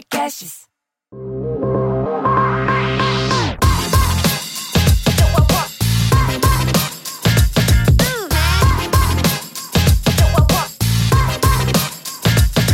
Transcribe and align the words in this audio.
Podcasts. 0.00 0.60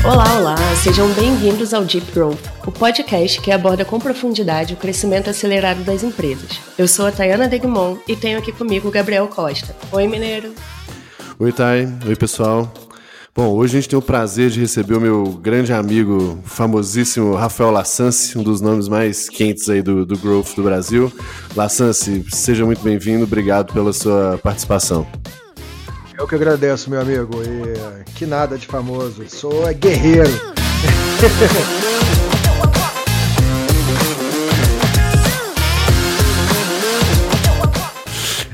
Olá, 0.04 0.38
olá, 0.38 0.56
sejam 0.84 1.08
bem-vindos 1.14 1.74
ao 1.74 1.84
Deep 1.84 2.12
Growth, 2.12 2.38
o 2.64 2.70
podcast 2.70 3.40
que 3.40 3.50
aborda 3.50 3.84
com 3.84 3.98
profundidade 3.98 4.74
o 4.74 4.76
crescimento 4.76 5.28
acelerado 5.28 5.82
das 5.82 6.04
empresas. 6.04 6.60
Eu 6.78 6.86
sou 6.86 7.06
a 7.06 7.12
Tayana 7.12 7.48
Degmon 7.48 7.96
e 8.06 8.14
tenho 8.14 8.38
aqui 8.38 8.52
comigo 8.52 8.86
o 8.86 8.92
Gabriel 8.92 9.26
Costa. 9.26 9.74
Oi, 9.90 10.06
Mineiro. 10.06 10.54
Oi, 11.40 11.52
Thay. 11.52 11.88
Oi, 12.06 12.14
pessoal. 12.14 12.72
Bom, 13.36 13.50
hoje 13.50 13.76
a 13.76 13.80
gente 13.80 13.90
tem 13.90 13.98
o 13.98 14.02
prazer 14.02 14.48
de 14.48 14.58
receber 14.58 14.94
o 14.94 15.00
meu 15.00 15.24
grande 15.24 15.70
amigo, 15.70 16.38
famosíssimo 16.46 17.34
Rafael 17.34 17.70
Lassance, 17.70 18.38
um 18.38 18.42
dos 18.42 18.62
nomes 18.62 18.88
mais 18.88 19.28
quentes 19.28 19.68
aí 19.68 19.82
do, 19.82 20.06
do 20.06 20.16
Growth 20.16 20.54
do 20.56 20.62
Brasil. 20.62 21.12
Lassance, 21.54 22.24
seja 22.30 22.64
muito 22.64 22.80
bem-vindo, 22.80 23.24
obrigado 23.24 23.74
pela 23.74 23.92
sua 23.92 24.40
participação. 24.42 25.06
Eu 26.18 26.26
que 26.26 26.34
agradeço, 26.34 26.88
meu 26.88 26.98
amigo. 26.98 27.42
E 27.42 28.10
que 28.12 28.24
nada 28.24 28.56
de 28.56 28.66
famoso. 28.66 29.22
Sou 29.28 29.68
é 29.68 29.74
guerreiro. 29.74 30.30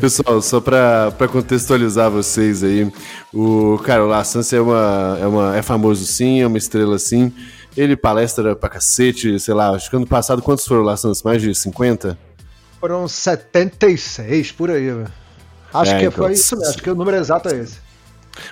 Pessoal, 0.03 0.43
só 0.43 0.61
para 0.61 1.15
contextualizar 1.31 2.11
vocês 2.11 2.65
aí, 2.65 2.93
o 3.33 3.79
cara, 3.85 4.05
o 4.05 4.09
Lassance 4.09 4.53
é 4.53 4.61
uma, 4.61 5.17
é 5.21 5.27
uma 5.29 5.57
é 5.57 5.63
famoso 5.63 6.05
sim, 6.05 6.41
é 6.41 6.47
uma 6.49 6.59
estrela 6.59 6.99
sim. 6.99 7.33
Ele 7.77 7.95
palestra 7.95 8.57
pra 8.57 8.69
cacete, 8.69 9.39
sei 9.39 9.55
lá, 9.55 9.71
acho 9.71 9.89
que 9.89 9.95
ano 9.95 10.05
passado 10.05 10.43
quantos 10.43 10.67
foram 10.67 10.83
Lassance? 10.83 11.25
Mais 11.25 11.41
de 11.41 11.55
50? 11.55 12.19
Foram 12.81 13.07
76 13.07 14.51
por 14.51 14.73
aí, 14.73 14.91
velho. 14.91 15.13
Acho 15.73 15.93
é, 15.93 15.99
que 16.01 16.07
então, 16.07 16.25
foi 16.25 16.33
isso 16.33 16.57
mesmo, 16.57 16.69
acho 16.69 16.83
que 16.83 16.91
o 16.91 16.97
número 16.97 17.17
exato 17.17 17.49
é 17.51 17.59
esse. 17.61 17.79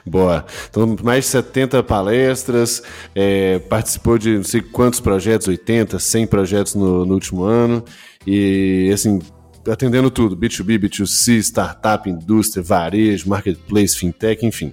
Boa. 0.06 0.46
Então, 0.70 0.94
mais 1.02 1.24
de 1.24 1.30
70 1.32 1.82
palestras, 1.82 2.80
é, 3.12 3.58
participou 3.58 4.18
de 4.18 4.36
não 4.36 4.44
sei 4.44 4.60
quantos 4.60 5.00
projetos, 5.00 5.48
80, 5.48 5.98
100 5.98 6.26
projetos 6.28 6.74
no, 6.76 7.04
no 7.04 7.14
último 7.14 7.42
ano. 7.42 7.84
E, 8.24 8.88
assim, 8.94 9.18
atendendo 9.68 10.10
tudo: 10.10 10.36
B2B, 10.36 10.78
B2C, 10.78 11.38
startup, 11.38 12.08
indústria, 12.08 12.62
varejo, 12.62 13.28
marketplace, 13.28 13.96
fintech, 13.96 14.44
enfim. 14.44 14.72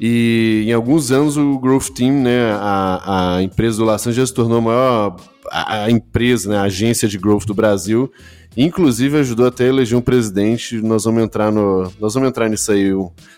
E 0.00 0.64
em 0.66 0.72
alguns 0.72 1.10
anos 1.10 1.36
o 1.36 1.58
Growth 1.58 1.90
Team, 1.90 2.22
né, 2.22 2.52
a, 2.52 3.36
a 3.36 3.42
empresa 3.42 3.78
do 3.78 3.84
Laçan 3.84 4.12
já 4.12 4.24
se 4.24 4.32
tornou 4.32 4.58
a 4.58 4.60
maior 4.60 5.16
a, 5.50 5.84
a 5.84 5.90
empresa, 5.90 6.50
né, 6.50 6.58
a 6.58 6.62
agência 6.62 7.08
de 7.08 7.18
growth 7.18 7.46
do 7.46 7.54
Brasil 7.54 8.12
Inclusive 8.56 9.18
ajudou 9.18 9.46
até 9.46 9.64
a 9.64 9.68
eleger 9.68 9.96
um 9.96 10.00
presidente. 10.00 10.80
Nós 10.80 11.04
vamos 11.04 11.22
entrar 11.22 11.52
no, 11.52 11.92
nós 12.00 12.14
vamos 12.14 12.28
entrar 12.28 12.48
nisso 12.48 12.72
aí, 12.72 12.90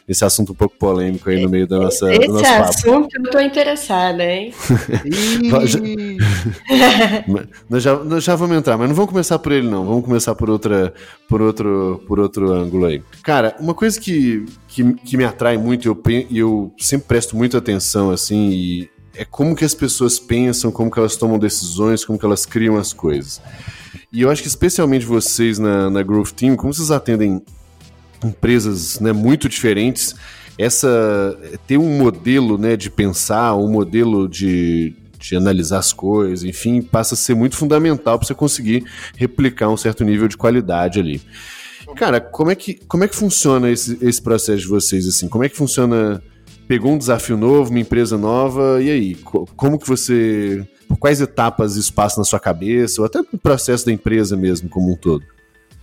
nesse 0.09 0.25
assunto 0.25 0.53
um 0.53 0.55
pouco 0.55 0.77
polêmico 0.79 1.29
aí 1.29 1.43
no 1.43 1.49
meio 1.49 1.67
da 1.67 1.79
nossa. 1.79 2.13
Esse 2.13 2.29
nosso 2.29 2.47
assunto 2.47 3.11
papo. 3.11 3.27
eu 3.27 3.31
tô 3.31 3.41
interessada, 3.41 4.25
hein? 4.25 4.55
nós, 7.69 7.83
já, 7.83 7.97
nós 7.97 8.25
já 8.25 8.35
vamos 8.35 8.57
entrar, 8.57 8.79
mas 8.79 8.89
não 8.89 8.95
vamos 8.95 9.11
começar 9.11 9.39
por 9.39 9.53
ele 9.53 9.69
não. 9.69 9.85
Vamos 9.85 10.05
começar 10.05 10.35
por 10.35 10.49
outra, 10.49 10.95
por 11.29 11.43
outro, 11.43 12.03
por 12.07 12.19
outro 12.19 12.53
ângulo 12.53 12.87
aí. 12.87 13.03
Cara, 13.23 13.55
uma 13.61 13.75
coisa 13.75 14.01
que, 14.01 14.47
que, 14.69 14.95
que 14.95 15.17
me 15.17 15.25
atrai 15.25 15.59
muito 15.59 15.85
e 15.85 15.89
eu, 15.89 16.03
eu 16.31 16.73
sempre 16.79 17.09
presto 17.09 17.37
muita 17.37 17.59
atenção 17.59 18.11
assim 18.11 18.51
e 18.51 18.91
é 19.15 19.25
como 19.25 19.55
que 19.55 19.65
as 19.65 19.75
pessoas 19.75 20.19
pensam, 20.19 20.71
como 20.71 20.91
que 20.91 20.99
elas 20.99 21.17
tomam 21.17 21.39
decisões, 21.39 22.05
como 22.05 22.19
que 22.19 22.25
elas 22.25 22.47
criam 22.47 22.77
as 22.77 22.93
coisas. 22.93 23.41
E 24.13 24.23
eu 24.23 24.31
acho 24.31 24.43
que 24.43 24.49
especialmente 24.49 25.07
vocês 25.07 25.59
na, 25.59 25.89
na 25.89 26.03
Growth 26.03 26.33
Team, 26.33 26.57
como 26.57 26.75
vocês 26.75 26.91
atendem 26.91 27.41
empresas 28.25 28.99
né, 28.99 29.13
muito 29.13 29.49
diferentes, 29.49 30.15
essa 30.59 31.39
ter 31.67 31.79
um 31.79 31.99
modelo 31.99 32.59
né, 32.59 32.77
de 32.77 32.91
pensar, 32.91 33.55
um 33.55 33.71
modelo 33.71 34.29
de, 34.29 34.95
de 35.19 35.37
analisar 35.37 35.79
as 35.79 35.93
coisas, 35.93 36.45
enfim, 36.45 36.83
passa 36.83 37.15
a 37.15 37.17
ser 37.17 37.35
muito 37.35 37.57
fundamental 37.57 38.19
para 38.19 38.27
você 38.27 38.35
conseguir 38.35 38.85
replicar 39.17 39.69
um 39.69 39.77
certo 39.77 40.05
nível 40.05 40.29
de 40.29 40.37
qualidade 40.37 40.99
ali. 40.99 41.23
Cara, 41.97 42.21
como 42.21 42.51
é 42.51 42.55
que, 42.55 42.75
como 42.87 43.05
é 43.05 43.09
que 43.09 43.17
funciona 43.17 43.71
esse, 43.71 43.99
esse 44.03 44.21
processo 44.21 44.61
de 44.63 44.69
vocês 44.69 45.07
assim? 45.07 45.29
Como 45.29 45.45
é 45.45 45.49
que 45.49 45.57
funciona? 45.57 46.23
Pegou 46.71 46.93
um 46.93 46.99
desafio 46.99 47.37
novo, 47.37 47.71
uma 47.71 47.81
empresa 47.81 48.17
nova, 48.17 48.81
e 48.81 48.89
aí? 48.89 49.15
Como 49.57 49.77
que 49.77 49.89
você 49.89 50.65
por 50.89 50.97
quais 50.97 51.21
etapas 51.21 51.75
isso 51.75 51.93
passa 51.93 52.21
na 52.21 52.25
sua 52.25 52.39
cabeça, 52.39 53.01
ou 53.01 53.07
até 53.07 53.19
no 53.19 53.41
processo 53.41 53.87
da 53.87 53.91
empresa 53.91 54.37
mesmo, 54.37 54.69
como 54.69 54.93
um 54.93 54.95
todo? 54.95 55.25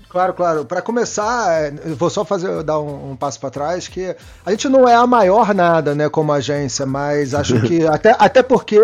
Claro, 0.10 0.34
claro. 0.34 0.64
Para 0.64 0.82
começar, 0.82 1.74
eu 1.86 1.94
vou 1.94 2.10
só 2.10 2.24
fazer 2.24 2.64
dar 2.64 2.80
um, 2.80 3.12
um 3.12 3.16
passo 3.18 3.38
para 3.38 3.50
trás 3.50 3.90
que 3.90 4.16
a 4.46 4.52
gente 4.52 4.70
não 4.70 4.88
é 4.88 4.96
a 4.96 5.06
maior 5.06 5.54
nada, 5.54 5.94
né, 5.94 6.08
como 6.08 6.32
agência, 6.32 6.86
mas 6.86 7.34
acho 7.34 7.60
que 7.64 7.84
até, 7.88 8.16
até 8.18 8.42
porque 8.42 8.80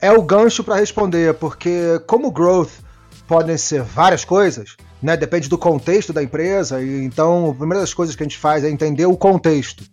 é 0.00 0.10
o 0.10 0.22
gancho 0.22 0.64
para 0.64 0.76
responder, 0.76 1.34
porque 1.34 2.00
como 2.06 2.30
growth 2.30 2.72
podem 3.28 3.58
ser 3.58 3.82
várias 3.82 4.24
coisas, 4.24 4.78
né, 5.02 5.14
depende 5.14 5.50
do 5.50 5.58
contexto 5.58 6.10
da 6.10 6.22
empresa, 6.22 6.82
e 6.82 7.04
então 7.04 7.50
a 7.50 7.54
primeira 7.54 7.80
das 7.80 7.92
coisas 7.92 8.16
que 8.16 8.22
a 8.22 8.26
gente 8.26 8.38
faz 8.38 8.64
é 8.64 8.70
entender 8.70 9.04
o 9.04 9.14
contexto. 9.14 9.84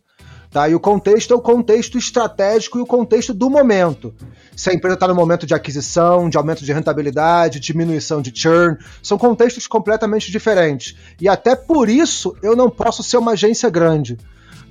Tá? 0.52 0.68
E 0.68 0.76
o 0.76 0.80
contexto 0.80 1.34
é 1.34 1.36
o 1.36 1.40
contexto 1.40 1.98
estratégico 1.98 2.78
e 2.78 2.82
o 2.82 2.86
contexto 2.86 3.34
do 3.34 3.50
momento. 3.50 4.14
Se 4.54 4.70
a 4.70 4.74
empresa 4.74 4.96
está 4.96 5.08
no 5.08 5.16
momento 5.16 5.46
de 5.46 5.54
aquisição, 5.54 6.30
de 6.30 6.36
aumento 6.38 6.66
de 6.66 6.74
rentabilidade, 6.74 7.60
diminuição 7.60 8.22
de 8.22 8.34
churn, 8.36 8.78
são 9.02 9.18
contextos 9.18 9.66
completamente 9.66 10.30
diferentes. 10.30 10.96
E 11.22 11.30
até 11.30 11.56
por 11.56 11.90
isso 11.90 12.36
eu 12.44 12.54
não 12.54 12.70
posso 12.70 13.02
ser 13.02 13.16
uma 13.16 13.32
agência 13.32 13.70
grande. 13.70 14.18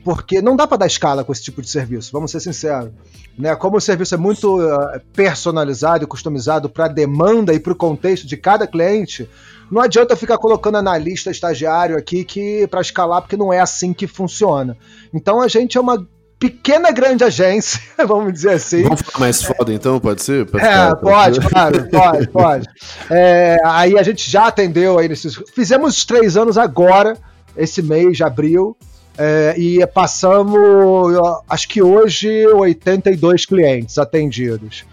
Porque 0.04 0.40
não 0.40 0.56
dá 0.56 0.66
para 0.66 0.78
dar 0.78 0.86
escala 0.86 1.22
com 1.22 1.32
esse 1.32 1.42
tipo 1.42 1.60
de 1.60 1.68
serviço, 1.68 2.10
vamos 2.12 2.30
ser 2.30 2.40
sinceros. 2.40 2.90
Né? 3.38 3.54
Como 3.54 3.76
o 3.76 3.80
serviço 3.80 4.14
é 4.14 4.18
muito 4.18 4.60
uh, 4.60 5.00
personalizado 5.12 6.04
e 6.04 6.06
customizado 6.06 6.68
para 6.68 6.86
a 6.86 6.88
demanda 6.88 7.52
e 7.52 7.60
para 7.60 7.72
o 7.72 7.76
contexto 7.76 8.26
de 8.26 8.36
cada 8.36 8.66
cliente, 8.66 9.28
não 9.70 9.80
adianta 9.80 10.16
ficar 10.16 10.38
colocando 10.38 10.78
analista, 10.78 11.30
estagiário 11.30 11.96
aqui 11.96 12.24
que 12.24 12.66
para 12.66 12.80
escalar, 12.80 13.22
porque 13.22 13.36
não 13.36 13.52
é 13.52 13.60
assim 13.60 13.92
que 13.92 14.06
funciona. 14.06 14.76
Então 15.12 15.40
a 15.40 15.48
gente 15.48 15.78
é 15.78 15.80
uma 15.80 16.06
pequena 16.40 16.90
grande 16.90 17.22
agência, 17.22 17.80
vamos 18.08 18.32
dizer 18.32 18.52
assim. 18.52 18.82
Vamos 18.82 19.02
falar 19.02 19.20
mais 19.20 19.42
foda 19.42 19.72
então, 19.72 20.00
pode 20.00 20.22
ser? 20.22 20.46
Pode 20.46 20.64
é, 20.64 20.70
ficar, 20.70 20.96
pode, 20.96 21.40
claro, 21.40 21.88
pode, 21.92 22.28
pode. 22.28 22.66
É, 23.10 23.58
aí 23.64 23.98
a 23.98 24.02
gente 24.02 24.28
já 24.28 24.46
atendeu 24.46 24.98
aí 24.98 25.08
nesses. 25.08 25.40
Fizemos 25.54 26.04
três 26.04 26.36
anos 26.36 26.56
agora, 26.56 27.16
esse 27.56 27.82
mês 27.82 28.16
de 28.16 28.24
abril. 28.24 28.76
É, 29.22 29.54
e 29.58 29.86
passamos, 29.86 31.12
acho 31.46 31.68
que 31.68 31.82
hoje, 31.82 32.46
82 32.46 33.44
clientes 33.44 33.98
atendidos. 33.98 34.86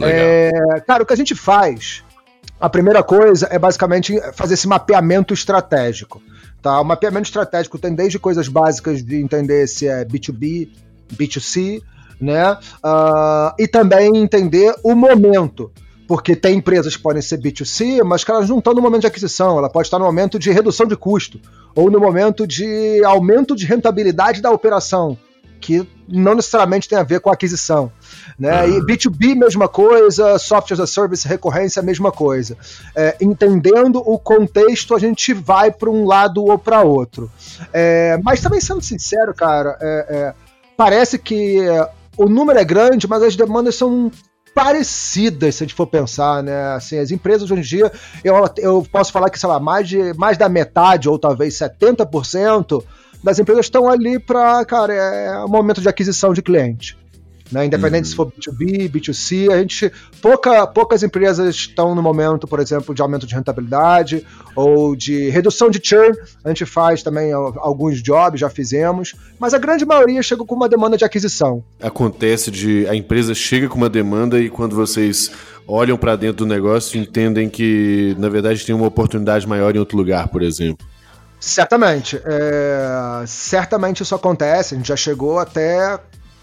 É, 0.00 0.50
cara, 0.86 1.02
o 1.02 1.06
que 1.06 1.12
a 1.12 1.16
gente 1.16 1.34
faz 1.34 2.04
a 2.62 2.68
primeira 2.68 3.02
coisa 3.02 3.48
é 3.50 3.58
basicamente 3.58 4.16
fazer 4.34 4.54
esse 4.54 4.68
mapeamento 4.68 5.34
estratégico. 5.34 6.22
Tá? 6.62 6.80
O 6.80 6.84
mapeamento 6.84 7.26
estratégico 7.26 7.76
tem 7.76 7.92
desde 7.92 8.20
coisas 8.20 8.46
básicas 8.46 9.02
de 9.02 9.16
entender 9.16 9.66
se 9.66 9.88
é 9.88 10.04
B2B, 10.04 10.68
B2C, 11.12 11.82
né? 12.20 12.52
Uh, 12.52 13.52
e 13.58 13.66
também 13.66 14.16
entender 14.16 14.72
o 14.84 14.94
momento. 14.94 15.72
Porque 16.12 16.36
tem 16.36 16.58
empresas 16.58 16.94
que 16.94 17.02
podem 17.02 17.22
ser 17.22 17.38
B2C, 17.38 18.04
mas 18.04 18.22
que 18.22 18.30
elas 18.30 18.46
não 18.46 18.58
estão 18.58 18.74
no 18.74 18.82
momento 18.82 19.00
de 19.00 19.06
aquisição, 19.06 19.56
ela 19.56 19.70
pode 19.70 19.86
estar 19.86 19.98
no 19.98 20.04
momento 20.04 20.38
de 20.38 20.50
redução 20.52 20.86
de 20.86 20.94
custo, 20.94 21.40
ou 21.74 21.90
no 21.90 21.98
momento 21.98 22.46
de 22.46 23.02
aumento 23.02 23.56
de 23.56 23.64
rentabilidade 23.64 24.42
da 24.42 24.50
operação, 24.50 25.16
que 25.58 25.88
não 26.06 26.34
necessariamente 26.34 26.86
tem 26.86 26.98
a 26.98 27.02
ver 27.02 27.20
com 27.20 27.30
a 27.30 27.32
aquisição. 27.32 27.90
Né? 28.38 28.68
E 28.68 28.80
B2B, 28.82 29.34
mesma 29.34 29.68
coisa, 29.68 30.38
software 30.38 30.74
as 30.74 30.80
a 30.80 30.86
service, 30.86 31.26
recorrência, 31.26 31.80
mesma 31.80 32.12
coisa. 32.12 32.58
É, 32.94 33.16
entendendo 33.18 33.96
o 34.04 34.18
contexto, 34.18 34.94
a 34.94 34.98
gente 34.98 35.32
vai 35.32 35.70
para 35.70 35.88
um 35.88 36.04
lado 36.04 36.44
ou 36.44 36.58
para 36.58 36.82
outro. 36.82 37.30
É, 37.72 38.20
mas 38.22 38.42
também 38.42 38.60
sendo 38.60 38.82
sincero, 38.82 39.32
cara, 39.32 39.78
é, 39.80 40.06
é 40.10 40.34
parece 40.76 41.18
que 41.18 41.58
é, 41.58 41.88
o 42.18 42.26
número 42.26 42.58
é 42.58 42.64
grande, 42.66 43.08
mas 43.08 43.22
as 43.22 43.34
demandas 43.34 43.76
são 43.76 44.12
parecidas, 44.54 45.54
se 45.56 45.64
a 45.64 45.66
gente 45.66 45.74
for 45.74 45.86
pensar, 45.86 46.42
né? 46.42 46.74
Assim, 46.74 46.98
as 46.98 47.10
empresas 47.10 47.50
hoje 47.50 47.60
em 47.60 47.64
dia, 47.64 47.92
eu, 48.22 48.34
eu 48.58 48.86
posso 48.90 49.12
falar 49.12 49.30
que, 49.30 49.38
sei 49.38 49.48
lá, 49.48 49.58
mais, 49.58 49.88
de, 49.88 50.14
mais 50.14 50.36
da 50.36 50.48
metade, 50.48 51.08
ou 51.08 51.18
talvez 51.18 51.54
70%, 51.54 52.84
das 53.22 53.38
empresas 53.38 53.66
estão 53.66 53.88
ali 53.88 54.18
para, 54.18 54.64
cara, 54.64 54.92
é, 54.92 55.26
é 55.26 55.46
momento 55.46 55.80
de 55.80 55.88
aquisição 55.88 56.32
de 56.32 56.42
cliente. 56.42 56.96
Né? 57.52 57.66
Independente 57.66 58.04
uhum. 58.04 58.10
se 58.10 58.16
for 58.16 58.32
B2B, 58.32 58.90
B2C, 58.90 59.52
a 59.52 59.58
gente. 59.58 59.92
Pouca, 60.20 60.66
poucas 60.66 61.02
empresas 61.02 61.54
estão 61.54 61.94
no 61.94 62.02
momento, 62.02 62.46
por 62.46 62.58
exemplo, 62.58 62.94
de 62.94 63.02
aumento 63.02 63.26
de 63.26 63.34
rentabilidade 63.34 64.26
ou 64.56 64.96
de 64.96 65.28
redução 65.28 65.68
de 65.68 65.80
churn. 65.82 66.16
A 66.44 66.48
gente 66.48 66.64
faz 66.64 67.02
também 67.02 67.32
alguns 67.32 68.02
jobs, 68.02 68.40
já 68.40 68.48
fizemos, 68.48 69.14
mas 69.38 69.52
a 69.52 69.58
grande 69.58 69.84
maioria 69.84 70.22
chega 70.22 70.44
com 70.44 70.54
uma 70.54 70.68
demanda 70.68 70.96
de 70.96 71.04
aquisição. 71.04 71.62
Acontece 71.80 72.50
de 72.50 72.86
a 72.88 72.94
empresa 72.94 73.34
chega 73.34 73.68
com 73.68 73.76
uma 73.76 73.90
demanda 73.90 74.40
e 74.40 74.48
quando 74.48 74.74
vocês 74.74 75.30
olham 75.66 75.96
para 75.96 76.16
dentro 76.16 76.44
do 76.44 76.46
negócio 76.46 77.00
entendem 77.00 77.48
que, 77.48 78.16
na 78.18 78.28
verdade, 78.28 78.64
tem 78.64 78.74
uma 78.74 78.86
oportunidade 78.86 79.46
maior 79.46 79.74
em 79.74 79.78
outro 79.78 79.96
lugar, 79.96 80.28
por 80.28 80.42
exemplo. 80.42 80.86
Certamente. 81.42 82.20
É, 82.24 83.24
certamente 83.26 84.02
isso 84.02 84.14
acontece. 84.14 84.74
A 84.74 84.78
gente 84.78 84.86
já 84.86 84.96
chegou 84.96 85.38
até 85.38 85.98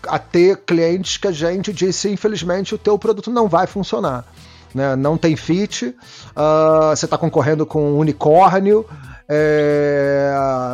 a 0.07 0.19
ter 0.19 0.57
clientes 0.57 1.18
que 1.18 1.28
a 1.28 1.31
gente 1.31 1.74
disse, 1.74 2.10
infelizmente, 2.10 2.75
o 2.75 2.78
teu 2.78 2.98
produto 2.98 3.30
não 3.30 3.48
vai 3.48 3.68
funcionar. 3.68 4.25
Né? 4.74 4.96
Não 4.96 5.18
tem 5.18 5.36
fit, 5.36 5.88
uh, 5.88 6.96
você 6.96 7.06
está 7.06 7.18
concorrendo 7.18 7.66
com 7.66 7.94
um 7.94 7.98
unicórnio, 7.98 8.86
é, 9.28 10.34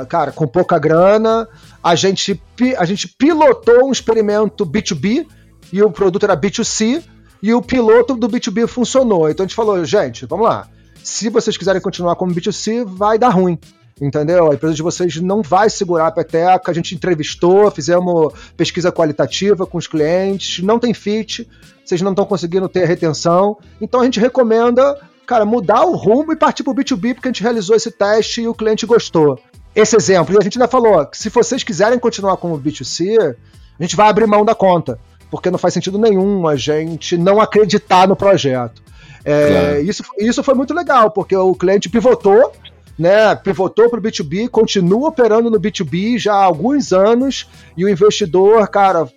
cara, 0.10 0.32
com 0.32 0.48
pouca 0.48 0.78
grana. 0.80 1.48
A 1.84 1.96
gente, 1.96 2.42
a 2.78 2.86
gente 2.86 3.08
pilotou 3.08 3.88
um 3.88 3.92
experimento 3.92 4.66
B2B 4.66 5.28
e 5.72 5.82
o 5.82 5.92
produto 5.92 6.24
era 6.24 6.38
B2C 6.38 7.04
e 7.42 7.54
o 7.54 7.62
piloto 7.62 8.16
do 8.16 8.28
B2B 8.28 8.68
funcionou. 8.68 9.30
Então 9.30 9.44
a 9.44 9.48
gente 9.48 9.56
falou, 9.56 9.84
gente, 9.84 10.26
vamos 10.26 10.48
lá. 10.48 10.68
Se 11.04 11.30
vocês 11.30 11.58
quiserem 11.58 11.82
continuar 11.82 12.16
como 12.16 12.34
B2C, 12.34 12.86
vai 12.86 13.20
dar 13.20 13.30
ruim 13.30 13.60
entendeu? 14.00 14.52
A 14.52 14.56
empresa 14.56 14.76
de 14.76 14.82
vocês 14.82 15.16
não 15.22 15.42
vai 15.42 15.70
segurar 15.70 16.08
a 16.08 16.12
peteca. 16.12 16.72
A 16.72 16.74
gente 16.74 16.96
entrevistou, 16.96 17.70
fizemos 17.72 18.34
pesquisa 18.58 18.92
qualitativa 18.92 19.66
com 19.66 19.78
os 19.78 19.88
clientes, 19.88 20.64
não 20.64 20.80
tem 20.80 20.94
fit, 20.94 21.48
vocês 21.84 22.02
não 22.02 22.12
estão 22.12 22.26
conseguindo 22.26 22.68
ter 22.68 22.86
retenção. 22.86 23.58
Então 23.80 24.02
a 24.02 24.04
gente 24.06 24.20
recomenda, 24.20 25.00
cara, 25.26 25.46
mudar 25.46 25.86
o 25.86 25.96
rumo 25.96 26.34
e 26.34 26.36
partir 26.36 26.64
para 26.64 26.72
o 26.72 26.76
B2B, 26.76 27.16
porque 27.16 27.30
a 27.30 27.32
gente 27.32 27.44
realizou 27.44 27.76
esse 27.76 27.92
teste 27.92 28.42
e 28.42 28.48
o 28.48 28.54
cliente 28.54 28.86
gostou. 28.86 29.40
Esse 29.76 29.96
exemplo, 29.96 30.34
e 30.34 30.38
a 30.38 30.42
gente 30.42 30.58
ainda 30.58 30.70
falou 30.70 31.06
que 31.06 31.18
se 31.18 31.30
vocês 31.30 31.62
quiserem 31.64 32.00
continuar 32.00 32.38
como 32.38 32.60
B2C, 32.60 33.36
a 33.78 33.84
gente 33.84 33.96
vai 33.96 34.08
abrir 34.08 34.26
mão 34.26 34.46
da 34.46 34.56
conta, 34.56 34.98
porque 35.30 35.52
não 35.52 35.58
faz 35.58 35.74
sentido 35.74 35.98
nenhum 35.98 36.48
a 36.48 36.56
gente 36.56 37.18
não 37.18 37.42
acreditar 37.42 38.08
no 38.08 38.16
projeto. 38.16 38.82
É, 39.26 39.50
claro. 39.50 39.82
isso, 39.82 40.04
isso 40.18 40.44
foi 40.44 40.54
muito 40.54 40.74
legal, 40.74 41.12
porque 41.12 41.36
o 41.36 41.54
cliente 41.56 41.90
pivotou, 41.90 42.54
né, 42.98 43.36
pivotou 43.36 43.90
para 43.90 44.00
o 44.00 44.02
B2B, 44.02 44.50
continua 44.50 45.10
operando 45.10 45.50
no 45.50 45.60
B2B 45.60 46.18
já 46.18 46.34
há 46.34 46.44
alguns 46.44 46.94
anos, 46.94 47.48
e 47.76 47.84
o 47.84 47.90
investidor, 47.90 48.68
cara, 48.70 49.08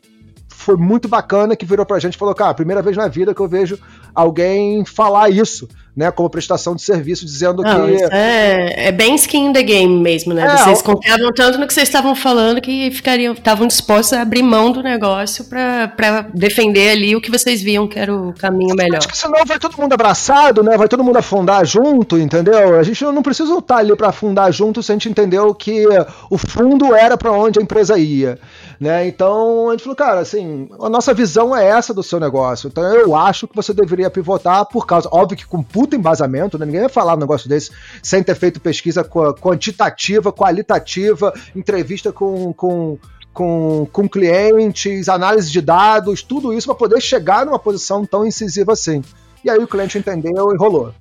foi 0.48 0.76
muito 0.76 1.08
bacana 1.08 1.56
que 1.56 1.64
virou 1.64 1.86
para 1.86 1.96
a 1.96 2.00
gente 2.00 2.14
e 2.14 2.18
falou, 2.18 2.34
cara, 2.34 2.52
primeira 2.52 2.82
vez 2.82 2.96
na 2.96 3.08
vida 3.08 3.34
que 3.34 3.40
eu 3.40 3.48
vejo 3.48 3.78
alguém 4.18 4.84
falar 4.84 5.30
isso, 5.30 5.68
né, 5.96 6.10
como 6.10 6.28
prestação 6.28 6.74
de 6.74 6.82
serviço, 6.82 7.24
dizendo 7.24 7.62
Não, 7.62 7.86
que. 7.86 8.04
É, 8.12 8.88
é, 8.88 8.92
bem 8.92 9.14
skin 9.14 9.46
in 9.46 9.52
the 9.52 9.62
game 9.62 10.00
mesmo, 10.00 10.34
né? 10.34 10.44
É, 10.44 10.56
vocês 10.58 10.82
confiavam 10.82 11.32
tanto 11.32 11.58
no 11.58 11.66
que 11.66 11.74
vocês 11.74 11.88
estavam 11.88 12.14
falando 12.14 12.60
que 12.60 12.90
ficariam, 12.90 13.32
estavam 13.32 13.66
dispostos 13.66 14.12
a 14.12 14.22
abrir 14.22 14.42
mão 14.42 14.72
do 14.72 14.82
negócio 14.82 15.44
para 15.44 16.26
defender 16.34 16.90
ali 16.90 17.14
o 17.14 17.20
que 17.20 17.30
vocês 17.30 17.62
viam 17.62 17.86
que 17.86 17.98
era 17.98 18.14
o 18.14 18.32
caminho 18.32 18.74
melhor. 18.74 18.98
Acho 18.98 19.08
que 19.08 19.16
senão 19.16 19.44
vai 19.44 19.58
todo 19.58 19.76
mundo 19.76 19.92
abraçado, 19.92 20.62
né? 20.62 20.76
Vai 20.76 20.88
todo 20.88 21.02
mundo 21.04 21.16
afundar 21.16 21.64
junto, 21.64 22.18
entendeu? 22.18 22.78
A 22.78 22.82
gente 22.82 23.04
não 23.04 23.22
precisa 23.22 23.52
estar 23.56 23.78
ali 23.78 23.94
para 23.96 24.08
afundar 24.08 24.52
junto 24.52 24.82
se 24.82 24.90
a 24.92 24.94
gente 24.94 25.08
entendeu 25.08 25.54
que 25.54 25.84
o 26.30 26.38
fundo 26.38 26.94
era 26.94 27.16
para 27.16 27.32
onde 27.32 27.58
a 27.58 27.62
empresa 27.62 27.98
ia. 27.98 28.38
Né? 28.80 29.08
Então 29.08 29.68
a 29.68 29.72
gente 29.72 29.82
falou, 29.82 29.96
cara, 29.96 30.20
assim, 30.20 30.68
a 30.80 30.88
nossa 30.88 31.12
visão 31.12 31.56
é 31.56 31.66
essa 31.66 31.92
do 31.92 32.02
seu 32.02 32.20
negócio. 32.20 32.68
Então 32.68 32.84
eu 32.84 33.16
acho 33.16 33.48
que 33.48 33.56
você 33.56 33.74
deveria 33.74 34.08
pivotar 34.08 34.64
por 34.66 34.86
causa, 34.86 35.08
óbvio 35.10 35.36
que 35.36 35.46
com 35.46 35.62
puta 35.62 35.96
embasamento, 35.96 36.56
né? 36.56 36.64
ninguém 36.64 36.82
vai 36.82 36.88
falar 36.88 37.14
um 37.14 37.18
negócio 37.18 37.48
desse 37.48 37.72
sem 38.02 38.22
ter 38.22 38.36
feito 38.36 38.60
pesquisa 38.60 39.02
quantitativa, 39.04 40.32
qualitativa, 40.32 41.32
entrevista 41.56 42.12
com, 42.12 42.52
com 42.52 42.98
com, 43.32 43.86
com 43.92 44.08
clientes, 44.08 45.08
análise 45.08 45.48
de 45.48 45.60
dados, 45.60 46.24
tudo 46.24 46.52
isso 46.52 46.66
para 46.66 46.74
poder 46.74 47.00
chegar 47.00 47.46
numa 47.46 47.58
posição 47.58 48.04
tão 48.04 48.26
incisiva 48.26 48.72
assim. 48.72 49.00
E 49.44 49.50
aí 49.50 49.58
o 49.58 49.68
cliente 49.68 49.96
entendeu 49.96 50.52
e 50.52 50.56
rolou. 50.56 50.92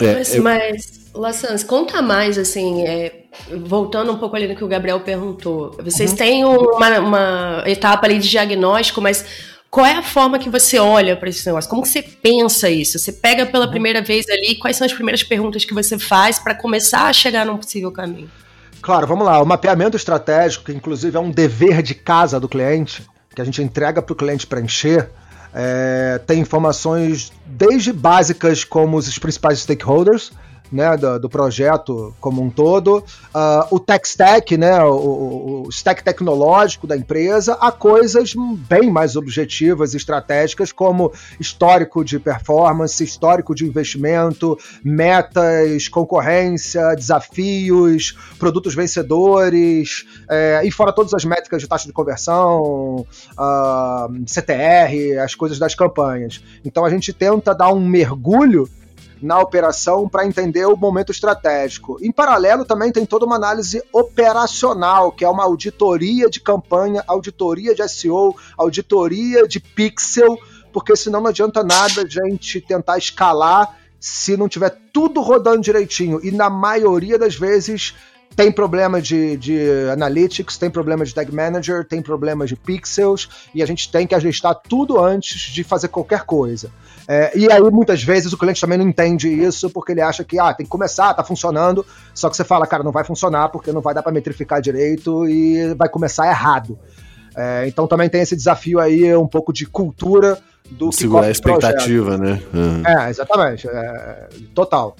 É, 0.00 0.14
mas, 0.14 0.34
eu... 0.36 0.42
mas 0.42 1.03
Lassans, 1.14 1.62
conta 1.62 2.02
mais, 2.02 2.36
assim, 2.36 2.84
é, 2.84 3.24
voltando 3.64 4.12
um 4.12 4.18
pouco 4.18 4.34
ali 4.34 4.48
no 4.48 4.56
que 4.56 4.64
o 4.64 4.68
Gabriel 4.68 5.00
perguntou. 5.00 5.76
Vocês 5.82 6.10
uhum. 6.10 6.16
têm 6.16 6.44
uma, 6.44 6.98
uma, 6.98 7.62
etapa 7.66 8.06
ali 8.06 8.18
de 8.18 8.28
diagnóstico, 8.28 9.00
mas 9.00 9.24
qual 9.70 9.86
é 9.86 9.92
a 9.92 10.02
forma 10.02 10.38
que 10.38 10.50
você 10.50 10.78
olha 10.78 11.16
para 11.16 11.28
esse 11.28 11.46
negócio? 11.46 11.70
Como 11.70 11.82
que 11.82 11.88
você 11.88 12.02
pensa 12.02 12.68
isso? 12.68 12.98
Você 12.98 13.12
pega 13.12 13.46
pela 13.46 13.66
uhum. 13.66 13.70
primeira 13.70 14.02
vez 14.02 14.28
ali, 14.28 14.56
quais 14.56 14.76
são 14.76 14.84
as 14.84 14.92
primeiras 14.92 15.22
perguntas 15.22 15.64
que 15.64 15.72
você 15.72 15.98
faz 15.98 16.38
para 16.38 16.54
começar 16.54 17.06
a 17.06 17.12
chegar 17.12 17.46
num 17.46 17.56
possível 17.58 17.92
caminho? 17.92 18.30
Claro, 18.82 19.06
vamos 19.06 19.24
lá. 19.24 19.40
O 19.40 19.46
mapeamento 19.46 19.96
estratégico, 19.96 20.64
que 20.64 20.72
inclusive 20.72 21.16
é 21.16 21.20
um 21.20 21.30
dever 21.30 21.80
de 21.80 21.94
casa 21.94 22.40
do 22.40 22.48
cliente, 22.48 23.02
que 23.34 23.40
a 23.40 23.44
gente 23.44 23.62
entrega 23.62 24.02
para 24.02 24.12
o 24.12 24.16
cliente 24.16 24.46
preencher, 24.46 25.08
é, 25.54 26.20
tem 26.26 26.40
informações 26.40 27.32
desde 27.46 27.92
básicas 27.92 28.64
como 28.64 28.96
os 28.96 29.18
principais 29.18 29.60
stakeholders, 29.60 30.32
né, 30.74 30.96
do, 30.96 31.20
do, 31.20 31.28
projeto 31.28 32.12
como 32.20 32.42
um 32.42 32.50
todo, 32.50 32.98
uh, 32.98 33.66
o 33.70 33.78
tech 33.78 34.06
stack, 34.06 34.56
né, 34.56 34.82
o, 34.82 35.64
o, 35.66 35.68
stack 35.70 36.02
tecnológico 36.02 36.86
da 36.86 36.96
empresa, 36.96 37.54
a 37.60 37.70
coisas 37.70 38.34
bem 38.68 38.90
mais 38.90 39.14
objetivas 39.14 39.94
e 39.94 39.96
estratégicas, 39.96 40.72
como 40.72 41.12
histórico 41.38 42.04
de 42.04 42.18
performance, 42.18 43.02
histórico 43.02 43.54
de 43.54 43.64
investimento, 43.64 44.58
metas, 44.82 45.86
concorrência, 45.86 46.94
desafios, 46.96 48.16
produtos 48.36 48.74
vencedores, 48.74 50.04
é, 50.28 50.62
e 50.64 50.72
fora 50.72 50.92
todas 50.92 51.14
as 51.14 51.24
métricas 51.24 51.62
de 51.62 51.68
taxa 51.68 51.86
de 51.86 51.92
conversão, 51.92 53.00
uh, 53.00 53.06
ah, 53.38 54.08
CTR, 54.26 55.20
as 55.22 55.36
coisas 55.36 55.58
das 55.58 55.74
campanhas. 55.74 56.42
Então 56.64 56.84
a 56.84 56.90
gente 56.90 57.12
tenta 57.12 57.54
dar 57.54 57.72
um 57.72 57.80
mergulho 57.80 58.68
na 59.20 59.38
operação 59.38 60.08
para 60.08 60.26
entender 60.26 60.66
o 60.66 60.76
momento 60.76 61.12
estratégico. 61.12 61.98
Em 62.02 62.12
paralelo, 62.12 62.64
também 62.64 62.92
tem 62.92 63.06
toda 63.06 63.24
uma 63.24 63.36
análise 63.36 63.82
operacional, 63.92 65.12
que 65.12 65.24
é 65.24 65.28
uma 65.28 65.44
auditoria 65.44 66.28
de 66.28 66.40
campanha, 66.40 67.02
auditoria 67.06 67.74
de 67.74 67.86
SEO, 67.88 68.34
auditoria 68.56 69.46
de 69.46 69.60
pixel, 69.60 70.38
porque 70.72 70.96
senão 70.96 71.20
não 71.20 71.28
adianta 71.28 71.62
nada 71.62 72.02
a 72.02 72.08
gente 72.08 72.60
tentar 72.60 72.98
escalar 72.98 73.78
se 74.00 74.36
não 74.36 74.48
tiver 74.48 74.76
tudo 74.92 75.22
rodando 75.22 75.62
direitinho. 75.62 76.20
E 76.22 76.30
na 76.30 76.50
maioria 76.50 77.18
das 77.18 77.36
vezes 77.36 77.94
tem 78.36 78.50
problema 78.50 79.00
de, 79.00 79.36
de 79.36 79.58
analytics, 79.92 80.58
tem 80.58 80.70
problema 80.70 81.04
de 81.04 81.14
tag 81.14 81.32
manager, 81.34 81.84
tem 81.84 82.02
problema 82.02 82.46
de 82.46 82.56
pixels, 82.56 83.28
e 83.54 83.62
a 83.62 83.66
gente 83.66 83.90
tem 83.90 84.06
que 84.06 84.14
ajustar 84.14 84.54
tudo 84.68 85.02
antes 85.02 85.52
de 85.52 85.62
fazer 85.62 85.88
qualquer 85.88 86.24
coisa. 86.24 86.70
É, 87.06 87.36
e 87.36 87.50
aí, 87.50 87.60
muitas 87.70 88.02
vezes, 88.02 88.32
o 88.32 88.38
cliente 88.38 88.60
também 88.60 88.78
não 88.78 88.88
entende 88.88 89.28
isso, 89.28 89.70
porque 89.70 89.92
ele 89.92 90.00
acha 90.00 90.24
que, 90.24 90.38
ah, 90.38 90.52
tem 90.52 90.64
que 90.64 90.70
começar, 90.70 91.14
tá 91.14 91.22
funcionando, 91.22 91.84
só 92.14 92.28
que 92.28 92.36
você 92.36 92.44
fala, 92.44 92.66
cara, 92.66 92.82
não 92.82 92.92
vai 92.92 93.04
funcionar 93.04 93.50
porque 93.50 93.72
não 93.72 93.80
vai 93.80 93.94
dar 93.94 94.02
para 94.02 94.12
metrificar 94.12 94.60
direito 94.60 95.28
e 95.28 95.74
vai 95.74 95.88
começar 95.88 96.28
errado. 96.28 96.78
É, 97.36 97.66
então 97.66 97.86
também 97.86 98.08
tem 98.08 98.22
esse 98.22 98.36
desafio 98.36 98.78
aí, 98.78 99.14
um 99.14 99.26
pouco 99.26 99.52
de 99.52 99.66
cultura 99.66 100.38
do 100.70 100.90
Segurar 100.92 101.26
a 101.26 101.30
expectativa, 101.30 102.16
né? 102.16 102.42
Uhum. 102.52 102.82
É, 102.86 103.10
exatamente. 103.10 103.68
É, 103.68 104.28
total. 104.54 104.96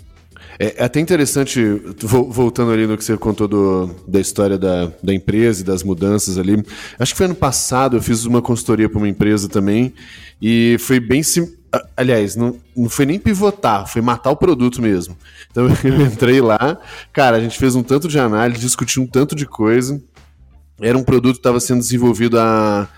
É, 0.58 0.82
é 0.82 0.84
até 0.84 1.00
interessante, 1.00 1.60
voltando 2.02 2.72
ali 2.72 2.86
no 2.86 2.96
que 2.96 3.04
você 3.04 3.16
contou 3.16 3.48
do, 3.48 3.90
da 4.06 4.20
história 4.20 4.58
da, 4.58 4.90
da 5.02 5.12
empresa 5.14 5.62
e 5.62 5.64
das 5.64 5.82
mudanças 5.82 6.38
ali. 6.38 6.64
Acho 6.98 7.12
que 7.12 7.18
foi 7.18 7.26
ano 7.26 7.34
passado, 7.34 7.96
eu 7.96 8.02
fiz 8.02 8.24
uma 8.24 8.40
consultoria 8.40 8.88
para 8.88 8.98
uma 8.98 9.08
empresa 9.08 9.48
também, 9.48 9.92
e 10.40 10.76
foi 10.78 11.00
bem 11.00 11.22
simples 11.22 11.64
Aliás, 11.96 12.36
não, 12.36 12.56
não 12.76 12.88
foi 12.88 13.06
nem 13.06 13.18
pivotar, 13.18 13.86
foi 13.86 14.00
matar 14.00 14.30
o 14.30 14.36
produto 14.36 14.80
mesmo. 14.80 15.16
Então 15.50 15.66
eu 15.82 16.06
entrei 16.06 16.40
lá, 16.40 16.78
cara, 17.12 17.36
a 17.36 17.40
gente 17.40 17.58
fez 17.58 17.74
um 17.74 17.82
tanto 17.82 18.08
de 18.08 18.18
análise, 18.18 18.60
discutiu 18.60 19.02
um 19.02 19.06
tanto 19.06 19.34
de 19.34 19.46
coisa. 19.46 20.00
Era 20.80 20.98
um 20.98 21.04
produto 21.04 21.34
que 21.34 21.40
estava 21.40 21.60
sendo 21.60 21.80
desenvolvido 21.80 22.38
há 22.38 22.88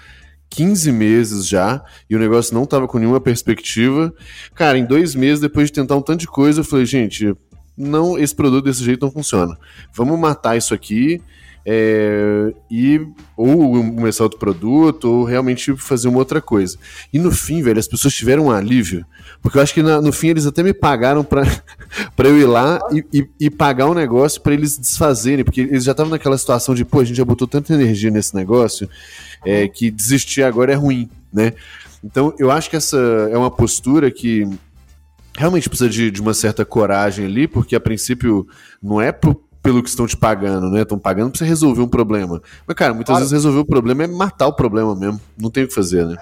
15 0.51 0.93
meses 0.93 1.47
já, 1.47 1.83
e 2.09 2.17
o 2.17 2.19
negócio 2.19 2.55
não 2.55 2.65
estava 2.65 2.89
com 2.89 2.99
nenhuma 2.99 3.21
perspectiva. 3.21 4.13
Cara, 4.55 4.79
em 4.79 4.85
dois 4.85 5.15
meses, 5.15 5.41
depois 5.41 5.69
de 5.69 5.75
tentar 5.75 5.97
um 5.97 6.03
tanto 6.03 6.21
de 6.21 6.27
coisa, 6.27 6.61
eu 6.61 6.65
falei, 6.65 6.87
gente, 6.87 7.35
não, 7.77 8.19
esse 8.19 8.35
produto 8.35 8.65
desse 8.65 8.83
jeito 8.83 9.05
não 9.05 9.13
funciona. 9.13 9.57
Vamos 9.93 10.19
matar 10.19 10.57
isso 10.57 10.73
aqui 10.73 11.21
é, 11.69 12.55
e 12.71 13.05
ou 13.37 13.73
começar 13.93 14.23
outro 14.23 14.39
produto, 14.39 15.07
ou 15.07 15.25
realmente 15.25 15.77
fazer 15.77 16.07
uma 16.07 16.19
outra 16.19 16.41
coisa. 16.41 16.79
E 17.13 17.19
no 17.19 17.33
fim, 17.33 17.61
velho, 17.61 17.81
as 17.81 17.89
pessoas 17.89 18.15
tiveram 18.15 18.47
um 18.47 18.51
alívio, 18.53 19.05
porque 19.43 19.59
eu 19.59 19.63
acho 19.63 19.75
que 19.75 19.83
na, 19.83 20.01
no 20.01 20.13
fim 20.13 20.29
eles 20.29 20.47
até 20.47 20.63
me 20.63 20.73
pagaram 20.73 21.25
para 21.25 21.45
eu 22.19 22.39
ir 22.39 22.47
lá 22.47 22.79
e, 22.93 23.05
e, 23.13 23.29
e 23.41 23.51
pagar 23.51 23.87
um 23.91 23.95
negócio 23.95 24.41
para 24.41 24.55
eles 24.55 24.79
desfazerem, 24.79 25.45
porque 25.45 25.63
eles 25.63 25.83
já 25.83 25.91
estavam 25.91 26.11
naquela 26.11 26.39
situação 26.39 26.73
de, 26.73 26.85
pô, 26.85 27.01
a 27.01 27.05
gente 27.05 27.17
já 27.17 27.25
botou 27.25 27.49
tanta 27.49 27.75
energia 27.75 28.13
nesse 28.13 28.33
negócio 28.37 28.89
é, 29.45 29.67
que 29.67 29.91
desistir 29.91 30.45
agora 30.45 30.73
é 30.73 30.77
ruim, 30.77 31.11
né? 31.33 31.53
Então 32.05 32.33
eu 32.39 32.53
acho 32.53 32.71
que 32.71 32.77
essa 32.77 32.97
é 33.33 33.37
uma 33.37 33.51
postura 33.51 34.09
que 34.09 34.49
realmente 35.37 35.69
precisa 35.69 35.91
de, 35.91 36.11
de 36.11 36.21
uma 36.21 36.35
certa 36.35 36.65
coragem 36.65 37.27
ali, 37.27 37.47
porque 37.47 37.77
a 37.77 37.81
princípio 37.81 38.47
não 38.83 39.01
é 39.01 39.13
pro, 39.13 39.35
pelo 39.63 39.83
que 39.83 39.89
estão 39.89 40.07
te 40.07 40.17
pagando, 40.17 40.71
né? 40.71 40.83
Estão 40.83 40.99
pagando 40.99 41.31
pra 41.31 41.39
você 41.39 41.45
resolver 41.45 41.83
um 41.83 41.89
problema. 41.89 42.41
Mas, 42.67 42.77
cara, 42.77 42.95
muitas 42.95 43.13
claro. 43.13 43.21
vezes 43.21 43.33
resolver 43.33 43.61
o 43.61 43.65
problema 43.65 44.05
é 44.05 44.07
matar 44.07 44.47
o 44.47 44.53
problema 44.53 44.95
mesmo. 44.95 45.21
Não 45.37 45.51
tem 45.51 45.65
o 45.65 45.69
que 45.69 45.75
fazer, 45.75 46.07
né? 46.07 46.17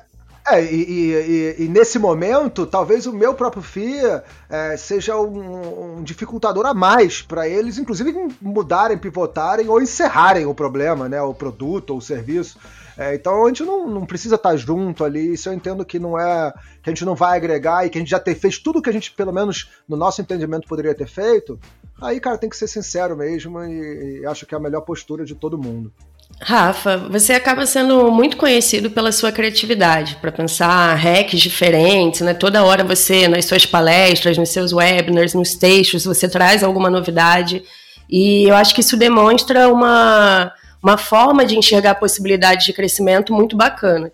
É, 0.47 0.63
e, 0.63 1.13
e, 1.13 1.65
e, 1.65 1.69
nesse 1.69 1.99
momento, 1.99 2.67
talvez 2.67 3.07
o 3.07 3.13
meu 3.15 3.33
próprio 3.33 3.63
FIA 3.63 4.23
é, 4.51 4.77
seja 4.77 5.17
um, 5.17 5.99
um, 5.99 6.03
dificultador 6.03 6.67
a 6.67 6.75
mais 6.75 7.23
para 7.23 7.49
eles, 7.49 7.79
inclusive 7.79 8.13
mudarem, 8.43 8.99
pivotarem 8.99 9.69
ou 9.69 9.81
encerrarem 9.81 10.45
o 10.45 10.55
problema, 10.55 11.09
né? 11.09 11.21
O 11.23 11.33
produto 11.33 11.91
ou 11.91 11.99
o 11.99 12.03
serviço. 12.03 12.59
É, 12.97 13.15
então 13.15 13.45
a 13.45 13.49
gente 13.49 13.65
não, 13.65 13.89
não 13.89 14.07
precisa 14.07 14.37
estar 14.37 14.57
junto 14.57 15.05
ali. 15.05 15.35
Isso 15.35 15.49
eu 15.49 15.53
entendo 15.53 15.85
que 15.85 15.99
não 15.99 16.19
é. 16.19 16.53
que 16.83 16.91
a 16.91 16.93
gente 16.93 17.05
não 17.05 17.15
vai 17.15 17.37
agregar 17.37 17.85
e 17.85 17.91
que 17.91 17.99
a 17.99 18.01
gente 18.01 18.11
já 18.11 18.21
ter, 18.21 18.35
fez 18.35 18.59
tudo 18.59 18.81
que 18.81 18.91
a 18.91 18.93
gente, 18.93 19.11
pelo 19.13 19.33
menos 19.33 19.71
no 19.89 19.97
nosso 19.97 20.21
entendimento, 20.21 20.69
poderia 20.69 20.95
ter 20.95 21.09
feito. 21.09 21.59
Aí, 22.01 22.21
cara, 22.21 22.39
tem 22.39 22.51
que 22.51 22.57
ser 22.57 22.69
sincero 22.69 23.17
mesmo 23.17 23.63
e, 23.63 24.21
e 24.21 24.27
acho 24.27 24.47
que 24.47 24.55
é 24.55 24.59
a 24.59 24.61
melhor 24.61 24.83
postura 24.83 25.25
de 25.25 25.35
todo 25.35 25.59
mundo. 25.59 25.93
Rafa, 26.41 26.97
você 26.97 27.33
acaba 27.33 27.65
sendo 27.65 28.11
muito 28.11 28.37
conhecido 28.37 28.91
pela 28.91 29.13
sua 29.13 29.31
criatividade, 29.31 30.17
para 30.17 30.33
pensar 30.33 30.95
hacks 30.95 31.41
diferentes, 31.41 32.21
né? 32.23 32.35
Toda 32.35 32.65
hora 32.65 32.83
você, 32.83 33.29
nas 33.29 33.45
suas 33.45 33.65
palestras, 33.65 34.37
nos 34.37 34.49
seus 34.49 34.73
webinars, 34.73 35.35
nos 35.35 35.55
textos, 35.55 36.05
você 36.05 36.29
traz 36.29 36.63
alguma 36.63 36.91
novidade. 36.91 37.63
E 38.11 38.49
eu 38.49 38.55
acho 38.55 38.75
que 38.75 38.81
isso 38.81 38.97
demonstra 38.97 39.69
uma, 39.69 40.53
uma 40.85 40.99
forma 40.99 41.47
de 41.47 41.57
enxergar 41.57 41.95
possibilidades 41.95 42.67
de 42.67 42.73
crescimento 42.75 43.33
muito 43.33 43.57
bacana. 43.57 44.13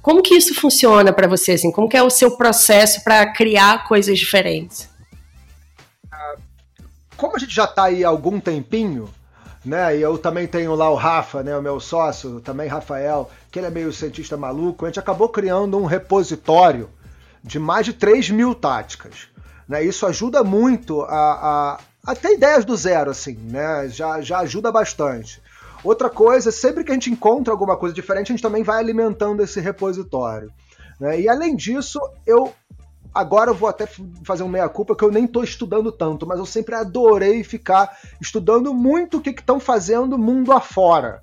Como 0.00 0.22
que 0.22 0.34
isso 0.34 0.54
funciona 0.54 1.12
para 1.12 1.26
você? 1.26 1.52
Assim? 1.52 1.72
Como 1.72 1.88
que 1.88 1.96
é 1.96 2.02
o 2.04 2.08
seu 2.08 2.36
processo 2.36 3.02
para 3.02 3.32
criar 3.32 3.88
coisas 3.88 4.16
diferentes? 4.16 4.88
Como 7.16 7.34
a 7.34 7.38
gente 7.38 7.52
já 7.52 7.64
está 7.64 7.84
aí 7.84 8.04
há 8.04 8.08
algum 8.08 8.38
tempinho, 8.38 9.12
né? 9.64 9.96
E 9.96 10.02
eu 10.02 10.16
também 10.16 10.46
tenho 10.46 10.74
lá 10.76 10.88
o 10.88 10.94
Rafa, 10.94 11.42
né, 11.42 11.56
o 11.56 11.62
meu 11.62 11.80
sócio, 11.80 12.40
também 12.40 12.68
Rafael, 12.68 13.28
que 13.50 13.58
ele 13.58 13.66
é 13.66 13.70
meio 13.70 13.92
cientista 13.92 14.36
maluco. 14.36 14.84
A 14.84 14.88
gente 14.88 15.00
acabou 15.00 15.28
criando 15.28 15.76
um 15.78 15.84
repositório 15.84 16.90
de 17.42 17.58
mais 17.58 17.86
de 17.86 17.92
3 17.92 18.30
mil 18.30 18.54
táticas. 18.54 19.28
Né? 19.68 19.82
Isso 19.82 20.06
ajuda 20.06 20.44
muito 20.44 21.02
a, 21.02 21.08
a, 21.08 22.12
a 22.12 22.14
ter 22.14 22.34
ideias 22.34 22.64
do 22.64 22.76
zero, 22.76 23.10
assim, 23.10 23.34
né? 23.34 23.88
Já, 23.88 24.20
já 24.20 24.38
ajuda 24.40 24.70
bastante. 24.70 25.42
Outra 25.84 26.08
coisa, 26.08 26.50
sempre 26.50 26.82
que 26.82 26.90
a 26.90 26.94
gente 26.94 27.10
encontra 27.10 27.52
alguma 27.52 27.76
coisa 27.76 27.94
diferente, 27.94 28.32
a 28.32 28.34
gente 28.34 28.42
também 28.42 28.62
vai 28.62 28.78
alimentando 28.78 29.42
esse 29.42 29.60
repositório. 29.60 30.50
Né? 30.98 31.20
E 31.20 31.28
além 31.28 31.54
disso, 31.54 32.00
eu 32.26 32.52
agora 33.14 33.50
eu 33.50 33.54
vou 33.54 33.68
até 33.68 33.86
fazer 34.24 34.42
um 34.42 34.48
meia-culpa 34.48 34.96
que 34.96 35.04
eu 35.04 35.12
nem 35.12 35.26
estou 35.26 35.44
estudando 35.44 35.92
tanto, 35.92 36.26
mas 36.26 36.38
eu 36.38 36.46
sempre 36.46 36.74
adorei 36.74 37.44
ficar 37.44 37.96
estudando 38.20 38.74
muito 38.74 39.18
o 39.18 39.20
que 39.20 39.30
estão 39.30 39.60
fazendo 39.60 40.18
mundo 40.18 40.50
afora. 40.52 41.22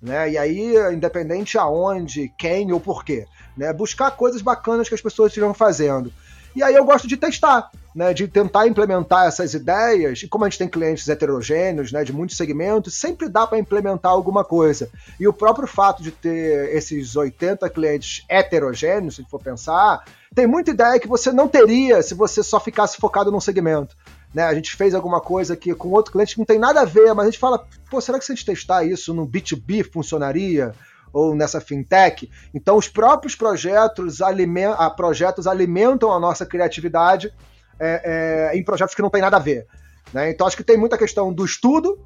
Né? 0.00 0.32
E 0.32 0.38
aí, 0.38 0.74
independente 0.92 1.56
aonde, 1.56 2.32
quem 2.38 2.70
ou 2.70 2.78
porquê. 2.78 3.26
Né? 3.56 3.72
Buscar 3.72 4.10
coisas 4.12 4.42
bacanas 4.42 4.88
que 4.88 4.94
as 4.94 5.00
pessoas 5.00 5.30
estejam 5.30 5.54
fazendo. 5.54 6.12
E 6.54 6.62
aí 6.62 6.74
eu 6.74 6.84
gosto 6.84 7.08
de 7.08 7.16
testar, 7.16 7.70
né, 7.94 8.14
de 8.14 8.26
tentar 8.26 8.66
implementar 8.66 9.26
essas 9.26 9.54
ideias. 9.54 10.22
E 10.22 10.28
como 10.28 10.44
a 10.44 10.48
gente 10.48 10.58
tem 10.58 10.68
clientes 10.68 11.08
heterogêneos, 11.08 11.92
né, 11.92 12.04
de 12.04 12.12
muitos 12.12 12.36
segmentos, 12.36 12.94
sempre 12.94 13.28
dá 13.28 13.46
para 13.46 13.58
implementar 13.58 14.12
alguma 14.12 14.44
coisa. 14.44 14.88
E 15.20 15.28
o 15.28 15.32
próprio 15.32 15.66
fato 15.68 16.02
de 16.02 16.10
ter 16.10 16.74
esses 16.74 17.16
80 17.16 17.68
clientes 17.70 18.24
heterogêneos, 18.28 19.16
se 19.16 19.24
for 19.24 19.40
pensar, 19.40 20.04
tem 20.34 20.46
muita 20.46 20.70
ideia 20.70 20.98
que 20.98 21.08
você 21.08 21.30
não 21.30 21.46
teria 21.46 22.02
se 22.02 22.14
você 22.14 22.42
só 22.42 22.58
ficasse 22.58 22.96
focado 22.96 23.30
num 23.30 23.40
segmento. 23.40 23.96
Né, 24.32 24.44
a 24.44 24.54
gente 24.54 24.74
fez 24.74 24.94
alguma 24.94 25.20
coisa 25.20 25.52
aqui 25.52 25.74
com 25.74 25.90
outro 25.90 26.12
cliente 26.12 26.34
que 26.34 26.38
não 26.38 26.46
tem 26.46 26.58
nada 26.58 26.80
a 26.80 26.86
ver, 26.86 27.12
mas 27.12 27.26
a 27.26 27.30
gente 27.30 27.38
fala, 27.38 27.66
pô, 27.90 28.00
será 28.00 28.18
que 28.18 28.24
se 28.24 28.32
a 28.32 28.34
gente 28.34 28.46
testar 28.46 28.82
isso 28.82 29.12
no 29.12 29.28
B2B 29.28 29.90
funcionaria? 29.92 30.74
ou 31.12 31.34
nessa 31.34 31.60
fintech. 31.60 32.30
Então, 32.54 32.76
os 32.76 32.88
próprios 32.88 33.34
projetos, 33.34 34.22
aliment 34.22 34.74
ah, 34.78 34.88
projetos 34.88 35.46
alimentam 35.46 36.10
a 36.10 36.18
nossa 36.18 36.46
criatividade 36.46 37.30
é, 37.78 38.50
é, 38.52 38.58
em 38.58 38.64
projetos 38.64 38.94
que 38.94 39.02
não 39.02 39.10
tem 39.10 39.20
nada 39.20 39.36
a 39.36 39.40
ver. 39.40 39.66
Né? 40.12 40.30
Então, 40.30 40.46
acho 40.46 40.56
que 40.56 40.64
tem 40.64 40.76
muita 40.76 40.98
questão 40.98 41.32
do 41.32 41.44
estudo, 41.44 41.98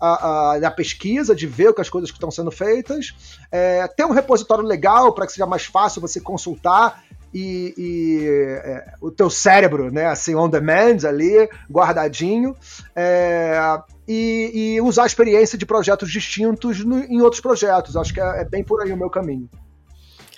a, 0.00 0.52
a, 0.52 0.58
da 0.58 0.70
pesquisa, 0.70 1.34
de 1.34 1.46
ver 1.46 1.74
as 1.78 1.88
coisas 1.88 2.10
que 2.10 2.16
estão 2.16 2.30
sendo 2.30 2.50
feitas, 2.50 3.14
é, 3.50 3.86
ter 3.88 4.04
um 4.04 4.12
repositório 4.12 4.64
legal 4.64 5.12
para 5.12 5.26
que 5.26 5.32
seja 5.32 5.46
mais 5.46 5.64
fácil 5.64 6.00
você 6.00 6.20
consultar 6.20 7.02
e, 7.34 7.74
e 7.76 8.26
é, 8.64 8.84
o 9.00 9.10
teu 9.10 9.28
cérebro, 9.28 9.90
né, 9.90 10.06
assim, 10.06 10.34
on 10.34 10.48
demand 10.48 11.06
ali, 11.06 11.48
guardadinho, 11.70 12.56
é, 12.94 13.78
e, 14.06 14.76
e, 14.76 14.80
usar 14.80 15.02
a 15.02 15.06
experiência 15.06 15.58
de 15.58 15.66
projetos 15.66 16.10
distintos 16.10 16.84
no, 16.84 17.00
em 17.00 17.20
outros 17.20 17.40
projetos. 17.40 17.96
Acho 17.96 18.14
que 18.14 18.20
é, 18.20 18.40
é 18.40 18.44
bem 18.44 18.64
por 18.64 18.82
aí 18.82 18.92
o 18.92 18.96
meu 18.96 19.10
caminho. 19.10 19.48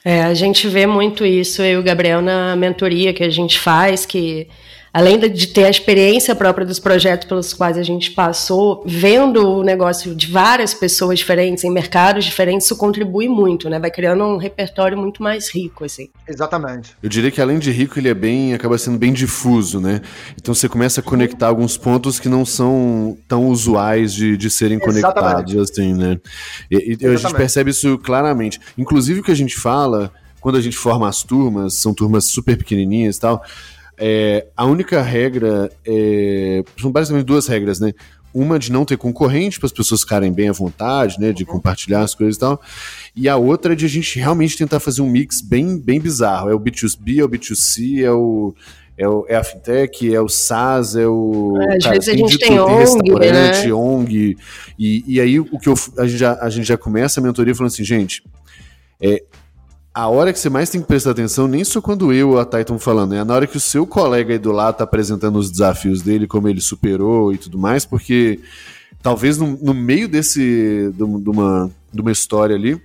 É, 0.05 0.23
a 0.23 0.35
gente 0.35 0.67
vê 0.67 0.87
muito 0.87 1.27
isso, 1.27 1.63
eu 1.63 1.79
e 1.79 1.83
o 1.83 1.83
Gabriel, 1.83 2.23
na 2.23 2.57
mentoria 2.57 3.13
que 3.13 3.23
a 3.23 3.29
gente 3.29 3.61
faz, 3.61 4.07
que 4.07 4.49
além 4.92 5.18
de 5.18 5.47
ter 5.49 5.64
a 5.64 5.70
experiência 5.70 6.35
própria 6.35 6.66
dos 6.66 6.78
projetos 6.78 7.28
pelos 7.28 7.52
quais 7.52 7.78
a 7.78 7.82
gente 7.82 8.11
passou, 8.11 8.82
vendo 8.85 9.59
o 9.59 9.62
negócio 9.62 10.14
de 10.14 10.26
várias 10.26 10.75
pessoas 10.75 11.18
diferentes, 11.18 11.64
em 11.64 11.70
mercados 11.70 12.25
diferentes, 12.25 12.66
isso 12.66 12.76
contribui 12.76 13.28
muito, 13.28 13.70
né? 13.70 13.78
Vai 13.78 13.90
criando 13.90 14.25
um 14.25 14.37
repertório 14.37 14.99
muito 14.99 15.23
mais 15.23 15.49
rico, 15.49 15.85
assim. 15.85 16.09
Exatamente. 16.28 16.97
Eu 17.02 17.09
diria 17.09 17.30
que 17.30 17.40
além 17.40 17.59
de 17.59 17.70
rico, 17.70 17.99
ele 17.99 18.09
é 18.09 18.14
bem, 18.14 18.52
acaba 18.52 18.76
sendo 18.78 18.99
bem 18.99 19.12
difuso, 19.12 19.80
né? 19.80 20.00
Então 20.37 20.54
você 20.54 20.68
começa 20.68 21.00
a 21.00 21.02
conectar 21.02 21.47
alguns 21.47 21.76
pontos 21.76 22.18
que 22.18 22.28
não 22.28 22.44
são 22.44 23.16
tão 23.28 23.47
usuais 23.49 24.12
de, 24.12 24.37
de 24.37 24.50
serem 24.50 24.78
Exatamente. 24.78 25.02
conectados, 25.02 25.56
assim, 25.56 25.94
né? 25.94 26.18
E, 26.70 26.97
e 27.00 27.06
a 27.06 27.16
gente 27.16 27.35
percebe 27.35 27.70
isso 27.70 27.97
claramente. 27.99 28.61
Inclusive 28.76 29.20
o 29.20 29.23
que 29.23 29.30
a 29.30 29.37
gente 29.37 29.56
fala, 29.56 30.12
quando 30.40 30.56
a 30.56 30.61
gente 30.61 30.76
forma 30.76 31.09
as 31.09 31.23
turmas, 31.23 31.75
são 31.75 31.94
turmas 31.94 32.25
super 32.25 32.56
pequenininhas 32.56 33.16
e 33.16 33.20
tal, 33.20 33.42
é, 34.00 34.47
a 34.57 34.64
única 34.64 35.02
regra 35.02 35.71
é, 35.87 36.64
são 36.80 36.90
basicamente 36.90 37.26
duas 37.26 37.47
regras, 37.47 37.78
né? 37.78 37.92
Uma 38.33 38.59
de 38.59 38.73
não 38.73 38.85
ter 38.85 38.97
concorrente 38.97 39.59
para 39.59 39.66
as 39.66 39.73
pessoas 39.73 40.00
ficarem 40.00 40.33
bem 40.33 40.49
à 40.49 40.52
vontade, 40.52 41.21
né? 41.21 41.33
De 41.33 41.45
compartilhar 41.45 42.00
as 42.00 42.14
coisas 42.14 42.37
e 42.37 42.40
tal. 42.40 42.61
E 43.14 43.28
a 43.28 43.37
outra 43.37 43.75
é 43.75 43.76
de 43.76 43.85
a 43.85 43.88
gente 43.88 44.19
realmente 44.19 44.57
tentar 44.57 44.80
fazer 44.80 45.02
um 45.02 45.11
mix 45.11 45.42
bem, 45.42 45.78
bem 45.78 46.00
bizarro. 46.00 46.49
É 46.49 46.54
o 46.54 46.61
B2B, 46.61 47.19
é 47.19 47.25
o 47.25 47.28
B2C, 47.28 48.02
é 48.02 48.11
o, 48.11 48.54
é, 48.97 49.07
o, 49.07 49.26
é 49.28 49.37
a 49.37 49.45
fintech, 49.45 50.14
é 50.14 50.21
o 50.21 50.28
SaaS, 50.28 50.97
é 50.97 51.07
o. 51.07 51.59
É, 51.61 51.76
às 51.76 51.85
cara, 51.85 51.95
vezes 51.97 52.09
a 52.09 52.16
gente 52.16 52.38
tem, 52.38 52.57
tudo, 52.57 52.64
ONG, 52.64 52.78
restaurante, 52.78 53.66
né? 53.66 53.75
ONG. 53.75 54.37
E, 54.78 55.04
e 55.07 55.21
aí 55.21 55.38
o 55.38 55.59
que 55.59 55.69
eu, 55.69 55.75
a, 55.99 56.07
gente 56.07 56.19
já, 56.19 56.38
a 56.40 56.49
gente 56.49 56.66
já 56.66 56.78
começa 56.78 57.21
a 57.21 57.23
mentoria 57.23 57.54
falando 57.54 57.73
assim, 57.73 57.85
gente, 57.85 58.23
é, 58.99 59.23
a 59.92 60.09
hora 60.09 60.32
que 60.32 60.38
você 60.38 60.49
mais 60.49 60.70
tem 60.70 60.80
que 60.80 60.87
prestar 60.87 61.11
atenção, 61.11 61.49
nem 61.49 61.64
só 61.64 61.80
quando 61.80 62.12
eu 62.12 62.30
ou 62.30 62.38
a 62.38 62.44
Titan 62.44 62.78
falando, 62.78 63.14
é 63.14 63.25
na 63.25 63.35
hora 63.35 63.47
que 63.47 63.56
o 63.56 63.61
seu 63.61 63.87
colega 63.87 64.32
aí 64.32 64.38
do 64.38 64.52
lado 64.52 64.76
tá 64.76 64.85
apresentando 64.85 65.37
os 65.37 65.50
desafios 65.50 66.00
dele, 66.00 66.26
como 66.26 66.49
ele 66.49 66.61
superou 66.61 67.32
e 67.32 67.38
tudo 67.38 67.59
mais, 67.59 67.85
porque 67.85 68.40
talvez 69.02 69.37
no, 69.37 69.59
no 69.61 69.75
meio 69.75 70.09
desse. 70.09 70.92
de 70.94 71.02
uma, 71.02 71.70
de 71.92 72.00
uma 72.00 72.12
história 72.12 72.54
ali 72.54 72.80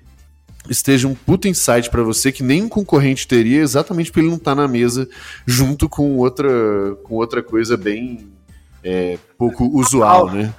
esteja 0.69 1.07
um 1.07 1.13
puto 1.13 1.47
insight 1.47 1.89
para 1.91 2.01
você 2.01 2.31
que 2.31 2.41
nem 2.41 2.63
um 2.63 2.69
concorrente 2.69 3.27
teria, 3.27 3.61
exatamente 3.61 4.09
porque 4.09 4.21
ele 4.21 4.31
não 4.31 4.39
tá 4.39 4.55
na 4.55 4.67
mesa 4.67 5.07
junto 5.45 5.87
com 5.87 6.17
outra, 6.17 6.49
com 7.03 7.15
outra 7.15 7.43
coisa 7.43 7.77
bem 7.77 8.27
é, 8.83 9.17
pouco 9.37 9.65
usual, 9.77 10.31
né? 10.31 10.53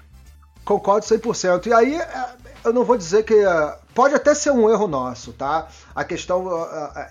Concordo 0.65 1.07
100%. 1.07 1.67
E 1.67 1.73
aí, 1.73 1.95
é, 1.95 2.27
eu 2.65 2.73
não 2.73 2.85
vou 2.85 2.97
dizer 2.97 3.25
que 3.25 3.35
é, 3.35 3.79
pode 3.97 4.15
até 4.15 4.35
ser 4.35 4.51
um 4.51 4.71
erro 4.71 4.87
nosso, 4.87 5.33
tá? 5.33 5.69
A 5.95 6.05
questão. 6.05 6.47
A, 6.49 7.09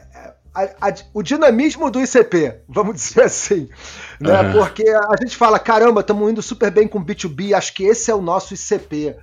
a, 0.54 0.64
a, 0.64 0.94
o 1.14 1.24
dinamismo 1.24 1.90
do 1.90 2.00
ICP, 2.00 2.62
vamos 2.70 2.96
dizer 3.02 3.24
assim. 3.24 3.68
Né? 4.22 4.40
Uhum. 4.40 4.52
Porque 4.54 4.88
a 4.88 5.16
gente 5.20 5.36
fala, 5.36 5.58
caramba, 5.58 6.02
estamos 6.02 6.32
indo 6.32 6.42
super 6.44 6.70
bem 6.72 6.88
com 6.88 7.04
B2B, 7.04 7.54
acho 7.54 7.74
que 7.74 7.84
esse 7.84 8.12
é 8.12 8.16
o 8.16 8.22
nosso 8.22 8.54
ICP. 8.54 9.16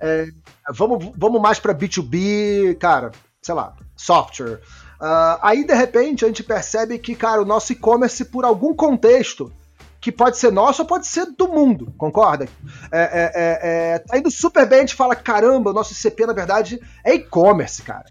É, 0.00 0.28
vamos, 0.72 1.12
vamos 1.14 1.40
mais 1.42 1.60
para 1.60 1.74
B2B, 1.74 2.78
cara, 2.78 3.12
sei 3.42 3.54
lá, 3.54 3.74
software. 3.94 4.60
Uh, 4.98 5.38
aí, 5.42 5.64
de 5.64 5.74
repente, 5.74 6.24
a 6.24 6.28
gente 6.28 6.42
percebe 6.42 6.98
que, 6.98 7.14
cara, 7.14 7.42
o 7.42 7.44
nosso 7.44 7.72
e-commerce, 7.72 8.24
por 8.24 8.44
algum 8.46 8.74
contexto, 8.74 9.52
que 10.00 10.10
pode 10.10 10.38
ser 10.38 10.50
nosso 10.50 10.82
ou 10.82 10.88
pode 10.88 11.06
ser 11.06 11.26
do 11.26 11.48
mundo, 11.48 11.92
concorda? 11.98 12.48
É, 12.90 13.00
é, 13.00 13.32
é, 13.34 13.94
é 13.94 13.98
tá 13.98 14.16
indo 14.16 14.30
super 14.30 14.66
bem, 14.66 14.78
a 14.78 14.82
gente 14.82 14.94
fala, 14.94 15.14
caramba, 15.14 15.70
o 15.70 15.74
nosso 15.74 15.92
ICP, 15.92 16.26
na 16.26 16.32
verdade, 16.32 16.80
é 17.04 17.14
e-commerce, 17.14 17.82
cara. 17.82 18.06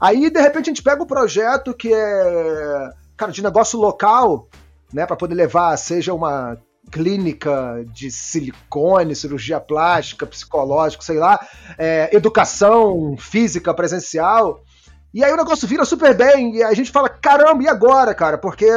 Aí, 0.00 0.30
de 0.30 0.40
repente, 0.40 0.66
a 0.66 0.72
gente 0.72 0.82
pega 0.82 1.02
um 1.02 1.06
projeto 1.06 1.74
que 1.74 1.92
é, 1.92 2.90
cara, 3.16 3.32
de 3.32 3.42
negócio 3.42 3.78
local, 3.78 4.48
né, 4.92 5.06
para 5.06 5.16
poder 5.16 5.34
levar, 5.34 5.76
seja 5.76 6.12
uma 6.12 6.58
clínica 6.90 7.84
de 7.92 8.10
silicone, 8.10 9.14
cirurgia 9.14 9.60
plástica, 9.60 10.26
psicológico, 10.26 11.04
sei 11.04 11.18
lá, 11.18 11.38
é, 11.78 12.10
educação 12.14 13.16
física 13.18 13.72
presencial. 13.72 14.60
E 15.12 15.24
aí 15.24 15.32
o 15.32 15.36
negócio 15.36 15.66
vira 15.66 15.84
super 15.84 16.14
bem 16.14 16.56
e 16.56 16.62
a 16.62 16.74
gente 16.74 16.90
fala, 16.90 17.08
caramba, 17.08 17.62
e 17.62 17.68
agora, 17.68 18.14
cara? 18.14 18.38
Porque 18.38 18.68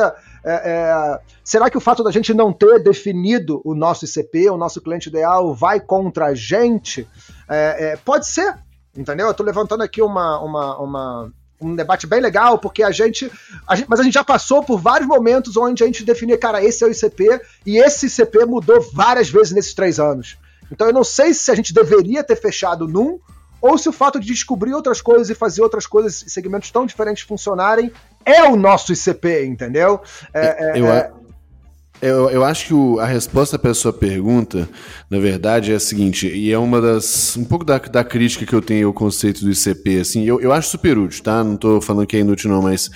é, 0.44 0.54
é, 0.54 1.20
será 1.44 1.70
que 1.70 1.78
o 1.78 1.82
fato 1.82 2.04
da 2.04 2.12
gente 2.12 2.34
não 2.34 2.52
ter 2.52 2.82
definido 2.84 3.62
o 3.64 3.74
nosso 3.74 4.06
ICP, 4.06 4.50
o 4.50 4.58
nosso 4.58 4.82
cliente 4.82 5.10
ideal, 5.10 5.54
vai 5.54 5.80
contra 5.80 6.28
a 6.28 6.36
gente? 6.36 7.08
É, 7.50 7.94
é, 7.94 7.98
pode 7.98 8.28
ser, 8.28 8.56
entendeu? 8.96 9.28
Eu 9.28 9.34
tô 9.34 9.44
levantando 9.44 9.84
aqui 9.84 10.02
uma, 10.02 10.40
uma, 10.40 10.78
uma 10.80 11.34
um 11.62 11.76
debate 11.76 12.06
bem 12.06 12.20
legal, 12.20 12.60
porque 12.60 12.84
a 12.84 12.92
gente, 12.92 13.32
a 13.68 13.76
gente, 13.76 13.88
Mas 13.90 14.00
a 14.00 14.04
gente 14.04 14.14
já 14.14 14.24
passou 14.24 14.64
por 14.64 14.78
vários 14.80 15.08
momentos 15.08 15.56
onde 15.56 15.84
a 15.84 15.86
gente 15.86 16.04
definia, 16.04 16.38
cara, 16.38 16.64
esse 16.64 16.84
é 16.84 16.88
o 16.88 16.92
ICP, 16.92 17.42
e 17.66 17.78
esse 17.78 18.08
ICP 18.08 18.46
mudou 18.46 18.82
várias 18.94 19.30
vezes 19.30 19.54
nesses 19.54 19.74
três 19.74 20.00
anos. 20.00 20.38
Então 20.72 20.88
eu 20.88 20.94
não 20.94 21.04
sei 21.04 21.34
se 21.34 21.52
a 21.52 21.56
gente 21.56 21.74
deveria 21.74 22.24
ter 22.24 22.36
fechado 22.36 22.88
num, 22.88 23.20
ou 23.64 23.78
se 23.78 23.88
o 23.88 23.94
fato 23.94 24.20
de 24.20 24.28
descobrir 24.28 24.74
outras 24.74 25.02
coisas 25.02 25.30
e 25.30 25.34
fazer 25.34 25.62
outras 25.62 25.88
coisas, 25.88 26.26
segmentos 26.28 26.70
tão 26.70 26.86
diferentes 26.86 27.24
funcionarem, 27.24 27.90
é 28.26 28.44
o 28.44 28.58
nosso 28.58 28.92
ICP, 28.92 29.46
entendeu? 29.46 30.02
É, 30.34 30.78
é, 30.78 30.80
eu, 30.82 30.88
é... 30.88 31.12
Eu, 32.02 32.30
eu 32.30 32.44
acho 32.44 32.66
que 32.66 32.74
o, 32.74 33.00
a 33.00 33.06
resposta 33.06 33.58
para 33.58 33.72
a 33.72 33.74
sua 33.74 33.94
pergunta, 33.94 34.68
na 35.10 35.18
verdade, 35.18 35.72
é 35.72 35.76
a 35.76 35.80
seguinte, 35.80 36.28
e 36.28 36.52
é 36.52 36.58
uma 36.58 36.82
das. 36.82 37.38
um 37.38 37.46
pouco 37.46 37.64
da, 37.64 37.78
da 37.78 38.04
crítica 38.04 38.46
que 38.46 38.54
eu 38.54 38.62
tenho 38.62 38.88
ao 38.88 38.94
conceito 38.94 39.46
do 39.46 39.50
ICP, 39.50 40.02
assim, 40.02 40.26
eu, 40.26 40.42
eu 40.42 40.52
acho 40.52 40.68
super 40.68 40.98
útil, 40.98 41.24
tá? 41.24 41.42
Não 41.42 41.56
estou 41.56 41.80
falando 41.80 42.06
que 42.06 42.18
é 42.18 42.20
inútil, 42.20 42.50
não, 42.50 42.62
mas 42.62 42.90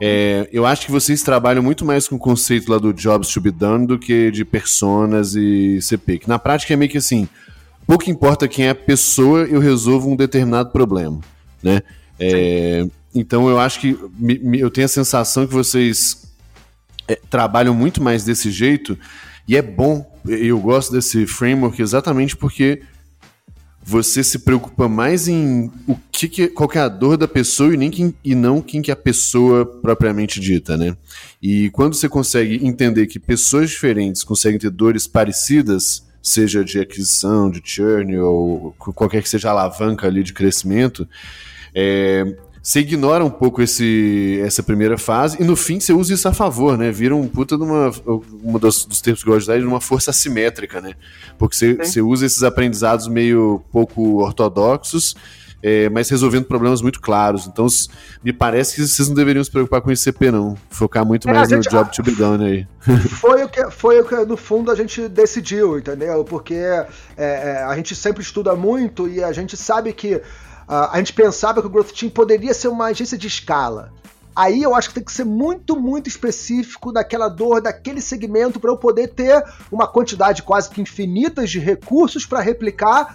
é, 0.00 0.48
eu 0.50 0.64
acho 0.64 0.86
que 0.86 0.92
vocês 0.92 1.22
trabalham 1.22 1.62
muito 1.62 1.84
mais 1.84 2.08
com 2.08 2.16
o 2.16 2.18
conceito 2.18 2.72
lá 2.72 2.78
do 2.78 2.94
jobs 2.94 3.28
to 3.28 3.42
be 3.42 3.50
done 3.50 3.86
do 3.86 3.98
que 3.98 4.30
de 4.30 4.46
personas 4.46 5.34
e 5.34 5.76
ICP, 5.76 6.20
que 6.20 6.28
na 6.28 6.38
prática 6.38 6.72
é 6.72 6.76
meio 6.76 6.90
que 6.90 6.96
assim, 6.96 7.28
pouco 7.86 8.10
importa 8.10 8.48
quem 8.48 8.66
é 8.66 8.70
a 8.70 8.74
pessoa, 8.74 9.40
eu 9.42 9.60
resolvo 9.60 10.10
um 10.10 10.16
determinado 10.16 10.70
problema, 10.70 11.20
né? 11.62 11.82
É, 12.18 12.86
então 13.14 13.48
eu 13.48 13.58
acho 13.58 13.80
que 13.80 13.98
me, 14.18 14.38
me, 14.38 14.60
eu 14.60 14.70
tenho 14.70 14.84
a 14.84 14.88
sensação 14.88 15.46
que 15.46 15.52
vocês 15.52 16.32
é, 17.08 17.18
trabalham 17.28 17.74
muito 17.74 18.02
mais 18.02 18.24
desse 18.24 18.50
jeito 18.50 18.98
e 19.46 19.56
é 19.56 19.62
bom. 19.62 20.10
Eu 20.26 20.58
gosto 20.58 20.92
desse 20.92 21.26
framework 21.26 21.80
exatamente 21.80 22.36
porque 22.36 22.82
você 23.86 24.24
se 24.24 24.38
preocupa 24.38 24.88
mais 24.88 25.28
em 25.28 25.70
o 25.86 25.96
que, 26.10 26.26
que 26.26 26.48
qual 26.48 26.66
que 26.66 26.78
é 26.78 26.80
a 26.80 26.88
dor 26.88 27.18
da 27.18 27.28
pessoa 27.28 27.74
e, 27.74 27.76
nem 27.76 27.90
quem, 27.90 28.14
e 28.24 28.34
não 28.34 28.62
quem 28.62 28.80
que 28.80 28.90
é 28.90 28.94
a 28.94 28.96
pessoa 28.96 29.66
propriamente 29.66 30.40
dita, 30.40 30.76
né? 30.76 30.96
E 31.42 31.68
quando 31.70 31.94
você 31.94 32.08
consegue 32.08 32.66
entender 32.66 33.06
que 33.06 33.20
pessoas 33.20 33.68
diferentes 33.68 34.24
conseguem 34.24 34.58
ter 34.58 34.70
dores 34.70 35.06
parecidas, 35.06 36.02
seja 36.24 36.64
de 36.64 36.80
aquisição, 36.80 37.50
de 37.50 37.60
churn 37.62 38.18
ou 38.18 38.74
qualquer 38.78 39.22
que 39.22 39.28
seja 39.28 39.48
a 39.48 39.50
alavanca 39.52 40.06
ali 40.06 40.22
de 40.22 40.32
crescimento, 40.32 41.06
é, 41.74 42.24
você 42.62 42.80
ignora 42.80 43.22
um 43.22 43.30
pouco 43.30 43.60
esse, 43.60 44.40
essa 44.42 44.62
primeira 44.62 44.96
fase 44.96 45.36
e 45.38 45.44
no 45.44 45.54
fim 45.54 45.78
você 45.78 45.92
usa 45.92 46.14
isso 46.14 46.26
a 46.26 46.32
favor, 46.32 46.78
né? 46.78 46.90
Vira 46.90 47.14
um 47.14 47.28
puta 47.28 47.58
de 47.58 47.62
uma, 47.62 47.92
uma 48.42 48.58
dos, 48.58 48.86
dos 48.86 49.02
termos 49.02 49.22
que 49.22 49.28
eu 49.28 49.34
gosto 49.34 49.52
de 49.52 49.66
uma 49.66 49.82
força 49.82 50.10
assimétrica, 50.10 50.80
né? 50.80 50.94
Porque 51.36 51.54
você, 51.54 51.74
você 51.74 52.00
usa 52.00 52.24
esses 52.24 52.42
aprendizados 52.42 53.06
meio 53.06 53.62
pouco 53.70 54.22
ortodoxos, 54.22 55.14
é, 55.66 55.88
mas 55.88 56.10
resolvendo 56.10 56.44
problemas 56.44 56.82
muito 56.82 57.00
claros. 57.00 57.46
Então, 57.46 57.66
me 58.22 58.34
parece 58.34 58.74
que 58.74 58.86
vocês 58.86 59.08
não 59.08 59.14
deveriam 59.14 59.42
se 59.42 59.50
preocupar 59.50 59.80
com 59.80 59.90
ICP, 59.90 60.30
não. 60.30 60.54
Focar 60.68 61.06
muito 61.06 61.26
é, 61.26 61.32
mais 61.32 61.48
gente, 61.48 61.64
no 61.64 61.70
job 61.70 61.90
to 61.90 62.02
be 62.02 62.12
done 62.12 62.44
aí. 62.44 62.66
Foi 63.08 63.42
o, 63.42 63.48
que, 63.48 63.70
foi 63.70 63.98
o 63.98 64.04
que, 64.04 64.14
no 64.26 64.36
fundo, 64.36 64.70
a 64.70 64.74
gente 64.74 65.08
decidiu, 65.08 65.78
entendeu? 65.78 66.22
Porque 66.22 66.52
é, 66.52 66.86
é, 67.16 67.64
a 67.66 67.74
gente 67.76 67.96
sempre 67.96 68.22
estuda 68.22 68.54
muito 68.54 69.08
e 69.08 69.24
a 69.24 69.32
gente 69.32 69.56
sabe 69.56 69.92
que 69.94 70.20
Uh, 70.66 70.88
a 70.92 70.96
gente 70.96 71.12
pensava 71.12 71.60
que 71.60 71.66
o 71.66 71.70
Growth 71.70 71.92
Team 71.92 72.10
poderia 72.10 72.54
ser 72.54 72.68
uma 72.68 72.86
agência 72.86 73.18
de 73.18 73.26
escala. 73.26 73.92
Aí 74.34 74.62
eu 74.62 74.74
acho 74.74 74.88
que 74.88 74.94
tem 74.94 75.04
que 75.04 75.12
ser 75.12 75.24
muito, 75.24 75.78
muito 75.78 76.08
específico 76.08 76.90
daquela 76.90 77.28
dor, 77.28 77.60
daquele 77.60 78.00
segmento, 78.00 78.58
para 78.58 78.70
eu 78.70 78.76
poder 78.78 79.08
ter 79.08 79.44
uma 79.70 79.86
quantidade 79.86 80.42
quase 80.42 80.70
que 80.70 80.80
infinita 80.80 81.46
de 81.46 81.58
recursos 81.58 82.24
para 82.24 82.40
replicar 82.40 83.14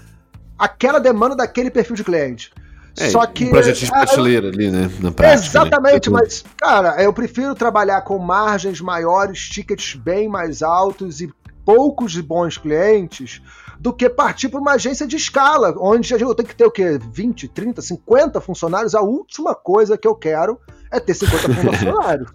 aquela 0.59 0.99
demanda 0.99 1.35
daquele 1.37 1.71
perfil 1.71 1.95
de 1.95 2.03
cliente. 2.03 2.51
É, 2.97 3.09
Só 3.09 3.25
que. 3.25 3.45
Um 3.45 3.49
projeto 3.49 3.77
de 3.77 3.85
é, 3.85 3.89
prateleira 3.89 4.49
ali, 4.49 4.69
né? 4.69 4.91
Na 4.99 5.11
prática, 5.11 5.59
né? 5.59 5.65
exatamente, 5.65 6.09
né? 6.09 6.19
mas, 6.19 6.43
cara, 6.57 7.01
eu 7.01 7.13
prefiro 7.13 7.55
trabalhar 7.55 8.01
com 8.01 8.19
margens 8.19 8.81
maiores, 8.81 9.47
tickets 9.47 9.95
bem 9.95 10.27
mais 10.27 10.61
altos 10.61 11.21
e 11.21 11.33
poucos 11.63 12.15
e 12.15 12.21
bons 12.21 12.57
clientes 12.57 13.41
do 13.79 13.93
que 13.93 14.09
partir 14.09 14.49
para 14.49 14.59
uma 14.59 14.73
agência 14.73 15.07
de 15.07 15.15
escala, 15.15 15.73
onde 15.79 16.11
eu 16.13 16.35
tenho 16.35 16.49
que 16.49 16.55
ter 16.55 16.65
o 16.65 16.71
quê? 16.71 16.99
20, 17.11 17.47
30, 17.47 17.81
50 17.81 18.41
funcionários. 18.41 18.93
A 18.93 19.01
última 19.01 19.55
coisa 19.55 19.97
que 19.97 20.07
eu 20.07 20.15
quero 20.15 20.59
é 20.91 20.99
ter 20.99 21.13
50 21.13 21.53
funcionários. 21.55 22.29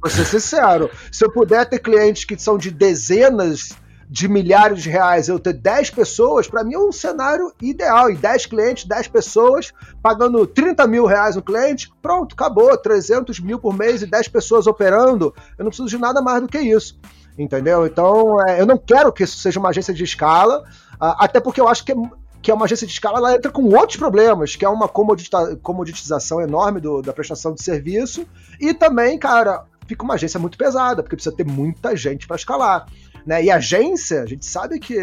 Vou 0.00 0.10
ser 0.10 0.24
sincero. 0.26 0.88
Se 1.10 1.24
eu 1.24 1.32
puder 1.32 1.68
ter 1.68 1.80
clientes 1.80 2.24
que 2.24 2.38
são 2.38 2.56
de 2.56 2.70
dezenas 2.70 3.70
de 4.10 4.26
milhares 4.26 4.82
de 4.82 4.90
reais, 4.90 5.28
eu 5.28 5.38
ter 5.38 5.52
10 5.52 5.90
pessoas, 5.90 6.48
para 6.48 6.64
mim 6.64 6.74
é 6.74 6.78
um 6.78 6.90
cenário 6.90 7.52
ideal. 7.62 8.10
E 8.10 8.16
10 8.16 8.46
clientes, 8.46 8.84
10 8.84 9.06
pessoas, 9.06 9.72
pagando 10.02 10.44
30 10.48 10.84
mil 10.88 11.06
reais 11.06 11.36
no 11.36 11.42
cliente, 11.42 11.88
pronto, 12.02 12.32
acabou. 12.32 12.76
300 12.76 13.38
mil 13.38 13.60
por 13.60 13.72
mês 13.72 14.02
e 14.02 14.06
10 14.06 14.26
pessoas 14.26 14.66
operando. 14.66 15.32
Eu 15.56 15.64
não 15.64 15.70
preciso 15.70 15.88
de 15.88 15.96
nada 15.96 16.20
mais 16.20 16.42
do 16.42 16.48
que 16.48 16.58
isso 16.58 16.98
entendeu? 17.38 17.86
Então, 17.86 18.36
é, 18.46 18.60
eu 18.60 18.66
não 18.66 18.76
quero 18.76 19.10
que 19.12 19.22
isso 19.22 19.38
seja 19.38 19.58
uma 19.58 19.70
agência 19.70 19.94
de 19.94 20.04
escala, 20.04 20.62
uh, 21.00 21.16
até 21.16 21.40
porque 21.40 21.58
eu 21.58 21.68
acho 21.68 21.82
que 21.84 21.92
é, 21.92 21.94
que 22.42 22.50
é 22.50 22.54
uma 22.54 22.66
agência 22.66 22.86
de 22.86 22.92
escala, 22.92 23.16
ela 23.16 23.34
entra 23.34 23.50
com 23.50 23.62
outros 23.74 23.96
problemas, 23.96 24.56
que 24.56 24.64
é 24.64 24.68
uma 24.68 24.88
comoditização 24.88 26.40
enorme 26.42 26.80
do, 26.80 27.00
da 27.00 27.14
prestação 27.14 27.54
de 27.54 27.62
serviço, 27.62 28.26
e 28.60 28.74
também, 28.74 29.18
cara, 29.18 29.64
fica 29.86 30.04
uma 30.04 30.14
agência 30.14 30.38
muito 30.38 30.58
pesada, 30.58 31.02
porque 31.02 31.16
precisa 31.16 31.34
ter 31.34 31.46
muita 31.46 31.96
gente 31.96 32.26
para 32.26 32.36
escalar. 32.36 32.86
Né? 33.26 33.44
E 33.44 33.50
agência, 33.50 34.22
a 34.22 34.26
gente 34.26 34.46
sabe 34.46 34.78
que 34.78 34.96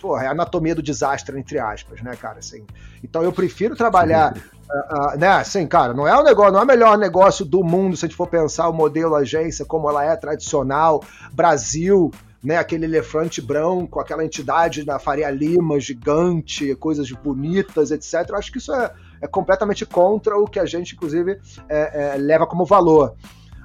porra, 0.00 0.24
é 0.24 0.26
a 0.28 0.30
anatomia 0.30 0.74
do 0.74 0.82
desastre, 0.82 1.38
entre 1.38 1.58
aspas, 1.58 2.00
né, 2.02 2.16
cara? 2.16 2.38
Assim, 2.38 2.64
então 3.02 3.22
eu 3.22 3.32
prefiro 3.32 3.76
trabalhar. 3.76 4.36
Uh, 4.36 5.14
uh, 5.14 5.18
né, 5.18 5.28
assim, 5.28 5.66
cara, 5.66 5.94
não 5.94 6.06
é 6.06 6.14
o 6.14 6.22
negócio, 6.22 6.52
não 6.52 6.60
é 6.60 6.62
o 6.62 6.66
melhor 6.66 6.98
negócio 6.98 7.44
do 7.44 7.64
mundo 7.64 7.96
se 7.96 8.04
a 8.04 8.08
gente 8.08 8.16
for 8.16 8.26
pensar 8.26 8.68
o 8.68 8.72
modelo 8.72 9.14
agência 9.14 9.64
como 9.64 9.88
ela 9.88 10.04
é 10.04 10.14
tradicional, 10.14 11.02
Brasil, 11.32 12.12
né, 12.42 12.56
aquele 12.56 12.84
elefante 12.84 13.40
branco, 13.40 13.98
aquela 13.98 14.24
entidade 14.24 14.84
da 14.84 14.98
Faria 14.98 15.30
Lima 15.30 15.80
gigante, 15.80 16.74
coisas 16.74 17.10
bonitas, 17.10 17.90
etc. 17.90 18.28
Eu 18.28 18.36
acho 18.36 18.52
que 18.52 18.58
isso 18.58 18.72
é, 18.74 18.92
é 19.22 19.26
completamente 19.26 19.86
contra 19.86 20.36
o 20.36 20.46
que 20.46 20.60
a 20.60 20.66
gente, 20.66 20.94
inclusive, 20.94 21.40
é, 21.68 22.14
é, 22.14 22.16
leva 22.18 22.46
como 22.46 22.66
valor. 22.66 23.14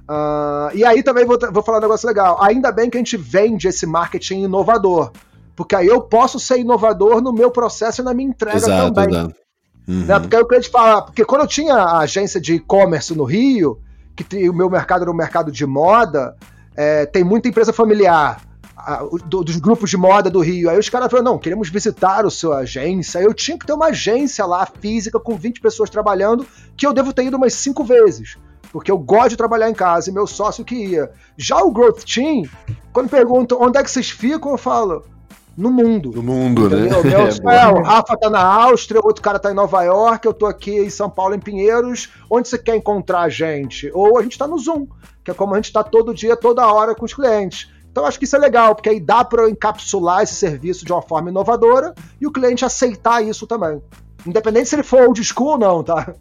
Uh, 0.09 0.75
e 0.75 0.83
aí 0.83 1.01
também 1.01 1.25
vou, 1.25 1.37
vou 1.51 1.63
falar 1.63 1.77
um 1.77 1.81
negócio 1.81 2.07
legal. 2.07 2.41
Ainda 2.41 2.71
bem 2.71 2.89
que 2.89 2.97
a 2.97 2.99
gente 2.99 3.17
vende 3.17 3.67
esse 3.67 3.85
marketing 3.85 4.43
inovador. 4.43 5.11
Porque 5.55 5.75
aí 5.75 5.87
eu 5.87 6.01
posso 6.01 6.39
ser 6.39 6.59
inovador 6.59 7.21
no 7.21 7.31
meu 7.31 7.51
processo 7.51 8.01
e 8.01 8.03
na 8.03 8.13
minha 8.13 8.29
entrega 8.29 8.57
exato, 8.57 8.93
também. 8.93 9.15
Exato. 9.15 9.35
Uhum. 9.87 10.05
Né? 10.05 10.19
Porque 10.19 10.35
aí 10.35 10.41
o 10.41 10.47
cliente 10.47 10.69
fala, 10.69 11.01
porque 11.03 11.25
quando 11.25 11.41
eu 11.41 11.47
tinha 11.47 11.75
a 11.75 11.99
agência 11.99 12.39
de 12.39 12.55
e-commerce 12.55 13.13
no 13.15 13.23
Rio, 13.23 13.79
que 14.15 14.49
o 14.49 14.53
meu 14.53 14.69
mercado 14.69 15.03
era 15.03 15.11
um 15.11 15.15
mercado 15.15 15.51
de 15.51 15.65
moda, 15.65 16.35
é, 16.75 17.05
tem 17.05 17.23
muita 17.23 17.47
empresa 17.47 17.71
familiar. 17.71 18.41
A, 18.75 19.01
do, 19.27 19.45
dos 19.45 19.55
grupos 19.57 19.89
de 19.89 19.95
moda 19.95 20.29
do 20.29 20.41
Rio. 20.41 20.69
Aí 20.69 20.77
os 20.77 20.89
caras 20.89 21.09
falaram: 21.09 21.33
não, 21.33 21.39
queremos 21.39 21.69
visitar 21.69 22.25
o 22.25 22.31
seu 22.31 22.51
agência. 22.51 23.19
Eu 23.19 23.33
tinha 23.33 23.57
que 23.57 23.65
ter 23.65 23.71
uma 23.71 23.85
agência 23.85 24.45
lá, 24.45 24.65
física, 24.65 25.17
com 25.21 25.37
20 25.37 25.61
pessoas 25.61 25.89
trabalhando, 25.89 26.45
que 26.75 26.85
eu 26.85 26.91
devo 26.91 27.13
ter 27.13 27.23
ido 27.23 27.37
umas 27.37 27.53
cinco 27.53 27.85
vezes. 27.85 28.37
Porque 28.73 28.91
eu 28.91 28.97
gosto 28.97 29.29
de 29.29 29.37
trabalhar 29.37 29.69
em 29.69 29.73
casa 29.73 30.09
e 30.09 30.13
meu 30.13 30.25
sócio 30.25 30.65
que 30.65 30.73
ia. 30.73 31.11
Já 31.37 31.61
o 31.61 31.71
Growth 31.71 32.03
Team, 32.03 32.49
quando 32.91 33.07
perguntam 33.07 33.61
onde 33.61 33.77
é 33.77 33.83
que 33.83 33.91
vocês 33.91 34.09
ficam, 34.09 34.51
eu 34.51 34.57
falo: 34.57 35.05
no 35.55 35.71
mundo. 35.71 36.11
No 36.11 36.23
mundo, 36.23 36.67
né? 36.67 36.87
entendeu? 36.87 37.25
né? 37.25 37.31
Meu, 37.45 37.51
é, 37.51 37.61
é, 37.61 37.67
o 37.67 37.83
Rafa 37.83 38.17
tá 38.17 38.31
na 38.31 38.43
Áustria, 38.43 38.99
outro 38.99 39.21
cara 39.21 39.37
tá 39.37 39.51
em 39.51 39.53
Nova 39.53 39.83
York, 39.83 40.25
eu 40.25 40.33
tô 40.33 40.47
aqui 40.47 40.71
em 40.71 40.89
São 40.89 41.07
Paulo, 41.07 41.35
em 41.35 41.39
Pinheiros. 41.39 42.09
Onde 42.27 42.49
você 42.49 42.57
quer 42.57 42.75
encontrar 42.75 43.21
a 43.21 43.29
gente? 43.29 43.91
Ou 43.93 44.17
a 44.17 44.23
gente 44.23 44.39
tá 44.39 44.47
no 44.47 44.57
Zoom, 44.57 44.87
que 45.23 45.29
é 45.29 45.35
como 45.35 45.53
a 45.53 45.57
gente 45.57 45.71
tá 45.71 45.83
todo 45.83 46.11
dia, 46.11 46.35
toda 46.35 46.65
hora 46.65 46.95
com 46.95 47.05
os 47.05 47.13
clientes. 47.13 47.71
Então 47.91 48.07
acho 48.07 48.17
que 48.17 48.25
isso 48.25 48.35
é 48.35 48.39
legal, 48.39 48.73
porque 48.73 48.89
aí 48.89 48.99
dá 48.99 49.23
para 49.23 49.43
eu 49.43 49.49
encapsular 49.49 50.23
esse 50.23 50.33
serviço 50.33 50.83
de 50.83 50.91
uma 50.91 51.03
forma 51.03 51.29
inovadora 51.29 51.93
e 52.19 52.25
o 52.25 52.31
cliente 52.31 52.65
aceitar 52.65 53.23
isso 53.23 53.45
também. 53.45 53.79
Independente 54.25 54.67
se 54.69 54.75
ele 54.75 54.81
for 54.81 55.03
old 55.03 55.23
school 55.23 55.49
ou 55.49 55.57
não, 55.59 55.83
tá? 55.83 56.15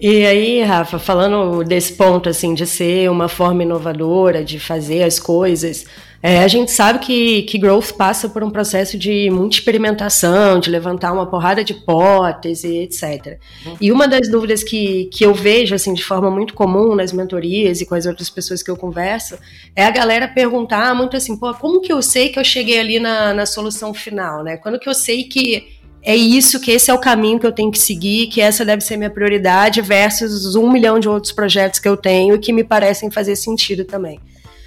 E 0.00 0.26
aí, 0.26 0.62
Rafa, 0.62 0.98
falando 0.98 1.62
desse 1.62 1.92
ponto 1.92 2.28
assim 2.28 2.54
de 2.54 2.66
ser 2.66 3.10
uma 3.10 3.28
forma 3.28 3.62
inovadora 3.62 4.42
de 4.42 4.58
fazer 4.58 5.02
as 5.04 5.18
coisas, 5.20 5.86
é, 6.22 6.38
a 6.38 6.48
gente 6.48 6.70
sabe 6.70 7.00
que, 7.00 7.42
que 7.42 7.58
growth 7.58 7.92
passa 7.96 8.28
por 8.28 8.44
um 8.44 8.50
processo 8.50 8.96
de 8.96 9.28
muita 9.28 9.56
experimentação, 9.56 10.60
de 10.60 10.70
levantar 10.70 11.12
uma 11.12 11.26
porrada 11.26 11.64
de 11.64 11.72
hipóteses, 11.72 12.64
etc. 12.64 13.38
E 13.80 13.90
uma 13.90 14.06
das 14.06 14.30
dúvidas 14.30 14.62
que, 14.62 15.06
que 15.06 15.24
eu 15.24 15.34
vejo 15.34 15.74
assim 15.74 15.92
de 15.92 16.04
forma 16.04 16.30
muito 16.30 16.54
comum 16.54 16.94
nas 16.94 17.12
mentorias 17.12 17.80
e 17.80 17.86
com 17.86 17.96
as 17.96 18.06
outras 18.06 18.30
pessoas 18.30 18.62
que 18.62 18.70
eu 18.70 18.76
converso 18.76 19.36
é 19.74 19.84
a 19.84 19.90
galera 19.90 20.28
perguntar 20.28 20.94
muito 20.94 21.16
assim, 21.16 21.36
pô, 21.36 21.52
como 21.54 21.80
que 21.80 21.92
eu 21.92 22.00
sei 22.00 22.28
que 22.28 22.38
eu 22.38 22.44
cheguei 22.44 22.78
ali 22.78 23.00
na, 23.00 23.34
na 23.34 23.44
solução 23.44 23.92
final, 23.92 24.44
né? 24.44 24.56
Quando 24.56 24.78
que 24.78 24.88
eu 24.88 24.94
sei 24.94 25.24
que 25.24 25.81
é 26.02 26.16
isso, 26.16 26.58
que 26.58 26.72
esse 26.72 26.90
é 26.90 26.94
o 26.94 26.98
caminho 26.98 27.38
que 27.38 27.46
eu 27.46 27.52
tenho 27.52 27.70
que 27.70 27.78
seguir, 27.78 28.26
que 28.26 28.40
essa 28.40 28.64
deve 28.64 28.82
ser 28.82 28.96
minha 28.96 29.10
prioridade 29.10 29.80
versus 29.80 30.56
um 30.56 30.70
milhão 30.70 30.98
de 30.98 31.08
outros 31.08 31.32
projetos 31.32 31.78
que 31.78 31.88
eu 31.88 31.96
tenho 31.96 32.34
e 32.34 32.38
que 32.38 32.52
me 32.52 32.64
parecem 32.64 33.10
fazer 33.10 33.36
sentido 33.36 33.84
também. 33.84 34.20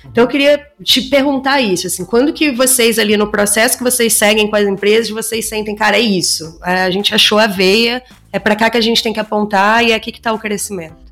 Então 0.10 0.24
eu 0.24 0.28
queria 0.28 0.65
te 0.82 1.02
perguntar 1.02 1.60
isso, 1.62 1.88
assim, 1.88 2.06
quando 2.06 2.32
que 2.32 2.52
vocês 2.52 2.98
ali 2.98 3.17
no 3.17 3.30
processo 3.30 3.78
que 3.78 3.84
vocês 3.84 4.13
seguem 4.13 4.50
com 4.50 4.56
as 4.56 4.65
empresas, 4.65 5.10
vocês 5.10 5.50
sentem, 5.50 5.76
cara, 5.76 5.98
é 5.98 6.02
isso, 6.02 6.58
é, 6.63 6.84
a 6.84 6.89
gente 6.91 7.13
achou 7.13 7.38
a 7.38 7.48
veia, 7.48 8.02
é 8.32 8.39
para 8.39 8.56
cá 8.56 8.69
que 8.69 8.78
a 8.78 8.82
gente 8.82 9.04
tem 9.04 9.12
que 9.12 9.19
apontar 9.19 9.84
e 9.84 9.91
é 9.91 9.95
aqui 9.95 10.12
que 10.12 10.19
está 10.19 10.32
o 10.32 10.39
crescimento. 10.39 11.06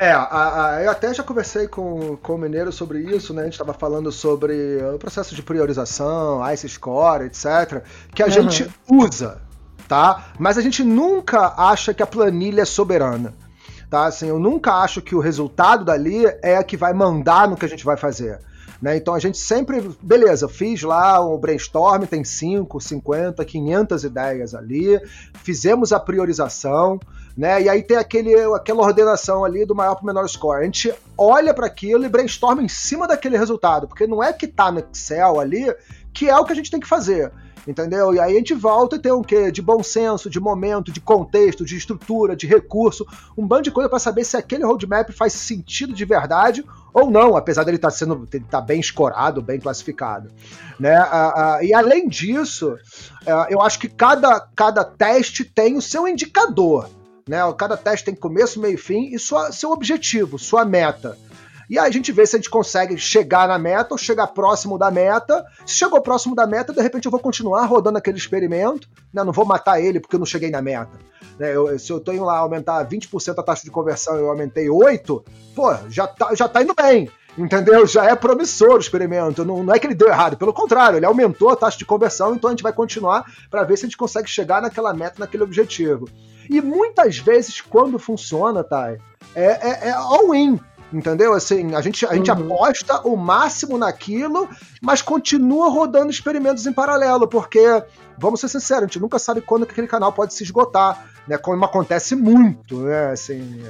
É, 0.00 0.10
a, 0.12 0.22
a, 0.22 0.82
eu 0.82 0.90
até 0.90 1.12
já 1.12 1.22
conversei 1.22 1.68
com, 1.68 2.16
com 2.16 2.34
o 2.34 2.38
Mineiro 2.38 2.72
sobre 2.72 3.00
isso, 3.00 3.34
né? 3.34 3.42
A 3.42 3.44
gente 3.44 3.52
estava 3.52 3.74
falando 3.74 4.10
sobre 4.10 4.78
o 4.94 4.98
processo 4.98 5.34
de 5.34 5.42
priorização, 5.42 6.40
ICE 6.50 6.70
Score, 6.70 7.26
etc., 7.26 7.82
que 8.14 8.22
a 8.22 8.26
uhum. 8.26 8.32
gente 8.32 8.66
usa, 8.90 9.42
tá? 9.90 10.28
Mas 10.38 10.56
a 10.56 10.62
gente 10.62 10.84
nunca 10.84 11.52
acha 11.58 11.92
que 11.92 12.00
a 12.02 12.06
planilha 12.06 12.62
é 12.62 12.64
soberana 12.64 13.34
tá? 13.90 14.06
Assim, 14.06 14.28
eu 14.28 14.38
nunca 14.38 14.74
acho 14.74 15.02
que 15.02 15.16
o 15.16 15.18
resultado 15.18 15.84
dali 15.84 16.24
é 16.42 16.56
a 16.56 16.62
que 16.62 16.76
vai 16.76 16.94
mandar 16.94 17.48
no 17.48 17.56
que 17.56 17.64
a 17.64 17.68
gente 17.68 17.84
vai 17.84 17.96
fazer. 17.96 18.38
Né? 18.80 18.96
Então 18.96 19.14
a 19.14 19.18
gente 19.18 19.36
sempre, 19.36 19.90
beleza, 20.00 20.48
fiz 20.48 20.82
lá 20.82 21.20
o 21.20 21.36
brainstorm, 21.36 22.04
tem 22.04 22.24
5, 22.24 22.80
50, 22.80 23.44
500 23.44 24.04
ideias 24.04 24.54
ali, 24.54 24.98
fizemos 25.42 25.92
a 25.92 26.00
priorização, 26.00 26.98
né? 27.36 27.60
E 27.60 27.68
aí 27.68 27.82
tem 27.82 27.98
aquele, 27.98 28.34
aquela 28.54 28.80
ordenação 28.80 29.44
ali 29.44 29.66
do 29.66 29.74
maior 29.74 29.96
para 29.96 30.04
o 30.04 30.06
menor 30.06 30.26
score. 30.28 30.60
A 30.60 30.64
gente 30.64 30.94
olha 31.18 31.52
para 31.52 31.66
aquilo 31.66 32.04
e 32.04 32.08
brainstorma 32.08 32.62
em 32.62 32.68
cima 32.68 33.06
daquele 33.06 33.36
resultado, 33.36 33.86
porque 33.86 34.06
não 34.06 34.22
é 34.22 34.32
que 34.32 34.46
tá 34.46 34.70
no 34.70 34.78
Excel 34.78 35.40
ali 35.40 35.66
que 36.12 36.28
é 36.28 36.36
o 36.36 36.44
que 36.44 36.52
a 36.52 36.56
gente 36.56 36.70
tem 36.70 36.80
que 36.80 36.88
fazer 36.88 37.30
entendeu? 37.66 38.14
E 38.14 38.20
aí 38.20 38.34
a 38.34 38.38
gente 38.38 38.54
volta 38.54 38.96
e 38.96 38.98
tem 38.98 39.12
um 39.12 39.22
quê? 39.22 39.50
De 39.50 39.62
bom 39.62 39.82
senso, 39.82 40.30
de 40.30 40.40
momento, 40.40 40.92
de 40.92 41.00
contexto, 41.00 41.64
de 41.64 41.76
estrutura, 41.76 42.36
de 42.36 42.46
recurso, 42.46 43.06
um 43.36 43.46
bando 43.46 43.62
de 43.62 43.70
coisa 43.70 43.88
para 43.88 43.98
saber 43.98 44.24
se 44.24 44.36
aquele 44.36 44.64
roadmap 44.64 45.10
faz 45.10 45.32
sentido 45.32 45.92
de 45.92 46.04
verdade 46.04 46.64
ou 46.92 47.10
não, 47.10 47.36
apesar 47.36 47.64
dele 47.64 47.76
estar 47.76 47.90
tá 47.90 47.96
sendo 47.96 48.26
tá 48.50 48.60
bem 48.60 48.80
escorado, 48.80 49.40
bem 49.40 49.60
classificado, 49.60 50.28
né? 50.78 50.96
e 51.62 51.72
além 51.72 52.08
disso, 52.08 52.76
é, 53.24 53.54
eu 53.54 53.60
acho 53.62 53.78
que 53.78 53.88
cada, 53.88 54.40
cada 54.56 54.84
teste 54.84 55.44
tem 55.44 55.76
o 55.76 55.82
seu 55.82 56.08
indicador, 56.08 56.88
né? 57.28 57.38
Cada 57.56 57.76
teste 57.76 58.06
tem 58.06 58.14
começo, 58.14 58.60
meio 58.60 58.74
e 58.74 58.76
fim 58.76 59.14
e 59.14 59.18
sua, 59.18 59.52
seu 59.52 59.70
objetivo, 59.70 60.36
sua 60.36 60.64
meta. 60.64 61.16
E 61.70 61.78
aí 61.78 61.88
a 61.88 61.92
gente 61.92 62.10
vê 62.10 62.26
se 62.26 62.34
a 62.34 62.38
gente 62.38 62.50
consegue 62.50 62.98
chegar 62.98 63.46
na 63.46 63.56
meta 63.56 63.94
ou 63.94 63.98
chegar 63.98 64.26
próximo 64.26 64.76
da 64.76 64.90
meta. 64.90 65.46
Se 65.64 65.74
chegou 65.74 66.02
próximo 66.02 66.34
da 66.34 66.44
meta, 66.44 66.72
de 66.72 66.82
repente 66.82 67.04
eu 67.04 67.12
vou 67.12 67.20
continuar 67.20 67.64
rodando 67.66 67.96
aquele 67.96 68.18
experimento, 68.18 68.88
né? 69.14 69.22
Não 69.22 69.32
vou 69.32 69.44
matar 69.44 69.80
ele 69.80 70.00
porque 70.00 70.16
eu 70.16 70.18
não 70.18 70.26
cheguei 70.26 70.50
na 70.50 70.60
meta. 70.60 70.98
Né? 71.38 71.54
Eu, 71.54 71.78
se 71.78 71.92
eu 71.92 72.00
tenho 72.00 72.24
lá 72.24 72.38
aumentar 72.38 72.84
20% 72.84 73.38
a 73.38 73.42
taxa 73.44 73.62
de 73.62 73.70
conversão 73.70 74.16
eu 74.16 74.28
aumentei 74.28 74.68
8, 74.68 75.24
pô, 75.54 75.72
já 75.88 76.08
tá, 76.08 76.34
já 76.34 76.48
tá 76.48 76.60
indo 76.60 76.74
bem. 76.74 77.08
Entendeu? 77.38 77.86
Já 77.86 78.04
é 78.06 78.16
promissor 78.16 78.74
o 78.74 78.80
experimento. 78.80 79.44
Não, 79.44 79.62
não 79.62 79.72
é 79.72 79.78
que 79.78 79.86
ele 79.86 79.94
deu 79.94 80.08
errado, 80.08 80.36
pelo 80.36 80.52
contrário, 80.52 80.96
ele 80.96 81.06
aumentou 81.06 81.50
a 81.50 81.56
taxa 81.56 81.78
de 81.78 81.84
conversão, 81.84 82.34
então 82.34 82.48
a 82.48 82.52
gente 82.52 82.64
vai 82.64 82.72
continuar 82.72 83.24
para 83.48 83.62
ver 83.62 83.78
se 83.78 83.84
a 83.84 83.88
gente 83.88 83.96
consegue 83.96 84.28
chegar 84.28 84.60
naquela 84.60 84.92
meta, 84.92 85.20
naquele 85.20 85.44
objetivo. 85.44 86.08
E 86.50 86.60
muitas 86.60 87.18
vezes, 87.18 87.60
quando 87.60 87.96
funciona, 87.96 88.64
Thay, 88.64 88.98
é, 89.36 89.44
é, 89.44 89.88
é 89.88 89.92
all-in. 89.92 90.58
Entendeu? 90.92 91.32
Assim, 91.32 91.74
a 91.74 91.80
gente, 91.80 92.04
a 92.04 92.14
gente 92.14 92.30
uhum. 92.30 92.54
aposta 92.54 93.00
o 93.06 93.16
máximo 93.16 93.78
naquilo, 93.78 94.48
mas 94.82 95.00
continua 95.00 95.68
rodando 95.70 96.10
experimentos 96.10 96.66
em 96.66 96.72
paralelo, 96.72 97.28
porque, 97.28 97.82
vamos 98.18 98.40
ser 98.40 98.48
sinceros, 98.48 98.84
a 98.84 98.86
gente 98.86 99.00
nunca 99.00 99.18
sabe 99.18 99.40
quando 99.40 99.62
aquele 99.62 99.86
canal 99.86 100.12
pode 100.12 100.34
se 100.34 100.42
esgotar, 100.42 101.09
né? 101.30 101.38
Como 101.38 101.64
acontece 101.64 102.16
muito, 102.16 102.80
né? 102.80 103.12
Assim, 103.12 103.62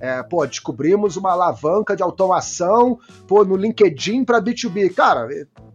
é, 0.00 0.18
é 0.18 0.22
pô, 0.22 0.46
descobrimos 0.46 1.16
uma 1.16 1.32
alavanca 1.32 1.96
de 1.96 2.02
automação, 2.02 3.00
pô, 3.26 3.44
no 3.44 3.56
LinkedIn 3.56 4.24
para 4.24 4.40
B2B. 4.40 4.94
Cara, 4.94 5.26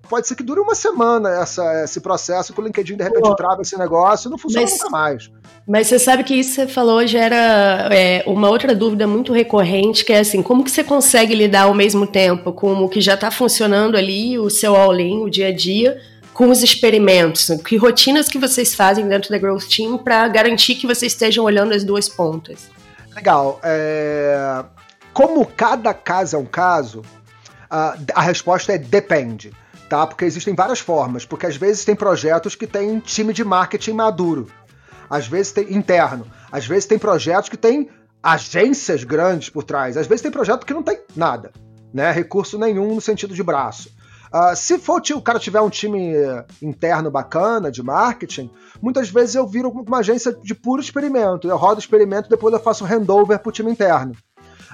pode 0.08 0.26
ser 0.26 0.36
que 0.36 0.44
dure 0.44 0.62
uma 0.62 0.74
semana 0.74 1.30
essa, 1.30 1.84
esse 1.84 2.00
processo, 2.00 2.54
que 2.54 2.62
o 2.62 2.64
LinkedIn 2.64 2.96
de 2.96 3.04
repente 3.04 3.28
Pô, 3.28 3.36
trava 3.36 3.62
esse 3.62 3.78
negócio 3.78 4.30
e 4.30 4.32
não 4.32 4.38
funciona 4.38 4.66
mas, 4.66 4.80
nunca 4.80 4.90
mais. 4.90 5.32
Mas 5.68 5.88
você 5.88 6.00
sabe 6.00 6.24
que 6.24 6.34
isso 6.34 6.52
que 6.52 6.62
você 6.62 6.68
falou 6.68 7.06
gera 7.06 7.90
é, 7.92 8.24
uma 8.26 8.50
outra 8.50 8.74
dúvida 8.74 9.06
muito 9.06 9.34
recorrente, 9.34 10.06
que 10.06 10.14
é 10.14 10.20
assim, 10.20 10.42
como 10.42 10.64
que 10.64 10.72
você 10.72 10.82
consegue 10.82 11.36
lidar 11.36 11.64
ao 11.64 11.74
mesmo 11.74 12.08
tempo 12.08 12.54
com 12.54 12.72
o 12.86 12.88
que 12.88 13.02
já 13.02 13.16
está 13.16 13.30
funcionando 13.30 13.98
ali, 13.98 14.40
o 14.40 14.50
seu 14.50 14.78
all-in, 14.78 15.24
o 15.24 15.30
dia 15.30 15.50
a 15.50 15.54
dia, 15.54 16.00
com 16.34 16.50
os 16.50 16.64
experimentos? 16.64 17.50
Que 17.66 17.78
rotinas 17.78 18.28
que 18.28 18.38
vocês 18.38 18.74
fazem 18.74 19.08
dentro 19.08 19.30
da 19.30 19.38
Growth 19.38 19.66
Team 19.66 19.98
para 19.98 20.28
garantir 20.28 20.76
que 20.76 20.88
vocês 20.88 21.14
estejam 21.14 21.44
olhando 21.46 21.74
as 21.74 21.84
duas 21.84 22.10
pontas? 22.10 22.70
Legal. 23.16 23.60
É... 23.64 24.64
Como 25.14 25.46
cada 25.46 25.94
caso 25.94 26.36
é 26.36 26.40
um 26.40 26.46
caso, 26.46 27.04
a, 27.70 28.22
resposta 28.22 28.74
é 28.74 28.78
depende 28.78 29.52
tá? 29.94 30.08
Porque 30.08 30.26
existem 30.26 30.56
várias 30.56 30.80
formas, 30.80 31.24
porque 31.24 31.46
às 31.46 31.56
vezes 31.56 31.86
tem 31.86 31.96
projetos 31.96 32.56
que 32.56 32.66
tem 32.66 32.98
time 33.00 33.32
de 33.32 33.44
marketing 33.44 33.92
maduro, 33.92 34.48
às 35.08 35.28
vezes 35.28 35.52
tem 35.52 35.72
interno, 35.72 36.26
às 36.52 36.66
vezes 36.66 36.88
tem 36.88 36.98
projetos 36.98 37.48
que 37.48 37.58
tem 37.58 37.88
agências 38.24 39.04
grandes 39.04 39.50
por 39.50 39.64
trás, 39.64 39.96
às 39.96 40.08
vezes 40.08 40.24
tem 40.24 40.32
projeto 40.32 40.66
que 40.66 40.74
não 40.74 40.82
tem 40.82 41.00
nada, 41.16 41.52
né? 41.94 42.12
Recurso 42.12 42.58
nenhum 42.58 42.96
no 42.96 43.02
sentido 43.02 43.36
de 43.36 43.44
braço. 43.44 43.92
Uh, 44.34 44.56
se 44.56 44.80
for 44.80 45.00
o 45.14 45.22
cara 45.22 45.38
tiver 45.38 45.62
um 45.62 45.70
time 45.70 46.14
interno 46.60 47.12
bacana 47.12 47.70
de 47.70 47.84
marketing, 47.84 48.50
muitas 48.82 49.08
vezes 49.10 49.36
eu 49.36 49.46
viro 49.46 49.70
uma 49.70 50.00
agência 50.00 50.34
de 50.34 50.56
puro 50.56 50.82
experimento. 50.82 51.48
Eu 51.48 51.56
rodo 51.56 51.76
o 51.76 51.80
experimento, 51.80 52.30
depois 52.30 52.52
eu 52.52 52.60
faço 52.60 52.84
handover 52.84 53.38
para 53.38 53.50
o 53.50 53.52
time 53.52 53.72
interno. 53.72 54.14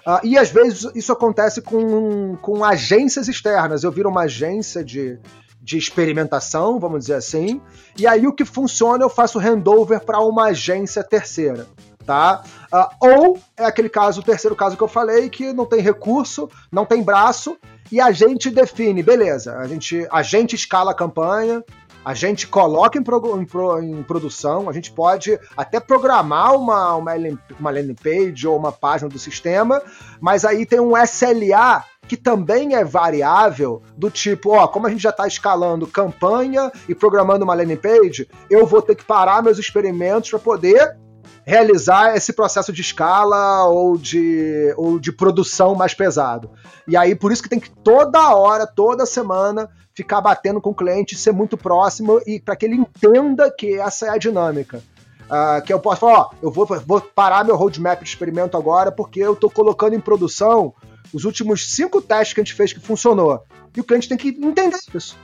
Uh, 0.07 0.19
e 0.23 0.37
às 0.37 0.49
vezes 0.49 0.89
isso 0.95 1.11
acontece 1.11 1.61
com, 1.61 2.37
com 2.37 2.63
agências 2.63 3.27
externas. 3.27 3.83
Eu 3.83 3.91
viro 3.91 4.09
uma 4.09 4.21
agência 4.21 4.81
de, 4.81 5.19
de 5.61 5.77
experimentação, 5.77 6.79
vamos 6.79 7.01
dizer 7.01 7.15
assim, 7.15 7.61
e 7.97 8.07
aí 8.07 8.25
o 8.25 8.33
que 8.33 8.45
funciona 8.45 9.03
eu 9.03 9.09
faço 9.09 9.39
handover 9.39 9.99
para 9.99 10.19
uma 10.19 10.45
agência 10.45 11.03
terceira. 11.03 11.67
Tá? 12.05 12.43
Uh, 12.73 13.07
ou 13.07 13.39
é 13.55 13.65
aquele 13.65 13.89
caso, 13.89 14.21
o 14.21 14.23
terceiro 14.23 14.55
caso 14.55 14.75
que 14.75 14.81
eu 14.81 14.87
falei, 14.87 15.29
que 15.29 15.53
não 15.53 15.65
tem 15.65 15.79
recurso, 15.79 16.49
não 16.71 16.85
tem 16.85 17.03
braço, 17.03 17.57
e 17.91 17.99
a 17.99 18.11
gente 18.11 18.49
define, 18.49 19.01
beleza, 19.01 19.57
a 19.57 19.67
gente, 19.67 20.07
a 20.11 20.21
gente 20.21 20.55
escala 20.55 20.91
a 20.91 20.95
campanha, 20.95 21.63
a 22.03 22.13
gente 22.13 22.47
coloca 22.47 22.97
em, 22.97 23.03
pro, 23.03 23.39
em, 23.39 23.45
pro, 23.45 23.81
em, 23.81 24.03
produção, 24.03 24.69
a 24.69 24.73
gente 24.73 24.91
pode 24.91 25.39
até 25.55 25.79
programar 25.79 26.55
uma, 26.55 26.95
uma, 26.95 27.13
uma 27.59 27.71
landing 27.71 27.95
page 27.95 28.47
ou 28.47 28.57
uma 28.57 28.71
página 28.71 29.09
do 29.09 29.19
sistema, 29.19 29.81
mas 30.19 30.45
aí 30.45 30.65
tem 30.65 30.79
um 30.79 30.97
SLA 30.97 31.83
que 32.07 32.17
também 32.17 32.73
é 32.75 32.83
variável, 32.83 33.83
do 33.95 34.09
tipo, 34.09 34.51
ó, 34.51 34.67
como 34.67 34.87
a 34.87 34.89
gente 34.89 35.03
já 35.03 35.11
está 35.11 35.27
escalando 35.27 35.85
campanha 35.85 36.71
e 36.87 36.95
programando 36.95 37.43
uma 37.43 37.53
landing 37.53 37.75
page, 37.75 38.27
eu 38.49 38.65
vou 38.65 38.81
ter 38.81 38.95
que 38.95 39.05
parar 39.05 39.43
meus 39.43 39.59
experimentos 39.59 40.31
para 40.31 40.39
poder 40.39 40.97
realizar 41.45 42.15
esse 42.15 42.33
processo 42.33 42.71
de 42.71 42.81
escala 42.81 43.65
ou 43.65 43.97
de, 43.97 44.73
ou 44.77 44.99
de 44.99 45.11
produção 45.11 45.75
mais 45.75 45.93
pesado. 45.93 46.51
E 46.87 46.95
aí, 46.95 47.15
por 47.15 47.31
isso 47.31 47.43
que 47.43 47.49
tem 47.49 47.59
que 47.59 47.69
toda 47.69 48.35
hora, 48.35 48.67
toda 48.67 49.05
semana, 49.05 49.69
ficar 49.93 50.21
batendo 50.21 50.61
com 50.61 50.69
o 50.69 50.75
cliente, 50.75 51.17
ser 51.17 51.31
muito 51.31 51.57
próximo 51.57 52.21
e 52.25 52.39
para 52.39 52.55
que 52.55 52.65
ele 52.65 52.75
entenda 52.75 53.51
que 53.51 53.75
essa 53.79 54.07
é 54.07 54.09
a 54.09 54.17
dinâmica. 54.17 54.81
Uh, 55.29 55.63
que 55.63 55.71
eu 55.71 55.79
posso 55.79 56.01
falar, 56.01 56.21
ó, 56.21 56.29
eu 56.41 56.49
vou, 56.49 56.65
vou 56.65 57.01
parar 57.01 57.45
meu 57.45 57.55
roadmap 57.55 58.01
de 58.01 58.09
experimento 58.09 58.57
agora 58.57 58.91
porque 58.91 59.19
eu 59.19 59.33
estou 59.33 59.49
colocando 59.49 59.93
em 59.93 59.99
produção 59.99 60.73
os 61.13 61.23
últimos 61.23 61.71
cinco 61.71 62.01
testes 62.01 62.33
que 62.33 62.41
a 62.41 62.43
gente 62.43 62.55
fez 62.55 62.73
que 62.73 62.79
funcionou. 62.79 63.43
E 63.75 63.79
o 63.79 63.83
cliente 63.83 64.09
tem 64.09 64.17
que 64.17 64.29
entender 64.29 64.79
isso. 64.93 65.17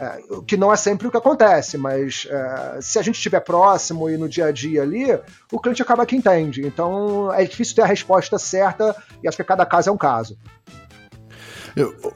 É, 0.00 0.20
que 0.46 0.56
não 0.56 0.72
é 0.72 0.76
sempre 0.76 1.06
o 1.06 1.10
que 1.10 1.16
acontece, 1.16 1.76
mas 1.76 2.26
é, 2.28 2.78
se 2.80 2.98
a 2.98 3.02
gente 3.02 3.16
estiver 3.16 3.40
próximo 3.40 4.08
e 4.08 4.16
no 4.16 4.28
dia 4.28 4.46
a 4.46 4.52
dia 4.52 4.82
ali, 4.82 5.06
o 5.52 5.60
cliente 5.60 5.82
acaba 5.82 6.06
que 6.06 6.16
entende. 6.16 6.66
Então 6.66 7.32
é 7.32 7.44
difícil 7.44 7.76
ter 7.76 7.82
a 7.82 7.86
resposta 7.86 8.38
certa 8.38 8.96
e 9.22 9.28
acho 9.28 9.36
que 9.36 9.44
cada 9.44 9.64
caso 9.66 9.90
é 9.90 9.92
um 9.92 9.96
caso. 9.96 10.36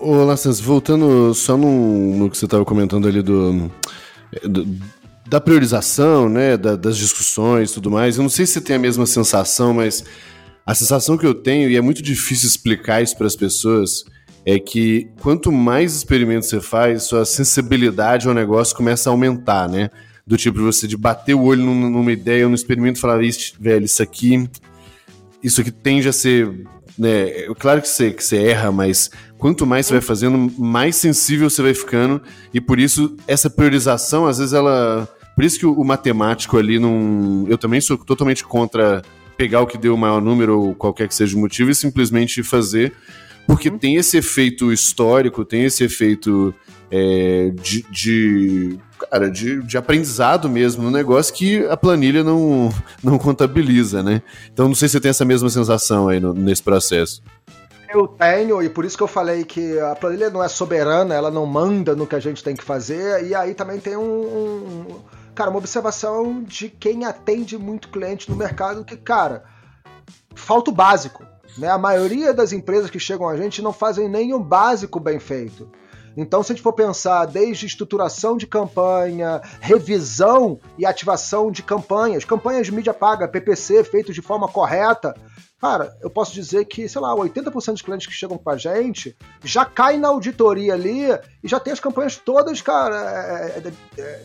Ô, 0.00 0.24
Lassas, 0.24 0.61
voltando 0.61 1.33
só 1.33 1.57
no, 1.57 2.16
no 2.16 2.31
que 2.31 2.37
você 2.37 2.44
estava 2.44 2.64
comentando 2.64 3.09
ali 3.09 3.22
do, 3.22 3.70
do, 4.42 4.66
da 5.29 5.40
priorização, 5.40 6.29
né, 6.29 6.57
da, 6.57 6.76
das 6.76 6.96
discussões 6.96 7.70
e 7.70 7.74
tudo 7.74 7.90
mais, 7.90 8.16
eu 8.16 8.22
não 8.22 8.29
sei 8.29 8.46
se 8.46 8.55
você 8.55 8.61
tem 8.61 8.76
a 8.76 8.79
mesma 8.79 9.07
sensação, 9.07 9.72
mas 9.72 10.05
a 10.64 10.74
sensação 10.74 11.16
que 11.16 11.26
eu 11.26 11.35
tenho, 11.35 11.70
e 11.70 11.76
é 11.76 11.81
muito 11.81 12.02
difícil 12.02 12.48
explicar 12.48 13.00
isso 13.00 13.16
para 13.16 13.26
as 13.26 13.37
pessoas, 13.37 14.05
é 14.46 14.61
que 14.61 15.09
quanto 15.20 15.50
mais 15.50 15.96
experimentos 15.96 16.48
você 16.48 16.61
faz, 16.61 17.02
sua 17.02 17.24
sensibilidade 17.24 18.28
ao 18.28 18.35
negócio 18.35 18.76
começa 18.76 19.11
a 19.11 19.12
aumentar, 19.12 19.68
né? 19.68 19.90
Do 20.24 20.37
tipo, 20.37 20.61
você 20.61 20.87
de 20.87 20.96
bater 20.96 21.35
o 21.35 21.42
olho 21.42 21.64
numa 21.64 22.12
ideia 22.12 22.48
no 22.48 22.54
experimento 22.54 22.98
e 22.98 23.00
falar, 23.00 23.18
velho, 23.59 23.85
isso 23.85 24.02
aqui. 24.02 24.48
Isso 25.42 25.61
aqui 25.61 25.72
tende 25.72 26.09
a 26.09 26.12
ser. 26.12 26.48
Né, 26.96 27.42
claro 27.59 27.82
que 27.82 27.88
você, 27.88 28.11
que 28.12 28.24
você 28.24 28.37
erra, 28.38 28.72
mas 28.72 29.11
quanto 29.37 29.66
mais 29.66 29.87
você 29.87 29.94
vai 29.94 30.00
fazendo, 30.00 30.50
mais 30.59 30.96
sensível 30.96 31.50
você 31.50 31.62
vai 31.62 31.74
ficando. 31.74 32.22
E 32.54 32.61
por 32.61 32.78
isso, 32.78 33.16
essa 33.26 33.50
priorização, 33.50 34.26
às 34.26 34.38
vezes, 34.38 34.52
ela. 34.52 35.09
Por 35.35 35.44
isso 35.44 35.59
que 35.59 35.66
o, 35.66 35.72
o 35.72 35.85
matemático 35.85 36.56
ali 36.56 36.78
não. 36.78 37.44
Eu 37.48 37.59
também 37.59 37.80
sou 37.80 37.98
totalmente 37.98 38.44
contra 38.44 39.02
pegar 39.37 39.61
o 39.61 39.66
que 39.66 39.76
deu 39.76 39.94
o 39.94 39.98
maior 39.98 40.22
número, 40.22 40.61
ou 40.61 40.74
qualquer 40.74 41.09
que 41.09 41.14
seja 41.14 41.37
o 41.37 41.40
motivo, 41.40 41.70
e 41.70 41.74
simplesmente 41.74 42.42
fazer 42.44 42.92
porque 43.46 43.68
uhum. 43.68 43.78
tem 43.78 43.96
esse 43.96 44.16
efeito 44.16 44.72
histórico, 44.72 45.44
tem 45.44 45.64
esse 45.64 45.85
efeito 45.85 46.54
é, 46.90 47.50
de, 47.54 47.82
de, 47.90 48.78
cara, 49.11 49.30
de, 49.30 49.62
de, 49.62 49.78
aprendizado 49.78 50.48
mesmo 50.48 50.82
no 50.82 50.90
negócio 50.90 51.35
que 51.35 51.64
a 51.66 51.76
planilha 51.76 52.24
não, 52.24 52.70
não 53.02 53.18
contabiliza, 53.18 54.02
né? 54.02 54.22
Então 54.52 54.68
não 54.68 54.74
sei 54.74 54.88
se 54.88 54.92
você 54.92 55.00
tem 55.00 55.11
essa 55.11 55.24
mesma 55.24 55.48
sensação 55.48 56.09
aí 56.09 56.20
no, 56.20 56.35
nesse 56.35 56.62
processo. 56.62 57.22
Eu 57.88 58.09
tenho, 58.09 58.62
e 58.62 58.68
por 58.68 58.85
isso 58.85 58.96
que 58.96 59.02
eu 59.02 59.09
falei 59.09 59.44
que 59.44 59.78
a 59.78 59.94
planilha 59.94 60.28
não 60.28 60.42
é 60.42 60.48
soberana, 60.48 61.14
ela 61.14 61.30
não 61.30 61.46
manda 61.46 61.94
no 61.94 62.06
que 62.06 62.16
a 62.16 62.20
gente 62.20 62.42
tem 62.42 62.54
que 62.54 62.64
fazer, 62.64 63.24
e 63.24 63.35
aí 63.35 63.54
também 63.54 63.78
tem 63.78 63.96
um, 63.96 64.02
um 64.02 64.87
cara, 65.35 65.50
uma 65.50 65.59
observação 65.59 66.42
de 66.42 66.68
quem 66.68 67.04
atende 67.04 67.56
muito 67.56 67.88
cliente 67.88 68.28
no 68.28 68.37
mercado 68.37 68.85
que, 68.85 68.96
cara, 68.96 69.44
falta 70.35 70.70
o 70.70 70.74
básico. 70.74 71.24
Né? 71.57 71.69
A 71.69 71.79
maioria 71.79 72.35
das 72.35 72.53
empresas 72.53 72.90
que 72.90 72.99
chegam 72.99 73.29
a 73.29 73.37
gente 73.37 73.62
não 73.62 73.73
fazem 73.73 74.09
nenhum 74.09 74.40
básico 74.42 75.01
bem 75.01 75.19
feito. 75.19 75.71
Então, 76.16 76.42
se 76.42 76.51
a 76.51 76.55
gente 76.55 76.62
for 76.62 76.73
pensar 76.73 77.27
desde 77.27 77.66
estruturação 77.66 78.37
de 78.37 78.47
campanha, 78.47 79.40
revisão 79.61 80.59
e 80.79 80.87
ativação 80.87 81.51
de 81.51 81.62
campanhas, 81.62 82.25
campanhas 82.25 82.66
de 82.66 82.73
mídia 82.73 82.95
paga, 82.95 83.29
PPC, 83.29 83.85
feitos 83.85 84.14
de 84.14 84.23
forma 84.23 84.49
correta, 84.49 85.14
cara, 85.61 85.95
eu 86.01 86.09
posso 86.09 86.33
dizer 86.33 86.64
que, 86.64 86.88
sei 86.88 87.01
lá, 87.03 87.14
80% 87.14 87.73
dos 87.73 87.83
clientes 87.83 88.07
que 88.07 88.14
chegam 88.14 88.38
com 88.38 88.49
a 88.49 88.57
gente 88.57 89.14
já 89.45 89.66
caem 89.66 90.01
na 90.01 90.09
auditoria 90.09 90.73
ali 90.73 91.03
e 91.42 91.49
já 91.49 91.61
tem 91.61 91.75
as 91.75 91.81
campanhas 91.81 92.16
todas, 92.16 92.62
cara, 92.62 93.53
é, 93.55 93.59
é, 93.59 94.01
é 94.01 94.23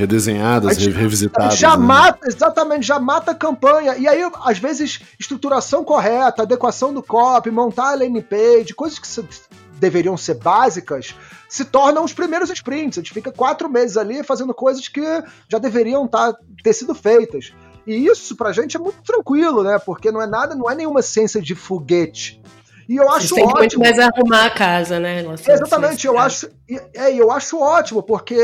Redesenhadas, 0.00 0.78
gente, 0.78 0.96
revisitadas. 0.96 1.58
Já 1.58 1.76
né? 1.76 1.84
mata, 1.84 2.26
exatamente, 2.26 2.86
já 2.86 2.98
mata 2.98 3.32
a 3.32 3.34
campanha. 3.34 3.96
E 3.96 4.08
aí, 4.08 4.22
às 4.44 4.58
vezes, 4.58 5.00
estruturação 5.18 5.84
correta, 5.84 6.42
adequação 6.42 6.94
do 6.94 7.02
copy, 7.02 7.50
montar 7.50 7.90
a 7.90 7.94
landing 7.96 8.22
page, 8.22 8.74
coisas 8.74 8.98
que 8.98 9.06
deveriam 9.78 10.16
ser 10.16 10.34
básicas, 10.34 11.14
se 11.46 11.66
tornam 11.66 12.02
os 12.02 12.14
primeiros 12.14 12.48
sprints. 12.48 12.96
A 12.96 13.02
gente 13.02 13.12
fica 13.12 13.30
quatro 13.30 13.68
meses 13.68 13.98
ali 13.98 14.22
fazendo 14.22 14.54
coisas 14.54 14.88
que 14.88 15.02
já 15.46 15.58
deveriam 15.58 16.08
tá, 16.08 16.34
ter 16.64 16.72
sido 16.72 16.94
feitas. 16.94 17.52
E 17.86 18.06
isso 18.06 18.34
pra 18.36 18.52
gente 18.52 18.78
é 18.78 18.80
muito 18.80 19.02
tranquilo, 19.02 19.62
né? 19.62 19.78
Porque 19.78 20.10
não 20.10 20.22
é 20.22 20.26
nada, 20.26 20.54
não 20.54 20.70
é 20.70 20.74
nenhuma 20.74 21.02
ciência 21.02 21.42
de 21.42 21.54
foguete. 21.54 22.40
E 22.88 22.96
eu 22.96 23.10
acho 23.10 23.34
tem 23.34 23.44
ótimo. 23.44 23.52
Tem 23.52 23.60
muito 23.60 23.78
mais 23.78 23.98
arrumar 23.98 24.46
a 24.46 24.50
casa, 24.50 24.98
né? 24.98 25.22
Nossa, 25.22 25.52
Exatamente, 25.52 26.06
eu 26.06 26.18
acho, 26.18 26.48
é, 26.94 27.14
eu 27.14 27.30
acho 27.30 27.60
ótimo, 27.60 28.02
porque 28.02 28.36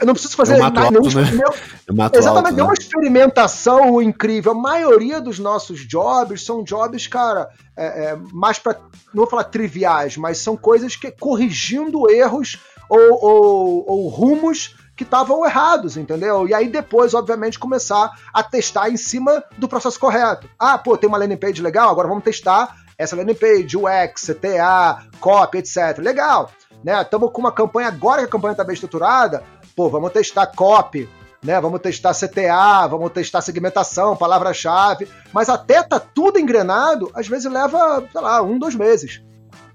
eu 0.00 0.06
não 0.06 0.14
preciso 0.14 0.36
fazer 0.36 0.56
nada. 0.58 0.80
Alto, 0.80 1.00
né? 1.14 1.22
exatamente, 2.14 2.26
alto, 2.26 2.52
né? 2.54 2.62
uma 2.62 2.74
experimentação 2.74 4.00
incrível. 4.02 4.52
A 4.52 4.54
maioria 4.54 5.20
dos 5.20 5.38
nossos 5.38 5.86
jobs 5.86 6.44
são 6.44 6.62
jobs, 6.62 7.06
cara, 7.06 7.48
é, 7.76 8.10
é, 8.10 8.18
mais 8.32 8.58
para 8.58 8.74
não 9.14 9.22
vou 9.22 9.26
falar 9.26 9.44
triviais, 9.44 10.16
mas 10.16 10.38
são 10.38 10.56
coisas 10.56 10.94
que 10.94 11.10
corrigindo 11.10 12.10
erros 12.10 12.58
ou, 12.88 13.24
ou, 13.24 13.84
ou 13.86 14.08
rumos 14.08 14.76
que 14.98 15.04
estavam 15.04 15.46
errados, 15.46 15.96
entendeu? 15.96 16.48
E 16.48 16.52
aí 16.52 16.68
depois, 16.68 17.14
obviamente, 17.14 17.58
começar 17.58 18.10
a 18.34 18.42
testar 18.42 18.90
em 18.90 18.96
cima 18.96 19.44
do 19.56 19.68
processo 19.68 19.98
correto. 19.98 20.48
Ah, 20.58 20.76
pô, 20.76 20.96
tem 20.96 21.08
uma 21.08 21.18
landing 21.18 21.36
page 21.36 21.62
legal, 21.62 21.88
agora 21.88 22.08
vamos 22.08 22.24
testar 22.24 22.76
essa 22.98 23.14
landing 23.14 23.34
page, 23.34 23.76
UX, 23.76 24.26
CTA, 24.26 25.06
copy, 25.20 25.58
etc. 25.58 25.98
Legal, 25.98 26.50
né? 26.82 27.00
Estamos 27.00 27.30
com 27.30 27.40
uma 27.40 27.52
campanha 27.52 27.86
agora 27.86 28.22
que 28.22 28.26
a 28.26 28.30
campanha 28.30 28.52
está 28.52 28.64
bem 28.64 28.74
estruturada, 28.74 29.44
pô, 29.78 29.88
vamos 29.88 30.10
testar 30.10 30.44
copy, 30.48 31.08
né? 31.40 31.60
Vamos 31.60 31.80
testar 31.80 32.12
CTA, 32.12 32.88
vamos 32.88 33.12
testar 33.12 33.40
segmentação, 33.40 34.16
palavra-chave, 34.16 35.06
mas 35.32 35.48
até 35.48 35.84
tá 35.84 36.00
tudo 36.00 36.36
engrenado, 36.36 37.08
às 37.14 37.28
vezes 37.28 37.48
leva, 37.48 38.02
sei 38.10 38.20
lá, 38.20 38.42
um, 38.42 38.58
dois 38.58 38.74
meses. 38.74 39.22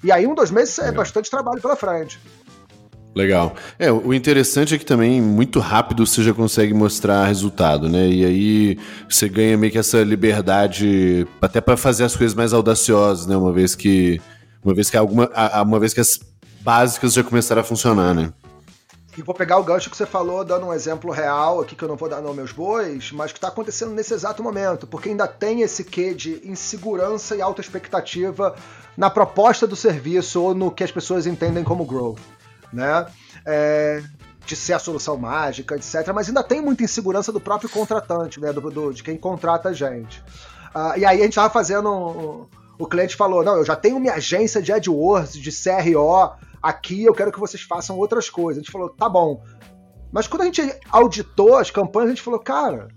E 0.04 0.12
aí, 0.12 0.28
um, 0.28 0.36
dois 0.36 0.52
meses 0.52 0.78
é 0.78 0.92
bastante 0.92 1.32
trabalho 1.32 1.62
pela 1.62 1.78
frente. 1.78 2.20
Legal. 3.16 3.56
É, 3.80 3.90
o 3.90 4.14
interessante 4.14 4.76
é 4.76 4.78
que 4.78 4.86
também 4.86 5.22
muito 5.22 5.62
rápido 5.62 6.06
você 6.06 6.22
já 6.22 6.34
consegue 6.34 6.74
mostrar 6.74 7.26
resultado, 7.26 7.88
né? 7.88 8.10
E 8.10 8.26
aí 8.26 8.78
você 9.08 9.30
ganha 9.30 9.58
meio 9.58 9.72
que 9.72 9.78
essa 9.78 10.04
liberdade 10.04 11.26
até 11.42 11.62
para 11.62 11.78
fazer 11.78 12.04
as 12.04 12.14
coisas 12.14 12.36
mais 12.36 12.52
audaciosas, 12.52 13.26
né? 13.26 13.38
Uma 13.38 13.54
vez 13.54 13.74
que 13.74 14.20
uma 14.66 14.74
vez 14.74 14.90
que 14.90 14.98
alguma 14.98 15.30
uma 15.64 15.80
vez 15.80 15.94
que 15.94 16.02
as 16.02 16.20
básicas 16.60 17.14
já 17.14 17.24
começaram 17.24 17.62
a 17.62 17.64
funcionar, 17.64 18.14
né? 18.14 18.34
E 19.16 19.22
vou 19.22 19.36
pegar 19.36 19.58
o 19.58 19.64
gancho 19.64 19.92
que 19.92 19.98
você 19.98 20.08
falou, 20.08 20.44
dando 20.44 20.66
um 20.66 20.74
exemplo 20.74 21.12
real 21.12 21.62
aqui, 21.62 21.76
que 21.76 21.84
eu 21.84 21.88
não 21.88 21.96
vou 21.96 22.10
dar 22.10 22.20
nome 22.20 22.42
aos 22.42 22.52
bois, 22.52 23.12
mas 23.12 23.32
que 23.32 23.38
está 23.38 23.48
acontecendo 23.48 23.92
nesse 23.92 24.14
exato 24.14 24.42
momento, 24.42 24.88
porque 24.88 25.10
ainda 25.10 25.28
tem 25.28 25.62
esse 25.62 25.84
quê 25.84 26.16
de 26.16 26.42
insegurança 26.44 27.36
e 27.36 27.42
alta 27.42 27.62
expectativa 27.62 28.56
na 28.98 29.12
proposta 29.12 29.68
do 29.68 29.76
serviço 29.76 30.42
ou 30.42 30.56
no 30.56 30.72
que 30.72 30.84
as 30.84 30.92
pessoas 30.92 31.28
entendem 31.28 31.64
como 31.64 31.86
growth, 31.86 32.20
né? 32.72 33.06
É, 33.46 34.02
de 34.46 34.56
ser 34.56 34.74
a 34.74 34.80
solução 34.80 35.16
mágica, 35.16 35.76
etc. 35.76 36.12
Mas 36.14 36.28
ainda 36.28 36.44
tem 36.44 36.60
muita 36.60 36.84
insegurança 36.84 37.32
do 37.32 37.40
próprio 37.40 37.70
contratante, 37.70 38.40
né? 38.40 38.52
Do, 38.52 38.62
do 38.72 38.94
de 38.94 39.04
quem 39.04 39.16
contrata 39.16 39.70
a 39.70 39.74
gente. 39.74 40.24
Uh, 40.74 40.98
e 40.98 41.06
aí 41.06 41.20
a 41.20 41.24
gente 41.24 41.30
estava 41.30 41.54
fazendo. 41.54 42.48
O 42.80 42.88
cliente 42.88 43.16
falou: 43.16 43.44
não, 43.44 43.58
eu 43.58 43.66
já 43.66 43.76
tenho 43.76 44.00
minha 44.00 44.16
agência 44.16 44.62
de 44.62 44.74
AdWords, 44.74 45.34
de 45.34 45.52
CRO 45.52 46.32
Aqui 46.64 47.04
eu 47.04 47.14
quero 47.14 47.30
que 47.30 47.40
vocês 47.40 47.62
façam 47.62 47.98
outras 47.98 48.30
coisas. 48.30 48.62
A 48.62 48.64
gente 48.64 48.72
falou, 48.72 48.90
tá 48.90 49.10
bom. 49.10 49.44
Mas 50.14 50.28
quando 50.28 50.44
a 50.44 50.46
gente 50.46 50.62
auditou 50.90 51.58
as 51.58 51.70
campanhas, 51.70 52.12
a 52.12 52.14
gente 52.14 52.22
falou, 52.22 52.40
cara, 52.40 52.88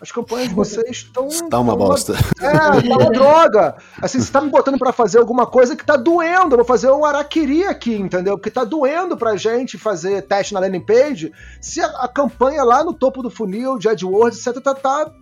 as 0.00 0.10
campanhas 0.10 0.48
de 0.48 0.54
vocês 0.56 0.88
estão. 1.06 1.28
Tá 1.48 1.60
uma 1.60 1.76
bosta. 1.76 2.14
É, 2.40 2.52
tá 2.52 2.96
uma 2.96 3.10
droga. 3.12 3.76
Assim, 4.00 4.18
você 4.18 4.32
tá 4.32 4.40
me 4.40 4.50
botando 4.50 4.76
para 4.76 4.90
fazer 4.90 5.18
alguma 5.18 5.46
coisa 5.46 5.76
que 5.76 5.86
tá 5.86 5.96
doendo. 5.96 6.54
Eu 6.54 6.58
vou 6.58 6.64
fazer 6.64 6.90
um 6.90 7.04
araquiri 7.04 7.64
aqui, 7.64 7.94
entendeu? 7.94 8.36
Porque 8.36 8.50
tá 8.50 8.64
doendo 8.64 9.16
pra 9.16 9.36
gente 9.36 9.78
fazer 9.78 10.22
teste 10.22 10.52
na 10.52 10.58
landing 10.58 10.84
page. 10.84 11.32
Se 11.60 11.80
a, 11.80 11.86
a 11.86 12.08
campanha 12.08 12.64
lá 12.64 12.82
no 12.82 12.92
topo 12.92 13.22
do 13.22 13.30
funil 13.30 13.78
de 13.78 13.88
AdWords, 13.88 14.44
etc., 14.44 14.60
tá, 14.60 14.74
tá, 14.74 15.12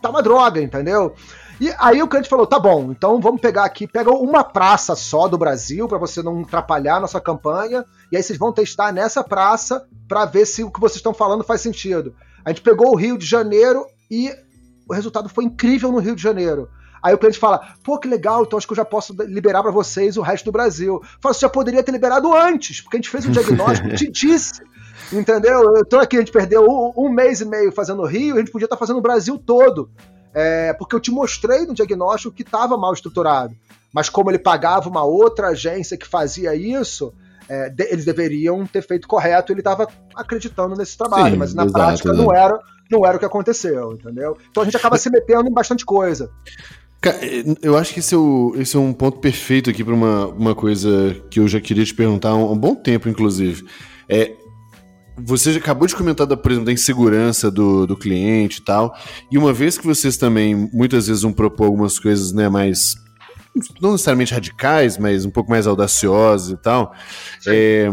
tá 0.00 0.08
uma 0.08 0.22
droga, 0.22 0.62
entendeu? 0.62 1.14
E 1.60 1.72
aí 1.78 2.02
o 2.02 2.08
cliente 2.08 2.28
falou: 2.28 2.46
tá 2.46 2.58
bom, 2.58 2.90
então 2.90 3.20
vamos 3.20 3.40
pegar 3.40 3.64
aqui, 3.64 3.86
pega 3.86 4.10
uma 4.10 4.42
praça 4.42 4.94
só 4.94 5.28
do 5.28 5.38
Brasil 5.38 5.86
para 5.86 5.98
você 5.98 6.22
não 6.22 6.40
atrapalhar 6.40 6.96
a 6.96 7.00
nossa 7.00 7.20
campanha, 7.20 7.84
e 8.10 8.16
aí 8.16 8.22
vocês 8.22 8.38
vão 8.38 8.52
testar 8.52 8.92
nessa 8.92 9.22
praça 9.22 9.86
para 10.08 10.24
ver 10.24 10.46
se 10.46 10.64
o 10.64 10.70
que 10.70 10.80
vocês 10.80 10.96
estão 10.96 11.14
falando 11.14 11.44
faz 11.44 11.60
sentido. 11.60 12.14
A 12.44 12.50
gente 12.50 12.62
pegou 12.62 12.92
o 12.92 12.96
Rio 12.96 13.16
de 13.16 13.26
Janeiro 13.26 13.86
e 14.10 14.30
o 14.88 14.94
resultado 14.94 15.28
foi 15.28 15.44
incrível 15.44 15.92
no 15.92 15.98
Rio 15.98 16.16
de 16.16 16.22
Janeiro. 16.22 16.68
Aí 17.02 17.14
o 17.14 17.18
cliente 17.18 17.38
fala: 17.38 17.74
pô, 17.82 17.98
que 17.98 18.08
legal, 18.08 18.42
então 18.42 18.56
acho 18.56 18.66
que 18.66 18.72
eu 18.72 18.76
já 18.76 18.84
posso 18.84 19.14
liberar 19.24 19.62
para 19.62 19.72
vocês 19.72 20.16
o 20.16 20.22
resto 20.22 20.46
do 20.46 20.52
Brasil. 20.52 21.00
Fala, 21.20 21.34
você 21.34 21.40
já 21.40 21.48
poderia 21.48 21.82
ter 21.82 21.92
liberado 21.92 22.32
antes, 22.32 22.80
porque 22.80 22.96
a 22.96 23.00
gente 23.00 23.10
fez 23.10 23.26
um 23.26 23.30
diagnóstico, 23.30 23.88
te 23.94 24.10
disse. 24.10 24.62
Entendeu? 25.12 25.60
Eu 25.76 25.84
tô 25.84 25.98
aqui, 25.98 26.16
a 26.16 26.20
gente 26.20 26.32
perdeu 26.32 26.64
um, 26.64 26.92
um 26.96 27.08
mês 27.08 27.40
e 27.40 27.44
meio 27.44 27.72
fazendo 27.72 28.02
o 28.02 28.06
Rio, 28.06 28.36
a 28.36 28.38
gente 28.38 28.50
podia 28.50 28.66
estar 28.66 28.76
tá 28.76 28.80
fazendo 28.80 28.98
o 28.98 29.02
Brasil 29.02 29.36
todo 29.38 29.90
é, 30.34 30.72
porque 30.72 30.96
eu 30.96 31.00
te 31.00 31.10
mostrei 31.10 31.66
no 31.66 31.74
diagnóstico 31.74 32.34
que 32.34 32.42
estava 32.42 32.76
mal 32.76 32.92
estruturado. 32.92 33.54
Mas 33.92 34.08
como 34.08 34.30
ele 34.30 34.38
pagava 34.38 34.88
uma 34.88 35.04
outra 35.04 35.48
agência 35.48 35.96
que 35.96 36.06
fazia 36.06 36.54
isso, 36.54 37.12
é, 37.48 37.68
de, 37.68 37.84
eles 37.84 38.04
deveriam 38.04 38.66
ter 38.66 38.82
feito 38.82 39.06
correto, 39.06 39.52
ele 39.52 39.60
estava 39.60 39.86
acreditando 40.14 40.74
nesse 40.74 40.96
trabalho, 40.96 41.32
Sim, 41.32 41.38
mas 41.38 41.54
na 41.54 41.64
exato, 41.64 41.78
prática 41.78 42.12
não 42.12 42.34
era, 42.34 42.58
não 42.90 43.04
era 43.04 43.16
o 43.16 43.20
que 43.20 43.26
aconteceu, 43.26 43.92
entendeu? 43.92 44.36
Então 44.50 44.62
a 44.62 44.64
gente 44.64 44.76
acaba 44.76 44.96
se 44.96 45.10
metendo 45.10 45.48
em 45.48 45.52
bastante 45.52 45.84
coisa. 45.84 46.30
Eu 47.60 47.76
acho 47.76 47.92
que 47.92 47.98
esse 47.98 48.14
é, 48.14 48.18
o, 48.18 48.54
esse 48.56 48.76
é 48.76 48.78
um 48.78 48.92
ponto 48.92 49.18
perfeito 49.18 49.68
aqui 49.68 49.82
para 49.82 49.92
uma, 49.92 50.26
uma 50.28 50.54
coisa 50.54 51.16
que 51.28 51.40
eu 51.40 51.48
já 51.48 51.60
queria 51.60 51.84
te 51.84 51.92
perguntar 51.92 52.30
há 52.30 52.36
um, 52.36 52.52
um 52.52 52.56
bom 52.56 52.76
tempo, 52.76 53.08
inclusive. 53.08 53.66
É, 54.08 54.32
você 55.16 55.50
acabou 55.50 55.86
de 55.86 55.94
comentar, 55.94 56.26
da, 56.26 56.36
por 56.36 56.50
exemplo, 56.50 56.66
da 56.66 56.72
insegurança 56.72 57.50
do, 57.50 57.86
do 57.86 57.96
cliente 57.96 58.60
e 58.60 58.62
tal. 58.62 58.96
E 59.30 59.38
uma 59.38 59.52
vez 59.52 59.76
que 59.76 59.86
vocês 59.86 60.16
também 60.16 60.54
muitas 60.72 61.06
vezes 61.06 61.22
vão 61.22 61.32
propor 61.32 61.64
algumas 61.64 61.98
coisas 61.98 62.32
né, 62.32 62.48
mais. 62.48 62.94
Não 63.80 63.92
necessariamente 63.92 64.32
radicais, 64.32 64.96
mas 64.96 65.26
um 65.26 65.30
pouco 65.30 65.50
mais 65.50 65.66
audaciosas 65.66 66.52
e 66.52 66.56
tal. 66.56 66.94
É, 67.46 67.86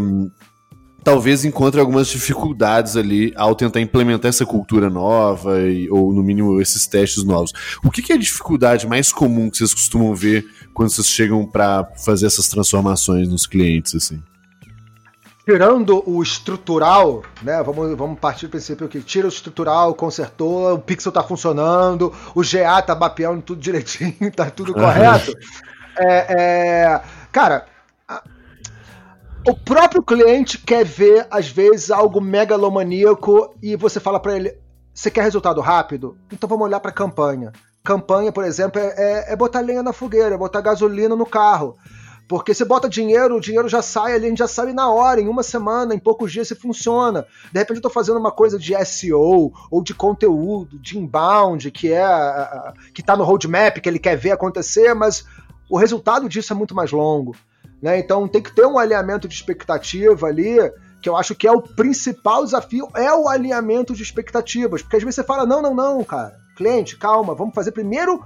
talvez 1.03 1.43
encontre 1.43 1.79
algumas 1.79 2.07
dificuldades 2.07 2.95
ali 2.95 3.33
ao 3.35 3.55
tentar 3.55 3.81
implementar 3.81 4.29
essa 4.29 4.45
cultura 4.45 4.89
nova 4.89 5.61
e, 5.61 5.89
ou, 5.89 6.13
no 6.13 6.23
mínimo, 6.23 6.61
esses 6.61 6.87
testes 6.87 7.23
novos. 7.23 7.51
O 7.83 7.91
que, 7.91 8.01
que 8.01 8.13
é 8.13 8.15
a 8.15 8.19
dificuldade 8.19 8.87
mais 8.87 9.11
comum 9.11 9.49
que 9.49 9.57
vocês 9.57 9.73
costumam 9.73 10.15
ver 10.15 10.45
quando 10.73 10.89
vocês 10.89 11.07
chegam 11.07 11.45
para 11.45 11.85
fazer 12.05 12.25
essas 12.25 12.47
transformações 12.47 13.27
nos 13.27 13.45
clientes, 13.45 13.95
assim? 13.95 14.21
Tirando 15.49 16.03
o 16.07 16.21
estrutural, 16.21 17.23
né? 17.41 17.63
Vamos, 17.63 17.97
vamos 17.97 18.19
partir 18.19 18.45
do 18.45 18.51
princípio 18.51 18.87
que 18.87 19.01
tira 19.01 19.25
o 19.25 19.29
estrutural, 19.29 19.95
consertou, 19.95 20.75
o 20.75 20.79
pixel 20.79 21.11
tá 21.11 21.23
funcionando, 21.23 22.13
o 22.35 22.41
GA 22.43 22.79
tá 22.83 22.93
mapeando 22.93 23.41
tudo 23.41 23.59
direitinho, 23.59 24.13
tá 24.31 24.47
tudo 24.51 24.75
correto. 24.75 25.35
É, 25.97 26.35
é, 26.39 27.01
cara, 27.31 27.65
o 29.47 29.55
próprio 29.55 30.03
cliente 30.03 30.59
quer 30.59 30.85
ver, 30.85 31.25
às 31.31 31.47
vezes, 31.49 31.89
algo 31.89 32.21
megalomaníaco 32.21 33.55
e 33.59 33.75
você 33.75 33.99
fala 33.99 34.19
para 34.19 34.35
ele: 34.35 34.55
você 34.93 35.09
quer 35.09 35.23
resultado 35.23 35.61
rápido? 35.61 36.15
Então 36.31 36.47
vamos 36.47 36.67
olhar 36.67 36.79
para 36.79 36.91
campanha. 36.91 37.51
Campanha, 37.83 38.31
por 38.31 38.43
exemplo, 38.43 38.79
é, 38.79 38.93
é, 38.95 39.33
é 39.33 39.35
botar 39.35 39.61
lenha 39.61 39.81
na 39.81 39.93
fogueira, 39.93 40.35
é 40.35 40.37
botar 40.37 40.61
gasolina 40.61 41.15
no 41.15 41.25
carro. 41.25 41.75
Porque 42.29 42.53
você 42.53 42.63
bota 42.63 42.87
dinheiro, 42.87 43.35
o 43.35 43.41
dinheiro 43.41 43.67
já 43.67 43.81
sai 43.81 44.13
ali, 44.13 44.27
a 44.27 44.29
gente 44.29 44.37
já 44.37 44.47
sabe 44.47 44.71
na 44.71 44.87
hora, 44.87 45.19
em 45.19 45.27
uma 45.27 45.41
semana, 45.41 45.95
em 45.95 45.99
poucos 45.99 46.31
dias 46.31 46.47
se 46.47 46.53
funciona. 46.53 47.25
De 47.51 47.57
repente 47.57 47.77
eu 47.77 47.81
tô 47.81 47.89
fazendo 47.89 48.19
uma 48.19 48.31
coisa 48.31 48.59
de 48.59 48.71
SEO 48.85 49.51
ou 49.71 49.83
de 49.83 49.95
conteúdo, 49.95 50.77
de 50.77 50.99
inbound, 50.99 51.71
que 51.71 51.91
é 51.91 52.05
que 52.93 53.01
tá 53.01 53.17
no 53.17 53.23
roadmap, 53.23 53.79
que 53.79 53.89
ele 53.89 53.97
quer 53.97 54.15
ver 54.15 54.29
acontecer, 54.29 54.93
mas 54.93 55.25
o 55.67 55.75
resultado 55.75 56.29
disso 56.29 56.53
é 56.53 56.55
muito 56.55 56.75
mais 56.75 56.91
longo. 56.91 57.35
Né? 57.81 57.97
Então 57.97 58.27
tem 58.27 58.43
que 58.43 58.53
ter 58.53 58.67
um 58.67 58.77
alinhamento 58.77 59.27
de 59.27 59.33
expectativa 59.33 60.27
ali, 60.27 60.55
que 61.01 61.09
eu 61.09 61.17
acho 61.17 61.33
que 61.33 61.47
é 61.47 61.51
o 61.51 61.63
principal 61.63 62.45
desafio, 62.45 62.87
é 62.93 63.11
o 63.11 63.27
alinhamento 63.27 63.95
de 63.95 64.03
expectativas. 64.03 64.83
Porque 64.83 64.97
às 64.97 65.01
vezes 65.01 65.15
você 65.15 65.23
fala, 65.23 65.47
não, 65.47 65.63
não, 65.63 65.73
não, 65.73 66.03
cara, 66.03 66.37
cliente, 66.55 66.95
calma, 66.95 67.33
vamos 67.33 67.55
fazer 67.55 67.71
primeiro 67.71 68.23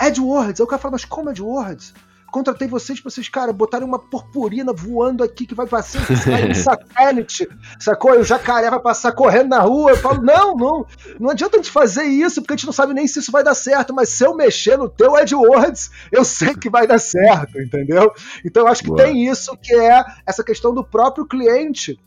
AdWords. 0.00 0.60
Aí 0.60 0.64
o 0.64 0.66
cara 0.66 0.82
fala, 0.82 0.92
mas 0.92 1.04
como 1.04 1.30
AdWords? 1.30 1.94
Contratei 2.30 2.68
vocês 2.68 3.00
pra 3.00 3.10
vocês, 3.10 3.28
cara, 3.28 3.52
botarem 3.52 3.86
uma 3.86 3.98
purpurina 3.98 4.72
voando 4.72 5.22
aqui 5.22 5.46
que 5.46 5.54
vai 5.54 5.66
passar 5.66 6.00
um 6.00 6.54
satélite, 6.54 7.48
sacou? 7.78 8.14
E 8.14 8.18
o 8.18 8.24
jacaré 8.24 8.70
vai 8.70 8.80
passar 8.80 9.12
correndo 9.12 9.48
na 9.48 9.60
rua. 9.60 9.90
Eu 9.90 9.96
falo, 9.96 10.22
não, 10.22 10.54
não, 10.54 10.86
não 11.18 11.30
adianta 11.30 11.56
a 11.56 11.58
gente 11.58 11.70
fazer 11.70 12.04
isso, 12.04 12.40
porque 12.40 12.54
a 12.54 12.56
gente 12.56 12.66
não 12.66 12.72
sabe 12.72 12.94
nem 12.94 13.06
se 13.06 13.18
isso 13.18 13.32
vai 13.32 13.42
dar 13.42 13.54
certo, 13.54 13.94
mas 13.94 14.08
se 14.08 14.24
eu 14.24 14.34
mexer 14.34 14.76
no 14.76 14.88
teu 14.88 15.16
AdWords, 15.16 15.90
eu 16.10 16.24
sei 16.24 16.54
que 16.54 16.70
vai 16.70 16.86
dar 16.86 16.98
certo, 16.98 17.60
entendeu? 17.60 18.12
Então 18.44 18.64
eu 18.64 18.68
acho 18.68 18.82
que 18.82 18.88
Boa. 18.88 19.02
tem 19.02 19.28
isso 19.28 19.56
que 19.56 19.74
é 19.74 20.04
essa 20.26 20.44
questão 20.44 20.72
do 20.72 20.84
próprio 20.84 21.26
cliente 21.26 21.98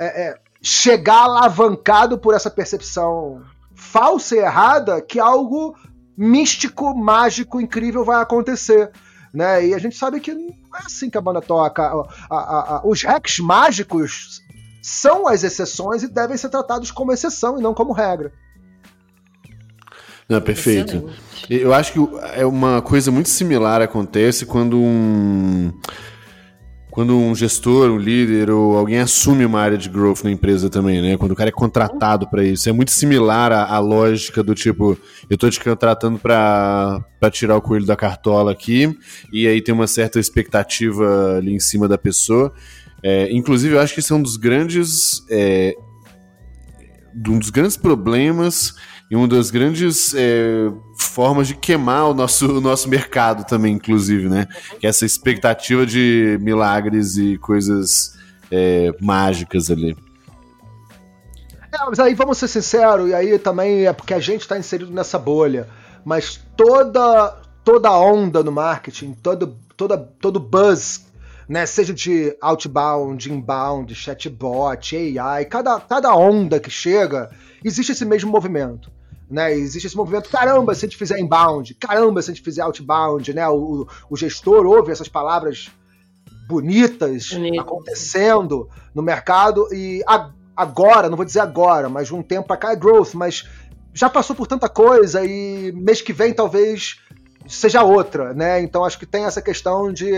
é, 0.00 0.28
é, 0.28 0.34
chegar 0.62 1.24
alavancado 1.24 2.18
por 2.18 2.34
essa 2.34 2.50
percepção 2.50 3.42
falsa 3.74 4.36
e 4.36 4.38
errada 4.38 5.00
que 5.00 5.18
algo 5.18 5.74
místico, 6.16 6.94
mágico, 6.94 7.60
incrível 7.60 8.04
vai 8.04 8.20
acontecer 8.20 8.90
né? 9.32 9.66
E 9.66 9.74
a 9.74 9.78
gente 9.78 9.96
sabe 9.96 10.20
que 10.20 10.34
não 10.34 10.48
é 10.74 10.84
assim 10.84 11.08
que 11.08 11.18
a 11.18 11.20
banda 11.20 11.40
toca. 11.40 11.82
A, 11.82 12.06
a, 12.30 12.76
a, 12.76 12.82
os 12.84 13.02
hacks 13.02 13.38
mágicos 13.38 14.42
são 14.82 15.26
as 15.26 15.44
exceções 15.44 16.02
e 16.02 16.08
devem 16.08 16.36
ser 16.36 16.48
tratados 16.48 16.90
como 16.90 17.12
exceção 17.12 17.58
e 17.58 17.62
não 17.62 17.74
como 17.74 17.92
regra. 17.92 18.32
Não, 20.28 20.40
perfeito. 20.40 20.96
Excelente. 20.96 21.30
Eu 21.48 21.74
acho 21.74 21.92
que 21.92 21.98
é 22.34 22.46
uma 22.46 22.80
coisa 22.80 23.10
muito 23.10 23.28
similar 23.28 23.82
acontece 23.82 24.46
quando 24.46 24.78
um 24.78 25.72
quando 26.90 27.16
um 27.16 27.34
gestor, 27.34 27.90
um 27.90 27.98
líder 27.98 28.50
ou 28.50 28.76
alguém 28.76 28.98
assume 28.98 29.44
uma 29.44 29.60
área 29.60 29.78
de 29.78 29.88
growth 29.88 30.24
na 30.24 30.30
empresa 30.30 30.68
também, 30.68 31.00
né? 31.00 31.16
Quando 31.16 31.32
o 31.32 31.36
cara 31.36 31.48
é 31.48 31.52
contratado 31.52 32.28
para 32.28 32.44
isso. 32.44 32.68
É 32.68 32.72
muito 32.72 32.90
similar 32.90 33.52
à, 33.52 33.64
à, 33.64 33.78
lógica 33.78 34.42
do 34.42 34.54
tipo, 34.54 34.98
eu 35.28 35.38
tô 35.38 35.48
te 35.48 35.60
contratando 35.60 36.18
para 36.18 37.04
tirar 37.30 37.56
o 37.56 37.62
coelho 37.62 37.86
da 37.86 37.96
cartola 37.96 38.50
aqui, 38.50 38.96
e 39.32 39.46
aí 39.46 39.62
tem 39.62 39.74
uma 39.74 39.86
certa 39.86 40.18
expectativa 40.18 41.36
ali 41.36 41.54
em 41.54 41.60
cima 41.60 41.86
da 41.86 41.96
pessoa. 41.96 42.52
É, 43.02 43.32
inclusive, 43.32 43.74
eu 43.74 43.80
acho 43.80 43.94
que 43.94 44.00
isso 44.00 44.12
é 44.12 44.16
um 44.16 44.22
dos 44.22 44.36
grandes. 44.36 45.24
É, 45.30 45.74
um 47.28 47.38
dos 47.38 47.50
grandes 47.50 47.76
problemas 47.76 48.74
e 49.10 49.16
uma 49.16 49.26
das 49.26 49.50
grandes 49.50 50.14
é, 50.14 50.70
formas 50.96 51.48
de 51.48 51.56
queimar 51.56 52.08
o 52.08 52.14
nosso, 52.14 52.58
o 52.58 52.60
nosso 52.60 52.88
mercado 52.88 53.44
também, 53.44 53.74
inclusive, 53.74 54.28
né? 54.28 54.46
Que 54.78 54.86
é 54.86 54.90
essa 54.90 55.04
expectativa 55.04 55.84
de 55.84 56.38
milagres 56.40 57.16
e 57.16 57.36
coisas 57.36 58.16
é, 58.52 58.94
mágicas 59.00 59.68
ali. 59.68 59.96
É, 61.72 61.84
mas 61.88 61.98
aí 61.98 62.14
vamos 62.14 62.38
ser 62.38 62.46
sinceros, 62.46 63.10
e 63.10 63.14
aí 63.14 63.36
também 63.36 63.86
é 63.86 63.92
porque 63.92 64.14
a 64.14 64.20
gente 64.20 64.42
está 64.42 64.56
inserido 64.56 64.92
nessa 64.92 65.18
bolha, 65.18 65.68
mas 66.04 66.40
toda 66.56 67.36
toda 67.64 67.90
onda 67.92 68.42
no 68.42 68.52
marketing, 68.52 69.12
todo, 69.12 69.56
toda, 69.76 69.98
todo 69.98 70.40
buzz, 70.40 71.06
né, 71.48 71.66
seja 71.66 71.92
de 71.92 72.34
outbound, 72.40 73.30
inbound, 73.30 73.94
chatbot, 73.94 74.96
AI, 74.96 75.44
cada, 75.44 75.78
cada 75.78 76.14
onda 76.14 76.58
que 76.58 76.70
chega, 76.70 77.30
existe 77.62 77.92
esse 77.92 78.04
mesmo 78.04 78.30
movimento 78.30 78.90
né? 79.30 79.52
Existe 79.54 79.86
esse 79.86 79.96
movimento, 79.96 80.28
caramba, 80.28 80.74
se 80.74 80.84
a 80.84 80.88
gente 80.88 80.98
fizer 80.98 81.18
inbound, 81.18 81.74
caramba, 81.74 82.20
se 82.20 82.30
a 82.30 82.34
gente 82.34 82.44
fizer 82.44 82.62
outbound, 82.62 83.32
né? 83.32 83.48
O, 83.48 83.86
o 84.08 84.16
gestor 84.16 84.66
ouve 84.66 84.90
essas 84.90 85.08
palavras 85.08 85.70
bonitas 86.48 87.28
Bonito. 87.28 87.60
acontecendo 87.60 88.68
no 88.92 89.02
mercado 89.02 89.68
e 89.72 90.02
agora, 90.56 91.08
não 91.08 91.16
vou 91.16 91.24
dizer 91.24 91.40
agora, 91.40 91.88
mas 91.88 92.08
de 92.08 92.14
um 92.14 92.22
tempo 92.22 92.48
para 92.48 92.56
cá 92.56 92.72
é 92.72 92.76
growth, 92.76 93.14
mas 93.14 93.48
já 93.94 94.10
passou 94.10 94.34
por 94.34 94.46
tanta 94.46 94.68
coisa 94.68 95.24
e 95.24 95.72
mês 95.72 96.02
que 96.02 96.12
vem 96.12 96.34
talvez 96.34 96.96
seja 97.48 97.82
outra, 97.82 98.34
né? 98.34 98.60
Então 98.60 98.84
acho 98.84 98.98
que 98.98 99.06
tem 99.06 99.24
essa 99.24 99.40
questão 99.40 99.92
de 99.92 100.12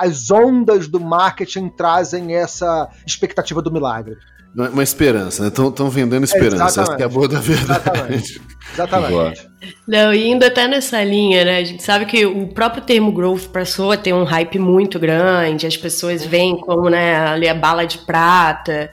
as 0.00 0.30
ondas 0.30 0.88
do 0.88 1.00
marketing 1.00 1.68
trazem 1.68 2.34
essa 2.34 2.88
expectativa 3.06 3.60
do 3.60 3.72
milagre. 3.72 4.16
Uma 4.54 4.82
esperança, 4.82 5.42
né? 5.42 5.48
Estão 5.48 5.88
vendendo 5.88 6.24
esperança. 6.24 6.82
Essa 6.82 6.96
é 6.98 7.04
a 7.04 7.08
boa 7.08 7.26
da 7.26 7.40
verdade. 7.40 7.80
Exatamente. 7.82 8.42
Exatamente. 8.74 9.48
Não, 9.86 10.12
e 10.12 10.28
indo 10.28 10.44
até 10.44 10.68
nessa 10.68 11.02
linha, 11.02 11.44
né? 11.44 11.58
A 11.58 11.64
gente 11.64 11.82
sabe 11.82 12.04
que 12.04 12.26
o 12.26 12.48
próprio 12.48 12.82
termo 12.82 13.12
growth 13.12 13.46
passou 13.46 13.92
a 13.92 13.96
ter 13.96 14.12
um 14.12 14.24
hype 14.24 14.58
muito 14.58 14.98
grande, 14.98 15.66
as 15.66 15.76
pessoas 15.76 16.24
veem 16.24 16.58
como, 16.58 16.90
né, 16.90 17.16
ali 17.16 17.48
a 17.48 17.54
bala 17.54 17.86
de 17.86 17.98
prata. 17.98 18.90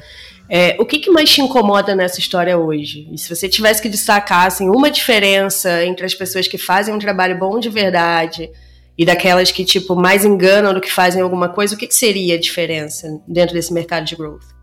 É, 0.49 0.77
o 0.79 0.85
que, 0.85 0.99
que 0.99 1.11
mais 1.11 1.29
te 1.29 1.41
incomoda 1.41 1.93
nessa 1.95 2.19
história 2.19 2.57
hoje? 2.57 3.07
E 3.11 3.17
se 3.17 3.33
você 3.33 3.47
tivesse 3.47 3.81
que 3.81 3.89
destacar 3.89 4.47
assim, 4.47 4.67
uma 4.69 4.89
diferença 4.89 5.83
entre 5.85 6.05
as 6.05 6.13
pessoas 6.13 6.47
que 6.47 6.57
fazem 6.57 6.93
um 6.93 6.99
trabalho 6.99 7.37
bom 7.37 7.59
de 7.59 7.69
verdade 7.69 8.49
e 8.97 9.05
daquelas 9.05 9.51
que 9.51 9.63
tipo 9.63 9.95
mais 9.95 10.25
enganam 10.25 10.73
do 10.73 10.81
que 10.81 10.91
fazem 10.91 11.21
alguma 11.21 11.49
coisa, 11.49 11.75
o 11.75 11.77
que, 11.77 11.85
que 11.85 11.95
seria 11.95 12.35
a 12.35 12.39
diferença 12.39 13.07
dentro 13.27 13.53
desse 13.53 13.71
mercado 13.71 14.05
de 14.05 14.15
growth? 14.15 14.58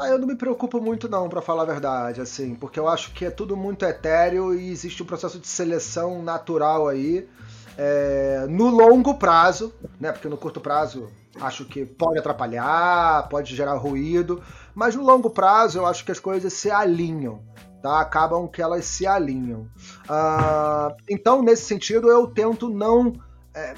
Ah, 0.00 0.08
eu 0.08 0.18
não 0.18 0.26
me 0.26 0.34
preocupo 0.34 0.80
muito 0.80 1.10
não, 1.10 1.28
para 1.28 1.42
falar 1.42 1.64
a 1.64 1.66
verdade, 1.66 2.22
assim, 2.22 2.54
porque 2.54 2.80
eu 2.80 2.88
acho 2.88 3.12
que 3.12 3.26
é 3.26 3.30
tudo 3.30 3.54
muito 3.54 3.84
etéreo 3.84 4.54
e 4.54 4.70
existe 4.70 5.02
um 5.02 5.06
processo 5.06 5.38
de 5.38 5.46
seleção 5.46 6.22
natural 6.22 6.88
aí. 6.88 7.28
É, 7.76 8.46
no 8.48 8.70
longo 8.70 9.16
prazo, 9.16 9.74
né? 10.00 10.10
Porque 10.10 10.26
no 10.26 10.38
curto 10.38 10.58
prazo 10.58 11.10
acho 11.38 11.66
que 11.66 11.84
pode 11.84 12.18
atrapalhar, 12.18 13.28
pode 13.28 13.54
gerar 13.54 13.74
ruído, 13.74 14.42
mas 14.74 14.96
no 14.96 15.04
longo 15.04 15.28
prazo 15.28 15.78
eu 15.78 15.84
acho 15.84 16.02
que 16.02 16.12
as 16.12 16.18
coisas 16.18 16.50
se 16.54 16.70
alinham, 16.70 17.42
tá? 17.82 18.00
Acabam 18.00 18.48
que 18.48 18.62
elas 18.62 18.86
se 18.86 19.06
alinham. 19.06 19.68
Uh, 20.08 20.96
então, 21.10 21.42
nesse 21.42 21.64
sentido, 21.64 22.10
eu 22.10 22.26
tento 22.26 22.70
não 22.70 23.12
é, 23.54 23.74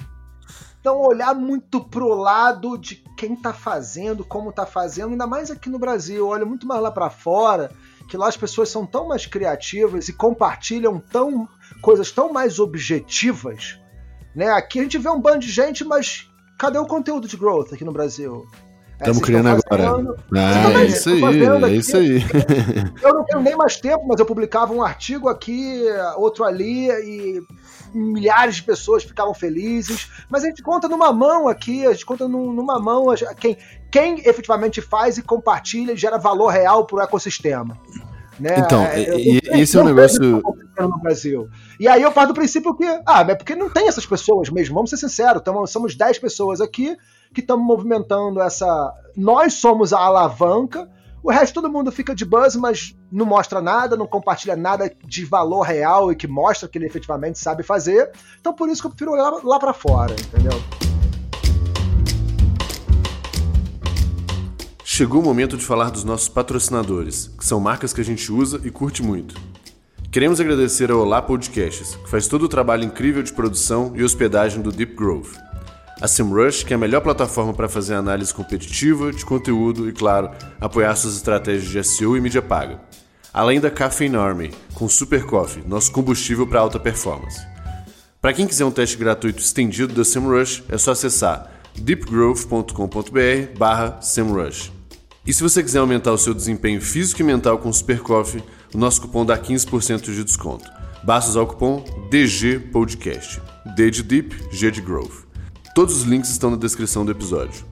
então, 0.82 1.00
olhar 1.00 1.32
muito 1.32 1.80
pro 1.80 2.08
lado 2.08 2.76
de 2.76 2.96
quem 3.16 3.36
tá 3.36 3.52
fazendo, 3.52 4.24
como 4.24 4.50
tá 4.50 4.66
fazendo, 4.66 5.12
ainda 5.12 5.28
mais 5.28 5.48
aqui 5.48 5.70
no 5.70 5.78
Brasil, 5.78 6.26
olha 6.26 6.44
muito 6.44 6.66
mais 6.66 6.82
lá 6.82 6.90
para 6.90 7.08
fora, 7.08 7.70
que 8.08 8.16
lá 8.16 8.26
as 8.26 8.36
pessoas 8.36 8.68
são 8.68 8.84
tão 8.84 9.06
mais 9.06 9.24
criativas 9.24 10.08
e 10.08 10.12
compartilham 10.12 10.98
tão 10.98 11.48
coisas 11.80 12.10
tão 12.10 12.32
mais 12.32 12.58
objetivas, 12.58 13.78
né? 14.34 14.50
Aqui 14.50 14.80
a 14.80 14.82
gente 14.82 14.98
vê 14.98 15.08
um 15.08 15.20
bando 15.20 15.38
de 15.38 15.52
gente, 15.52 15.84
mas 15.84 16.28
cadê 16.58 16.78
o 16.78 16.86
conteúdo 16.86 17.28
de 17.28 17.36
growth 17.36 17.72
aqui 17.72 17.84
no 17.84 17.92
Brasil? 17.92 18.44
Estamos 18.98 19.22
é, 19.22 19.24
criando 19.24 19.48
agora. 19.50 20.16
Ah, 20.34 20.80
é 20.80 20.86
isso 20.86 21.10
aí, 21.10 21.22
é 21.22 21.70
isso 21.76 21.96
aí. 21.96 22.24
Eu 23.00 23.14
não 23.14 23.24
tenho 23.24 23.40
nem 23.40 23.54
mais 23.54 23.76
tempo, 23.76 24.04
mas 24.04 24.18
eu 24.18 24.26
publicava 24.26 24.72
um 24.72 24.82
artigo 24.82 25.28
aqui, 25.28 25.84
outro 26.16 26.42
ali, 26.42 26.88
e 26.88 27.40
milhares 27.94 28.56
de 28.56 28.62
pessoas 28.62 29.04
ficavam 29.04 29.34
felizes, 29.34 30.10
mas 30.28 30.44
a 30.44 30.48
gente 30.48 30.62
conta 30.62 30.88
numa 30.88 31.12
mão 31.12 31.48
aqui, 31.48 31.86
a 31.86 31.92
gente 31.92 32.06
conta 32.06 32.26
numa 32.28 32.78
mão 32.78 33.06
quem, 33.38 33.56
quem 33.90 34.20
efetivamente 34.20 34.80
faz 34.80 35.18
e 35.18 35.22
compartilha 35.22 35.92
e 35.92 35.96
gera 35.96 36.18
valor 36.18 36.48
real 36.48 36.86
para 36.86 36.96
o 36.96 37.00
ecossistema. 37.00 37.78
Né? 38.40 38.54
Então, 38.58 38.82
é, 38.82 39.18
e, 39.18 39.40
esse 39.60 39.76
é 39.76 39.80
um 39.80 39.84
negócio. 39.84 40.42
No 40.80 40.98
Brasil. 40.98 41.48
E 41.78 41.86
aí 41.86 42.02
eu 42.02 42.10
parto 42.10 42.28
do 42.28 42.34
princípio 42.34 42.74
que, 42.74 42.84
ah, 43.06 43.24
é 43.28 43.34
porque 43.34 43.54
não 43.54 43.68
tem 43.68 43.86
essas 43.86 44.06
pessoas 44.06 44.48
mesmo, 44.48 44.74
vamos 44.74 44.90
ser 44.90 44.96
sinceros, 44.96 45.42
então, 45.42 45.66
somos 45.66 45.94
10 45.94 46.18
pessoas 46.18 46.60
aqui 46.60 46.96
que 47.32 47.40
estamos 47.40 47.64
movimentando 47.64 48.40
essa. 48.40 48.92
Nós 49.16 49.54
somos 49.54 49.92
a 49.92 49.98
alavanca. 49.98 50.88
O 51.24 51.30
resto 51.30 51.54
todo 51.54 51.70
mundo 51.70 51.92
fica 51.92 52.16
de 52.16 52.24
buzz, 52.24 52.56
mas 52.56 52.96
não 53.10 53.24
mostra 53.24 53.62
nada, 53.62 53.96
não 53.96 54.08
compartilha 54.08 54.56
nada 54.56 54.92
de 55.04 55.24
valor 55.24 55.62
real 55.62 56.10
e 56.10 56.16
que 56.16 56.26
mostra 56.26 56.68
que 56.68 56.76
ele 56.76 56.86
efetivamente 56.86 57.38
sabe 57.38 57.62
fazer. 57.62 58.10
Então 58.40 58.52
por 58.52 58.68
isso 58.68 58.80
que 58.82 58.88
eu 58.88 58.90
prefiro 58.90 59.12
olhar 59.12 59.30
lá 59.44 59.56
para 59.56 59.72
fora, 59.72 60.14
entendeu? 60.14 60.60
Chegou 64.82 65.20
o 65.20 65.24
momento 65.24 65.56
de 65.56 65.64
falar 65.64 65.90
dos 65.90 66.02
nossos 66.02 66.28
patrocinadores, 66.28 67.28
que 67.38 67.46
são 67.46 67.60
marcas 67.60 67.92
que 67.92 68.00
a 68.00 68.04
gente 68.04 68.32
usa 68.32 68.60
e 68.64 68.70
curte 68.70 69.00
muito. 69.00 69.36
Queremos 70.10 70.40
agradecer 70.40 70.90
ao 70.90 70.98
Olá 70.98 71.22
Podcasts, 71.22 71.94
que 71.94 72.10
faz 72.10 72.26
todo 72.26 72.42
o 72.42 72.48
trabalho 72.48 72.82
incrível 72.82 73.22
de 73.22 73.32
produção 73.32 73.92
e 73.94 74.02
hospedagem 74.02 74.60
do 74.60 74.72
Deep 74.72 74.96
Grove. 74.96 75.38
A 76.00 76.08
SEMrush, 76.08 76.64
que 76.64 76.72
é 76.72 76.76
a 76.76 76.78
melhor 76.78 77.00
plataforma 77.00 77.52
para 77.52 77.68
fazer 77.68 77.94
análise 77.94 78.32
competitiva, 78.32 79.12
de 79.12 79.24
conteúdo 79.24 79.88
e, 79.88 79.92
claro, 79.92 80.30
apoiar 80.60 80.96
suas 80.96 81.16
estratégias 81.16 81.70
de 81.70 81.84
SEO 81.84 82.16
e 82.16 82.20
mídia 82.20 82.42
paga. 82.42 82.80
Além 83.32 83.60
da 83.60 83.70
Caffeine 83.70 84.16
Army, 84.16 84.52
com 84.74 84.88
Super 84.88 85.24
Coffee, 85.24 85.62
nosso 85.66 85.92
combustível 85.92 86.46
para 86.46 86.60
alta 86.60 86.78
performance. 86.78 87.40
Para 88.20 88.32
quem 88.32 88.46
quiser 88.46 88.64
um 88.64 88.70
teste 88.70 88.96
gratuito 88.96 89.40
estendido 89.40 89.94
da 89.94 90.04
SEMrush, 90.04 90.64
é 90.68 90.78
só 90.78 90.92
acessar 90.92 91.50
deepgrowth.com.br 91.74 93.58
barra 93.58 94.00
SEMrush. 94.00 94.72
E 95.24 95.32
se 95.32 95.42
você 95.42 95.62
quiser 95.62 95.78
aumentar 95.78 96.12
o 96.12 96.18
seu 96.18 96.34
desempenho 96.34 96.80
físico 96.80 97.22
e 97.22 97.24
mental 97.24 97.58
com 97.58 97.72
Super 97.72 98.00
Coffee, 98.00 98.42
o 98.74 98.78
nosso 98.78 99.00
cupom 99.02 99.24
dá 99.24 99.38
15% 99.38 100.02
de 100.02 100.24
desconto. 100.24 100.68
Basta 101.04 101.30
usar 101.30 101.42
o 101.42 101.46
cupom 101.46 101.84
DG 102.10 102.58
Podcast. 102.58 103.40
D 103.76 103.90
de 103.90 104.02
Deep, 104.02 104.36
G 104.52 104.70
de 104.70 104.80
Growth. 104.80 105.31
Todos 105.74 105.96
os 105.96 106.02
links 106.02 106.30
estão 106.30 106.50
na 106.50 106.56
descrição 106.56 107.04
do 107.04 107.10
episódio. 107.10 107.64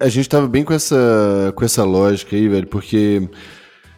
A 0.00 0.08
gente 0.08 0.28
tava 0.28 0.48
bem 0.48 0.64
com 0.64 0.72
essa, 0.72 1.52
com 1.54 1.64
essa 1.64 1.84
lógica 1.84 2.34
aí, 2.34 2.48
velho, 2.48 2.66
porque 2.66 3.28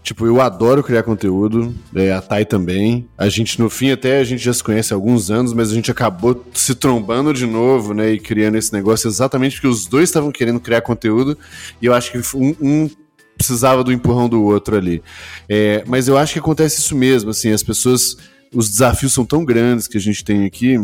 Tipo, 0.05 0.27
eu 0.27 0.39
adoro 0.39 0.83
criar 0.83 1.03
conteúdo, 1.03 1.75
é, 1.95 2.13
a 2.13 2.21
Thay 2.21 2.45
também. 2.45 3.09
A 3.17 3.31
gente, 3.31 3.59
no 3.59 3.71
fim, 3.71 3.91
até 3.91 4.19
a 4.19 4.25
gente 4.25 4.45
já 4.45 4.53
se 4.53 4.63
conhece 4.63 4.93
há 4.93 4.97
alguns 4.97 5.31
anos, 5.31 5.55
mas 5.55 5.73
a 5.73 5.75
gente 5.75 5.91
acabou 5.91 6.45
se 6.53 6.75
trombando 6.75 7.33
de 7.33 7.47
novo, 7.47 7.95
né? 7.95 8.13
E 8.13 8.21
criando 8.21 8.59
esse 8.59 8.71
negócio 8.71 9.09
exatamente 9.09 9.55
porque 9.57 9.67
os 9.67 9.87
dois 9.87 10.11
estavam 10.11 10.31
querendo 10.31 10.61
criar 10.61 10.83
conteúdo 10.83 11.39
e 11.81 11.87
eu 11.87 11.95
acho 11.95 12.13
que 12.13 12.37
um, 12.37 12.55
um 12.61 12.91
precisava 13.35 13.83
do 13.83 13.91
empurrão 13.91 14.29
do 14.29 14.43
outro 14.43 14.77
ali. 14.77 15.03
É, 15.49 15.83
mas 15.87 16.07
eu 16.07 16.19
acho 16.19 16.35
que 16.35 16.39
acontece 16.39 16.81
isso 16.81 16.95
mesmo, 16.95 17.31
assim, 17.31 17.51
as 17.51 17.63
pessoas 17.63 18.19
os 18.55 18.71
desafios 18.71 19.13
são 19.13 19.25
tão 19.25 19.45
grandes 19.45 19.89
que 19.89 19.99
a 19.99 20.01
gente 20.01 20.25
tem 20.25 20.45
aqui 20.45 20.81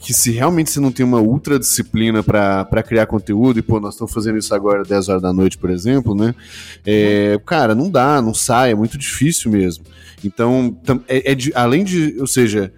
que 0.00 0.14
se 0.14 0.30
realmente 0.30 0.70
você 0.70 0.80
não 0.80 0.90
tem 0.90 1.04
uma 1.04 1.20
ultra 1.20 1.58
disciplina 1.58 2.22
para 2.22 2.82
criar 2.82 3.06
conteúdo, 3.06 3.58
e 3.58 3.62
pô, 3.62 3.78
nós 3.78 3.94
estamos 3.94 4.12
fazendo 4.12 4.38
isso 4.38 4.54
agora 4.54 4.82
10 4.82 5.08
horas 5.08 5.22
da 5.22 5.32
noite, 5.32 5.58
por 5.58 5.70
exemplo, 5.70 6.14
né? 6.14 6.34
É, 6.86 7.38
cara, 7.44 7.74
não 7.74 7.90
dá, 7.90 8.22
não 8.22 8.32
sai, 8.32 8.70
é 8.72 8.74
muito 8.74 8.96
difícil 8.96 9.50
mesmo. 9.50 9.84
Então, 10.24 10.76
é, 11.06 11.32
é 11.32 11.34
de, 11.34 11.52
além 11.54 11.84
de, 11.84 12.16
ou 12.18 12.26
seja, 12.26 12.72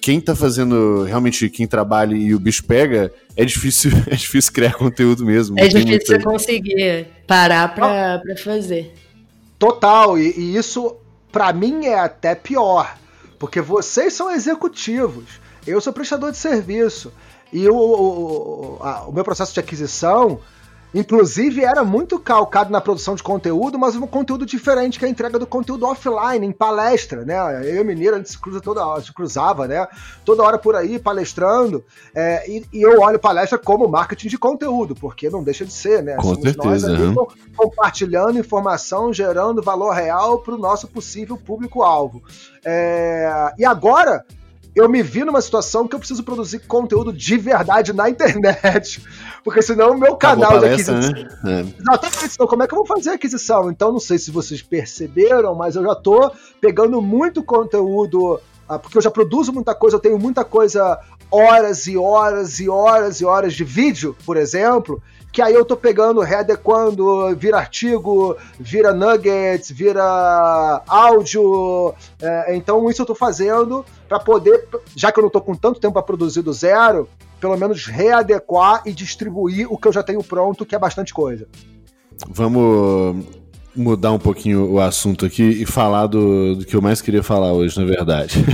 quem 0.00 0.20
tá 0.20 0.36
fazendo, 0.36 1.02
realmente, 1.02 1.50
quem 1.50 1.66
trabalha 1.66 2.14
e 2.14 2.32
o 2.32 2.38
bicho 2.38 2.64
pega, 2.64 3.12
é 3.36 3.44
difícil, 3.44 3.90
é 4.06 4.14
difícil 4.14 4.52
criar 4.52 4.74
conteúdo 4.74 5.24
mesmo. 5.24 5.58
É 5.58 5.66
difícil 5.66 5.88
muita... 5.88 6.22
conseguir 6.22 7.08
parar 7.26 7.74
para 7.74 8.22
fazer. 8.42 8.94
Total, 9.58 10.16
e, 10.16 10.32
e 10.38 10.56
isso, 10.56 10.96
para 11.32 11.52
mim, 11.52 11.86
é 11.86 11.98
até 11.98 12.36
pior 12.36 12.96
porque 13.38 13.60
vocês 13.60 14.12
são 14.12 14.30
executivos, 14.30 15.40
eu 15.66 15.80
sou 15.80 15.92
prestador 15.92 16.32
de 16.32 16.38
serviço. 16.38 17.12
E 17.52 17.68
o, 17.68 17.74
o, 17.74 18.78
a, 18.82 19.08
o 19.08 19.12
meu 19.12 19.24
processo 19.24 19.54
de 19.54 19.60
aquisição 19.60 20.40
Inclusive, 20.94 21.64
era 21.64 21.84
muito 21.84 22.18
calcado 22.18 22.70
na 22.70 22.80
produção 22.80 23.14
de 23.14 23.22
conteúdo, 23.22 23.78
mas 23.78 23.94
um 23.94 24.06
conteúdo 24.06 24.46
diferente 24.46 24.98
que 24.98 25.04
é 25.04 25.08
a 25.08 25.10
entrega 25.10 25.38
do 25.38 25.46
conteúdo 25.46 25.86
offline, 25.86 26.46
em 26.46 26.52
palestra, 26.52 27.24
né? 27.24 27.36
Eu 27.68 27.76
e 27.76 27.80
o 27.80 27.84
Mineiro, 27.84 28.14
a 28.14 28.18
gente 28.18 28.30
se 28.30 28.38
cruza 28.38 28.60
toda 28.60 28.86
hora, 28.86 29.02
se 29.02 29.12
cruzava, 29.12 29.68
né? 29.68 29.86
Toda 30.24 30.42
hora 30.42 30.58
por 30.58 30.74
aí, 30.74 30.98
palestrando. 30.98 31.84
É, 32.14 32.50
e, 32.50 32.64
e, 32.72 32.82
eu 32.82 33.00
olho 33.00 33.18
palestra 33.18 33.58
como 33.58 33.86
marketing 33.86 34.28
de 34.28 34.38
conteúdo, 34.38 34.94
porque 34.94 35.28
não 35.28 35.42
deixa 35.42 35.64
de 35.64 35.72
ser, 35.72 36.02
né? 36.02 36.16
Com 36.16 36.34
Somos 36.34 36.42
certeza. 36.42 36.68
Nós 36.68 36.84
ali, 36.84 37.14
compartilhando 37.54 38.38
informação, 38.38 39.12
gerando 39.12 39.62
valor 39.62 39.92
real 39.92 40.38
para 40.38 40.54
o 40.54 40.58
nosso 40.58 40.88
possível 40.88 41.36
público-alvo. 41.36 42.22
É, 42.64 43.52
e 43.58 43.64
agora, 43.64 44.24
eu 44.78 44.88
me 44.88 45.02
vi 45.02 45.24
numa 45.24 45.40
situação 45.40 45.86
que 45.88 45.94
eu 45.94 45.98
preciso 45.98 46.22
produzir 46.22 46.60
conteúdo 46.60 47.12
de 47.12 47.36
verdade 47.36 47.92
na 47.92 48.08
internet. 48.08 49.02
Porque 49.42 49.62
senão 49.62 49.92
o 49.92 49.98
meu 49.98 50.16
canal 50.16 50.58
de 50.58 50.66
aquisição. 50.66 50.94
Né? 50.94 51.28
É. 51.44 51.60
Exatamente, 51.80 52.32
senão 52.32 52.46
como 52.46 52.62
é 52.62 52.66
que 52.66 52.74
eu 52.74 52.78
vou 52.78 52.86
fazer 52.86 53.10
a 53.10 53.14
aquisição? 53.14 53.70
Então, 53.70 53.92
não 53.92 54.00
sei 54.00 54.18
se 54.18 54.30
vocês 54.30 54.62
perceberam, 54.62 55.54
mas 55.54 55.74
eu 55.76 55.82
já 55.82 55.94
tô 55.94 56.30
pegando 56.60 57.00
muito 57.00 57.42
conteúdo. 57.42 58.40
Ah, 58.68 58.78
porque 58.78 58.98
eu 58.98 59.02
já 59.02 59.10
produzo 59.10 59.52
muita 59.52 59.74
coisa, 59.74 59.96
eu 59.96 60.00
tenho 60.00 60.18
muita 60.18 60.44
coisa, 60.44 61.00
horas 61.30 61.86
e 61.86 61.96
horas 61.96 62.60
e 62.60 62.68
horas 62.68 63.20
e 63.20 63.24
horas 63.24 63.54
de 63.54 63.64
vídeo, 63.64 64.14
por 64.26 64.36
exemplo, 64.36 65.02
que 65.32 65.42
aí 65.42 65.54
eu 65.54 65.64
tô 65.64 65.76
pegando, 65.76 66.20
readequando, 66.20 67.34
vira 67.36 67.58
artigo, 67.58 68.36
vira 68.58 68.92
nuggets, 68.92 69.70
vira 69.70 70.82
áudio. 70.86 71.94
É, 72.20 72.56
então 72.56 72.88
isso 72.90 73.02
eu 73.02 73.06
tô 73.06 73.14
fazendo 73.14 73.84
para 74.08 74.18
poder, 74.18 74.66
já 74.96 75.12
que 75.12 75.18
eu 75.18 75.22
não 75.22 75.30
tô 75.30 75.40
com 75.40 75.54
tanto 75.54 75.80
tempo 75.80 75.92
para 75.92 76.02
produzir 76.02 76.42
do 76.42 76.52
zero, 76.52 77.08
pelo 77.40 77.56
menos 77.56 77.86
readequar 77.86 78.82
e 78.86 78.92
distribuir 78.92 79.72
o 79.72 79.76
que 79.76 79.88
eu 79.88 79.92
já 79.92 80.02
tenho 80.02 80.22
pronto, 80.22 80.66
que 80.66 80.74
é 80.74 80.78
bastante 80.78 81.12
coisa. 81.12 81.46
Vamos 82.28 83.24
mudar 83.76 84.12
um 84.12 84.18
pouquinho 84.18 84.72
o 84.72 84.80
assunto 84.80 85.24
aqui 85.24 85.42
e 85.42 85.64
falar 85.64 86.06
do, 86.06 86.56
do 86.56 86.66
que 86.66 86.74
eu 86.74 86.82
mais 86.82 87.00
queria 87.00 87.22
falar 87.22 87.52
hoje, 87.52 87.78
na 87.78 87.86
verdade. 87.86 88.44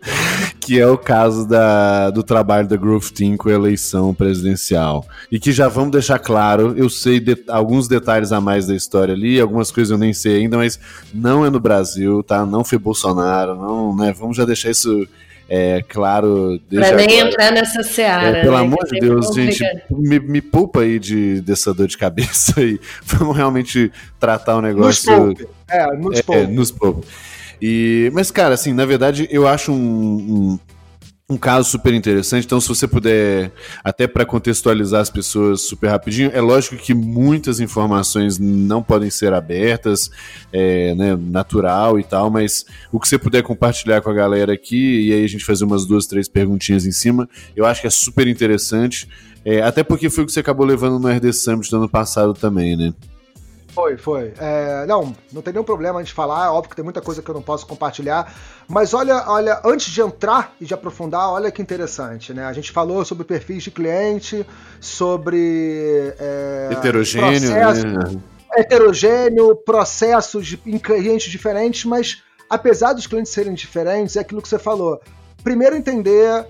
que 0.60 0.78
é 0.78 0.86
o 0.86 0.98
caso 0.98 1.48
da, 1.48 2.10
do 2.10 2.22
trabalho 2.22 2.68
da 2.68 2.76
Growth 2.76 3.10
Team 3.10 3.36
com 3.36 3.48
a 3.48 3.52
eleição 3.52 4.14
presidencial. 4.14 5.06
E 5.30 5.40
que 5.40 5.52
já 5.52 5.68
vamos 5.68 5.90
deixar 5.90 6.18
claro, 6.18 6.74
eu 6.76 6.90
sei 6.90 7.18
de, 7.18 7.36
alguns 7.48 7.88
detalhes 7.88 8.30
a 8.30 8.40
mais 8.40 8.66
da 8.66 8.74
história 8.74 9.14
ali, 9.14 9.40
algumas 9.40 9.70
coisas 9.72 9.90
eu 9.90 9.98
nem 9.98 10.12
sei 10.12 10.36
ainda, 10.36 10.56
mas 10.56 10.78
não 11.12 11.44
é 11.44 11.50
no 11.50 11.58
Brasil, 11.58 12.22
tá? 12.22 12.44
Não 12.44 12.62
foi 12.62 12.78
Bolsonaro, 12.78 13.56
não, 13.56 13.96
né? 13.96 14.12
Vamos 14.16 14.36
já 14.36 14.44
deixar 14.44 14.70
isso 14.70 15.06
é 15.52 15.82
claro. 15.88 16.60
Pra 16.70 16.92
nem 16.92 17.06
agora. 17.06 17.28
entrar 17.28 17.50
nessa 17.50 17.82
seara. 17.82 18.38
É, 18.38 18.42
pelo 18.42 18.54
né, 18.54 18.62
amor 18.62 18.86
de 18.86 19.00
Deus, 19.00 19.34
gente, 19.34 19.64
me, 19.90 20.20
me 20.20 20.40
poupa 20.40 20.82
aí 20.82 21.00
de, 21.00 21.40
dessa 21.40 21.74
dor 21.74 21.88
de 21.88 21.98
cabeça 21.98 22.62
e 22.62 22.78
vamos 23.04 23.36
realmente 23.36 23.90
tratar 24.20 24.56
o 24.56 24.62
negócio. 24.62 25.10
Nos 25.10 25.34
poupe. 25.34 25.48
É, 25.68 25.96
nos 25.96 26.18
é, 26.18 26.22
poupe. 26.22 26.40
É, 26.40 26.46
nos 26.46 26.70
poupe. 26.70 27.06
E, 27.60 28.10
mas, 28.12 28.30
cara, 28.30 28.54
assim, 28.54 28.72
na 28.72 28.84
verdade, 28.84 29.28
eu 29.30 29.46
acho 29.46 29.72
um, 29.72 29.76
um 29.76 30.58
um 31.30 31.36
caso 31.36 31.70
super 31.70 31.94
interessante. 31.94 32.44
Então, 32.44 32.60
se 32.60 32.68
você 32.68 32.88
puder, 32.88 33.52
até 33.84 34.08
para 34.08 34.26
contextualizar 34.26 35.00
as 35.00 35.08
pessoas 35.08 35.60
super 35.60 35.88
rapidinho, 35.88 36.30
é 36.34 36.40
lógico 36.40 36.76
que 36.76 36.92
muitas 36.92 37.60
informações 37.60 38.36
não 38.36 38.82
podem 38.82 39.10
ser 39.10 39.32
abertas, 39.32 40.10
é, 40.52 40.92
né, 40.96 41.16
natural 41.16 42.00
e 42.00 42.02
tal, 42.02 42.30
mas 42.30 42.66
o 42.90 42.98
que 42.98 43.08
você 43.08 43.16
puder 43.16 43.44
compartilhar 43.44 44.00
com 44.00 44.10
a 44.10 44.14
galera 44.14 44.52
aqui, 44.52 45.08
e 45.08 45.12
aí 45.12 45.24
a 45.24 45.28
gente 45.28 45.44
fazer 45.44 45.64
umas 45.64 45.86
duas, 45.86 46.06
três 46.06 46.28
perguntinhas 46.28 46.84
em 46.84 46.92
cima, 46.92 47.28
eu 47.54 47.64
acho 47.64 47.80
que 47.80 47.86
é 47.86 47.90
super 47.90 48.26
interessante. 48.26 49.08
É, 49.44 49.62
até 49.62 49.84
porque 49.84 50.10
foi 50.10 50.24
o 50.24 50.26
que 50.26 50.32
você 50.32 50.40
acabou 50.40 50.66
levando 50.66 50.98
no 50.98 51.08
RD 51.08 51.32
Summit 51.32 51.70
do 51.70 51.76
ano 51.76 51.88
passado 51.88 52.34
também, 52.34 52.76
né? 52.76 52.92
Foi, 53.72 53.96
foi. 53.96 54.32
É, 54.38 54.84
não, 54.86 55.14
não 55.32 55.42
tem 55.42 55.52
nenhum 55.52 55.64
problema 55.64 56.00
a 56.00 56.02
gente 56.02 56.14
falar. 56.14 56.52
Óbvio 56.52 56.70
que 56.70 56.76
tem 56.76 56.84
muita 56.84 57.00
coisa 57.00 57.22
que 57.22 57.30
eu 57.30 57.34
não 57.34 57.42
posso 57.42 57.66
compartilhar. 57.66 58.32
Mas 58.68 58.92
olha, 58.94 59.24
olha, 59.28 59.60
antes 59.64 59.92
de 59.92 60.00
entrar 60.00 60.54
e 60.60 60.64
de 60.64 60.74
aprofundar, 60.74 61.30
olha 61.30 61.50
que 61.50 61.62
interessante, 61.62 62.34
né? 62.34 62.44
A 62.44 62.52
gente 62.52 62.72
falou 62.72 63.04
sobre 63.04 63.24
perfis 63.24 63.62
de 63.62 63.70
cliente, 63.70 64.44
sobre. 64.80 66.14
É, 66.18 66.70
heterogêneo, 66.72 67.52
processo, 67.52 67.86
né? 67.86 68.20
Heterogêneo, 68.56 69.56
processos 69.56 70.46
de, 70.46 70.60
em 70.66 70.78
clientes 70.78 71.30
diferentes, 71.30 71.84
mas 71.84 72.22
apesar 72.48 72.92
dos 72.92 73.06
clientes 73.06 73.32
serem 73.32 73.54
diferentes, 73.54 74.16
é 74.16 74.20
aquilo 74.20 74.42
que 74.42 74.48
você 74.48 74.58
falou. 74.58 75.00
Primeiro 75.44 75.76
entender 75.76 76.46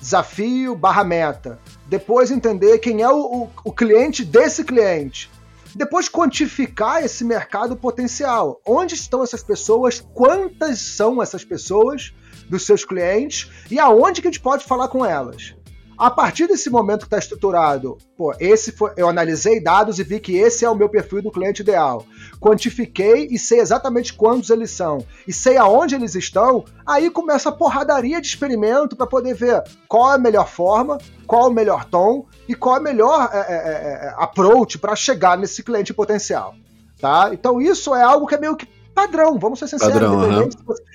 desafio 0.00 0.74
barra 0.74 1.04
meta. 1.04 1.58
Depois 1.86 2.30
entender 2.30 2.78
quem 2.78 3.02
é 3.02 3.08
o, 3.08 3.44
o, 3.44 3.50
o 3.64 3.72
cliente 3.72 4.24
desse 4.24 4.64
cliente 4.64 5.30
depois 5.74 6.08
quantificar 6.08 7.04
esse 7.04 7.24
mercado 7.24 7.76
potencial. 7.76 8.60
Onde 8.66 8.94
estão 8.94 9.22
essas 9.22 9.42
pessoas? 9.42 10.00
Quantas 10.14 10.78
são 10.78 11.22
essas 11.22 11.44
pessoas 11.44 12.14
dos 12.48 12.64
seus 12.64 12.84
clientes? 12.84 13.50
E 13.70 13.78
aonde 13.78 14.20
que 14.20 14.28
a 14.28 14.30
gente 14.30 14.40
pode 14.42 14.64
falar 14.64 14.88
com 14.88 15.04
elas? 15.04 15.54
A 15.96 16.10
partir 16.10 16.48
desse 16.48 16.68
momento 16.68 17.00
que 17.00 17.06
está 17.06 17.18
estruturado, 17.18 17.96
pô, 18.16 18.34
esse 18.40 18.72
foi, 18.72 18.92
eu 18.96 19.08
analisei 19.08 19.60
dados 19.60 20.00
e 20.00 20.04
vi 20.04 20.18
que 20.18 20.36
esse 20.36 20.64
é 20.64 20.70
o 20.70 20.74
meu 20.74 20.88
perfil 20.88 21.22
do 21.22 21.30
cliente 21.30 21.62
ideal. 21.62 22.04
Quantifiquei 22.44 23.26
e 23.30 23.38
sei 23.38 23.58
exatamente 23.58 24.12
quantos 24.12 24.50
eles 24.50 24.70
são, 24.70 24.98
e 25.26 25.32
sei 25.32 25.56
aonde 25.56 25.94
eles 25.94 26.14
estão, 26.14 26.62
aí 26.84 27.08
começa 27.08 27.48
a 27.48 27.52
porradaria 27.52 28.20
de 28.20 28.26
experimento 28.26 28.94
para 28.94 29.06
poder 29.06 29.32
ver 29.34 29.62
qual 29.88 30.12
é 30.12 30.16
a 30.16 30.18
melhor 30.18 30.46
forma, 30.46 30.98
qual 31.26 31.46
é 31.46 31.48
o 31.48 31.54
melhor 31.54 31.86
tom 31.86 32.26
e 32.46 32.54
qual 32.54 32.76
é 32.76 32.80
o 32.80 32.82
melhor 32.82 33.30
é, 33.32 33.38
é, 33.38 33.40
é, 33.40 34.06
é 34.08 34.14
approach 34.18 34.78
para 34.78 34.94
chegar 34.94 35.38
nesse 35.38 35.62
cliente 35.62 35.94
potencial. 35.94 36.54
Tá? 37.00 37.30
Então 37.32 37.62
isso 37.62 37.94
é 37.94 38.02
algo 38.02 38.26
que 38.26 38.34
é 38.34 38.38
meio 38.38 38.56
que 38.56 38.66
padrão, 38.94 39.38
vamos 39.38 39.58
ser 39.58 39.66
sinceros. 39.66 39.94
Padrão, 39.94 40.42
uhum. 40.42 40.50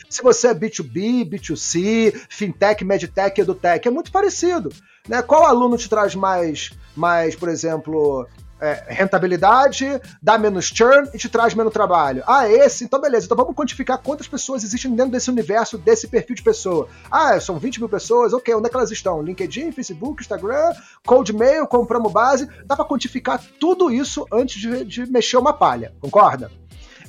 se, 0.08 0.22
você, 0.22 0.50
é 0.50 0.54
B2B, 0.54 1.28
B2C, 1.28 2.16
fintech, 2.30 2.86
medtech, 2.86 3.42
edutech, 3.42 3.88
é 3.88 3.92
muito 3.92 4.12
parecido. 4.12 4.70
Né? 5.08 5.24
Qual 5.24 5.48
aluno 5.48 5.78
te 5.78 5.90
traz 5.90 6.14
mais, 6.14 6.72
mais 6.96 7.36
por 7.36 7.50
exemplo, 7.50 8.28
é, 8.60 8.84
rentabilidade, 8.88 9.86
dá 10.22 10.38
menos 10.38 10.66
churn 10.66 11.10
e 11.14 11.18
te 11.18 11.30
traz 11.30 11.54
menos 11.54 11.74
trabalho. 11.74 12.24
Ah, 12.28 12.48
é 12.48 12.66
esse? 12.66 12.84
Então 12.84 13.00
beleza, 13.00 13.26
então 13.26 13.38
vamos 13.38 13.56
quantificar 13.56 13.98
quantas 14.00 14.28
pessoas 14.28 14.64
existem 14.64 14.94
dentro 14.96 15.12
desse 15.12 15.30
universo, 15.30 15.78
desse 15.78 16.08
perfil 16.08 16.36
de 16.36 16.44
pessoa. 16.44 16.88
Ah, 17.10 17.40
são 17.40 17.58
20 17.58 17.80
mil 17.80 17.90
pessoas, 17.90 18.34
ok, 18.34 18.54
onde 18.54 18.68
é 18.68 18.70
que 18.70 18.76
elas 18.76 18.92
estão? 18.92 19.22
LinkedIn, 19.22 19.72
Facebook, 19.72 20.22
Instagram, 20.22 20.74
Cold 21.06 21.34
Mail, 21.34 21.68
compramos 21.68 22.12
base. 22.12 22.48
Dá 22.66 22.76
para 22.76 22.86
quantificar 22.86 23.42
tudo 23.60 23.92
isso 23.92 24.26
antes 24.32 24.60
de, 24.60 24.86
de 24.86 25.12
mexer 25.12 25.38
uma 25.38 25.54
palha, 25.54 25.94
concorda? 26.00 26.52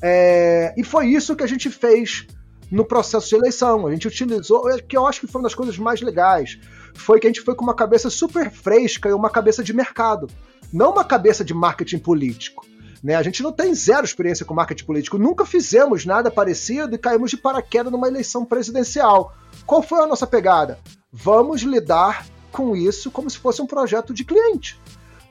É, 0.03 0.74
e 0.76 0.84
foi 0.84 1.09
isso 1.09 1.36
que 1.36 1.44
a 1.44 1.48
gente 1.48 1.68
fez 1.68 2.26
no 2.70 2.84
processo 2.84 3.28
de 3.28 3.34
eleição. 3.34 3.86
A 3.86 3.90
gente 3.90 4.07
utilizou, 4.07 4.62
que 4.88 4.96
eu 4.96 5.07
acho 5.07 5.20
que 5.20 5.26
foi 5.26 5.40
uma 5.40 5.46
das 5.46 5.55
coisas 5.55 5.76
mais 5.76 6.01
legais, 6.01 6.59
foi 6.94 7.18
que 7.18 7.26
a 7.26 7.30
gente 7.30 7.42
foi 7.42 7.55
com 7.55 7.64
uma 7.64 7.74
cabeça 7.74 8.09
super 8.09 8.51
fresca 8.51 9.09
e 9.09 9.12
uma 9.12 9.28
cabeça 9.28 9.62
de 9.62 9.72
mercado, 9.72 10.28
não 10.72 10.92
uma 10.92 11.04
cabeça 11.04 11.44
de 11.44 11.54
marketing 11.54 11.98
político. 11.98 12.64
Né? 13.02 13.14
A 13.14 13.22
gente 13.22 13.42
não 13.42 13.52
tem 13.52 13.74
zero 13.74 14.04
experiência 14.04 14.44
com 14.44 14.54
marketing 14.54 14.84
político, 14.84 15.18
nunca 15.18 15.46
fizemos 15.46 16.04
nada 16.04 16.30
parecido 16.30 16.94
e 16.94 16.98
caímos 16.98 17.30
de 17.30 17.36
paraquedas 17.36 17.90
numa 17.90 18.08
eleição 18.08 18.44
presidencial. 18.44 19.34
Qual 19.66 19.82
foi 19.82 20.00
a 20.00 20.06
nossa 20.06 20.26
pegada? 20.26 20.78
Vamos 21.12 21.62
lidar 21.62 22.26
com 22.52 22.76
isso 22.76 23.10
como 23.10 23.30
se 23.30 23.38
fosse 23.38 23.62
um 23.62 23.66
projeto 23.66 24.12
de 24.12 24.24
cliente. 24.24 24.80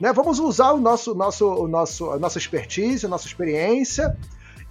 Né? 0.00 0.12
Vamos 0.12 0.38
usar 0.38 0.72
o 0.72 0.80
nosso, 0.80 1.14
nosso, 1.14 1.46
o 1.46 1.68
nosso, 1.68 2.10
a 2.10 2.18
nossa 2.18 2.38
expertise, 2.38 3.06
a 3.06 3.08
nossa 3.08 3.26
experiência 3.26 4.16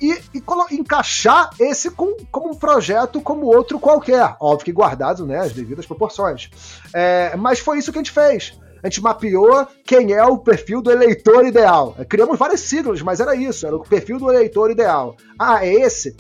e, 0.02 0.14
e 0.34 0.44
encaixar 0.72 1.52
esse 1.60 1.92
com, 1.92 2.18
como 2.32 2.52
um 2.52 2.56
projeto 2.56 3.22
como 3.22 3.46
outro 3.46 3.80
qualquer. 3.80 4.36
Óbvio 4.40 4.66
que 4.66 4.72
guardado 4.72 5.26
né, 5.26 5.40
as 5.40 5.54
devidas 5.54 5.86
proporções. 5.86 6.50
É, 6.94 7.36
mas 7.38 7.60
foi 7.60 7.78
isso 7.78 7.92
que 7.92 7.98
a 7.98 8.02
gente 8.02 8.12
fez. 8.12 8.60
A 8.82 8.88
gente 8.88 9.02
mapeou 9.02 9.68
quem 9.86 10.14
é 10.14 10.24
o 10.24 10.38
perfil 10.38 10.82
do 10.82 10.92
eleitor 10.92 11.46
ideal. 11.46 11.96
Criamos 12.08 12.38
várias 12.38 12.62
siglas, 12.62 13.02
mas 13.02 13.20
era 13.20 13.36
isso, 13.36 13.66
era 13.68 13.76
o 13.76 13.84
perfil 13.84 14.18
do 14.18 14.32
eleitor 14.32 14.72
ideal. 14.72 15.16
Ah, 15.38 15.66
é 15.66 15.74
esse? 15.74 16.16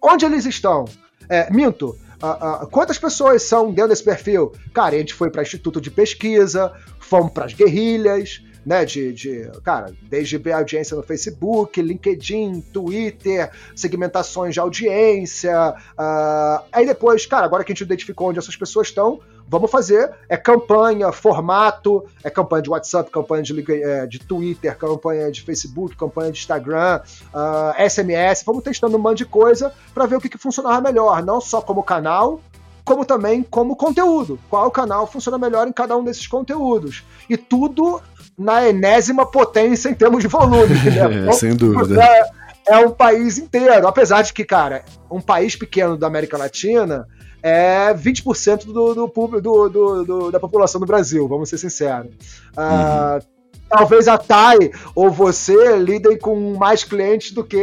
Onde 0.00 0.24
eles 0.24 0.44
estão? 0.46 0.84
É, 1.28 1.50
minto, 1.52 1.96
Uh, 2.22 2.64
uh, 2.64 2.66
quantas 2.68 2.96
pessoas 2.96 3.42
são 3.42 3.70
dentro 3.70 3.90
desse 3.90 4.02
perfil? 4.02 4.52
Cara, 4.72 4.94
a 4.94 4.98
gente 4.98 5.12
foi 5.12 5.30
para 5.30 5.42
instituto 5.42 5.78
de 5.78 5.90
pesquisa, 5.90 6.72
fomos 6.98 7.32
para 7.32 7.44
as 7.44 7.52
guerrilhas, 7.52 8.42
né? 8.64 8.84
De, 8.84 9.12
de, 9.12 9.50
cara, 9.62 9.92
desde 10.08 10.38
ver 10.38 10.52
audiência 10.52 10.96
no 10.96 11.02
Facebook, 11.02 11.80
LinkedIn, 11.82 12.62
Twitter, 12.72 13.50
segmentações 13.76 14.54
de 14.54 14.60
audiência. 14.60 15.74
Uh, 15.98 16.64
aí 16.72 16.86
depois, 16.86 17.26
cara, 17.26 17.44
agora 17.44 17.62
que 17.62 17.72
a 17.72 17.74
gente 17.74 17.84
identificou 17.84 18.30
onde 18.30 18.38
essas 18.38 18.56
pessoas 18.56 18.88
estão, 18.88 19.20
vamos 19.48 19.70
fazer 19.70 20.10
é 20.28 20.36
campanha, 20.36 21.12
formato, 21.12 22.04
é 22.22 22.30
campanha 22.30 22.62
de 22.62 22.70
WhatsApp, 22.70 23.10
campanha 23.10 23.42
de, 23.42 23.82
é, 23.82 24.06
de 24.06 24.18
Twitter, 24.18 24.76
campanha 24.76 25.30
de 25.30 25.42
Facebook, 25.42 25.96
campanha 25.96 26.32
de 26.32 26.38
Instagram, 26.38 27.00
uh, 27.32 27.34
ah, 27.34 27.74
SMS, 27.88 28.42
vamos 28.44 28.62
testando 28.62 28.96
um 28.96 29.00
monte 29.00 29.18
de 29.18 29.26
coisa 29.26 29.72
para 29.92 30.06
ver 30.06 30.16
o 30.16 30.20
que, 30.20 30.28
que 30.28 30.38
funcionava 30.38 30.80
melhor, 30.80 31.22
não 31.22 31.40
só 31.40 31.60
como 31.60 31.82
canal, 31.82 32.40
como 32.84 33.04
também 33.04 33.42
como 33.42 33.74
conteúdo. 33.74 34.38
Qual 34.50 34.70
canal 34.70 35.06
funciona 35.06 35.38
melhor 35.38 35.66
em 35.66 35.72
cada 35.72 35.96
um 35.96 36.04
desses 36.04 36.26
conteúdos. 36.26 37.02
E 37.28 37.36
tudo 37.36 38.00
na 38.36 38.68
enésima 38.68 39.24
potência 39.24 39.88
em 39.88 39.94
termos 39.94 40.20
de 40.20 40.28
volume. 40.28 40.74
Né? 40.74 41.28
É, 41.30 41.32
sem 41.32 41.56
dúvida. 41.56 42.02
É, 42.02 42.74
é 42.74 42.78
um 42.78 42.90
país 42.90 43.38
inteiro. 43.38 43.86
Apesar 43.86 44.22
de 44.22 44.32
que, 44.32 44.44
cara, 44.44 44.84
um 45.10 45.20
país 45.20 45.56
pequeno 45.56 45.96
da 45.96 46.06
América 46.06 46.36
Latina 46.36 47.06
é 47.44 47.92
20% 47.92 48.64
do, 48.64 48.94
do, 48.94 49.06
do, 49.06 49.68
do, 49.68 50.04
do, 50.04 50.30
da 50.30 50.40
população 50.40 50.80
do 50.80 50.86
Brasil, 50.86 51.28
vamos 51.28 51.50
ser 51.50 51.58
sinceros. 51.58 52.10
Uh, 52.52 53.22
talvez 53.68 54.08
a 54.08 54.16
TAI 54.16 54.70
ou 54.94 55.10
você 55.10 55.76
lidem 55.76 56.18
com 56.18 56.54
mais 56.54 56.84
clientes 56.84 57.32
do 57.32 57.44
que 57.44 57.62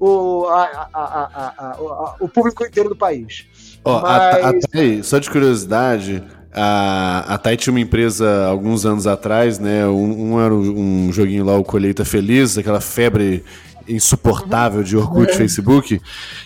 o, 0.00 0.46
a, 0.46 0.88
a, 0.92 1.54
a, 1.58 2.16
o 2.18 2.28
público 2.28 2.64
inteiro 2.64 2.88
do 2.88 2.96
país. 2.96 3.46
Ó, 3.84 4.02
Mas... 4.02 4.64
TAI, 4.72 5.00
só 5.04 5.20
de 5.20 5.30
curiosidade, 5.30 6.24
a, 6.52 7.34
a 7.34 7.38
TAI 7.38 7.56
tinha 7.56 7.72
uma 7.72 7.80
empresa 7.80 8.46
alguns 8.46 8.84
anos 8.84 9.06
atrás, 9.06 9.60
né? 9.60 9.86
Um, 9.86 10.32
um 10.32 10.40
era 10.40 10.52
um 10.52 11.12
joguinho 11.12 11.44
lá, 11.44 11.56
o 11.56 11.62
Colheita 11.62 12.04
Feliz, 12.04 12.58
aquela 12.58 12.80
febre 12.80 13.44
insuportável 13.90 14.82
de 14.82 14.96
Orkut, 14.96 15.30
uhum. 15.30 15.36
Facebook, 15.36 16.00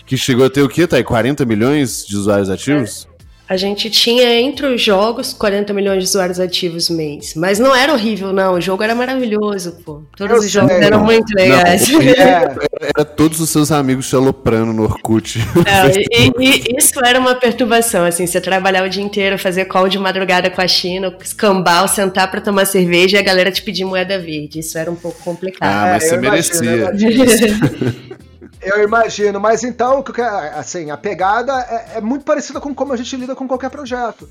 que 0.05 0.17
chegou 0.17 0.45
a 0.45 0.49
ter 0.49 0.61
o 0.61 0.69
quê, 0.69 0.87
Thay? 0.87 1.03
40 1.03 1.45
milhões 1.45 2.05
de 2.05 2.15
usuários 2.17 2.49
ativos? 2.49 3.07
É. 3.47 3.53
A 3.53 3.57
gente 3.57 3.89
tinha 3.89 4.39
entre 4.39 4.65
os 4.67 4.81
jogos 4.81 5.33
40 5.33 5.73
milhões 5.73 6.03
de 6.03 6.09
usuários 6.09 6.39
ativos 6.39 6.89
mês. 6.89 7.33
Mas 7.35 7.59
não 7.59 7.75
era 7.75 7.93
horrível, 7.93 8.33
não. 8.33 8.53
O 8.53 8.61
jogo 8.61 8.83
era 8.83 8.95
maravilhoso, 8.95 9.77
pô. 9.83 10.01
Todos 10.17 10.31
eu 10.31 10.39
os 10.39 10.51
sei, 10.51 10.61
jogos 10.61 10.71
eram 10.71 11.03
muito 11.03 11.33
legais. 11.35 11.87
Não, 11.89 12.01
era, 12.01 12.55
era, 12.79 13.05
todos 13.05 13.39
os 13.39 13.49
seus 13.49 13.71
amigos 13.71 14.09
te 14.09 14.15
aloprando 14.15 14.73
no 14.73 14.83
Orkut. 14.83 15.39
Não, 15.39 15.89
e, 15.89 16.31
e, 16.39 16.77
isso 16.77 16.99
era 17.05 17.19
uma 17.19 17.35
perturbação, 17.35 18.05
assim. 18.05 18.25
Você 18.25 18.41
trabalhar 18.41 18.83
o 18.83 18.89
dia 18.89 19.03
inteiro, 19.03 19.37
fazer 19.37 19.65
call 19.65 19.87
de 19.87 19.99
madrugada 19.99 20.49
com 20.49 20.61
a 20.61 20.67
China, 20.67 21.15
escambau, 21.21 21.87
sentar 21.87 22.29
para 22.31 22.41
tomar 22.41 22.65
cerveja 22.65 23.17
e 23.17 23.19
a 23.19 23.23
galera 23.23 23.51
te 23.51 23.61
pedir 23.61 23.85
moeda 23.85 24.19
verde. 24.19 24.59
Isso 24.59 24.77
era 24.77 24.89
um 24.89 24.95
pouco 24.95 25.21
complicado. 25.23 25.69
Ah, 25.71 25.91
mas 25.93 26.03
é, 26.03 26.09
você 26.09 26.17
merecia. 26.17 28.15
Eu 28.65 28.83
imagino, 28.83 29.39
mas 29.39 29.63
então, 29.63 30.03
assim, 30.55 30.89
a 30.89 30.97
pegada 30.97 31.53
é, 31.69 31.97
é, 31.97 32.01
muito 32.01 32.25
parecida 32.25 32.59
com 32.59 32.73
como 32.73 32.93
a 32.93 32.97
gente 32.97 33.15
lida 33.15 33.35
com 33.35 33.47
qualquer 33.47 33.69
projeto. 33.69 34.27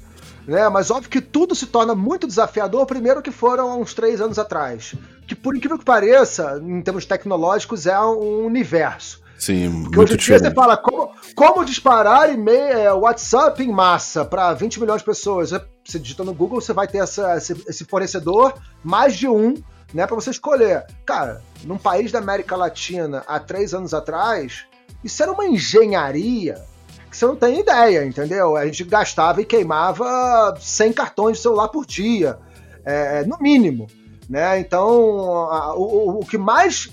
Né? 0.46 0.68
Mas 0.68 0.90
óbvio 0.90 1.08
que 1.08 1.20
tudo 1.20 1.54
se 1.54 1.66
torna 1.66 1.94
muito 1.94 2.26
desafiador, 2.26 2.84
primeiro 2.84 3.22
que 3.22 3.30
foram 3.30 3.70
há 3.70 3.76
uns 3.76 3.94
três 3.94 4.20
anos 4.20 4.38
atrás. 4.38 4.94
Que 5.26 5.36
por 5.36 5.56
incrível 5.56 5.78
que 5.78 5.84
pareça, 5.84 6.60
em 6.62 6.82
termos 6.82 7.06
tecnológicos, 7.06 7.86
é 7.86 7.98
um 8.00 8.44
universo. 8.44 9.22
Sim, 9.38 9.84
Porque 9.84 10.00
hoje 10.00 10.14
em 10.14 10.16
dia 10.16 10.38
você 10.38 10.50
fala 10.52 10.76
como, 10.76 11.10
como 11.34 11.64
disparar 11.64 12.32
e-mail, 12.32 12.78
é, 12.78 12.92
WhatsApp 12.92 13.62
em 13.62 13.70
massa 13.70 14.24
para 14.24 14.52
20 14.52 14.80
milhões 14.80 15.00
de 15.00 15.04
pessoas. 15.04 15.50
Você 15.84 15.98
digita 15.98 16.24
no 16.24 16.34
Google, 16.34 16.60
você 16.60 16.72
vai 16.72 16.88
ter 16.88 16.98
essa, 16.98 17.36
esse, 17.36 17.52
esse 17.68 17.84
fornecedor, 17.84 18.54
mais 18.82 19.14
de 19.14 19.28
um, 19.28 19.54
né, 19.92 20.06
para 20.06 20.14
você 20.14 20.30
escolher. 20.30 20.86
Cara, 21.04 21.42
num 21.64 21.78
país 21.78 22.10
da 22.12 22.18
América 22.18 22.56
Latina 22.56 23.22
há 23.26 23.38
três 23.38 23.74
anos 23.74 23.92
atrás, 23.92 24.64
isso 25.02 25.22
era 25.22 25.32
uma 25.32 25.46
engenharia 25.46 26.62
que 27.10 27.18
você 27.18 27.26
não 27.26 27.36
tem 27.36 27.60
ideia, 27.60 28.04
entendeu? 28.04 28.56
A 28.56 28.66
gente 28.66 28.82
gastava 28.82 29.40
e 29.40 29.44
queimava 29.44 30.56
100 30.60 30.92
cartões 30.92 31.36
de 31.36 31.44
celular 31.44 31.68
por 31.68 31.86
dia, 31.86 32.36
é, 32.84 33.24
no 33.24 33.38
mínimo. 33.38 33.86
Né? 34.28 34.58
Então, 34.58 35.48
a, 35.50 35.74
o, 35.76 36.20
o 36.20 36.26
que 36.26 36.36
mais 36.36 36.90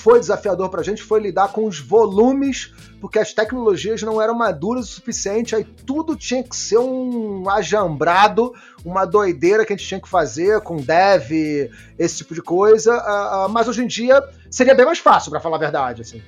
foi 0.00 0.18
desafiador 0.18 0.70
para 0.70 0.80
a 0.80 0.84
gente 0.84 1.02
foi 1.02 1.20
lidar 1.20 1.48
com 1.48 1.66
os 1.66 1.78
volumes, 1.78 2.72
porque 3.00 3.18
as 3.18 3.32
tecnologias 3.32 4.02
não 4.02 4.20
eram 4.20 4.34
maduras 4.34 4.86
o 4.86 4.92
suficiente, 4.92 5.54
aí 5.54 5.64
tudo 5.64 6.16
tinha 6.16 6.42
que 6.42 6.56
ser 6.56 6.78
um 6.78 7.48
ajambrado, 7.50 8.52
uma 8.84 9.04
doideira 9.04 9.64
que 9.64 9.72
a 9.72 9.76
gente 9.76 9.86
tinha 9.86 10.00
que 10.00 10.08
fazer 10.08 10.60
com 10.62 10.76
dev, 10.76 11.70
esse 11.98 12.16
tipo 12.16 12.34
de 12.34 12.42
coisa, 12.42 12.94
uh, 12.94 13.46
uh, 13.46 13.48
mas 13.48 13.68
hoje 13.68 13.84
em 13.84 13.86
dia 13.86 14.22
seria 14.50 14.74
bem 14.74 14.86
mais 14.86 14.98
fácil, 14.98 15.30
para 15.30 15.40
falar 15.40 15.56
a 15.56 15.60
verdade. 15.60 16.02
Assim. 16.02 16.22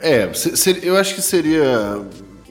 É, 0.00 0.30
eu 0.82 0.96
acho 0.96 1.14
que 1.14 1.22
seria 1.22 2.00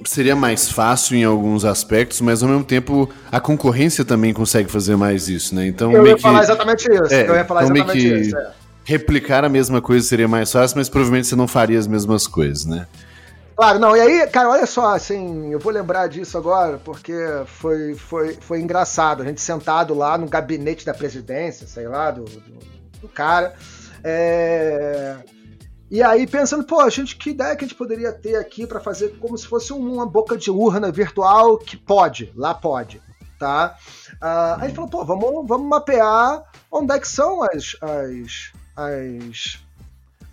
seria 0.04 0.36
mais 0.36 0.70
fácil 0.70 1.16
em 1.16 1.24
alguns 1.24 1.66
aspectos, 1.66 2.22
mas 2.22 2.44
ao 2.44 2.50
mesmo 2.50 2.64
tempo 2.64 3.10
a 3.32 3.40
concorrência 3.40 4.06
também 4.06 4.34
consegue 4.34 4.70
fazer 4.70 4.96
mais 4.96 5.30
isso, 5.30 5.56
né? 5.56 5.66
Então 5.66 5.92
eu 5.92 6.06
ia 6.06 6.18
falar 6.18 6.44
exatamente 6.44 6.88
isso. 6.92 7.14
É, 7.14 7.28
eu 7.28 7.36
ia 7.36 7.46
falar 7.46 7.64
então 7.64 7.76
exatamente 7.76 8.22
isso. 8.22 8.38
É 8.38 8.65
replicar 8.86 9.44
a 9.44 9.50
mesma 9.50 9.82
coisa 9.82 10.08
seria 10.08 10.28
mais 10.28 10.52
fácil, 10.52 10.78
mas 10.78 10.88
provavelmente 10.88 11.28
você 11.28 11.36
não 11.36 11.48
faria 11.48 11.78
as 11.78 11.88
mesmas 11.88 12.28
coisas, 12.28 12.66
né? 12.66 12.88
Claro, 13.56 13.80
não, 13.80 13.96
e 13.96 14.02
aí, 14.02 14.28
cara, 14.28 14.50
olha 14.50 14.66
só, 14.66 14.94
assim, 14.94 15.52
eu 15.52 15.60
vou 15.60 15.72
lembrar 15.72 16.08
disso 16.08 16.38
agora, 16.38 16.78
porque 16.84 17.14
foi, 17.46 17.96
foi, 17.96 18.34
foi 18.34 18.60
engraçado. 18.60 19.24
A 19.24 19.26
gente 19.26 19.40
sentado 19.40 19.94
lá 19.94 20.18
no 20.18 20.28
gabinete 20.28 20.86
da 20.86 20.94
presidência, 20.94 21.66
sei 21.66 21.88
lá, 21.88 22.12
do, 22.12 22.26
do, 22.26 22.60
do 23.02 23.08
cara. 23.08 23.56
É... 24.04 25.16
E 25.90 26.04
aí 26.04 26.28
pensando, 26.28 26.66
pô, 26.66 26.88
gente, 26.90 27.16
que 27.16 27.30
ideia 27.30 27.56
que 27.56 27.64
a 27.64 27.68
gente 27.68 27.78
poderia 27.78 28.12
ter 28.12 28.36
aqui 28.36 28.68
para 28.68 28.82
fazer 28.82 29.18
como 29.20 29.38
se 29.38 29.48
fosse 29.48 29.72
uma 29.72 30.06
boca 30.06 30.38
de 30.38 30.52
urna 30.52 30.92
virtual 30.92 31.58
que 31.58 31.78
pode, 31.78 32.34
lá 32.36 32.54
pode, 32.54 33.02
tá? 33.40 33.76
Aí 34.20 34.64
a 34.64 34.68
gente 34.68 34.76
falou, 34.76 34.90
pô, 34.90 35.06
vamos, 35.06 35.48
vamos 35.48 35.70
mapear 35.70 36.44
onde 36.70 36.94
é 36.94 37.00
que 37.00 37.08
são 37.08 37.42
as, 37.42 37.78
as, 37.82 38.52
as 38.76 39.60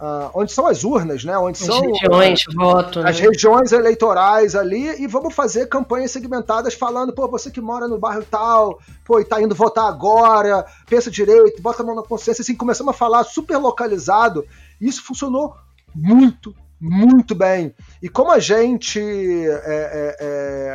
Uh, 0.03 0.28
onde 0.34 0.51
são 0.51 0.66
as 0.66 0.82
urnas, 0.82 1.22
né? 1.22 1.38
Onde 1.38 1.61
as 1.61 1.64
são 1.64 1.80
regiões, 1.80 2.45
uh, 2.49 2.57
voto, 2.57 2.99
as 3.07 3.20
né? 3.20 3.28
regiões 3.28 3.70
eleitorais 3.70 4.57
ali 4.57 5.01
e 5.01 5.07
vamos 5.07 5.32
fazer 5.32 5.68
campanhas 5.68 6.11
segmentadas 6.11 6.74
falando, 6.74 7.12
pô, 7.12 7.28
você 7.28 7.53
que 7.53 7.61
mora 7.61 7.86
no 7.86 8.01
bairro 8.01 8.24
tal, 8.28 8.80
pô, 9.05 9.20
e 9.20 9.24
tá 9.24 9.40
indo 9.40 9.55
votar 9.55 9.86
agora, 9.86 10.66
pensa 10.88 11.09
direito, 11.09 11.62
bota 11.62 11.84
a 11.84 11.86
mão 11.86 11.95
na 11.95 12.03
consciência, 12.03 12.43
assim, 12.43 12.57
começamos 12.57 12.93
a 12.93 12.99
falar 12.99 13.22
super 13.22 13.57
localizado. 13.59 14.45
E 14.80 14.88
isso 14.88 15.05
funcionou 15.05 15.55
muito, 15.95 16.53
muito 16.83 17.33
bem. 17.33 17.72
E 18.03 18.09
como 18.09 18.33
a 18.33 18.41
gente. 18.41 18.99
É, 18.99 19.61
é, 19.64 20.16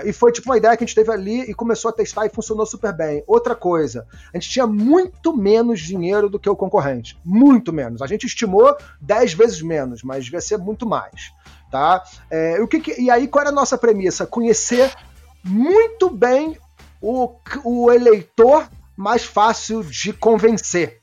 é, 0.05 0.09
e 0.09 0.13
foi 0.13 0.31
tipo 0.31 0.49
uma 0.49 0.57
ideia 0.57 0.77
que 0.77 0.83
a 0.85 0.87
gente 0.87 0.95
teve 0.95 1.11
ali 1.11 1.41
e 1.41 1.53
começou 1.53 1.89
a 1.89 1.93
testar 1.93 2.25
e 2.25 2.29
funcionou 2.29 2.65
super 2.65 2.95
bem. 2.95 3.21
Outra 3.27 3.53
coisa, 3.53 4.07
a 4.33 4.37
gente 4.37 4.49
tinha 4.49 4.65
muito 4.65 5.35
menos 5.35 5.81
dinheiro 5.81 6.29
do 6.29 6.39
que 6.39 6.49
o 6.49 6.55
concorrente. 6.55 7.19
Muito 7.25 7.73
menos. 7.73 8.01
A 8.01 8.07
gente 8.07 8.25
estimou 8.25 8.73
10 9.01 9.33
vezes 9.33 9.61
menos, 9.61 10.01
mas 10.01 10.23
devia 10.23 10.39
ser 10.39 10.57
muito 10.57 10.87
mais. 10.87 11.33
Tá? 11.69 12.01
É, 12.31 12.61
o 12.61 12.67
que, 12.69 12.79
que 12.79 13.01
e 13.01 13.11
aí, 13.11 13.27
qual 13.27 13.41
era 13.41 13.49
a 13.49 13.53
nossa 13.53 13.77
premissa? 13.77 14.25
Conhecer 14.25 14.89
muito 15.43 16.09
bem 16.09 16.57
o, 17.01 17.35
o 17.65 17.91
eleitor 17.91 18.69
mais 18.95 19.25
fácil 19.25 19.83
de 19.83 20.13
convencer. 20.13 21.01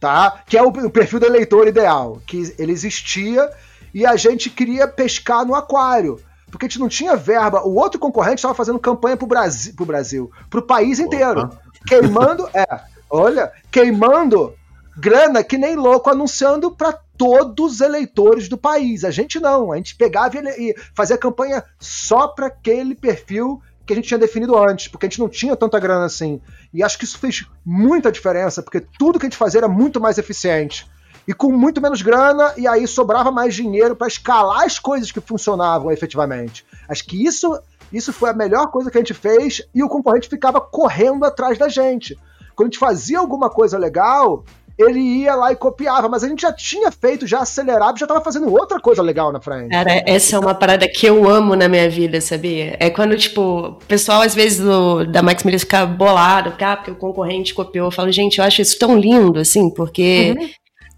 Tá? 0.00 0.42
Que 0.48 0.58
é 0.58 0.62
o, 0.64 0.66
o 0.66 0.90
perfil 0.90 1.20
do 1.20 1.26
eleitor 1.26 1.68
ideal. 1.68 2.20
Que 2.26 2.52
ele 2.58 2.72
existia 2.72 3.48
e 3.94 4.06
a 4.06 4.16
gente 4.16 4.50
queria 4.50 4.88
pescar 4.88 5.44
no 5.44 5.54
aquário. 5.54 6.18
Porque 6.50 6.66
a 6.66 6.68
gente 6.68 6.80
não 6.80 6.88
tinha 6.88 7.16
verba. 7.16 7.62
O 7.66 7.74
outro 7.76 7.98
concorrente 7.98 8.36
estava 8.36 8.54
fazendo 8.54 8.78
campanha 8.78 9.16
pro 9.16 9.26
Brasil, 9.26 9.72
pro 9.74 9.86
Brasil, 9.86 10.30
pro 10.50 10.62
país 10.62 10.98
inteiro. 10.98 11.40
Opa. 11.40 11.62
Queimando, 11.86 12.48
é, 12.54 12.66
olha, 13.10 13.50
queimando 13.70 14.54
grana 14.96 15.42
que 15.42 15.56
nem 15.56 15.74
louco, 15.74 16.10
anunciando 16.10 16.70
para 16.70 16.92
todos 17.16 17.74
os 17.74 17.80
eleitores 17.80 18.48
do 18.48 18.58
país. 18.58 19.04
A 19.04 19.10
gente 19.10 19.40
não, 19.40 19.72
a 19.72 19.76
gente 19.76 19.96
pegava 19.96 20.36
e 20.38 20.74
fazia 20.94 21.16
campanha 21.16 21.64
só 21.80 22.28
para 22.28 22.46
aquele 22.48 22.94
perfil 22.94 23.60
que 23.86 23.92
a 23.92 23.96
gente 23.96 24.08
tinha 24.08 24.18
definido 24.18 24.56
antes, 24.56 24.88
porque 24.88 25.06
a 25.06 25.08
gente 25.08 25.18
não 25.18 25.28
tinha 25.28 25.56
tanta 25.56 25.78
grana 25.80 26.04
assim. 26.04 26.40
E 26.72 26.82
acho 26.82 26.98
que 26.98 27.04
isso 27.04 27.18
fez 27.18 27.46
muita 27.64 28.12
diferença, 28.12 28.62
porque 28.62 28.80
tudo 28.80 29.18
que 29.18 29.26
a 29.26 29.28
gente 29.28 29.38
fazia 29.38 29.60
era 29.60 29.68
muito 29.68 30.00
mais 30.00 30.18
eficiente 30.18 30.86
e 31.26 31.32
com 31.32 31.52
muito 31.52 31.80
menos 31.80 32.02
grana, 32.02 32.52
e 32.56 32.66
aí 32.66 32.86
sobrava 32.86 33.30
mais 33.30 33.54
dinheiro 33.54 33.94
para 33.94 34.06
escalar 34.06 34.62
as 34.62 34.78
coisas 34.78 35.12
que 35.12 35.20
funcionavam 35.20 35.90
efetivamente. 35.90 36.64
Acho 36.88 37.04
que 37.04 37.24
isso, 37.24 37.58
isso 37.92 38.12
foi 38.12 38.30
a 38.30 38.34
melhor 38.34 38.70
coisa 38.70 38.90
que 38.90 38.98
a 38.98 39.00
gente 39.00 39.14
fez 39.14 39.62
e 39.74 39.82
o 39.82 39.88
concorrente 39.88 40.28
ficava 40.28 40.60
correndo 40.60 41.24
atrás 41.24 41.58
da 41.58 41.68
gente. 41.68 42.18
Quando 42.54 42.68
a 42.68 42.70
gente 42.70 42.78
fazia 42.78 43.18
alguma 43.18 43.48
coisa 43.48 43.78
legal, 43.78 44.44
ele 44.78 45.00
ia 45.00 45.34
lá 45.34 45.52
e 45.52 45.56
copiava, 45.56 46.08
mas 46.08 46.24
a 46.24 46.28
gente 46.28 46.42
já 46.42 46.52
tinha 46.52 46.90
feito, 46.90 47.26
já 47.26 47.40
acelerado, 47.40 47.98
já 47.98 48.04
estava 48.04 48.20
fazendo 48.20 48.52
outra 48.52 48.80
coisa 48.80 49.02
legal 49.02 49.32
na 49.32 49.40
frente. 49.40 49.70
Cara, 49.70 50.02
essa 50.06 50.36
é 50.36 50.38
uma 50.38 50.54
parada 50.54 50.88
que 50.88 51.06
eu 51.06 51.28
amo 51.28 51.54
na 51.54 51.68
minha 51.68 51.88
vida, 51.88 52.20
sabia? 52.20 52.76
É 52.80 52.90
quando, 52.90 53.16
tipo, 53.16 53.40
o 53.40 53.72
pessoal 53.86 54.22
às 54.22 54.34
vezes 54.34 54.60
do, 54.60 55.04
da 55.04 55.22
Max 55.22 55.44
Media 55.44 55.60
fica 55.60 55.86
bolado, 55.86 56.50
porque, 56.50 56.64
ah, 56.64 56.76
porque 56.76 56.90
o 56.90 56.96
concorrente 56.96 57.54
copiou. 57.54 57.86
Eu 57.86 57.92
falo, 57.92 58.10
gente, 58.10 58.38
eu 58.38 58.44
acho 58.44 58.62
isso 58.62 58.78
tão 58.78 58.98
lindo, 58.98 59.38
assim, 59.38 59.70
porque 59.70 60.34
uhum. 60.38 60.48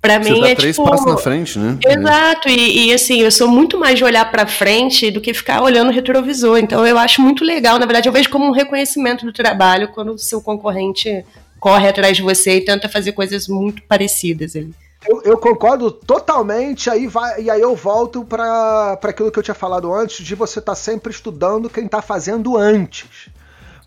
Pra 0.05 0.23
Você 0.23 0.33
mim 0.33 0.43
dá 0.43 0.51
é 0.51 0.55
três 0.55 0.77
tipo, 0.77 0.87
passos 0.87 1.07
na 1.07 1.17
frente, 1.17 1.59
né? 1.59 1.79
Exato, 1.83 2.47
e, 2.47 2.89
e, 2.89 2.93
assim, 2.93 3.23
eu 3.23 3.33
sou 3.33 3.49
muito 3.49 3.79
mais 3.79 3.97
de 3.97 4.05
olhar 4.05 4.31
para 4.31 4.47
frente 4.47 5.11
do 5.11 5.19
que 5.19 5.33
ficar 5.33 5.63
olhando 5.63 5.89
o 5.89 5.95
retrovisor. 5.95 6.59
Então 6.59 6.87
eu 6.87 6.99
acho 6.99 7.23
muito 7.23 7.43
legal, 7.43 7.79
na 7.79 7.87
verdade, 7.87 8.07
eu 8.07 8.13
vejo 8.13 8.29
como 8.29 8.45
um 8.45 8.51
reconhecimento 8.51 9.25
do 9.25 9.33
trabalho 9.33 9.89
quando 9.89 10.13
o 10.13 10.19
seu 10.19 10.43
concorrente 10.43 11.25
corre 11.59 11.89
atrás 11.89 12.19
de 12.19 12.23
você 12.23 12.57
e 12.57 12.61
tenta 12.61 12.87
fazer 12.87 13.13
coisas 13.13 13.49
muito 13.49 13.83
parecidas 13.85 14.55
ali. 14.55 14.75
Eu, 15.09 15.23
eu, 15.23 15.39
concordo 15.39 15.91
totalmente, 15.91 16.91
aí 16.91 17.07
vai, 17.07 17.41
e 17.41 17.49
aí 17.49 17.63
eu 17.63 17.75
volto 17.75 18.27
para 18.27 18.99
aquilo 19.03 19.33
que 19.33 19.39
eu 19.39 19.43
tinha 19.43 19.55
falado 19.55 19.91
antes, 19.91 20.23
de 20.23 20.35
você 20.35 20.59
estar 20.59 20.73
tá 20.73 20.77
sempre 20.77 21.15
estudando 21.15 21.71
quem 21.71 21.87
está 21.87 22.03
fazendo 22.03 22.59
antes. 22.59 23.31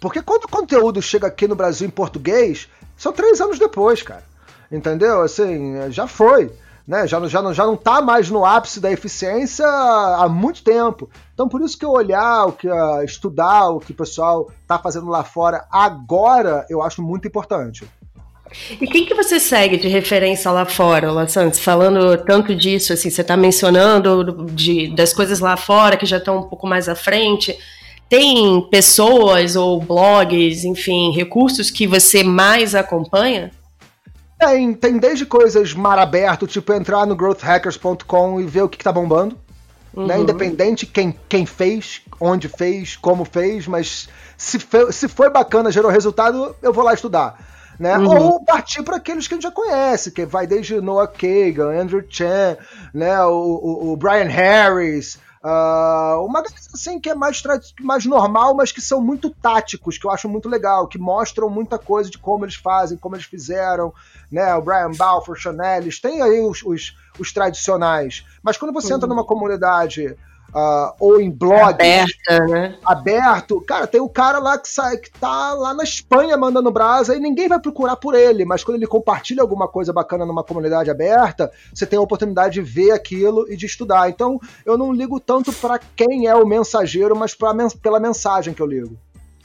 Porque 0.01 0.23
quando 0.23 0.45
o 0.45 0.49
conteúdo 0.49 0.99
chega 0.99 1.27
aqui 1.27 1.47
no 1.47 1.55
Brasil 1.55 1.85
em 1.85 1.91
português, 1.91 2.67
são 2.97 3.13
três 3.13 3.39
anos 3.39 3.59
depois, 3.59 4.01
cara. 4.01 4.23
Entendeu? 4.71 5.21
Assim, 5.21 5.91
já 5.91 6.07
foi. 6.07 6.51
Né? 6.87 7.05
Já, 7.05 7.19
já, 7.27 7.53
já 7.53 7.65
não 7.65 7.75
tá 7.75 8.01
mais 8.01 8.29
no 8.29 8.45
ápice 8.45 8.79
da 8.79 8.89
eficiência 8.89 9.67
há 9.67 10.29
muito 10.29 10.63
tempo. 10.63 11.09
Então, 11.33 11.49
por 11.49 11.61
isso 11.61 11.77
que 11.77 11.83
eu 11.83 11.91
olhar, 11.91 12.45
o 12.45 12.53
que 12.53 12.69
uh, 12.69 13.03
estudar 13.03 13.69
o 13.69 13.79
que 13.79 13.91
o 13.91 13.95
pessoal 13.95 14.49
tá 14.65 14.79
fazendo 14.79 15.07
lá 15.07 15.23
fora 15.23 15.65
agora, 15.69 16.65
eu 16.69 16.81
acho 16.81 17.01
muito 17.01 17.27
importante. 17.27 17.85
E 18.79 18.87
quem 18.87 19.05
que 19.05 19.13
você 19.13 19.39
segue 19.39 19.77
de 19.77 19.89
referência 19.89 20.49
lá 20.49 20.65
fora, 20.65 21.11
La 21.11 21.27
Santos? 21.27 21.59
Falando 21.59 22.17
tanto 22.23 22.55
disso, 22.55 22.93
assim, 22.93 23.09
você 23.09 23.21
está 23.21 23.35
mencionando 23.35 24.45
de, 24.53 24.87
das 24.95 25.13
coisas 25.13 25.39
lá 25.41 25.57
fora 25.57 25.97
que 25.97 26.05
já 26.05 26.17
estão 26.17 26.37
um 26.37 26.43
pouco 26.43 26.65
mais 26.65 26.87
à 26.87 26.95
frente. 26.95 27.57
Tem 28.07 28.61
pessoas 28.69 29.57
ou 29.57 29.81
blogs, 29.81 30.63
enfim, 30.63 31.11
recursos 31.11 31.69
que 31.69 31.85
você 31.85 32.23
mais 32.23 32.73
acompanha? 32.73 33.51
Tem, 34.39 34.73
tem 34.73 34.97
desde 34.97 35.25
coisas 35.25 35.73
mar 35.73 35.97
aberto, 35.97 36.45
tipo 36.45 36.71
entrar 36.71 37.05
no 37.05 37.15
growthhackers.com 37.15 38.39
e 38.39 38.45
ver 38.45 38.61
o 38.61 38.69
que, 38.69 38.77
que 38.77 38.83
tá 38.83 38.91
bombando. 38.91 39.35
Né? 39.93 40.01
Uhum. 40.01 40.07
Né? 40.07 40.19
Independente 40.19 40.85
quem, 40.85 41.17
quem 41.27 41.45
fez, 41.45 42.01
onde 42.19 42.47
fez, 42.47 42.95
como 42.95 43.25
fez, 43.25 43.67
mas 43.67 44.07
se, 44.37 44.59
fe, 44.59 44.91
se 44.91 45.07
foi 45.07 45.29
bacana, 45.29 45.71
gerou 45.71 45.89
resultado, 45.89 46.55
eu 46.61 46.71
vou 46.71 46.83
lá 46.83 46.93
estudar. 46.93 47.39
Né? 47.79 47.97
Uhum. 47.97 48.17
Ou 48.17 48.45
partir 48.45 48.83
para 48.83 48.97
aqueles 48.97 49.27
que 49.27 49.33
a 49.33 49.37
gente 49.37 49.43
já 49.43 49.51
conhece, 49.51 50.11
que 50.11 50.25
vai 50.25 50.45
desde 50.45 50.79
Noah 50.81 51.07
Kagan, 51.07 51.79
Andrew 51.79 52.03
Chan, 52.07 52.57
né? 52.93 53.23
o, 53.25 53.31
o, 53.31 53.91
o 53.93 53.97
Brian 53.97 54.29
Harris, 54.29 55.19
Uh, 55.43 56.25
uma 56.25 56.43
assim 56.73 56.99
que 56.99 57.09
é 57.09 57.15
mais, 57.15 57.41
mais 57.79 58.05
normal, 58.05 58.53
mas 58.53 58.71
que 58.71 58.81
são 58.81 58.99
muito 58.99 59.29
táticos, 59.29 59.97
que 59.97 60.05
eu 60.05 60.11
acho 60.11 60.27
muito 60.27 60.49
legal, 60.49 60.87
que 60.87 60.97
mostram 60.97 61.49
muita 61.49 61.77
coisa 61.77 62.09
de 62.09 62.17
como 62.17 62.43
eles 62.43 62.55
fazem, 62.55 62.97
como 62.97 63.15
eles 63.15 63.25
fizeram, 63.25 63.93
né? 64.31 64.55
O 64.55 64.61
Brian 64.61 64.91
Balfour, 64.91 65.35
Chanelis, 65.35 65.99
tem 65.99 66.21
aí 66.21 66.39
os, 66.39 66.63
os, 66.63 66.95
os 67.19 67.31
tradicionais. 67.31 68.25
Mas 68.43 68.57
quando 68.57 68.73
você 68.73 68.91
uhum. 68.91 68.97
entra 68.97 69.07
numa 69.07 69.25
comunidade 69.25 70.15
uh, 70.53 70.93
ou 70.99 71.19
em 71.19 71.29
blog 71.29 71.61
Aberta, 71.61 72.45
né? 72.47 72.77
aberto, 72.85 73.61
cara, 73.61 73.87
tem 73.87 74.01
o 74.01 74.09
cara 74.09 74.39
lá 74.39 74.57
que 74.57 74.67
sai, 74.67 74.97
que 74.97 75.11
tá 75.11 75.53
lá 75.53 75.73
na 75.73 75.83
Espanha 75.83 76.37
mandando 76.37 76.71
brasa 76.71 77.15
e 77.15 77.19
ninguém 77.19 77.47
vai 77.47 77.59
procurar 77.59 77.95
por 77.95 78.15
ele, 78.15 78.45
mas 78.45 78.63
quando 78.63 78.77
ele 78.77 78.87
compartilha 78.87 79.41
alguma 79.41 79.67
coisa 79.67 79.91
bacana 79.93 80.25
numa 80.25 80.43
comunidade 80.43 80.89
aberta, 80.89 81.51
você 81.73 81.85
tem 81.85 81.97
a 81.97 82.01
oportunidade 82.01 82.55
de 82.55 82.61
ver 82.61 82.91
aquilo 82.91 83.51
e 83.51 83.55
de 83.55 83.65
estudar. 83.65 84.09
Então, 84.09 84.39
eu 84.65 84.77
não 84.77 84.91
ligo 84.91 85.19
tanto 85.19 85.51
para 85.53 85.79
quem 85.95 86.27
é 86.27 86.35
o 86.35 86.45
mensageiro, 86.45 87.15
mas 87.15 87.33
pra, 87.33 87.53
pela 87.81 87.99
mensagem 87.99 88.53
que 88.53 88.61
eu 88.61 88.67
ligo. 88.67 88.97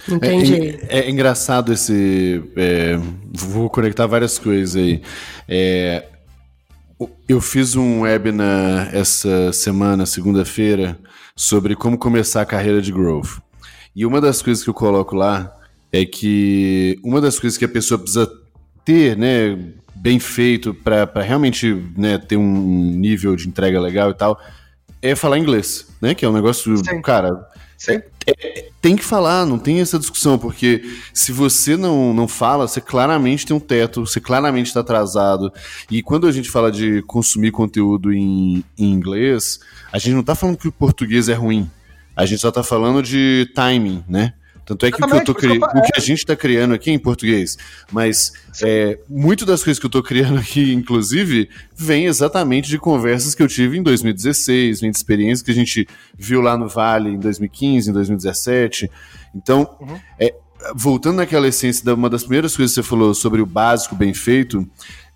Entendi. 0.09 0.78
É, 0.88 0.98
é, 0.98 1.00
é 1.00 1.11
engraçado 1.11 1.72
esse. 1.72 2.42
É, 2.57 2.98
vou 3.32 3.70
conectar 3.70 4.07
várias 4.07 4.38
coisas 4.38 4.76
aí. 4.76 5.03
É, 5.48 6.07
eu 7.28 7.40
fiz 7.40 7.74
um 7.76 8.03
webinar 8.03 8.94
essa 8.94 9.53
semana, 9.53 10.07
segunda-feira, 10.07 10.98
sobre 11.34 11.74
como 11.74 11.98
começar 11.98 12.42
a 12.42 12.46
carreira 12.46 12.80
de 12.80 12.92
growth. 12.92 13.38
E 13.94 14.07
uma 14.07 14.20
das 14.20 14.40
coisas 14.42 14.62
que 14.62 14.70
eu 14.70 14.74
coloco 14.74 15.14
lá 15.14 15.53
é 15.92 16.05
que 16.05 16.98
uma 17.03 17.20
das 17.20 17.38
coisas 17.38 17.59
que 17.59 17.64
a 17.64 17.68
pessoa 17.68 17.98
precisa 17.98 18.30
ter, 18.84 19.16
né, 19.16 19.59
bem 19.94 20.18
feito 20.18 20.72
para 20.74 21.22
realmente 21.22 21.74
né, 21.96 22.18
ter 22.18 22.36
um 22.36 22.96
nível 22.96 23.36
de 23.36 23.46
entrega 23.46 23.80
legal 23.80 24.11
e 24.11 24.14
tal, 24.14 24.40
é 25.03 25.16
falar 25.16 25.38
inglês, 25.38 25.88
né? 26.00 26.14
Que 26.14 26.24
é 26.24 26.28
um 26.28 26.32
negócio, 26.32 26.76
Sim. 26.78 27.03
cara, 27.03 27.46
é, 27.88 28.05
é, 28.26 28.68
tem 28.80 28.94
que 28.94 29.05
falar, 29.05 29.44
não 29.44 29.59
tem 29.59 29.80
essa 29.80 29.98
discussão, 29.98 30.38
porque 30.38 30.82
se 31.12 31.32
você 31.32 31.76
não, 31.76 32.14
não 32.14 32.28
fala, 32.28 32.68
você 32.68 32.80
claramente 32.80 33.44
tem 33.44 33.57
um 33.57 33.61
teto, 33.61 34.07
você 34.07 34.20
claramente 34.20 34.68
está 34.68 34.80
atrasado. 34.80 35.53
E 35.90 36.03
quando 36.03 36.26
a 36.26 36.32
gente 36.32 36.48
fala 36.48 36.70
de 36.70 37.03
consumir 37.03 37.50
conteúdo 37.50 38.12
em, 38.12 38.64
em 38.78 38.92
inglês, 38.92 39.59
a 39.92 39.98
gente 39.98 40.12
não 40.12 40.20
está 40.20 40.34
falando 40.34 40.57
que 40.57 40.68
o 40.68 40.72
português 40.72 41.28
é 41.28 41.34
ruim. 41.34 41.68
A 42.14 42.24
gente 42.24 42.40
só 42.40 42.50
está 42.50 42.62
falando 42.62 43.03
de 43.03 43.50
timing, 43.55 44.05
né? 44.09 44.34
Tanto 44.65 44.87
é 44.87 44.91
que, 44.93 45.03
o 45.03 45.09
que, 45.09 45.35
cri... 45.35 45.59
o 45.59 45.83
que 45.83 45.93
a 45.97 46.01
gente 46.01 46.19
está 46.19 46.37
criando 46.37 46.73
aqui 46.73 46.91
em 46.91 46.99
português, 46.99 47.57
mas 47.91 48.33
é, 48.63 48.99
muito 49.09 49.45
das 49.45 49.63
coisas 49.63 49.79
que 49.79 49.87
eu 49.87 49.89
estou 49.89 50.03
criando 50.03 50.39
aqui, 50.39 50.73
inclusive, 50.73 51.49
vem 51.75 52.07
exatamente 52.07 52.69
de 52.69 52.79
conversas 52.79 53.35
que 53.35 53.43
eu 53.43 53.49
tive 53.49 53.79
em 53.79 53.83
2016, 53.83 54.81
vem 54.81 54.91
de 54.91 54.97
experiências 54.97 55.43
que 55.43 55.51
a 55.51 55.55
gente 55.55 55.87
viu 56.17 56.41
lá 56.41 56.57
no 56.57 56.69
Vale 56.69 57.11
em 57.11 57.19
2015, 57.19 57.91
em 57.91 57.93
2017. 57.93 58.91
Então, 59.35 59.69
uhum. 59.81 59.99
é, 60.19 60.35
voltando 60.75 61.17
naquela 61.17 61.49
essência, 61.49 61.85
da, 61.85 61.95
uma 61.95 62.09
das 62.09 62.23
primeiras 62.23 62.57
coisas 62.57 62.75
que 62.75 62.83
você 62.83 62.89
falou 62.89 63.15
sobre 63.15 63.41
o 63.41 63.47
básico 63.47 63.97
bem 63.97 64.15
feito, 64.15 64.69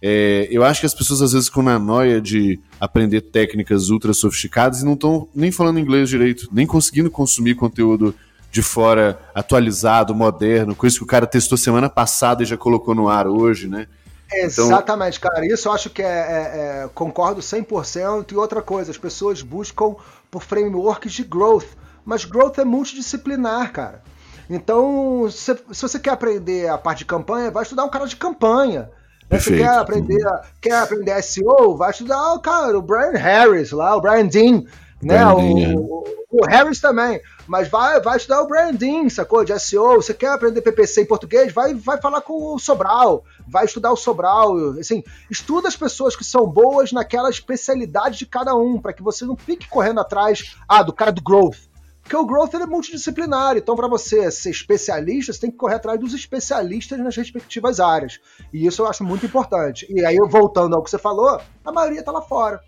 é, 0.02 0.48
eu 0.50 0.62
acho 0.64 0.80
que 0.80 0.86
as 0.86 0.94
pessoas 0.94 1.22
às 1.22 1.32
vezes 1.32 1.48
ficam 1.48 1.62
na 1.62 1.78
noia 1.78 2.20
de 2.20 2.60
aprender 2.80 3.22
técnicas 3.22 3.88
ultra 3.88 4.12
sofisticadas 4.12 4.82
e 4.82 4.84
não 4.84 4.94
estão 4.94 5.28
nem 5.34 5.50
falando 5.50 5.78
inglês 5.78 6.08
direito, 6.08 6.48
nem 6.52 6.66
conseguindo 6.66 7.10
consumir 7.10 7.54
conteúdo 7.54 8.14
de 8.50 8.62
fora 8.62 9.18
atualizado, 9.34 10.14
moderno, 10.14 10.74
coisa 10.74 10.96
que 10.96 11.04
o 11.04 11.06
cara 11.06 11.26
testou 11.26 11.58
semana 11.58 11.88
passada 11.88 12.42
e 12.42 12.46
já 12.46 12.56
colocou 12.56 12.94
no 12.94 13.08
ar 13.08 13.26
hoje, 13.26 13.68
né? 13.68 13.86
Então 14.32 14.66
Exatamente, 14.66 15.20
cara. 15.20 15.46
Isso 15.46 15.68
eu 15.68 15.72
acho 15.72 15.90
que 15.90 16.02
é, 16.02 16.06
é, 16.06 16.84
é 16.84 16.90
concordo 16.94 17.40
100%. 17.40 18.32
E 18.32 18.36
outra 18.36 18.60
coisa, 18.60 18.90
as 18.90 18.98
pessoas 18.98 19.42
buscam 19.42 19.94
por 20.30 20.42
frameworks 20.42 21.12
de 21.12 21.22
growth, 21.22 21.68
mas 22.04 22.24
growth 22.24 22.58
é 22.58 22.64
multidisciplinar, 22.64 23.72
cara. 23.72 24.02
Então, 24.48 25.28
se, 25.30 25.56
se 25.72 25.82
você 25.82 25.98
quer 25.98 26.10
aprender 26.10 26.68
a 26.68 26.78
parte 26.78 26.98
de 26.98 27.04
campanha, 27.04 27.50
vai 27.50 27.62
estudar 27.62 27.84
um 27.84 27.90
cara 27.90 28.06
de 28.06 28.16
campanha. 28.16 28.90
Né? 29.28 29.38
Você 29.38 29.56
quer 29.56 29.68
aprender, 29.68 30.22
quer 30.60 30.76
aprender 30.82 31.20
SEO, 31.22 31.76
vai 31.76 31.90
estudar 31.90 32.32
o 32.34 32.40
cara, 32.40 32.78
o 32.78 32.82
Brian 32.82 33.18
Harris 33.18 33.72
lá, 33.72 33.96
o 33.96 34.00
Brian 34.00 34.26
Dean, 34.26 34.62
né? 35.02 35.24
Brian 35.24 35.34
o, 35.34 35.54
Dean, 35.54 35.72
é. 35.72 35.76
o, 35.76 36.04
o, 36.30 36.46
Harris 36.46 36.80
também. 36.80 37.20
Mas 37.46 37.68
vai, 37.68 38.00
vai 38.00 38.16
estudar 38.16 38.42
o 38.42 38.46
Brian 38.46 38.74
Dean, 38.74 39.08
sacou? 39.08 39.44
De 39.44 39.58
SEO. 39.58 39.96
Você 39.96 40.12
quer 40.12 40.28
aprender 40.28 40.62
PPC 40.62 41.02
em 41.02 41.06
português? 41.06 41.52
Vai, 41.52 41.74
vai 41.74 42.00
falar 42.00 42.20
com 42.20 42.54
o 42.54 42.58
Sobral. 42.58 43.24
Vai 43.46 43.64
estudar 43.64 43.92
o 43.92 43.96
Sobral. 43.96 44.54
Assim, 44.78 45.02
estuda 45.30 45.68
as 45.68 45.76
pessoas 45.76 46.16
que 46.16 46.24
são 46.24 46.46
boas 46.46 46.92
naquela 46.92 47.30
especialidade 47.30 48.18
de 48.18 48.26
cada 48.26 48.54
um, 48.54 48.80
para 48.80 48.92
que 48.92 49.02
você 49.02 49.24
não 49.24 49.36
fique 49.36 49.68
correndo 49.68 50.00
atrás, 50.00 50.56
ah, 50.68 50.82
do 50.82 50.92
cara 50.92 51.12
do 51.12 51.22
growth. 51.22 51.68
Porque 52.06 52.16
o 52.16 52.24
growth 52.24 52.54
é 52.54 52.64
multidisciplinar, 52.64 53.56
então 53.56 53.74
para 53.74 53.88
você 53.88 54.30
ser 54.30 54.50
especialista, 54.50 55.32
você 55.32 55.40
tem 55.40 55.50
que 55.50 55.56
correr 55.56 55.74
atrás 55.74 55.98
dos 55.98 56.14
especialistas 56.14 57.00
nas 57.00 57.16
respectivas 57.16 57.80
áreas. 57.80 58.20
E 58.52 58.64
isso 58.64 58.82
eu 58.82 58.86
acho 58.86 59.02
muito 59.02 59.26
importante. 59.26 59.88
E 59.90 60.04
aí, 60.04 60.16
voltando 60.30 60.76
ao 60.76 60.84
que 60.84 60.90
você 60.90 60.98
falou, 60.98 61.40
a 61.64 61.72
maioria 61.72 61.98
está 61.98 62.12
lá 62.12 62.22
fora. 62.22 62.60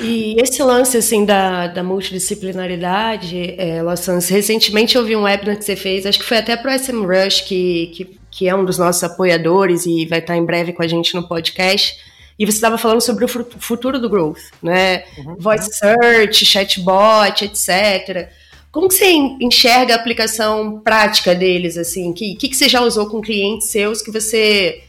E 0.00 0.34
esse 0.40 0.62
lance 0.62 0.96
assim 0.96 1.24
da, 1.24 1.66
da 1.66 1.82
multidisciplinaridade, 1.82 3.54
é, 3.58 3.80
recentemente 4.28 4.96
eu 4.96 5.04
vi 5.04 5.16
um 5.16 5.22
webinar 5.22 5.56
que 5.56 5.64
você 5.64 5.76
fez, 5.76 6.06
acho 6.06 6.18
que 6.18 6.24
foi 6.24 6.38
até 6.38 6.56
para 6.56 6.74
o 6.74 6.78
SM 6.78 7.04
Rush, 7.04 7.42
que, 7.42 7.92
que, 7.94 8.18
que 8.30 8.48
é 8.48 8.54
um 8.54 8.64
dos 8.64 8.78
nossos 8.78 9.02
apoiadores 9.04 9.86
e 9.86 10.06
vai 10.06 10.18
estar 10.18 10.36
em 10.36 10.44
breve 10.44 10.72
com 10.72 10.82
a 10.82 10.88
gente 10.88 11.14
no 11.14 11.26
podcast 11.28 11.98
e 12.38 12.44
você 12.44 12.56
estava 12.56 12.76
falando 12.76 13.00
sobre 13.00 13.24
o 13.24 13.28
futuro 13.28 14.00
do 14.00 14.10
growth, 14.10 14.40
né? 14.62 15.04
Uhum. 15.18 15.36
Voice 15.38 15.70
search, 15.72 16.44
chatbot, 16.44 17.44
etc. 17.44 18.28
Como 18.72 18.88
que 18.88 18.94
você 18.94 19.06
enxerga 19.40 19.94
a 19.94 19.96
aplicação 19.96 20.80
prática 20.80 21.32
deles, 21.32 21.78
assim? 21.78 22.10
O 22.10 22.14
que, 22.14 22.34
que, 22.34 22.48
que 22.48 22.56
você 22.56 22.68
já 22.68 22.80
usou 22.80 23.06
com 23.06 23.20
clientes 23.20 23.68
seus 23.68 24.02
que 24.02 24.10
você 24.10 24.82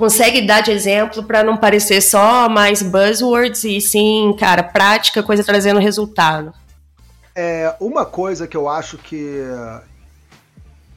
consegue 0.00 0.40
dar 0.40 0.62
de 0.62 0.72
exemplo 0.72 1.22
para 1.22 1.44
não 1.44 1.58
parecer 1.58 2.00
só 2.00 2.48
mais 2.48 2.82
buzzwords 2.82 3.62
e 3.64 3.80
sim, 3.80 4.34
cara, 4.38 4.62
prática, 4.62 5.22
coisa 5.22 5.44
trazendo 5.44 5.78
resultado? 5.78 6.52
É, 7.34 7.76
uma 7.78 8.06
coisa 8.06 8.48
que 8.48 8.56
eu 8.56 8.68
acho 8.68 8.96
que 8.96 9.44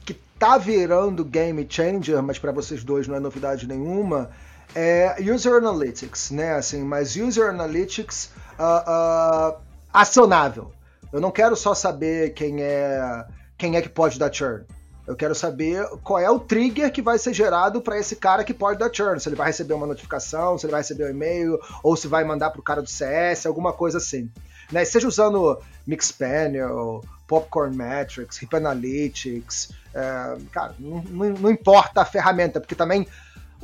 que 0.06 0.14
tá 0.38 0.56
virando 0.56 1.24
game 1.24 1.66
changer, 1.68 2.22
mas 2.22 2.38
para 2.38 2.50
vocês 2.50 2.82
dois 2.82 3.06
não 3.06 3.14
é 3.14 3.20
novidade 3.20 3.68
nenhuma, 3.68 4.30
é 4.74 5.16
User 5.20 5.54
Analytics, 5.54 6.30
né? 6.30 6.54
Assim, 6.54 6.82
mas 6.82 7.14
User 7.14 7.50
Analytics 7.50 8.30
uh, 8.58 9.52
uh, 9.52 9.56
acionável. 9.92 10.72
Eu 11.12 11.20
não 11.20 11.30
quero 11.30 11.54
só 11.54 11.74
saber 11.74 12.30
quem 12.30 12.62
é 12.62 13.24
quem 13.56 13.76
é 13.76 13.82
que 13.82 13.88
pode 13.88 14.18
dar 14.18 14.32
churn. 14.32 14.64
Eu 15.06 15.14
quero 15.14 15.34
saber 15.34 15.86
qual 16.02 16.18
é 16.18 16.30
o 16.30 16.40
trigger 16.40 16.90
que 16.90 17.02
vai 17.02 17.18
ser 17.18 17.34
gerado 17.34 17.80
para 17.82 17.98
esse 17.98 18.16
cara 18.16 18.42
que 18.42 18.54
pode 18.54 18.78
dar 18.78 18.92
churn. 18.92 19.20
Se 19.20 19.28
ele 19.28 19.36
vai 19.36 19.48
receber 19.48 19.74
uma 19.74 19.86
notificação, 19.86 20.56
se 20.56 20.64
ele 20.64 20.72
vai 20.72 20.80
receber 20.80 21.06
um 21.06 21.10
e-mail, 21.10 21.58
ou 21.82 21.94
se 21.96 22.08
vai 22.08 22.24
mandar 22.24 22.50
para 22.50 22.60
o 22.60 22.64
cara 22.64 22.80
do 22.80 22.88
CS, 22.88 23.44
alguma 23.44 23.72
coisa 23.72 23.98
assim. 23.98 24.30
Né? 24.72 24.84
Seja 24.84 25.06
usando 25.06 25.60
Mixpanel, 25.86 27.02
Popcorn 27.26 27.76
Metrics, 27.76 28.40
Hip 28.40 28.56
Analytics, 28.56 29.72
é, 29.94 30.36
cara, 30.50 30.74
não, 30.78 31.02
não, 31.02 31.30
não 31.30 31.50
importa 31.50 32.00
a 32.00 32.04
ferramenta, 32.04 32.60
porque 32.60 32.74
também 32.74 33.06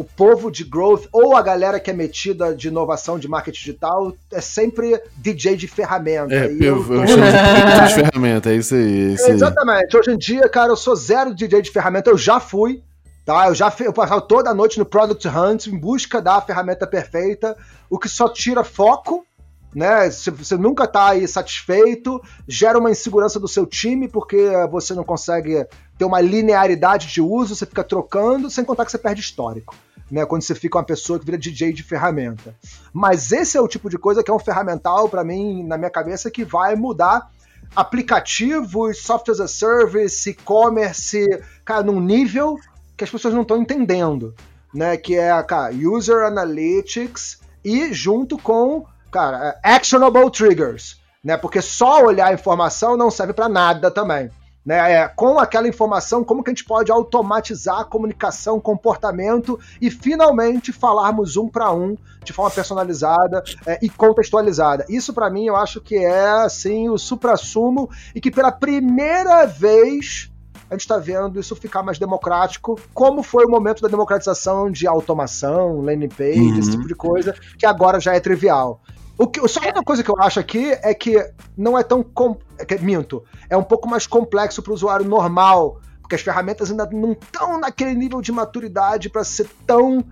o 0.01 0.05
povo 0.05 0.51
de 0.51 0.65
growth 0.65 1.05
ou 1.13 1.37
a 1.37 1.43
galera 1.43 1.79
que 1.79 1.91
é 1.91 1.93
metida 1.93 2.55
de 2.55 2.69
inovação 2.69 3.19
de 3.19 3.29
marketing 3.29 3.59
digital 3.59 4.17
é 4.33 4.41
sempre 4.41 4.99
DJ 5.19 5.57
de 5.57 5.69
ferramenta. 5.69 6.35
É, 6.35 6.47
eu, 6.47 6.59
eu, 6.59 7.03
eu 7.03 7.07
chamo 7.07 7.23
de, 7.27 7.87
de 7.87 7.93
ferramenta, 8.03 8.51
é 8.51 8.57
isso 8.57 8.75
aí. 8.75 9.11
É 9.11 9.13
isso 9.13 9.31
Exatamente. 9.31 9.95
Hoje 9.95 10.11
em 10.11 10.17
dia, 10.17 10.49
cara, 10.49 10.73
eu 10.73 10.77
sou 10.77 10.97
zero 10.97 11.35
DJ 11.35 11.61
de 11.61 11.71
ferramenta, 11.71 12.09
eu 12.09 12.17
já 12.17 12.41
fui. 12.41 12.83
Tá, 13.27 13.49
eu 13.49 13.55
já 13.55 13.71
eu 13.81 13.93
passava 13.93 14.23
toda 14.23 14.49
a 14.49 14.55
noite 14.55 14.79
no 14.79 14.87
Product 14.87 15.29
Hunt 15.29 15.67
em 15.67 15.79
busca 15.79 16.23
da 16.23 16.41
ferramenta 16.41 16.87
perfeita, 16.87 17.55
o 17.91 17.99
que 17.99 18.09
só 18.09 18.27
tira 18.27 18.65
foco 18.65 19.27
né? 19.75 20.11
Se 20.11 20.31
você 20.31 20.57
nunca 20.57 20.85
está 20.85 21.11
aí 21.11 21.27
satisfeito, 21.29 22.21
gera 22.47 22.79
uma 22.79 22.91
insegurança 22.91 23.39
do 23.39 23.49
seu 23.49 23.67
time 23.67 24.09
porque 24.09 24.51
você 24.71 24.95
não 24.95 25.05
consegue 25.05 25.67
ter 25.99 26.05
uma 26.05 26.21
linearidade 26.21 27.07
de 27.09 27.21
uso, 27.21 27.55
você 27.55 27.67
fica 27.67 27.85
trocando, 27.85 28.51
sem 28.51 28.65
contar 28.65 28.85
que 28.85 28.91
você 28.91 28.99
perde 28.99 29.21
histórico 29.21 29.75
né, 30.11 30.27
quando 30.27 30.43
você 30.43 30.55
fica 30.55 30.77
uma 30.77 30.85
pessoa 30.85 31.19
que 31.19 31.25
vira 31.25 31.39
DJ 31.39 31.73
de 31.73 31.83
ferramenta. 31.83 32.55
Mas 32.93 33.31
esse 33.31 33.57
é 33.57 33.61
o 33.61 33.69
tipo 33.69 33.89
de 33.89 33.97
coisa 33.97 34.23
que 34.23 34.31
é 34.31 34.35
um 34.35 34.39
ferramental 34.39 35.09
para 35.09 35.23
mim, 35.23 35.63
na 35.63 35.79
minha 35.79 35.91
cabeça, 35.91 36.31
que 36.31 36.45
vai 36.45 36.75
mudar 36.75 37.31
aplicativos, 37.77 38.99
software 38.99 39.35
as 39.35 39.41
a 39.41 39.47
service, 39.47 40.29
e-commerce, 40.29 41.25
cara, 41.65 41.83
num 41.85 42.01
nível 42.01 42.59
que 42.97 43.05
as 43.05 43.11
pessoas 43.11 43.33
não 43.33 43.43
estão 43.43 43.59
entendendo, 43.59 44.35
né, 44.75 44.97
que 44.97 45.17
é, 45.17 45.43
cara, 45.45 45.73
user 45.73 46.25
analytics 46.25 47.39
e 47.65 47.93
junto 47.93 48.37
com, 48.37 48.85
cara, 49.11 49.59
actionable 49.63 50.31
triggers, 50.31 51.01
né, 51.23 51.37
porque 51.37 51.61
só 51.61 52.05
olhar 52.05 52.29
a 52.29 52.35
informação 52.35 52.97
não 52.97 53.11
serve 53.11 53.33
para 53.33 53.49
nada 53.49 53.91
também. 53.91 54.31
Né, 54.65 54.93
é, 54.93 55.09
com 55.09 55.39
aquela 55.39 55.67
informação, 55.67 56.23
como 56.23 56.45
que 56.45 56.51
a 56.51 56.53
gente 56.53 56.67
pode 56.67 56.93
automatizar 56.93 57.81
a 57.81 57.85
comunicação, 57.85 58.61
comportamento 58.61 59.59
e 59.81 59.91
finalmente 59.91 60.71
falarmos 60.71 61.39
um 61.39 61.49
para 61.49 61.73
um 61.73 61.97
de 62.23 62.33
forma 62.33 62.51
personalizada 62.51 63.43
é, 63.67 63.79
e 63.83 63.89
contextualizada. 63.89 64.85
Isso 64.87 65.15
para 65.15 65.31
mim 65.31 65.47
eu 65.47 65.57
acho 65.57 65.81
que 65.81 65.97
é 65.97 66.29
assim 66.43 66.91
o 66.91 66.99
supra-sumo 66.99 67.89
e 68.15 68.21
que 68.21 68.31
pela 68.31 68.53
primeira 68.53 69.47
vez 69.47 70.31
a 70.71 70.75
gente 70.75 70.83
está 70.83 70.99
vendo 70.99 71.41
isso 71.41 71.57
ficar 71.57 71.83
mais 71.83 71.99
democrático, 71.99 72.79
como 72.95 73.25
foi 73.25 73.45
o 73.45 73.51
momento 73.51 73.83
da 73.83 73.89
democratização 73.89 74.71
de 74.71 74.87
automação, 74.87 75.81
landing 75.81 76.09
page, 76.09 76.39
uhum. 76.39 76.59
esse 76.59 76.71
tipo 76.71 76.87
de 76.87 76.95
coisa, 76.95 77.35
que 77.59 77.67
agora 77.67 77.99
já 77.99 78.15
é 78.15 78.21
trivial. 78.21 78.81
O 79.21 79.27
que, 79.27 79.47
só 79.47 79.61
uma 79.61 79.85
coisa 79.85 80.03
que 80.03 80.11
eu 80.11 80.19
acho 80.19 80.41
aqui 80.41 80.73
é 80.83 80.95
que 80.95 81.23
não 81.55 81.79
é 81.79 81.83
tão. 81.83 82.03
Com, 82.03 82.39
é 82.59 82.65
que, 82.65 82.79
minto. 82.79 83.23
É 83.51 83.57
um 83.57 83.63
pouco 83.63 83.87
mais 83.87 84.07
complexo 84.07 84.63
para 84.63 84.71
o 84.71 84.75
usuário 84.75 85.05
normal, 85.05 85.79
porque 86.01 86.15
as 86.15 86.23
ferramentas 86.23 86.71
ainda 86.71 86.89
não 86.91 87.13
estão 87.13 87.61
naquele 87.61 87.95
nível 87.95 88.23
de 88.23 88.33
maturidade 88.33 89.11
para 89.11 89.23
ser 89.23 89.47
tão 89.67 90.03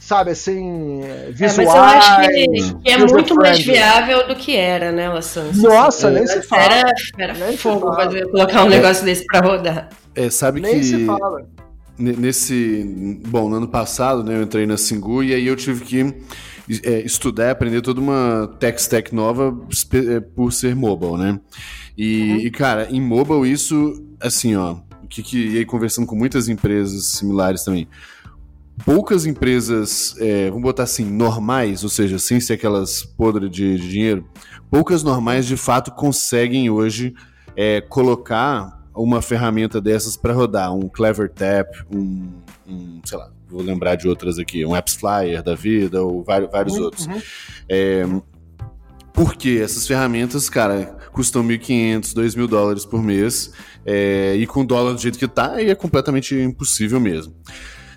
sabe, 0.00 0.30
assim, 0.30 1.02
visuais. 1.32 1.58
É, 1.58 1.64
mas 1.64 1.74
eu 1.74 1.82
acho 1.82 2.16
que, 2.16 2.74
que 2.82 2.90
é 2.90 2.98
muito 2.98 3.34
mais 3.34 3.62
viável 3.62 4.26
do 4.26 4.34
que 4.34 4.56
era, 4.56 4.90
né, 4.90 5.10
Lassan? 5.10 5.50
Nossa, 5.56 6.10
nem 6.10 6.26
se 6.26 6.40
fala. 6.40 6.62
Era, 6.62 6.92
era 7.18 7.34
nem 7.34 7.58
fogo 7.58 7.92
fazer, 7.94 8.30
colocar 8.30 8.64
um 8.64 8.68
negócio 8.70 9.04
desse 9.04 9.26
para 9.26 9.46
rodar. 9.46 9.88
É, 10.14 10.30
sabe 10.30 10.62
nem 10.62 10.78
que... 10.78 10.84
se 10.84 11.04
fala. 11.04 11.46
Nesse... 11.98 13.20
Bom, 13.26 13.50
no 13.50 13.56
ano 13.56 13.68
passado, 13.68 14.24
né, 14.24 14.36
eu 14.36 14.42
entrei 14.42 14.66
na 14.66 14.78
Singu 14.78 15.22
e 15.22 15.34
aí 15.34 15.46
eu 15.46 15.56
tive 15.56 15.84
que 15.84 16.14
é, 16.82 17.00
estudar, 17.00 17.50
aprender 17.50 17.80
toda 17.80 18.00
uma 18.00 18.48
tech 18.58 18.80
stack 18.80 19.14
nova 19.14 19.56
é, 19.92 20.20
por 20.20 20.52
ser 20.52 20.74
mobile, 20.74 21.16
né? 21.16 21.40
E, 21.96 22.20
uhum. 22.22 22.36
e, 22.38 22.50
cara, 22.50 22.88
em 22.90 23.00
mobile 23.00 23.50
isso, 23.50 24.02
assim, 24.20 24.56
ó, 24.56 24.76
o 25.02 25.08
que, 25.08 25.22
que 25.22 25.48
e 25.48 25.58
aí 25.58 25.64
conversando 25.64 26.06
com 26.06 26.16
muitas 26.16 26.48
empresas 26.48 27.12
similares 27.12 27.62
também. 27.64 27.88
Poucas 28.84 29.24
empresas, 29.24 30.14
é, 30.18 30.48
vamos 30.50 30.62
botar 30.62 30.82
assim, 30.82 31.04
normais, 31.04 31.82
ou 31.82 31.88
seja, 31.88 32.18
sem 32.18 32.40
ser 32.40 32.54
aquelas 32.54 33.02
podres 33.02 33.50
de, 33.50 33.78
de 33.78 33.88
dinheiro, 33.88 34.28
poucas 34.70 35.02
normais 35.02 35.46
de 35.46 35.56
fato 35.56 35.92
conseguem 35.92 36.68
hoje 36.68 37.14
é, 37.56 37.80
colocar 37.80 38.76
uma 38.94 39.22
ferramenta 39.22 39.80
dessas 39.80 40.16
para 40.16 40.34
rodar, 40.34 40.74
um 40.74 40.88
Clever 40.88 41.30
Tap, 41.30 41.68
um, 41.90 42.28
um, 42.66 43.00
sei 43.04 43.16
lá, 43.16 43.30
vou 43.48 43.62
lembrar 43.62 43.96
de 43.96 44.08
outras 44.08 44.38
aqui, 44.38 44.64
um 44.64 44.74
Apps 44.74 44.94
Flyer 44.94 45.42
da 45.42 45.54
vida 45.54 46.02
ou 46.02 46.22
vários, 46.22 46.50
vários 46.50 46.76
uhum, 46.76 46.84
outros. 46.84 47.08
É, 47.68 48.04
porque 49.12 49.60
essas 49.62 49.86
ferramentas, 49.86 50.50
cara, 50.50 50.96
custam 51.12 51.42
1.500, 51.42 52.14
2.000 52.14 52.46
dólares 52.46 52.84
por 52.84 53.02
mês, 53.02 53.50
é, 53.84 54.34
e 54.36 54.46
com 54.46 54.60
o 54.60 54.66
dólar 54.66 54.92
do 54.92 55.00
jeito 55.00 55.18
que 55.18 55.26
tá, 55.26 55.54
aí 55.54 55.70
é 55.70 55.74
completamente 55.74 56.34
impossível 56.34 57.00
mesmo. 57.00 57.34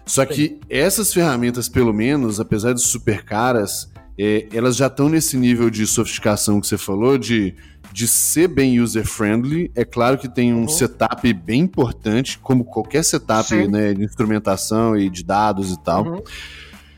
Só 0.06 0.26
que 0.26 0.60
essas 0.70 1.14
ferramentas, 1.14 1.68
pelo 1.68 1.94
menos, 1.94 2.40
apesar 2.40 2.74
de 2.74 2.82
super 2.82 3.24
caras, 3.24 3.92
é, 4.18 4.48
elas 4.54 4.76
já 4.76 4.88
estão 4.88 5.08
nesse 5.08 5.38
nível 5.38 5.70
de 5.70 5.86
sofisticação 5.86 6.60
que 6.60 6.68
você 6.68 6.78
falou, 6.78 7.18
de 7.18 7.54
de 7.92 8.08
ser 8.08 8.48
bem 8.48 8.80
user-friendly. 8.80 9.72
É 9.76 9.84
claro 9.84 10.18
que 10.18 10.28
tem 10.28 10.54
um 10.54 10.62
uhum. 10.62 10.68
setup 10.68 11.32
bem 11.34 11.62
importante, 11.62 12.40
como 12.40 12.64
qualquer 12.64 13.04
setup 13.04 13.54
né, 13.68 13.94
de 13.94 14.04
instrumentação 14.04 14.98
e 14.98 15.10
de 15.10 15.24
dados 15.24 15.72
e 15.72 15.80
tal. 15.84 16.06
Uhum. 16.06 16.24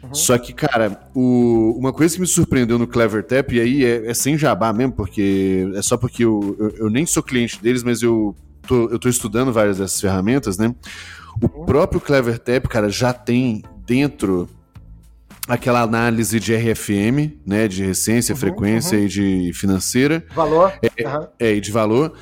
Uhum. 0.03 0.15
Só 0.15 0.37
que, 0.37 0.51
cara, 0.51 0.99
o, 1.13 1.75
uma 1.77 1.93
coisa 1.93 2.15
que 2.15 2.21
me 2.21 2.27
surpreendeu 2.27 2.79
no 2.79 2.87
Clever 2.87 3.23
Tap, 3.23 3.51
e 3.51 3.59
aí 3.59 3.85
é, 3.85 4.09
é 4.09 4.13
sem 4.13 4.37
jabá 4.37 4.73
mesmo, 4.73 4.93
porque 4.93 5.71
é 5.75 5.81
só 5.81 5.95
porque 5.95 6.23
eu, 6.23 6.55
eu, 6.59 6.69
eu, 6.85 6.89
nem 6.89 7.05
sou 7.05 7.21
cliente 7.21 7.61
deles, 7.61 7.83
mas 7.83 8.01
eu 8.01 8.35
tô, 8.67 8.89
eu 8.89 8.97
tô 8.97 9.07
estudando 9.07 9.53
várias 9.53 9.77
dessas 9.77 10.01
ferramentas, 10.01 10.57
né? 10.57 10.73
O 11.39 11.45
uhum. 11.45 11.65
próprio 11.65 12.01
Clever 12.01 12.39
Tap, 12.39 12.67
cara, 12.67 12.89
já 12.89 13.13
tem 13.13 13.63
dentro 13.85 14.49
aquela 15.47 15.81
análise 15.81 16.39
de 16.39 16.55
RFM, 16.55 17.33
né, 17.45 17.67
de 17.67 17.83
recência, 17.83 18.33
uhum, 18.33 18.39
frequência 18.39 18.97
uhum. 18.97 19.05
e 19.05 19.07
de 19.07 19.51
financeira. 19.53 20.23
Valor. 20.33 20.73
É, 20.81 21.07
uhum. 21.07 21.27
é, 21.39 21.53
e 21.53 21.61
de 21.61 21.71
valor. 21.71 22.13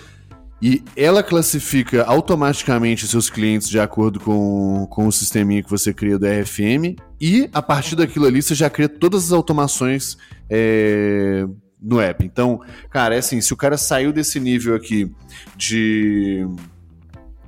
E 0.62 0.84
ela 0.96 1.24
classifica 1.24 2.04
automaticamente 2.04 3.08
seus 3.08 3.30
clientes 3.30 3.70
de 3.70 3.80
acordo 3.80 4.20
com, 4.20 4.86
com 4.90 5.08
o 5.08 5.12
sisteminha 5.12 5.64
que 5.64 5.70
você 5.70 5.94
cria 5.94 6.20
do 6.20 6.26
RFM. 6.26 7.00
E 7.20 7.50
a 7.54 7.62
partir 7.62 7.96
daquilo 7.96 8.26
ali 8.26 8.42
você 8.42 8.54
já 8.54 8.70
cria 8.70 8.90
todas 8.90 9.26
as 9.26 9.32
automações 9.32 10.18
é, 10.50 11.46
no 11.82 12.02
app. 12.02 12.26
Então, 12.26 12.60
cara, 12.90 13.16
é 13.16 13.20
assim, 13.20 13.40
se 13.40 13.54
o 13.54 13.58
cara 13.58 13.78
saiu 13.78 14.12
desse 14.12 14.38
nível 14.40 14.76
aqui 14.76 15.10
de 15.56 16.46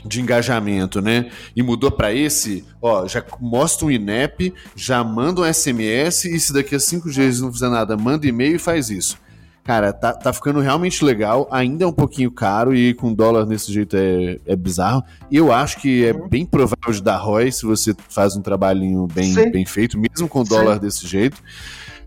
de 0.06 0.22
engajamento, 0.22 1.02
né? 1.02 1.30
E 1.56 1.62
mudou 1.62 1.91
para 1.91 2.14
esse, 2.14 2.66
ó, 2.82 3.08
já 3.08 3.24
mostra 3.39 3.86
um 3.86 3.91
INEP, 3.91 4.54
já 4.76 5.04
manda 5.04 5.41
um 5.41 5.54
SMS 5.54 6.26
e 6.26 6.39
se 6.39 6.54
daqui 6.54 6.76
a 6.76 6.80
cinco 6.80 7.10
dias 7.10 7.39
não 7.39 7.52
fizer 7.52 7.70
nada, 7.70 7.95
manda 7.95 8.28
e-mail 8.28 8.56
e 8.56 8.60
faz 8.60 8.89
isso. 8.89 9.18
Cara, 9.64 9.93
tá, 9.93 10.12
tá 10.12 10.34
ficando 10.34 10.60
realmente 10.60 11.06
legal, 11.06 11.47
ainda 11.52 11.84
é 11.84 11.88
um 11.88 11.93
pouquinho 11.93 12.32
caro 12.32 12.76
e 12.76 12.95
com 12.95 13.14
dólar 13.14 13.45
desse 13.45 13.72
jeito 13.72 13.95
é, 13.95 14.39
é 14.45 14.56
bizarro. 14.56 15.04
Eu 15.32 15.52
acho 15.54 15.80
que 15.80 16.04
é 16.04 16.14
uhum. 16.14 16.28
bem 16.28 16.45
provável 16.45 16.91
de 16.91 17.02
dar 17.02 17.18
ROI 17.18 17.52
se 17.52 17.66
você 17.66 17.95
faz 18.10 18.36
um 18.36 18.41
trabalhinho 18.41 19.06
bem, 19.06 19.34
bem 19.52 19.66
feito, 19.66 19.99
mesmo 19.99 20.28
com 20.28 20.43
dólar 20.43 20.76
Sim. 20.76 20.82
desse 20.82 21.08
jeito. 21.08 21.38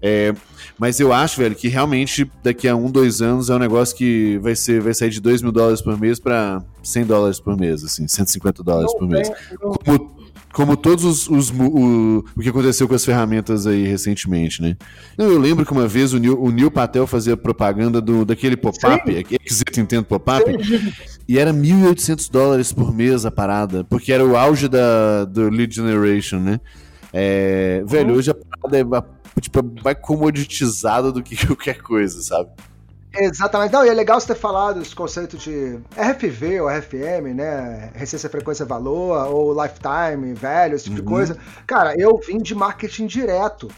É, 0.02 0.34
mas 0.78 0.98
eu 0.98 1.12
acho, 1.12 1.40
velho, 1.40 1.54
que 1.54 1.68
realmente 1.68 2.30
daqui 2.42 2.66
a 2.66 2.74
um, 2.74 2.90
dois 2.90 3.22
anos 3.22 3.48
é 3.48 3.54
um 3.54 3.58
negócio 3.58 3.96
que 3.96 4.38
vai, 4.38 4.56
ser, 4.56 4.80
vai 4.80 4.92
sair 4.92 5.10
de 5.10 5.20
2 5.20 5.42
mil 5.42 5.52
dólares 5.52 5.80
por 5.80 5.98
mês 5.98 6.18
para 6.18 6.62
100 6.82 7.04
dólares 7.04 7.40
por 7.40 7.56
mês, 7.56 7.84
assim, 7.84 8.08
150 8.08 8.62
dólares 8.62 8.92
não 8.92 8.98
por 8.98 9.08
mês. 9.08 9.30
Como, 9.84 10.14
como 10.52 10.76
todos 10.76 11.04
os, 11.04 11.28
os 11.28 11.50
o, 11.50 12.24
o 12.36 12.40
que 12.40 12.48
aconteceu 12.48 12.88
com 12.88 12.94
as 12.94 13.04
ferramentas 13.04 13.66
aí 13.66 13.86
recentemente, 13.86 14.62
né? 14.62 14.76
Eu 15.16 15.38
lembro 15.38 15.64
que 15.64 15.72
uma 15.72 15.86
vez 15.86 16.12
o 16.12 16.18
Neil, 16.18 16.40
o 16.40 16.50
Neil 16.50 16.70
Patel 16.70 17.06
fazia 17.06 17.36
propaganda 17.36 18.00
do, 18.00 18.24
daquele 18.24 18.56
pop-up, 18.56 19.26
Exit 19.44 19.80
Entendo 19.80 20.04
Pop-up, 20.04 20.44
e 21.28 21.38
era 21.38 21.52
1.800 21.52 22.30
dólares 22.30 22.72
por 22.72 22.92
mês 22.92 23.24
a 23.24 23.30
parada, 23.30 23.84
porque 23.84 24.12
era 24.12 24.24
o 24.24 24.36
auge 24.36 24.68
da, 24.68 25.24
do 25.24 25.48
lead 25.50 25.74
generation, 25.74 26.38
né? 26.38 26.60
É, 27.12 27.84
velho, 27.86 28.10
uhum. 28.10 28.16
hoje 28.16 28.32
a 28.32 28.34
parada 28.34 28.76
é 29.36 29.40
tipo, 29.40 29.62
mais 29.82 29.98
comoditizada 30.00 31.10
do 31.12 31.22
que 31.22 31.36
qualquer 31.46 31.82
coisa, 31.82 32.20
sabe? 32.22 32.50
Exatamente. 33.16 33.72
Não, 33.72 33.84
e 33.84 33.88
é 33.88 33.94
legal 33.94 34.20
você 34.20 34.28
ter 34.28 34.40
falado 34.40 34.82
esse 34.82 34.94
conceito 34.94 35.36
de 35.36 35.78
RFV 35.96 36.60
ou 36.60 36.68
RFM, 36.68 37.34
né? 37.34 37.92
Recência, 37.94 38.28
frequência, 38.28 38.64
valor, 38.64 39.28
ou 39.28 39.62
lifetime, 39.62 40.34
velho, 40.34 40.74
esse 40.74 40.84
tipo 40.84 40.96
uhum. 40.98 41.04
de 41.04 41.08
coisa. 41.08 41.38
Cara, 41.66 41.94
eu 41.96 42.18
vim 42.18 42.38
de 42.38 42.54
marketing 42.54 43.06
direto. 43.06 43.68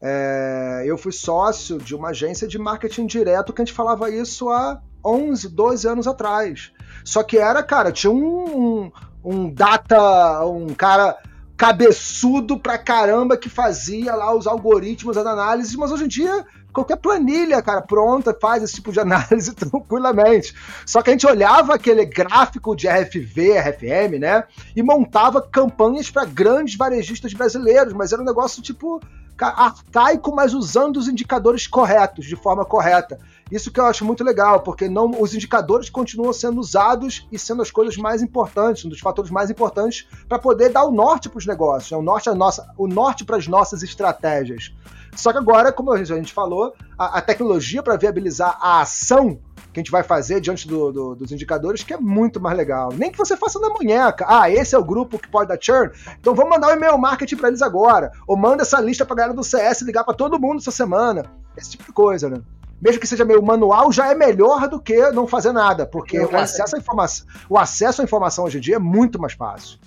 É, 0.00 0.84
eu 0.86 0.96
fui 0.96 1.12
sócio 1.12 1.76
de 1.78 1.94
uma 1.94 2.10
agência 2.10 2.46
de 2.46 2.58
marketing 2.58 3.06
direto 3.06 3.52
que 3.52 3.60
a 3.60 3.64
gente 3.64 3.74
falava 3.74 4.08
isso 4.10 4.48
há 4.48 4.80
11, 5.04 5.48
12 5.48 5.88
anos 5.88 6.06
atrás. 6.06 6.72
Só 7.04 7.22
que 7.22 7.36
era, 7.36 7.62
cara, 7.62 7.92
tinha 7.92 8.10
um, 8.10 8.44
um, 8.84 8.92
um 9.24 9.52
data, 9.52 10.44
um 10.46 10.72
cara 10.72 11.16
cabeçudo 11.58 12.56
pra 12.56 12.78
caramba 12.78 13.36
que 13.36 13.48
fazia 13.48 14.14
lá 14.14 14.32
os 14.32 14.46
algoritmos, 14.46 15.16
as 15.16 15.26
análises, 15.26 15.74
mas 15.74 15.90
hoje 15.90 16.04
em 16.04 16.08
dia 16.08 16.46
qualquer 16.72 16.96
planilha, 16.96 17.60
cara, 17.60 17.82
pronta, 17.82 18.36
faz 18.40 18.62
esse 18.62 18.74
tipo 18.74 18.92
de 18.92 19.00
análise 19.00 19.52
tranquilamente. 19.52 20.54
Só 20.86 21.02
que 21.02 21.10
a 21.10 21.12
gente 21.12 21.26
olhava 21.26 21.74
aquele 21.74 22.04
gráfico 22.04 22.76
de 22.76 22.86
RFV, 22.86 23.58
RFM, 23.58 24.20
né, 24.20 24.44
e 24.76 24.82
montava 24.84 25.42
campanhas 25.42 26.08
para 26.08 26.24
grandes 26.24 26.76
varejistas 26.76 27.34
brasileiros, 27.34 27.92
mas 27.92 28.12
era 28.12 28.22
um 28.22 28.24
negócio 28.24 28.62
tipo 28.62 29.00
arcaico, 29.40 30.34
mas 30.34 30.54
usando 30.54 30.96
os 30.96 31.08
indicadores 31.08 31.66
corretos, 31.66 32.26
de 32.26 32.36
forma 32.36 32.64
correta. 32.64 33.18
Isso 33.50 33.70
que 33.70 33.80
eu 33.80 33.86
acho 33.86 34.04
muito 34.04 34.22
legal, 34.22 34.60
porque 34.60 34.88
não, 34.88 35.10
os 35.20 35.34
indicadores 35.34 35.88
continuam 35.88 36.32
sendo 36.32 36.60
usados 36.60 37.26
e 37.32 37.38
sendo 37.38 37.62
as 37.62 37.70
coisas 37.70 37.96
mais 37.96 38.22
importantes, 38.22 38.84
um 38.84 38.88
dos 38.88 39.00
fatores 39.00 39.30
mais 39.30 39.50
importantes 39.50 40.06
para 40.28 40.38
poder 40.38 40.70
dar 40.70 40.84
o 40.84 40.90
norte 40.90 41.28
para 41.28 41.38
os 41.38 41.46
negócios, 41.46 41.90
né? 41.90 41.96
o 41.96 42.02
norte, 42.02 42.28
o 42.76 42.86
norte 42.86 43.24
para 43.24 43.36
as 43.36 43.46
nossas 43.46 43.82
estratégias. 43.82 44.72
Só 45.16 45.32
que 45.32 45.38
agora, 45.38 45.72
como 45.72 45.92
a 45.92 46.04
gente 46.04 46.32
falou, 46.32 46.74
a, 46.96 47.18
a 47.18 47.20
tecnologia 47.20 47.82
para 47.82 47.96
viabilizar 47.96 48.56
a 48.60 48.82
ação 48.82 49.40
que 49.72 49.80
a 49.80 49.82
gente 49.82 49.90
vai 49.90 50.02
fazer 50.02 50.40
diante 50.40 50.66
do, 50.66 50.92
do, 50.92 51.14
dos 51.16 51.32
indicadores, 51.32 51.82
que 51.82 51.92
é 51.92 51.96
muito 51.96 52.40
mais 52.40 52.56
legal. 52.56 52.90
Nem 52.94 53.10
que 53.10 53.18
você 53.18 53.36
faça 53.36 53.58
na 53.58 53.68
munheca. 53.68 54.24
Ah, 54.28 54.50
esse 54.50 54.74
é 54.74 54.78
o 54.78 54.84
grupo 54.84 55.18
que 55.18 55.28
pode 55.28 55.48
dar 55.48 55.58
churn, 55.60 55.90
então 56.18 56.34
vamos 56.34 56.50
mandar 56.50 56.68
um 56.68 56.76
e-mail 56.76 56.96
marketing 56.98 57.36
para 57.36 57.48
eles 57.48 57.62
agora. 57.62 58.12
Ou 58.26 58.36
manda 58.36 58.62
essa 58.62 58.80
lista 58.80 59.04
para 59.04 59.16
galera 59.16 59.34
do 59.34 59.42
CS 59.42 59.82
ligar 59.82 60.04
para 60.04 60.14
todo 60.14 60.38
mundo 60.38 60.58
essa 60.58 60.70
semana. 60.70 61.24
Esse 61.56 61.70
tipo 61.70 61.84
de 61.84 61.92
coisa, 61.92 62.30
né? 62.30 62.40
Mesmo 62.80 63.00
que 63.00 63.06
seja 63.06 63.24
meio 63.24 63.42
manual, 63.42 63.90
já 63.92 64.10
é 64.10 64.14
melhor 64.14 64.68
do 64.68 64.80
que 64.80 65.10
não 65.10 65.26
fazer 65.26 65.52
nada, 65.52 65.86
porque 65.86 66.18
o 66.18 66.36
acesso, 66.36 66.76
à 66.76 66.78
informação, 66.78 67.26
o 67.48 67.58
acesso 67.58 68.00
à 68.00 68.04
informação 68.04 68.44
hoje 68.44 68.58
em 68.58 68.60
dia 68.60 68.76
é 68.76 68.78
muito 68.78 69.20
mais 69.20 69.32
fácil. 69.32 69.78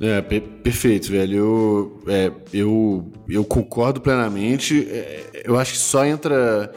É, 0.00 0.20
per 0.20 0.40
perfeito, 0.40 1.12
velho. 1.12 1.36
Eu, 1.36 2.02
é, 2.08 2.32
eu, 2.52 3.12
eu 3.28 3.44
concordo 3.44 4.00
plenamente. 4.00 4.88
É, 4.90 5.44
eu 5.44 5.56
acho 5.56 5.72
que 5.72 5.78
só 5.78 6.04
entra. 6.04 6.72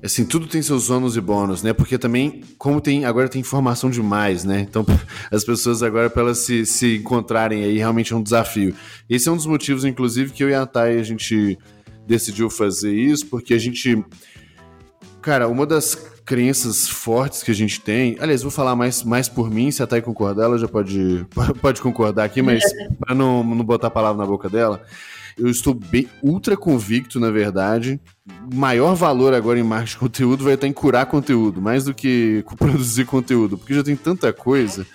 Assim, 0.00 0.24
tudo 0.24 0.46
tem 0.46 0.62
seus 0.62 0.88
ônus 0.88 1.16
e 1.16 1.20
bônus, 1.20 1.60
né? 1.60 1.72
Porque 1.72 1.98
também, 1.98 2.44
como 2.56 2.80
tem 2.80 3.04
agora 3.04 3.28
tem 3.28 3.40
informação 3.40 3.90
demais, 3.90 4.44
né? 4.44 4.60
Então, 4.60 4.86
as 5.28 5.42
pessoas 5.42 5.82
agora, 5.82 6.08
para 6.08 6.22
elas 6.22 6.38
se, 6.38 6.64
se 6.64 6.98
encontrarem 6.98 7.64
aí, 7.64 7.78
realmente 7.78 8.12
é 8.12 8.16
um 8.16 8.22
desafio. 8.22 8.72
Esse 9.10 9.28
é 9.28 9.32
um 9.32 9.36
dos 9.36 9.46
motivos, 9.46 9.84
inclusive, 9.84 10.30
que 10.30 10.44
eu 10.44 10.48
e 10.48 10.54
a 10.54 10.64
Thay, 10.64 11.00
a 11.00 11.02
gente 11.02 11.58
decidiu 12.06 12.48
fazer 12.48 12.94
isso, 12.94 13.26
porque 13.26 13.52
a 13.52 13.58
gente 13.58 14.02
Cara, 15.20 15.48
uma 15.48 15.66
das 15.66 15.94
crenças 16.24 16.88
fortes 16.88 17.42
que 17.42 17.50
a 17.50 17.54
gente 17.54 17.80
tem. 17.80 18.16
Aliás, 18.20 18.42
vou 18.42 18.50
falar 18.50 18.76
mais, 18.76 19.02
mais 19.02 19.28
por 19.28 19.50
mim, 19.50 19.70
se 19.70 19.82
a 19.82 19.86
Thay 19.86 20.02
concordar, 20.02 20.44
ela 20.44 20.58
já 20.58 20.68
pode, 20.68 21.26
pode 21.60 21.80
concordar 21.80 22.24
aqui, 22.24 22.42
mas 22.42 22.62
para 23.00 23.14
não, 23.14 23.42
não 23.42 23.64
botar 23.64 23.88
a 23.88 23.90
palavra 23.90 24.22
na 24.22 24.26
boca 24.26 24.48
dela, 24.48 24.82
eu 25.38 25.48
estou 25.48 25.72
bem 25.72 26.06
ultra 26.22 26.56
convicto, 26.56 27.18
na 27.18 27.30
verdade. 27.30 28.00
Maior 28.52 28.94
valor 28.94 29.32
agora 29.32 29.58
em 29.58 29.62
marketing 29.62 29.92
de 29.92 29.98
conteúdo 29.98 30.44
vai 30.44 30.54
estar 30.54 30.66
em 30.66 30.72
curar 30.72 31.06
conteúdo, 31.06 31.62
mais 31.62 31.84
do 31.84 31.94
que 31.94 32.44
produzir 32.58 33.06
conteúdo, 33.06 33.56
porque 33.56 33.74
já 33.74 33.82
tem 33.82 33.96
tanta 33.96 34.32
coisa. 34.32 34.86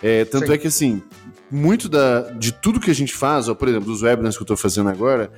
É, 0.00 0.24
tanto 0.24 0.46
Sim. 0.46 0.52
é 0.52 0.58
que, 0.58 0.68
assim, 0.68 1.02
muito 1.50 1.88
da, 1.88 2.30
de 2.32 2.52
tudo 2.52 2.78
que 2.78 2.90
a 2.90 2.94
gente 2.94 3.12
faz, 3.12 3.48
ó, 3.48 3.54
por 3.54 3.66
exemplo, 3.66 3.90
dos 3.90 4.02
webinars 4.02 4.36
que 4.36 4.42
eu 4.42 4.44
estou 4.44 4.56
fazendo 4.56 4.90
agora, 4.90 5.30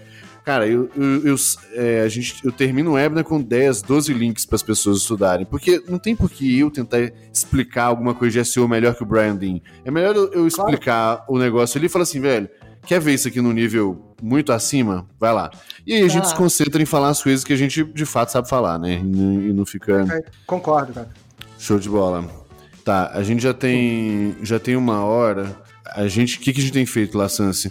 Cara, 0.45 0.66
eu, 0.66 0.91
eu, 0.97 1.26
eu, 1.28 1.36
é, 1.74 2.01
a 2.01 2.09
gente, 2.09 2.45
eu 2.45 2.51
termino 2.51 2.91
o 2.91 2.95
webinar 2.95 3.24
com 3.24 3.41
10, 3.41 3.82
12 3.82 4.12
links 4.12 4.47
para 4.47 4.57
as 4.57 4.62
pessoas 4.62 4.99
estudarem. 4.99 5.45
Porque 5.45 5.82
não 5.88 5.99
tem 5.99 6.16
por 6.16 6.30
que 6.30 6.59
eu 6.59 6.70
tentar 6.70 7.12
explicar 7.32 7.84
alguma 7.84 8.14
coisa 8.14 8.43
de 8.43 8.49
SEO 8.49 8.68
melhor 8.68 8.95
que 8.95 9.03
o 9.03 9.07
Brian 9.07 9.36
Dean. 9.36 9.61
É 9.84 9.91
melhor 9.91 10.16
eu, 10.16 10.32
eu 10.32 10.47
explicar 10.47 11.16
claro. 11.16 11.24
o 11.28 11.38
negócio 11.38 11.78
ali 11.78 11.86
e 11.86 11.88
falar 11.88 12.05
assim, 12.05 12.20
velho, 12.20 12.49
quer 12.86 13.01
ver 13.01 13.14
isso 13.14 13.28
aqui 13.28 13.41
no 13.41 13.53
nível 13.53 14.14
muito 14.22 14.53
acima? 14.53 15.07
Vai 15.18 15.32
lá. 15.32 15.51
E 15.86 15.95
aí 15.95 16.03
a 16.03 16.09
gente 16.09 16.28
se 16.28 16.34
concentra 16.34 16.80
em 16.82 16.86
falar 16.86 17.09
as 17.09 17.22
coisas 17.22 17.45
que 17.45 17.53
a 17.53 17.57
gente 17.57 17.84
de 17.84 18.07
fato 18.07 18.32
sabe 18.32 18.49
falar, 18.49 18.78
né? 18.78 18.95
E 18.95 19.03
não, 19.03 19.43
e 19.43 19.53
não 19.53 19.66
fica. 19.66 20.22
Concordo, 20.47 20.93
cara. 20.93 21.09
Show 21.59 21.78
de 21.78 21.88
bola. 21.88 22.28
Tá, 22.84 23.11
a 23.12 23.22
gente 23.22 23.43
já 23.43 23.53
tem, 23.53 24.36
já 24.43 24.59
tem 24.59 24.76
uma 24.76 25.05
hora. 25.05 25.55
A 25.84 26.09
gente, 26.09 26.38
o 26.38 26.41
que, 26.41 26.53
que 26.53 26.61
a 26.61 26.62
gente 26.62 26.72
tem 26.72 26.86
feito 26.86 27.18
lá, 27.18 27.28
Sansi? 27.28 27.70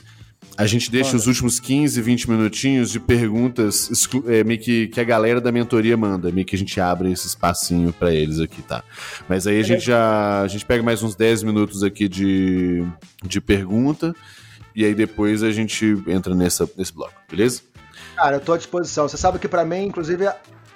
A 0.60 0.68
gente 0.68 0.92
deixa 0.92 1.16
os 1.16 1.26
últimos 1.26 1.58
15, 1.58 2.02
20 2.02 2.30
minutinhos 2.30 2.92
de 2.92 3.00
perguntas 3.00 3.90
é, 4.28 4.44
meio 4.44 4.60
que, 4.60 4.90
que 4.90 5.00
a 5.00 5.06
galera 5.06 5.40
da 5.40 5.54
mentoria 5.54 5.96
manda, 5.96 6.34
meio 6.34 6.46
que 6.46 6.54
a 6.54 6.60
gente 6.60 6.82
abre 6.82 7.10
esse 7.10 7.28
espacinho 7.28 7.94
para 7.94 8.14
eles 8.14 8.42
aqui, 8.42 8.62
tá? 8.62 8.84
Mas 9.30 9.48
aí 9.48 9.58
a 9.58 9.64
gente 9.64 9.86
já 9.86 10.42
a 10.42 10.48
gente 10.50 10.66
pega 10.66 10.84
mais 10.84 11.02
uns 11.02 11.16
10 11.16 11.44
minutos 11.44 11.82
aqui 11.82 12.10
de, 12.10 12.86
de 13.24 13.40
pergunta 13.40 14.14
e 14.76 14.84
aí 14.84 14.94
depois 14.94 15.44
a 15.44 15.52
gente 15.54 16.04
entra 16.06 16.36
nessa, 16.36 16.70
nesse 16.78 16.92
bloco, 16.94 17.14
beleza? 17.32 17.62
Cara, 18.18 18.36
eu 18.36 18.42
tô 18.42 18.52
à 18.52 18.58
disposição. 18.58 19.08
Você 19.08 19.16
sabe 19.16 19.40
que 19.40 19.48
para 19.48 19.64
mim, 19.64 19.86
inclusive, 19.86 20.26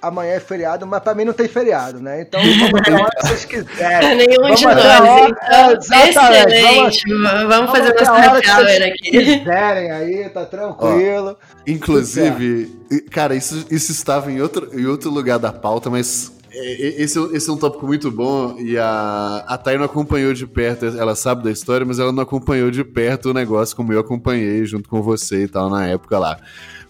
amanhã 0.03 0.33
é 0.33 0.39
feriado, 0.39 0.85
mas 0.85 1.01
para 1.01 1.15
mim 1.15 1.23
não 1.23 1.31
tem 1.31 1.47
feriado, 1.47 2.01
né? 2.01 2.21
Então 2.21 2.41
vamos 2.41 2.79
até 2.81 2.91
a 2.91 2.95
hora 2.95 3.09
que 3.15 3.27
vocês 3.27 3.45
quiserem. 3.45 4.17
Nenhum 4.17 4.41
vamos 4.41 4.59
de 4.59 4.65
nós, 4.65 5.29
então. 5.29 6.07
Excelente. 6.07 7.03
Vamos, 7.09 7.47
vamos 7.47 7.71
fazer 7.71 7.93
nosso 7.93 8.11
happy 8.11 8.49
hour 8.49 8.89
aqui. 8.89 9.11
quiserem 9.11 9.91
aí, 9.91 10.29
tá 10.29 10.45
tranquilo. 10.45 11.37
Ó, 11.39 11.63
inclusive, 11.65 12.69
cara, 13.09 13.33
isso, 13.33 13.65
isso 13.71 13.93
estava 13.93 14.29
em 14.29 14.41
outro, 14.41 14.69
em 14.77 14.85
outro 14.85 15.09
lugar 15.09 15.39
da 15.39 15.53
pauta, 15.53 15.89
mas 15.89 16.33
é, 16.51 17.01
esse, 17.01 17.17
esse 17.33 17.49
é 17.49 17.53
um 17.53 17.57
tópico 17.57 17.87
muito 17.87 18.11
bom 18.11 18.57
e 18.59 18.77
a, 18.77 19.43
a 19.47 19.57
Thay 19.57 19.77
não 19.77 19.85
acompanhou 19.85 20.33
de 20.33 20.45
perto, 20.45 20.85
ela 20.85 21.15
sabe 21.15 21.43
da 21.43 21.49
história, 21.49 21.85
mas 21.85 21.97
ela 21.97 22.11
não 22.11 22.23
acompanhou 22.23 22.69
de 22.69 22.83
perto 22.83 23.29
o 23.29 23.33
negócio 23.33 23.75
como 23.75 23.93
eu 23.93 23.99
acompanhei 23.99 24.65
junto 24.65 24.89
com 24.89 25.01
você 25.01 25.45
e 25.45 25.47
tal 25.47 25.69
na 25.69 25.87
época 25.87 26.19
lá. 26.19 26.37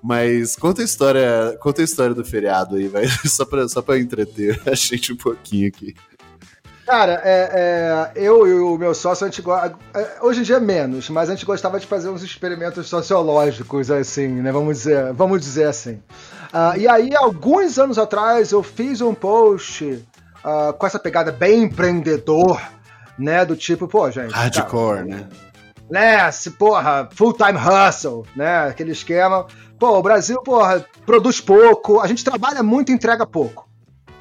Mas 0.04 0.58
conta 0.58 0.82
a 0.82 0.86
história, 0.86 1.58
conta 1.62 1.82
a 1.82 1.86
história 1.86 2.14
do 2.14 2.26
feriado 2.26 2.76
aí, 2.76 2.89
vai, 2.89 3.06
só 3.26 3.45
pra, 3.45 3.68
só 3.70 3.82
pra 3.82 3.97
entreter 3.97 4.62
a 4.66 4.76
gente 4.76 5.14
um 5.14 5.16
pouquinho 5.16 5.70
aqui. 5.70 5.95
Cara, 6.86 7.22
é, 7.24 8.12
é, 8.16 8.22
eu 8.22 8.45
e 8.45 8.54
o 8.60 8.78
meu 8.78 8.93
sócio, 8.93 9.26
a 9.26 9.30
gente. 9.30 9.41
É, 9.93 10.18
hoje 10.22 10.41
em 10.41 10.43
dia 10.43 10.58
é 10.58 10.60
menos, 10.60 11.10
mas 11.10 11.30
a 11.30 11.34
gente 11.34 11.45
gostava 11.45 11.80
de 11.80 11.88
fazer 11.88 12.10
uns 12.10 12.22
experimentos 12.22 12.88
sociológicos, 12.88 13.89
assim, 13.89 14.28
né? 14.28 14.51
Vamos 14.51 14.80
dizer, 14.80 15.14
vamos 15.14 15.39
dizer 15.39 15.70
assim. 15.70 16.01
Uh, 16.54 16.78
e 16.78 16.88
aí, 16.88 17.16
alguns 17.16 17.80
anos 17.80 17.97
atrás, 17.97 18.51
eu 18.51 18.62
fiz 18.62 18.99
um 18.99 19.14
post 19.14 19.86
uh, 19.86 20.74
com 20.74 20.86
essa 20.86 20.99
pegada 20.99 21.32
bem 21.32 21.64
empreendedor, 21.64 22.62
né? 23.18 23.45
Do 23.45 23.56
tipo, 23.56 23.88
pô, 23.88 24.12
gente. 24.12 24.34
Hardcore, 24.34 24.97
cara, 24.97 25.06
né? 25.06 25.30
Né, 25.89 26.32
se, 26.32 26.51
porra, 26.51 27.08
full-time 27.14 27.58
hustle, 27.58 28.26
né? 28.36 28.68
Aquele 28.68 28.91
esquema. 28.91 29.47
Pô, 29.84 29.97
o 29.97 30.01
Brasil, 30.01 30.41
porra, 30.41 30.86
produz 31.05 31.41
pouco, 31.41 31.99
a 31.99 32.07
gente 32.07 32.23
trabalha 32.23 32.63
muito 32.63 32.89
e 32.89 32.95
entrega 32.95 33.27
pouco. 33.27 33.67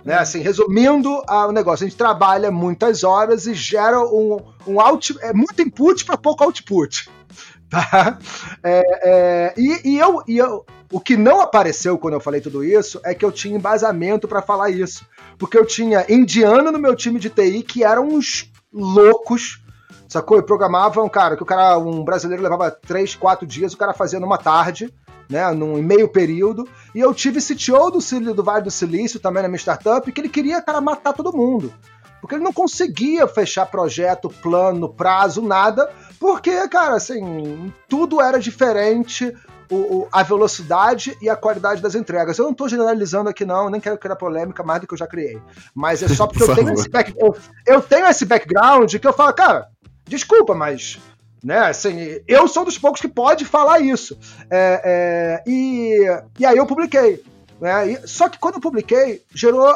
Né? 0.05 0.15
Assim, 0.15 0.41
resumindo 0.41 1.09
o 1.09 1.53
negócio, 1.53 1.87
a 1.87 1.89
gente 1.89 1.97
trabalha 1.97 2.51
muitas 2.51 3.05
horas 3.05 3.47
e 3.47 3.55
gera 3.55 4.01
um, 4.01 4.39
um 4.67 4.81
out, 4.81 5.17
é 5.21 5.33
muito 5.33 5.63
input 5.63 6.05
para 6.05 6.19
pouco 6.19 6.43
output. 6.43 7.09
Tá? 7.71 8.19
É, 8.63 8.83
é, 9.03 9.55
e, 9.57 9.93
e, 9.93 9.99
eu, 9.99 10.23
e 10.29 10.37
eu, 10.37 10.67
o 10.93 11.01
que 11.01 11.17
não 11.17 11.41
apareceu 11.41 11.97
quando 11.97 12.15
eu 12.15 12.21
falei 12.21 12.41
tudo 12.41 12.63
isso 12.63 13.01
é 13.03 13.15
que 13.15 13.25
eu 13.25 13.33
tinha 13.33 13.57
embasamento 13.57 14.29
para 14.29 14.43
falar 14.43 14.69
isso. 14.69 15.07
Porque 15.39 15.57
eu 15.57 15.65
tinha 15.65 16.05
indiano 16.07 16.71
no 16.73 16.79
meu 16.79 16.95
time 16.95 17.19
de 17.19 17.31
TI 17.31 17.63
que 17.63 17.83
eram 17.83 18.09
uns 18.09 18.53
loucos, 18.71 19.63
sacou? 20.07 20.39
E 20.39 20.43
programavam, 20.43 21.09
cara, 21.09 21.35
que 21.35 21.43
o 21.43 21.47
cara, 21.47 21.79
um 21.79 22.05
brasileiro 22.05 22.43
levava 22.43 22.71
3, 22.71 23.15
4 23.15 23.47
dias, 23.47 23.73
o 23.73 23.79
cara 23.79 23.95
fazia 23.95 24.21
numa 24.21 24.37
tarde 24.37 24.93
né, 25.33 25.51
num 25.53 25.83
meio 25.83 26.07
período. 26.07 26.69
E 26.95 27.01
eu 27.01 27.13
tive 27.15 27.41
CTO 27.41 27.91
do, 27.91 28.35
do 28.35 28.45
Vale 28.45 28.63
do 28.63 28.71
Silício 28.71 29.19
também 29.19 29.43
na 29.43 29.49
minha 29.49 29.59
startup, 29.59 30.11
que 30.13 30.21
ele 30.21 30.29
queria, 30.29 30.61
cara, 30.61 30.81
matar 30.81 31.15
todo 31.15 31.37
mundo. 31.37 31.73
Porque 32.21 32.37
ele 32.37 32.45
não 32.45 32.53
conseguia 32.53 33.27
fechar 33.27 33.67
projeto, 33.67 34.29
plano, 34.29 34.89
prazo, 34.89 35.43
nada, 35.43 35.91
porque, 36.21 36.69
cara, 36.69 36.95
assim, 36.95 37.73
tudo 37.89 38.21
era 38.21 38.39
diferente, 38.39 39.35
o, 39.69 39.77
o, 39.77 40.09
a 40.13 40.23
velocidade 40.23 41.17
e 41.21 41.29
a 41.29 41.35
qualidade 41.35 41.81
das 41.81 41.97
entregas. 41.97 42.39
Eu 42.39 42.45
não 42.45 42.53
estou 42.53 42.69
generalizando 42.69 43.31
aqui, 43.31 43.45
não, 43.45 43.71
nem 43.71 43.81
quero 43.81 43.99
criar 43.99 44.15
polêmica 44.15 44.63
mais 44.63 44.81
do 44.81 44.87
que 44.87 44.95
eu 44.95 44.99
já 44.99 45.07
criei. 45.07 45.41
Mas 45.75 46.03
é 46.03 46.09
só 46.09 46.27
porque 46.29 46.45
Por 46.45 46.51
eu, 46.51 46.55
tenho 46.55 46.73
esse 46.75 46.89
back, 46.89 47.15
eu, 47.19 47.37
eu 47.67 47.81
tenho 47.81 48.07
esse 48.07 48.25
background 48.25 48.95
que 48.95 49.07
eu 49.07 49.13
falo, 49.13 49.33
cara, 49.33 49.67
desculpa, 50.07 50.55
mas 50.55 51.01
né? 51.43 51.59
Assim, 51.59 52.21
eu 52.29 52.47
sou 52.47 52.65
dos 52.65 52.79
poucos 52.79 53.01
que 53.01 53.09
pode 53.09 53.45
falar 53.45 53.81
isso. 53.81 54.17
É, 54.51 55.43
é, 55.45 55.51
e, 55.51 56.07
e 56.39 56.47
aí 56.47 56.57
eu 56.57 56.67
publiquei. 56.67 57.23
Né? 57.61 57.93
E, 57.93 58.07
só 58.07 58.29
que 58.29 58.39
quando 58.39 58.55
eu 58.55 58.61
publiquei, 58.61 59.23
gerou 59.35 59.75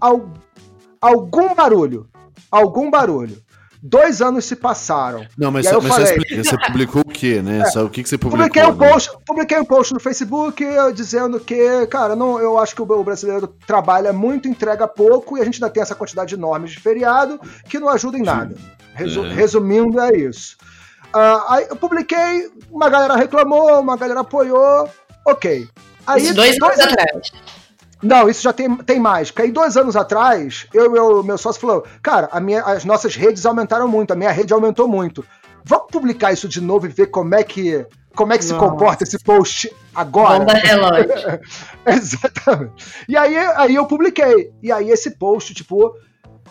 al, 0.00 0.30
algum 1.00 1.54
barulho. 1.54 2.08
Algum 2.50 2.90
barulho. 2.90 3.42
Dois 3.84 4.22
anos 4.22 4.44
se 4.44 4.54
passaram. 4.54 5.26
Não, 5.36 5.50
mas, 5.50 5.66
mas 5.66 5.84
falei, 5.84 6.06
você, 6.06 6.14
explica, 6.14 6.44
você 6.44 6.56
publicou 6.66 7.02
o 7.02 7.04
quê, 7.08 7.42
né? 7.42 7.62
É, 7.66 7.70
Só, 7.70 7.84
o 7.84 7.90
que, 7.90 8.02
que 8.02 8.08
você 8.08 8.16
publicou? 8.16 8.46
Publiquei 8.46 8.64
um, 8.64 8.76
post, 8.76 9.10
publiquei 9.26 9.58
um 9.58 9.64
post 9.64 9.92
no 9.92 9.98
Facebook 9.98 10.64
dizendo 10.94 11.40
que, 11.40 11.84
cara, 11.88 12.14
não, 12.14 12.38
eu 12.38 12.58
acho 12.60 12.76
que 12.76 12.80
o 12.80 13.04
brasileiro 13.04 13.48
trabalha 13.66 14.12
muito, 14.12 14.46
entrega 14.46 14.86
pouco, 14.86 15.36
e 15.36 15.40
a 15.40 15.44
gente 15.44 15.56
ainda 15.56 15.68
tem 15.68 15.82
essa 15.82 15.96
quantidade 15.96 16.34
enorme 16.34 16.68
de 16.68 16.78
feriado 16.78 17.40
que 17.68 17.80
não 17.80 17.88
ajuda 17.88 18.16
em 18.16 18.22
nada. 18.22 18.54
Resu, 18.94 19.24
é. 19.24 19.32
Resumindo, 19.32 19.98
é 19.98 20.16
isso. 20.16 20.56
Uh, 21.14 21.42
aí 21.48 21.66
eu 21.68 21.76
publiquei, 21.76 22.50
uma 22.70 22.88
galera 22.88 23.16
reclamou, 23.16 23.80
uma 23.80 23.96
galera 23.96 24.20
apoiou, 24.20 24.88
ok. 25.26 25.68
Aí, 26.06 26.22
isso 26.22 26.34
dois, 26.34 26.56
dois 26.58 26.78
anos 26.78 26.92
atrás. 26.92 27.32
Não, 28.02 28.28
isso 28.28 28.42
já 28.42 28.52
tem, 28.52 28.74
tem 28.78 28.98
mais. 28.98 29.30
Porque 29.30 29.42
aí, 29.42 29.52
dois 29.52 29.76
anos 29.76 29.94
atrás, 29.94 30.66
eu 30.74 30.86
e 30.86 30.88
meu, 30.88 31.22
meu 31.22 31.38
sócio 31.38 31.60
falou: 31.60 31.84
Cara, 32.02 32.28
a 32.32 32.40
minha, 32.40 32.62
as 32.62 32.84
nossas 32.84 33.14
redes 33.14 33.46
aumentaram 33.46 33.86
muito, 33.86 34.12
a 34.12 34.16
minha 34.16 34.32
rede 34.32 34.52
aumentou 34.52 34.88
muito. 34.88 35.24
Vamos 35.64 35.86
publicar 35.92 36.32
isso 36.32 36.48
de 36.48 36.60
novo 36.60 36.86
e 36.86 36.88
ver 36.88 37.06
como 37.06 37.34
é 37.36 37.44
que, 37.44 37.86
como 38.16 38.32
é 38.32 38.38
que 38.38 38.44
se 38.44 38.54
comporta 38.54 39.04
esse 39.04 39.18
post 39.22 39.72
agora? 39.94 40.40
Bomba 40.40 40.54
relógio. 40.54 41.40
Exatamente. 41.86 42.84
E 43.08 43.16
aí, 43.16 43.36
aí 43.36 43.74
eu 43.76 43.86
publiquei. 43.86 44.52
E 44.60 44.72
aí, 44.72 44.90
esse 44.90 45.12
post, 45.12 45.54
tipo, 45.54 45.94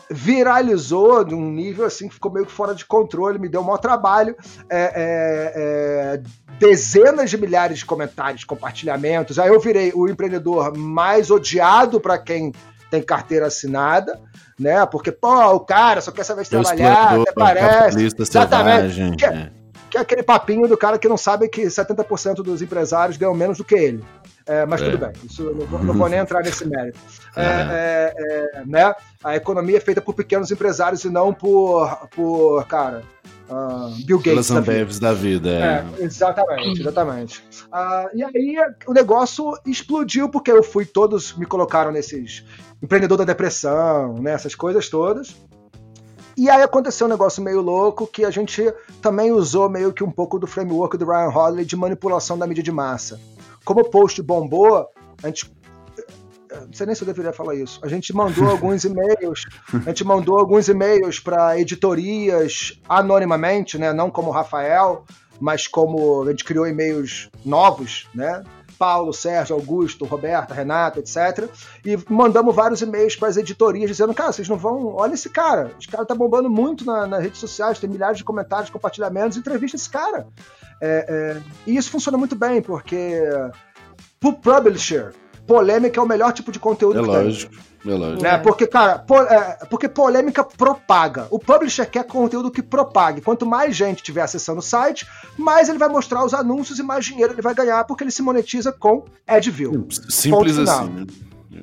viralizou 0.09 1.23
de 1.23 1.35
um 1.35 1.51
nível 1.51 1.85
assim 1.85 2.07
que 2.07 2.13
ficou 2.13 2.31
meio 2.31 2.45
que 2.45 2.51
fora 2.51 2.73
de 2.73 2.85
controle, 2.85 3.39
me 3.39 3.49
deu 3.49 3.61
um 3.61 3.63
maior 3.63 3.77
trabalho. 3.77 4.35
É, 4.69 4.81
é, 4.95 5.53
é, 5.55 6.21
dezenas 6.59 7.29
de 7.29 7.37
milhares 7.37 7.79
de 7.79 7.85
comentários, 7.85 8.43
compartilhamentos. 8.43 9.39
Aí 9.39 9.49
eu 9.49 9.59
virei 9.59 9.91
o 9.95 10.07
empreendedor 10.07 10.77
mais 10.77 11.31
odiado 11.31 11.99
para 11.99 12.17
quem 12.17 12.51
tem 12.91 13.01
carteira 13.01 13.47
assinada, 13.47 14.19
né? 14.59 14.85
Porque, 14.85 15.11
pô, 15.11 15.55
o 15.55 15.61
cara 15.61 16.01
só 16.01 16.11
quer 16.11 16.23
saber 16.23 16.43
de 16.43 16.49
trabalhar, 16.49 17.21
até 17.21 17.31
parece. 17.31 18.05
Exatamente. 18.19 19.25
É, 19.25 19.51
que 19.91 19.97
é 19.97 20.01
aquele 20.01 20.23
papinho 20.23 20.67
do 20.67 20.77
cara 20.77 20.97
que 20.97 21.07
não 21.07 21.17
sabe 21.17 21.49
que 21.49 21.63
70% 21.65 22.35
dos 22.35 22.61
empresários 22.61 23.17
ganham 23.17 23.35
menos 23.35 23.57
do 23.57 23.65
que 23.65 23.75
ele. 23.75 24.03
É, 24.47 24.65
mas 24.65 24.81
é. 24.81 24.85
tudo 24.85 24.97
bem, 24.97 25.11
isso 25.23 25.43
não 25.43 25.65
vou, 25.67 25.83
não 25.83 25.93
vou, 25.93 26.09
nem 26.09 26.19
entrar 26.19 26.41
nesse 26.41 26.65
mérito. 26.65 26.97
É, 27.35 27.43
é. 27.43 28.13
é, 28.17 28.65
né? 28.65 28.93
A 29.23 29.35
economia 29.35 29.77
é 29.77 29.79
feita 29.79 30.01
por 30.01 30.15
pequenos 30.15 30.49
empresários 30.49 31.03
e 31.03 31.09
não 31.09 31.33
por, 31.33 32.07
por 32.09 32.65
cara, 32.65 33.03
uh, 33.49 33.89
Bill 34.05 34.17
Gates. 34.17 34.47
Pelas 34.47 34.51
Ambevs 34.51 34.99
da 34.99 35.13
vida. 35.13 35.49
É. 35.99 36.03
exatamente, 36.03 36.81
exatamente. 36.81 37.43
Uh, 37.67 38.09
e 38.15 38.23
aí 38.23 38.55
o 38.87 38.93
negócio 38.93 39.53
explodiu 39.65 40.29
porque 40.29 40.51
eu 40.51 40.63
fui, 40.63 40.85
todos 40.85 41.37
me 41.37 41.45
colocaram 41.45 41.91
nesses 41.91 42.43
empreendedor 42.81 43.19
da 43.19 43.25
depressão, 43.25 44.15
né, 44.15 44.31
essas 44.31 44.55
coisas 44.55 44.89
todas. 44.89 45.35
E 46.37 46.49
aí 46.49 46.61
aconteceu 46.61 47.07
um 47.07 47.09
negócio 47.09 47.43
meio 47.43 47.61
louco 47.61 48.07
que 48.07 48.23
a 48.25 48.31
gente 48.31 48.73
também 49.01 49.31
usou 49.31 49.69
meio 49.69 49.93
que 49.93 50.03
um 50.03 50.11
pouco 50.11 50.39
do 50.39 50.47
framework 50.47 50.97
do 50.97 51.05
Ryan 51.05 51.29
Holiday 51.29 51.65
de 51.65 51.75
manipulação 51.75 52.37
da 52.37 52.47
mídia 52.47 52.63
de 52.63 52.71
massa. 52.71 53.19
Como 53.63 53.81
o 53.81 53.89
post 53.89 54.21
bombou, 54.21 54.87
a 55.21 55.27
gente 55.27 55.51
não 56.51 56.73
sei 56.73 56.85
nem 56.85 56.95
se 56.95 57.01
eu 57.01 57.05
deveria 57.05 57.31
falar 57.31 57.55
isso. 57.55 57.79
A 57.81 57.87
gente 57.87 58.13
mandou 58.13 58.47
alguns 58.51 58.83
e-mails, 58.83 59.45
a 59.73 59.89
gente 59.89 60.03
mandou 60.03 60.37
alguns 60.37 60.67
e-mails 60.67 61.19
para 61.19 61.59
editorias 61.59 62.79
anonimamente, 62.87 63.77
né? 63.77 63.93
Não 63.93 64.09
como 64.09 64.31
Rafael, 64.31 65.05
mas 65.39 65.67
como 65.67 66.23
a 66.23 66.31
gente 66.31 66.43
criou 66.43 66.67
e-mails 66.67 67.29
novos, 67.45 68.07
né? 68.13 68.43
Paulo, 68.81 69.13
Sérgio, 69.13 69.55
Augusto, 69.55 70.05
Roberta, 70.05 70.55
Renata, 70.55 70.99
etc. 70.99 71.47
E 71.85 71.95
mandamos 72.09 72.55
vários 72.55 72.81
e-mails 72.81 73.15
para 73.15 73.27
as 73.27 73.37
editorias 73.37 73.87
dizendo: 73.87 74.11
cara, 74.11 74.31
vocês 74.31 74.49
não 74.49 74.57
vão. 74.57 74.95
Olha 74.95 75.13
esse 75.13 75.29
cara. 75.29 75.71
Esse 75.79 75.87
cara 75.87 76.03
tá 76.03 76.15
bombando 76.15 76.49
muito 76.49 76.83
na, 76.83 77.05
nas 77.05 77.21
redes 77.21 77.39
sociais, 77.39 77.77
tem 77.77 77.87
milhares 77.87 78.17
de 78.17 78.23
comentários, 78.23 78.71
compartilhamentos, 78.71 79.37
entrevista 79.37 79.77
esse 79.77 79.87
cara. 79.87 80.25
É, 80.81 81.05
é, 81.07 81.41
e 81.67 81.77
isso 81.77 81.91
funciona 81.91 82.17
muito 82.17 82.35
bem, 82.35 82.59
porque 82.59 83.21
pro 84.19 84.33
publisher, 84.33 85.13
polêmica 85.45 85.99
é 85.99 86.03
o 86.03 86.07
melhor 86.07 86.33
tipo 86.33 86.51
de 86.51 86.57
conteúdo 86.57 86.97
é 86.97 87.03
que 87.03 87.07
lógico, 87.07 87.53
tem. 87.53 87.70
É 87.85 87.93
lógico. 87.93 88.21
Né? 88.21 88.37
Porque, 88.37 88.67
cara, 88.67 88.99
po, 88.99 89.17
é, 89.21 89.57
porque 89.69 89.87
polêmica 89.87 90.43
propaga. 90.43 91.27
O 91.29 91.39
publisher 91.39 91.85
quer 91.85 92.03
conteúdo 92.05 92.51
que 92.51 92.61
propague. 92.61 93.21
Quanto 93.21 93.45
mais 93.45 93.75
gente 93.75 93.97
estiver 93.97 94.21
acessando 94.21 94.59
o 94.59 94.63
site, 94.63 95.07
mais 95.37 95.69
ele 95.69 95.77
vai 95.77 95.89
mostrar 95.89 96.23
os 96.23 96.33
anúncios 96.33 96.79
e 96.79 96.83
mais 96.83 97.05
dinheiro 97.05 97.33
ele 97.33 97.41
vai 97.41 97.53
ganhar, 97.53 97.83
porque 97.85 98.03
ele 98.03 98.11
se 98.11 98.21
monetiza 98.21 98.71
com 98.71 99.05
AdView. 99.27 99.87
Simples 100.09 100.57
assim, 100.57 100.89
né? 100.89 101.05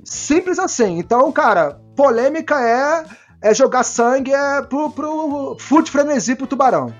Simples 0.04 0.58
assim. 0.58 0.98
Então, 0.98 1.30
cara, 1.32 1.80
polêmica 1.94 2.60
é, 2.60 3.04
é 3.40 3.54
jogar 3.54 3.84
sangue 3.84 4.32
é 4.32 4.62
pro, 4.62 4.90
pro 4.90 5.56
food 5.58 5.90
frenesi 5.90 6.34
pro 6.34 6.46
tubarão 6.46 6.92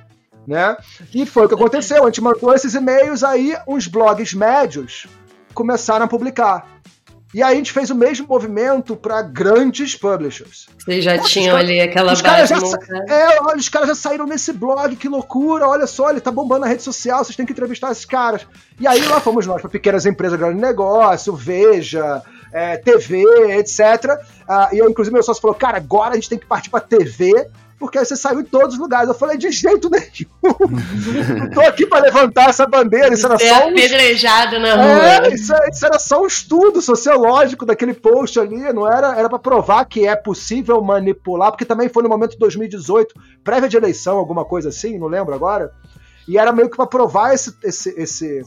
né? 0.48 0.78
E 1.14 1.26
foi 1.26 1.44
o 1.44 1.48
que 1.48 1.54
aconteceu. 1.54 2.04
A 2.04 2.06
gente 2.06 2.22
mandou 2.22 2.54
esses 2.54 2.74
e-mails, 2.74 3.22
aí 3.22 3.54
uns 3.68 3.86
blogs 3.86 4.32
médios 4.32 5.06
começaram 5.52 6.06
a 6.06 6.08
publicar. 6.08 6.66
E 7.34 7.42
aí 7.42 7.52
a 7.52 7.56
gente 7.56 7.72
fez 7.72 7.90
o 7.90 7.94
mesmo 7.94 8.26
movimento 8.26 8.96
para 8.96 9.20
grandes 9.20 9.94
publishers. 9.94 10.66
Vocês 10.78 11.04
já 11.04 11.18
tinham 11.18 11.56
ali 11.56 11.78
aquela 11.78 12.12
os 12.12 12.22
base. 12.22 12.54
Já, 12.54 12.56
é, 13.06 13.38
olha, 13.42 13.58
os 13.58 13.68
caras 13.68 13.88
já 13.88 13.94
saíram 13.94 14.26
nesse 14.26 14.52
blog, 14.52 14.96
que 14.96 15.08
loucura, 15.08 15.68
olha 15.68 15.86
só, 15.86 16.10
ele 16.10 16.20
tá 16.20 16.30
bombando 16.30 16.62
na 16.62 16.68
rede 16.68 16.82
social, 16.82 17.22
vocês 17.22 17.36
têm 17.36 17.44
que 17.44 17.52
entrevistar 17.52 17.92
esses 17.92 18.06
caras. 18.06 18.46
E 18.80 18.86
aí 18.86 19.04
lá 19.06 19.20
fomos 19.20 19.46
nós 19.46 19.60
para 19.60 19.70
pequenas 19.70 20.06
empresas, 20.06 20.38
grande 20.38 20.60
negócio, 20.60 21.34
Veja, 21.34 22.22
é, 22.50 22.78
TV, 22.78 23.24
etc. 23.58 24.18
Ah, 24.48 24.70
e 24.72 24.78
eu, 24.78 24.88
inclusive, 24.88 25.12
meu 25.12 25.22
sócio 25.22 25.42
falou, 25.42 25.54
cara, 25.54 25.76
agora 25.76 26.12
a 26.12 26.14
gente 26.14 26.30
tem 26.30 26.38
que 26.38 26.46
partir 26.46 26.70
para 26.70 26.80
TV 26.80 27.46
porque 27.78 28.04
você 28.04 28.16
saiu 28.16 28.40
em 28.40 28.44
todos 28.44 28.74
os 28.74 28.80
lugares. 28.80 29.08
Eu 29.08 29.14
falei, 29.14 29.36
de 29.36 29.50
jeito 29.50 29.88
nenhum. 29.88 30.28
não 31.38 31.50
tô 31.54 31.60
aqui 31.60 31.86
para 31.86 32.02
levantar 32.02 32.50
essa 32.50 32.66
bandeira. 32.66 33.14
Isso 33.14 33.26
era 33.26 33.38
só 33.38 33.66
um... 33.66 33.70
apedrejado 33.70 34.58
na 34.58 34.74
rua. 34.74 35.26
É, 35.26 35.34
isso, 35.34 35.52
isso, 35.70 35.86
era 35.86 35.98
só 35.98 36.22
um 36.22 36.26
estudo 36.26 36.82
sociológico 36.82 37.64
daquele 37.64 37.94
post 37.94 38.38
ali. 38.40 38.72
Não 38.72 38.86
era, 38.86 39.16
era 39.16 39.28
para 39.28 39.38
provar 39.38 39.84
que 39.84 40.06
é 40.06 40.16
possível 40.16 40.80
manipular, 40.82 41.52
porque 41.52 41.64
também 41.64 41.88
foi 41.88 42.02
no 42.02 42.08
momento 42.08 42.32
de 42.32 42.38
2018, 42.38 43.14
prévia 43.44 43.68
de 43.68 43.76
eleição, 43.76 44.18
alguma 44.18 44.44
coisa 44.44 44.70
assim, 44.70 44.98
não 44.98 45.06
lembro 45.06 45.34
agora. 45.34 45.70
E 46.26 46.36
era 46.36 46.52
meio 46.52 46.68
que 46.68 46.76
para 46.76 46.86
provar 46.86 47.32
esse, 47.32 47.56
esse, 47.62 47.94
esse 47.96 48.44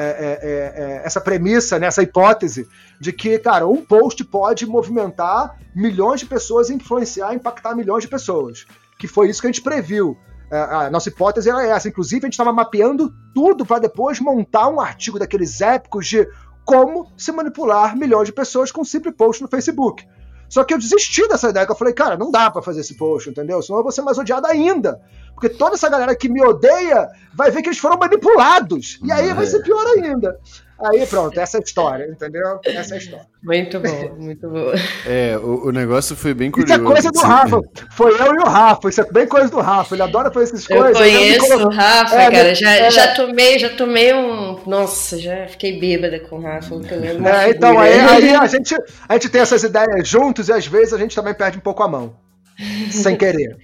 é, 0.00 0.38
é, 0.42 0.82
é, 0.82 1.02
essa 1.04 1.20
premissa, 1.20 1.78
né, 1.78 1.86
essa 1.86 2.02
hipótese 2.02 2.68
de 3.00 3.12
que, 3.12 3.38
cara, 3.38 3.66
um 3.66 3.84
post 3.84 4.24
pode 4.24 4.66
movimentar 4.66 5.58
milhões 5.74 6.20
de 6.20 6.26
pessoas, 6.26 6.70
influenciar, 6.70 7.34
impactar 7.34 7.74
milhões 7.74 8.02
de 8.02 8.08
pessoas. 8.08 8.66
Que 8.98 9.08
foi 9.08 9.28
isso 9.28 9.40
que 9.40 9.46
a 9.46 9.50
gente 9.50 9.62
previu. 9.62 10.16
É, 10.50 10.58
a 10.58 10.90
nossa 10.90 11.08
hipótese 11.08 11.50
era 11.50 11.66
essa. 11.66 11.88
Inclusive, 11.88 12.24
a 12.24 12.26
gente 12.26 12.34
estava 12.34 12.52
mapeando 12.52 13.12
tudo 13.34 13.66
para 13.66 13.80
depois 13.80 14.20
montar 14.20 14.68
um 14.68 14.80
artigo 14.80 15.18
daqueles 15.18 15.60
épicos 15.60 16.06
de 16.06 16.28
como 16.64 17.10
se 17.16 17.32
manipular 17.32 17.96
milhões 17.96 18.26
de 18.26 18.32
pessoas 18.32 18.70
com 18.70 18.82
um 18.82 18.84
simples 18.84 19.14
post 19.16 19.42
no 19.42 19.48
Facebook. 19.48 20.06
Só 20.48 20.64
que 20.64 20.72
eu 20.72 20.78
desisti 20.78 21.26
dessa 21.28 21.50
ideia, 21.50 21.66
que 21.66 21.72
eu 21.72 21.76
falei, 21.76 21.92
cara, 21.92 22.16
não 22.16 22.30
dá 22.30 22.50
para 22.50 22.62
fazer 22.62 22.80
esse 22.80 22.96
post, 22.96 23.28
entendeu? 23.28 23.60
Senão 23.62 23.78
eu 23.78 23.82
vou 23.82 23.92
ser 23.92 24.02
mais 24.02 24.16
odiado 24.16 24.46
ainda. 24.46 25.00
Porque 25.38 25.48
toda 25.48 25.76
essa 25.76 25.88
galera 25.88 26.16
que 26.16 26.28
me 26.28 26.44
odeia 26.44 27.08
vai 27.32 27.52
ver 27.52 27.62
que 27.62 27.68
eles 27.68 27.78
foram 27.78 27.96
manipulados. 27.96 28.98
E 29.04 29.12
aí 29.12 29.32
vai 29.32 29.46
ser 29.46 29.62
pior 29.62 29.86
ainda. 29.96 30.36
Aí 30.80 31.06
pronto, 31.06 31.38
essa 31.38 31.58
é 31.58 31.60
a 31.60 31.64
história, 31.64 32.08
entendeu? 32.08 32.60
Essa 32.64 32.94
é 32.94 32.96
a 32.96 33.00
história. 33.00 33.26
Muito 33.42 33.78
bom, 33.78 34.14
muito 34.16 34.48
bom. 34.48 34.72
É, 35.06 35.36
o, 35.36 35.68
o 35.68 35.72
negócio 35.72 36.16
foi 36.16 36.34
bem 36.34 36.50
curioso. 36.50 36.72
Isso 36.72 36.82
é 36.82 36.84
coisa 36.84 37.10
do 37.10 37.20
Rafa. 37.20 37.60
Foi 37.90 38.12
eu 38.12 38.34
e 38.34 38.38
o 38.38 38.48
Rafa. 38.48 38.88
Isso 38.88 39.00
é 39.00 39.12
bem 39.12 39.26
coisa 39.26 39.48
do 39.48 39.60
Rafa. 39.60 39.94
Ele 39.94 40.02
adora 40.02 40.30
fazer 40.30 40.54
essas 40.54 40.68
eu 40.68 40.76
coisas. 40.76 40.98
Conheço 40.98 41.52
eu 41.52 41.66
o 41.66 41.70
Rafa, 41.70 42.14
é, 42.16 42.30
cara. 42.30 42.54
Já, 42.54 42.70
é... 42.70 42.90
já 42.90 43.14
tomei, 43.14 43.58
já 43.58 43.70
tomei 43.70 44.14
um. 44.14 44.58
Nossa, 44.66 45.18
já 45.18 45.46
fiquei 45.46 45.78
bêbada 45.78 46.18
com 46.20 46.36
o 46.36 46.42
Rafa. 46.42 46.74
É, 46.74 47.50
então, 47.50 47.78
aí, 47.78 47.92
aí 47.98 48.34
a, 48.34 48.46
gente, 48.46 48.74
a 49.08 49.14
gente 49.14 49.28
tem 49.28 49.40
essas 49.40 49.62
ideias 49.62 50.06
juntos 50.06 50.48
e 50.48 50.52
às 50.52 50.66
vezes 50.66 50.92
a 50.92 50.98
gente 50.98 51.14
também 51.14 51.34
perde 51.34 51.58
um 51.58 51.60
pouco 51.60 51.82
a 51.82 51.88
mão 51.88 52.27
sem 52.90 53.16
querer. 53.16 53.56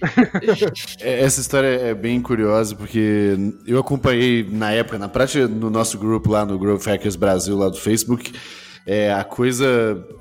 É, 1.01 1.21
essa 1.21 1.41
história 1.41 1.67
é 1.67 1.93
bem 1.93 2.21
curiosa 2.21 2.75
porque 2.75 3.35
eu 3.67 3.77
acompanhei 3.77 4.47
na 4.49 4.71
época, 4.71 4.97
na 4.97 5.09
prática, 5.09 5.47
no 5.47 5.69
nosso 5.69 5.97
grupo 5.97 6.31
lá 6.31 6.45
no 6.45 6.57
Growth 6.57 6.85
Hackers 6.85 7.15
Brasil, 7.15 7.57
lá 7.57 7.67
do 7.67 7.77
Facebook, 7.77 8.33
é, 8.85 9.13
a 9.13 9.23
coisa. 9.23 9.65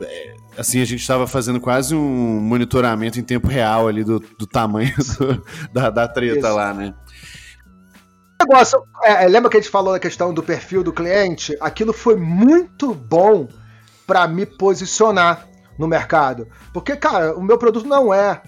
É, 0.00 0.34
assim, 0.58 0.80
a 0.80 0.84
gente 0.84 1.00
estava 1.00 1.26
fazendo 1.26 1.60
quase 1.60 1.94
um 1.94 2.40
monitoramento 2.40 3.18
em 3.18 3.22
tempo 3.22 3.46
real 3.46 3.86
ali 3.86 4.02
do, 4.02 4.18
do 4.38 4.46
tamanho 4.46 4.94
do, 5.18 5.44
da, 5.72 5.90
da 5.90 6.08
treta 6.08 6.48
Isso. 6.48 6.56
lá, 6.56 6.74
né? 6.74 6.94
Negócio, 8.40 8.82
é, 9.02 9.24
é, 9.24 9.28
lembra 9.28 9.48
que 9.48 9.56
a 9.56 9.60
gente 9.60 9.70
falou 9.70 9.92
da 9.92 10.00
questão 10.00 10.34
do 10.34 10.42
perfil 10.42 10.82
do 10.82 10.92
cliente? 10.92 11.56
Aquilo 11.60 11.92
foi 11.92 12.16
muito 12.16 12.92
bom 12.92 13.48
para 14.06 14.26
me 14.26 14.44
posicionar 14.44 15.46
no 15.78 15.86
mercado. 15.86 16.48
Porque, 16.72 16.96
cara, 16.96 17.34
o 17.36 17.42
meu 17.42 17.56
produto 17.56 17.86
não 17.86 18.12
é 18.12 18.42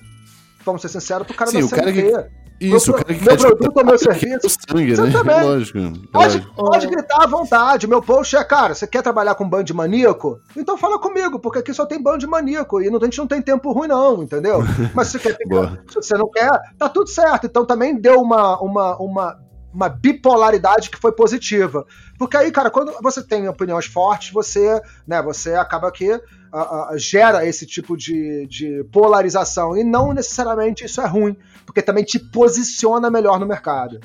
vamos 0.67 0.83
ser 0.83 0.89
sinceros, 0.89 1.27
pro 1.27 1.37
cara 1.37 1.51
Sim, 1.51 1.61
da 1.61 1.67
o 1.67 1.71
cara 1.71 1.93
que... 1.93 2.47
Isso, 2.59 2.91
meu, 2.91 3.01
o 3.01 3.05
cara 3.05 3.19
que 3.19 3.25
meu 3.25 3.37
produto 3.37 3.77
ou 3.77 3.85
meu 3.85 3.99
serviço. 3.99 4.57
Sangue, 4.69 4.97
né? 4.97 5.11
também. 5.11 5.43
Lógico, 5.43 5.79
pode, 6.11 6.39
lógico. 6.39 6.55
pode 6.55 6.87
gritar 6.87 7.23
à 7.23 7.27
vontade. 7.27 7.87
Meu 7.87 8.01
post 8.01 8.35
é, 8.35 8.43
cara, 8.43 8.75
você 8.75 8.87
quer 8.87 9.03
trabalhar 9.03 9.35
com 9.35 9.49
band 9.49 9.65
maníaco? 9.75 10.41
Então 10.57 10.79
fala 10.79 10.99
comigo, 10.99 11.39
porque 11.39 11.59
aqui 11.59 11.75
só 11.75 11.85
tem 11.85 12.03
band 12.03 12.19
maníaco 12.27 12.81
e 12.81 12.89
a 12.89 13.05
gente 13.05 13.19
não 13.19 13.27
tem 13.27 13.43
tempo 13.43 13.73
ruim, 13.73 13.89
não, 13.89 14.23
entendeu? 14.23 14.61
Mas 14.95 15.09
se 15.09 15.19
você 15.19 15.29
quer 15.29 15.37
ficar, 15.37 15.83
se 15.87 15.95
você 15.97 16.15
não 16.17 16.31
quer, 16.31 16.51
tá 16.79 16.89
tudo 16.89 17.09
certo. 17.11 17.47
Então 17.47 17.67
também 17.67 17.95
deu 17.95 18.21
uma, 18.21 18.59
uma, 18.61 18.97
uma 18.97 19.47
uma 19.77 19.91
bipolaridade 19.91 20.89
que 20.89 20.97
foi 20.97 21.13
positiva. 21.13 21.85
Porque 22.19 22.35
aí, 22.35 22.51
cara, 22.51 22.71
quando 22.71 22.95
você 23.03 23.23
tem 23.23 23.47
opiniões 23.47 23.85
fortes, 23.85 24.33
você, 24.33 24.81
né, 25.07 25.21
você 25.21 25.55
acaba 25.55 25.93
que 25.93 26.19
uh, 26.63 26.99
gera 26.99 27.47
esse 27.47 27.67
tipo 27.67 27.97
de, 27.97 28.47
de 28.47 28.85
polarização. 28.91 29.77
E 29.77 29.85
não 29.85 30.13
necessariamente 30.13 30.85
isso 30.85 31.01
é 31.01 31.07
ruim, 31.07 31.37
porque 31.65 31.83
também 31.83 32.05
te 32.05 32.19
posiciona 32.19 33.11
melhor 33.11 33.39
no 33.39 33.47
mercado. 33.47 34.01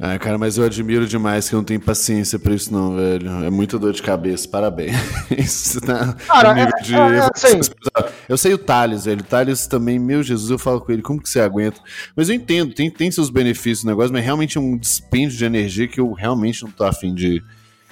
Ah, 0.00 0.16
cara, 0.16 0.38
mas 0.38 0.56
eu 0.56 0.64
admiro 0.64 1.08
demais 1.08 1.48
que 1.48 1.54
eu 1.56 1.56
não 1.56 1.64
tenho 1.64 1.80
paciência 1.80 2.38
pra 2.38 2.54
isso, 2.54 2.72
não, 2.72 2.94
velho. 2.94 3.44
É 3.44 3.50
muito 3.50 3.80
dor 3.80 3.92
de 3.92 4.00
cabeça, 4.00 4.48
parabéns. 4.48 4.94
isso 5.36 5.80
tá 5.80 6.12
cara, 6.12 6.60
é, 6.60 6.66
de... 6.82 6.94
é, 6.94 6.98
é, 6.98 7.30
assim. 7.34 7.60
Eu 8.28 8.38
sei 8.38 8.54
o 8.54 8.58
Thales, 8.58 9.06
velho. 9.06 9.20
O 9.20 9.24
Thales 9.24 9.66
também, 9.66 9.98
meu 9.98 10.22
Jesus, 10.22 10.50
eu 10.50 10.58
falo 10.58 10.80
com 10.80 10.92
ele, 10.92 11.02
como 11.02 11.20
que 11.20 11.28
você 11.28 11.40
aguenta? 11.40 11.80
Mas 12.14 12.28
eu 12.28 12.36
entendo, 12.36 12.72
tem, 12.72 12.88
tem 12.88 13.10
seus 13.10 13.28
benefícios 13.28 13.82
no 13.82 13.90
negócio, 13.90 14.12
mas 14.12 14.24
realmente 14.24 14.56
é 14.56 14.60
um 14.60 14.78
dispêndio 14.78 15.36
de 15.36 15.44
energia 15.44 15.88
que 15.88 15.98
eu 15.98 16.12
realmente 16.12 16.62
não 16.62 16.70
tô 16.70 16.84
afim 16.84 17.12
de, 17.12 17.42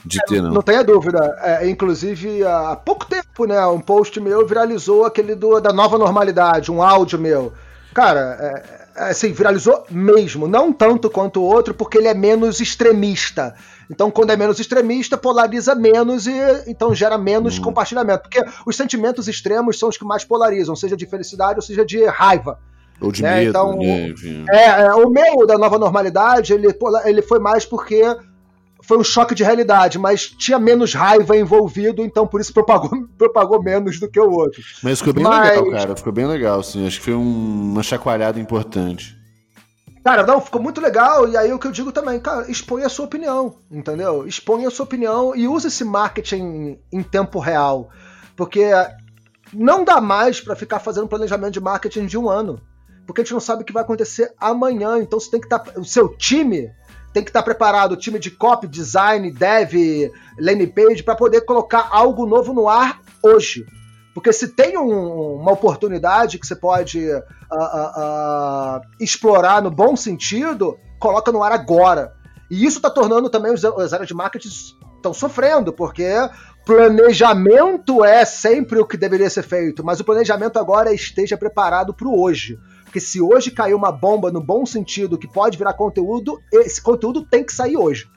de 0.06 0.20
ter, 0.26 0.40
não. 0.40 0.52
Não 0.52 0.62
tenha 0.62 0.84
dúvida. 0.84 1.36
É, 1.42 1.68
inclusive, 1.68 2.44
há 2.44 2.76
pouco 2.76 3.04
tempo, 3.06 3.44
né, 3.44 3.64
um 3.66 3.80
post 3.80 4.20
meu 4.20 4.46
viralizou 4.46 5.04
aquele 5.04 5.34
do, 5.34 5.60
da 5.60 5.72
nova 5.72 5.98
normalidade, 5.98 6.70
um 6.70 6.82
áudio 6.82 7.18
meu. 7.18 7.52
Cara, 7.92 8.38
é, 8.40 9.10
assim, 9.10 9.32
viralizou 9.32 9.84
mesmo. 9.90 10.46
Não 10.46 10.72
tanto 10.72 11.10
quanto 11.10 11.40
o 11.40 11.44
outro, 11.44 11.74
porque 11.74 11.98
ele 11.98 12.08
é 12.08 12.14
menos 12.14 12.60
extremista. 12.60 13.54
Então, 13.90 14.10
quando 14.10 14.30
é 14.30 14.36
menos 14.36 14.58
extremista, 14.58 15.16
polariza 15.16 15.74
menos 15.74 16.26
e 16.26 16.34
então 16.66 16.94
gera 16.94 17.18
menos 17.18 17.58
hum. 17.58 17.62
compartilhamento. 17.62 18.22
Porque 18.22 18.44
os 18.64 18.76
sentimentos 18.76 19.28
extremos 19.28 19.78
são 19.78 19.88
os 19.88 19.96
que 19.96 20.04
mais 20.04 20.24
polarizam, 20.24 20.76
seja 20.76 20.96
de 20.96 21.06
felicidade 21.06 21.56
ou 21.56 21.62
seja 21.62 21.84
de 21.84 22.04
raiva. 22.06 22.58
Ou 23.00 23.12
de 23.12 23.22
né? 23.22 23.40
medo. 23.40 23.50
Então, 23.50 23.76
né? 23.76 24.14
é, 24.50 24.82
é, 24.82 24.94
o 24.94 25.10
meu 25.10 25.46
da 25.46 25.58
nova 25.58 25.78
normalidade, 25.78 26.52
ele, 26.52 26.68
ele 27.04 27.22
foi 27.22 27.38
mais 27.38 27.64
porque 27.64 28.02
foi 28.86 28.98
um 28.98 29.04
choque 29.04 29.34
de 29.34 29.42
realidade, 29.42 29.98
mas 29.98 30.26
tinha 30.26 30.58
menos 30.58 30.94
raiva 30.94 31.36
envolvido, 31.36 32.02
então 32.02 32.26
por 32.26 32.40
isso 32.40 32.52
propagou, 32.52 32.90
propagou 33.18 33.62
menos 33.62 33.98
do 33.98 34.08
que 34.08 34.20
o 34.20 34.30
outro. 34.30 34.62
Mas 34.82 34.98
ficou 34.98 35.12
bem 35.12 35.24
mas... 35.24 35.50
legal, 35.50 35.70
cara. 35.70 35.96
Ficou 35.96 36.12
bem 36.12 36.26
legal, 36.26 36.62
sim. 36.62 36.86
Acho 36.86 36.98
que 36.98 37.04
foi 37.04 37.14
um, 37.14 37.72
uma 37.72 37.82
chacoalhada 37.82 38.38
importante. 38.38 39.16
Cara, 40.04 40.24
não, 40.24 40.40
ficou 40.40 40.62
muito 40.62 40.80
legal. 40.80 41.28
E 41.28 41.36
aí 41.36 41.52
o 41.52 41.58
que 41.58 41.66
eu 41.66 41.72
digo 41.72 41.90
também, 41.90 42.20
cara, 42.20 42.48
expõe 42.48 42.84
a 42.84 42.88
sua 42.88 43.06
opinião, 43.06 43.56
entendeu? 43.68 44.24
Expõe 44.24 44.64
a 44.64 44.70
sua 44.70 44.84
opinião 44.84 45.34
e 45.34 45.48
use 45.48 45.66
esse 45.66 45.84
marketing 45.84 46.78
em 46.92 47.02
tempo 47.02 47.40
real. 47.40 47.90
Porque 48.36 48.70
não 49.52 49.84
dá 49.84 50.00
mais 50.00 50.40
para 50.40 50.54
ficar 50.54 50.78
fazendo 50.78 51.08
planejamento 51.08 51.54
de 51.54 51.60
marketing 51.60 52.06
de 52.06 52.16
um 52.16 52.28
ano. 52.28 52.60
Porque 53.04 53.20
a 53.20 53.24
gente 53.24 53.32
não 53.32 53.40
sabe 53.40 53.62
o 53.62 53.64
que 53.64 53.72
vai 53.72 53.82
acontecer 53.82 54.32
amanhã. 54.38 54.98
Então 55.00 55.18
você 55.18 55.28
tem 55.28 55.40
que 55.40 55.46
estar. 55.46 55.58
Tá, 55.58 55.80
o 55.80 55.84
seu 55.84 56.08
time 56.08 56.70
tem 57.16 57.24
que 57.24 57.30
estar 57.30 57.42
preparado, 57.42 57.92
o 57.92 57.96
time 57.96 58.18
de 58.18 58.30
copy, 58.30 58.66
design, 58.66 59.30
dev, 59.30 60.12
landing 60.38 60.66
page, 60.66 61.02
para 61.02 61.16
poder 61.16 61.46
colocar 61.46 61.88
algo 61.90 62.26
novo 62.26 62.52
no 62.52 62.68
ar 62.68 63.00
hoje. 63.22 63.64
Porque 64.12 64.34
se 64.34 64.48
tem 64.48 64.76
um, 64.76 65.36
uma 65.36 65.52
oportunidade 65.52 66.38
que 66.38 66.46
você 66.46 66.54
pode 66.54 67.10
uh, 67.10 67.22
uh, 67.50 68.76
uh, 68.76 68.80
explorar 69.00 69.62
no 69.62 69.70
bom 69.70 69.96
sentido, 69.96 70.76
coloca 70.98 71.32
no 71.32 71.42
ar 71.42 71.52
agora. 71.52 72.12
E 72.50 72.66
isso 72.66 72.76
está 72.76 72.90
tornando 72.90 73.30
também 73.30 73.50
os, 73.50 73.64
as 73.64 73.94
áreas 73.94 74.08
de 74.08 74.14
marketing 74.14 74.48
estão 74.48 75.14
sofrendo, 75.14 75.72
porque 75.72 76.04
planejamento 76.66 78.04
é 78.04 78.26
sempre 78.26 78.78
o 78.78 78.84
que 78.84 78.98
deveria 78.98 79.30
ser 79.30 79.42
feito, 79.42 79.82
mas 79.82 80.00
o 80.00 80.04
planejamento 80.04 80.58
agora 80.58 80.90
é 80.90 80.94
esteja 80.94 81.38
preparado 81.38 81.94
para 81.94 82.08
o 82.08 82.20
hoje. 82.20 82.58
Porque 82.96 83.06
se 83.06 83.20
hoje 83.20 83.50
caiu 83.50 83.76
uma 83.76 83.92
bomba 83.92 84.32
no 84.32 84.40
bom 84.40 84.64
sentido 84.64 85.18
que 85.18 85.28
pode 85.28 85.58
virar 85.58 85.74
conteúdo, 85.74 86.40
esse 86.50 86.80
conteúdo 86.80 87.26
tem 87.26 87.44
que 87.44 87.52
sair 87.52 87.76
hoje. 87.76 88.08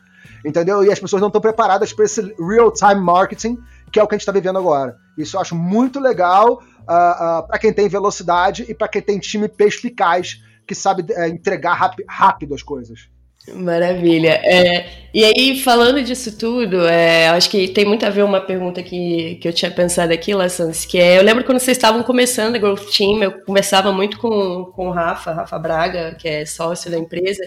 Entendeu? 0.46 0.82
E 0.86 0.90
as 0.90 0.98
pessoas 0.98 1.20
não 1.20 1.28
estão 1.28 1.42
preparadas 1.42 1.92
para 1.92 2.06
esse 2.06 2.34
real-time 2.40 3.02
marketing, 3.02 3.58
que 3.92 4.00
é 4.00 4.04
o 4.04 4.08
que 4.08 4.16
a 4.16 4.18
gente 4.18 4.22
está 4.22 4.32
vivendo 4.32 4.58
agora. 4.58 4.96
Isso 5.18 5.36
eu 5.36 5.42
acho 5.42 5.54
muito 5.54 6.00
legal 6.00 6.54
uh, 6.54 7.42
uh, 7.42 7.46
para 7.46 7.60
quem 7.60 7.74
tem 7.74 7.90
velocidade 7.90 8.66
e 8.70 8.74
para 8.74 8.88
quem 8.88 9.02
tem 9.02 9.20
time 9.20 9.50
perspicaz 9.50 10.42
que 10.66 10.74
sabe 10.74 11.04
uh, 11.12 11.26
entregar 11.26 11.78
rápido 12.08 12.56
as 12.56 12.64
coisas. 12.64 13.10
Maravilha. 13.48 14.42
É, 14.44 14.86
e 15.14 15.24
aí, 15.24 15.60
falando 15.62 16.04
disso 16.04 16.38
tudo, 16.38 16.86
é, 16.86 17.30
acho 17.30 17.50
que 17.50 17.68
tem 17.70 17.86
muito 17.86 18.06
a 18.06 18.10
ver 18.10 18.24
uma 18.24 18.42
pergunta 18.42 18.84
que, 18.84 19.36
que 19.42 19.48
eu 19.48 19.54
tinha 19.54 19.72
pensado 19.72 20.14
aqui, 20.14 20.34
Lassans, 20.36 20.86
que 20.86 21.00
é, 21.00 21.18
eu 21.18 21.24
lembro 21.24 21.44
quando 21.44 21.60
vocês 21.60 21.76
estavam 21.78 22.04
começando 22.04 22.56
a 22.56 22.60
Growth 22.60 22.86
Team, 22.96 23.24
eu 23.24 23.32
conversava 23.42 23.92
muito 23.92 24.20
com, 24.20 24.66
com 24.66 24.90
o 24.90 24.92
Rafa, 24.92 25.32
Rafa 25.32 25.58
Braga, 25.58 26.16
que 26.20 26.28
é 26.28 26.46
sócio 26.46 26.92
da 26.92 26.98
empresa, 26.98 27.42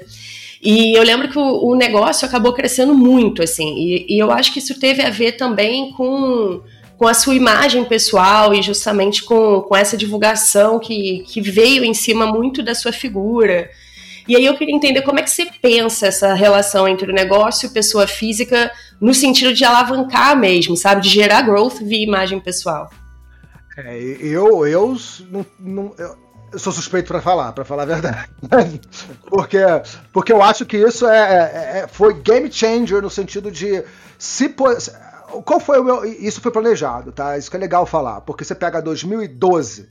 e 0.61 0.97
eu 0.97 1.05
lembro 1.05 1.28
que 1.28 1.38
o, 1.38 1.68
o 1.68 1.76
negócio 1.76 2.26
acabou 2.26 2.53
crescendo 2.53 2.95
muito, 2.95 3.43
assim, 3.43 3.76
e, 3.76 4.16
e 4.16 4.18
eu 4.18 4.32
acho 4.32 4.53
que 4.53 4.59
isso 4.59 4.80
teve 4.80 5.03
a 5.03 5.11
ver 5.11 5.32
também 5.32 5.93
com 5.93 6.62
com 6.99 7.09
a 7.09 7.14
sua 7.14 7.34
imagem 7.34 7.84
pessoal 7.84 8.55
e 8.55 8.62
justamente 8.62 9.24
com, 9.24 9.61
com 9.62 9.74
essa 9.74 9.97
divulgação 9.97 10.78
que, 10.78 11.24
que 11.26 11.40
veio 11.40 11.84
em 11.84 11.93
cima 11.93 12.26
muito 12.26 12.62
da 12.62 12.76
sua 12.76 12.93
figura. 12.93 13.68
E 14.28 14.36
aí 14.36 14.44
eu 14.46 14.56
queria 14.56 14.74
entender 14.74 15.02
como 15.02 15.18
é 15.18 15.22
que 15.22 15.30
você 15.30 15.46
pensa 15.60 16.06
essa 16.06 16.34
relação 16.34 16.86
entre 16.86 17.10
o 17.10 17.14
negócio 17.14 17.66
e 17.66 17.72
pessoa 17.72 18.06
física 18.06 18.70
no 19.00 19.12
sentido 19.12 19.52
de 19.52 19.64
alavancar 19.64 20.36
mesmo, 20.36 20.76
sabe? 20.76 21.02
De 21.02 21.08
gerar 21.08 21.42
growth 21.42 21.78
via 21.82 22.02
imagem 22.02 22.40
pessoal. 22.40 22.90
É, 23.76 23.96
eu, 23.96 24.66
eu, 24.66 24.96
não, 25.30 25.46
não 25.58 25.94
eu 26.52 26.58
sou 26.58 26.72
suspeito 26.72 27.08
para 27.08 27.20
falar, 27.20 27.52
para 27.52 27.64
falar 27.64 27.84
a 27.84 27.86
verdade. 27.86 28.28
porque, 29.26 29.58
porque 30.12 30.32
eu 30.32 30.42
acho 30.42 30.66
que 30.66 30.76
isso 30.76 31.06
é, 31.06 31.18
é, 31.18 31.78
é, 31.78 31.88
foi 31.88 32.14
game 32.14 32.53
changer 32.53 33.03
no 33.03 33.11
sentido 33.11 33.50
de 33.50 33.82
se 34.18 34.54
qual 35.44 35.58
foi 35.58 35.80
o 35.80 35.84
meu 35.84 36.04
isso 36.04 36.40
foi 36.40 36.53
planejado, 36.53 37.11
tá? 37.11 37.38
Isso 37.38 37.50
que 37.50 37.57
é 37.57 37.61
legal 37.61 37.86
falar, 37.86 38.20
porque 38.20 38.44
você 38.44 38.54
pega 38.54 38.82
2012 38.82 39.88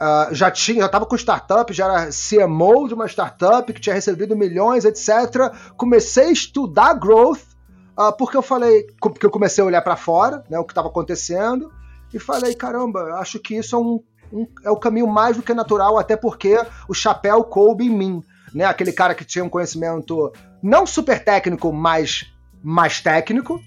Uh, 0.00 0.34
já 0.34 0.50
tinha, 0.50 0.80
já 0.80 0.86
estava 0.86 1.04
com 1.04 1.14
startup, 1.14 1.70
já 1.74 1.84
era 1.84 2.08
CMO 2.10 2.88
de 2.88 2.94
uma 2.94 3.06
startup 3.06 3.70
que 3.70 3.80
tinha 3.80 3.94
recebido 3.94 4.34
milhões, 4.34 4.86
etc. 4.86 5.52
Comecei 5.76 6.28
a 6.28 6.32
estudar 6.32 6.94
growth 6.94 7.50
uh, 8.00 8.16
porque 8.16 8.36
eu 8.36 8.42
falei, 8.42 8.86
porque 8.98 9.26
eu 9.26 9.30
comecei 9.30 9.62
a 9.62 9.66
olhar 9.66 9.82
para 9.82 9.96
fora, 9.96 10.42
né, 10.48 10.58
o 10.58 10.64
que 10.64 10.72
estava 10.72 10.88
acontecendo, 10.88 11.70
e 12.12 12.18
falei, 12.18 12.54
caramba, 12.54 13.14
acho 13.16 13.38
que 13.38 13.56
isso 13.56 13.76
é 13.76 13.78
um, 13.78 14.02
um, 14.32 14.46
é 14.64 14.70
o 14.70 14.76
caminho 14.76 15.06
mais 15.06 15.36
do 15.36 15.42
que 15.42 15.52
natural, 15.52 15.98
até 15.98 16.16
porque 16.16 16.56
o 16.88 16.94
chapéu 16.94 17.44
coube 17.44 17.84
em 17.84 17.90
mim, 17.90 18.22
né, 18.54 18.64
aquele 18.64 18.92
cara 18.92 19.14
que 19.14 19.24
tinha 19.24 19.44
um 19.44 19.50
conhecimento 19.50 20.32
não 20.62 20.86
super 20.86 21.22
técnico, 21.22 21.72
mas 21.72 22.32
mais 22.62 23.00
técnico, 23.00 23.60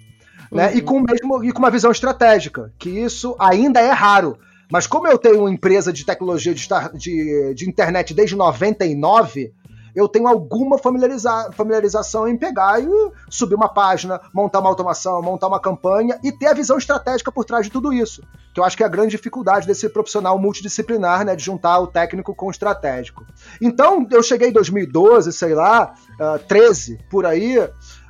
né, 0.52 0.70
uhum. 0.70 0.78
e 0.78 0.82
com 0.82 1.00
mesmo 1.00 1.44
e 1.44 1.52
com 1.52 1.60
uma 1.60 1.72
visão 1.72 1.92
estratégica, 1.92 2.74
que 2.78 2.90
isso 2.90 3.36
ainda 3.40 3.80
é 3.80 3.92
raro. 3.92 4.38
Mas 4.74 4.88
como 4.88 5.08
eu 5.08 5.20
tenho 5.20 5.42
uma 5.42 5.52
empresa 5.52 5.94
de 5.94 6.04
tecnologia 6.04 6.52
de, 6.52 6.68
de, 6.96 7.54
de 7.54 7.70
internet 7.70 8.12
desde 8.12 8.36
99, 8.36 9.54
eu 9.96 10.08
tenho 10.08 10.28
alguma 10.28 10.80
familiariza 10.80 11.52
familiarização 11.52 12.28
em 12.28 12.36
pegar 12.36 12.82
e 12.82 12.88
subir 13.30 13.54
uma 13.54 13.70
página, 13.70 14.20
montar 14.34 14.62
uma 14.62 14.70
automação, 14.70 15.22
montar 15.22 15.48
uma 15.48 15.60
campanha 15.60 16.20
e 16.24 16.32
ter 16.32 16.48
a 16.48 16.56
visão 16.56 16.76
estratégica 16.76 17.32
por 17.32 17.46
trás 17.46 17.68
de 17.68 17.72
tudo 17.72 17.94
isso. 17.94 18.24
Que 18.52 18.60
eu 18.60 18.64
acho 18.64 18.76
que 18.76 18.82
é 18.82 18.86
a 18.88 18.90
grande 18.90 19.12
dificuldade 19.12 19.68
desse 19.68 19.88
profissional 19.90 20.40
multidisciplinar, 20.40 21.24
né, 21.24 21.36
de 21.36 21.44
juntar 21.44 21.78
o 21.78 21.86
técnico 21.86 22.34
com 22.34 22.48
o 22.48 22.52
estratégico. 22.52 23.24
Então, 23.62 24.08
eu 24.10 24.24
cheguei 24.24 24.50
em 24.50 24.54
2012, 24.54 25.32
sei 25.34 25.54
lá, 25.54 25.94
uh, 26.20 26.24
ah, 26.24 26.40
13, 26.40 26.98
por 27.12 27.28
aí, 27.28 27.60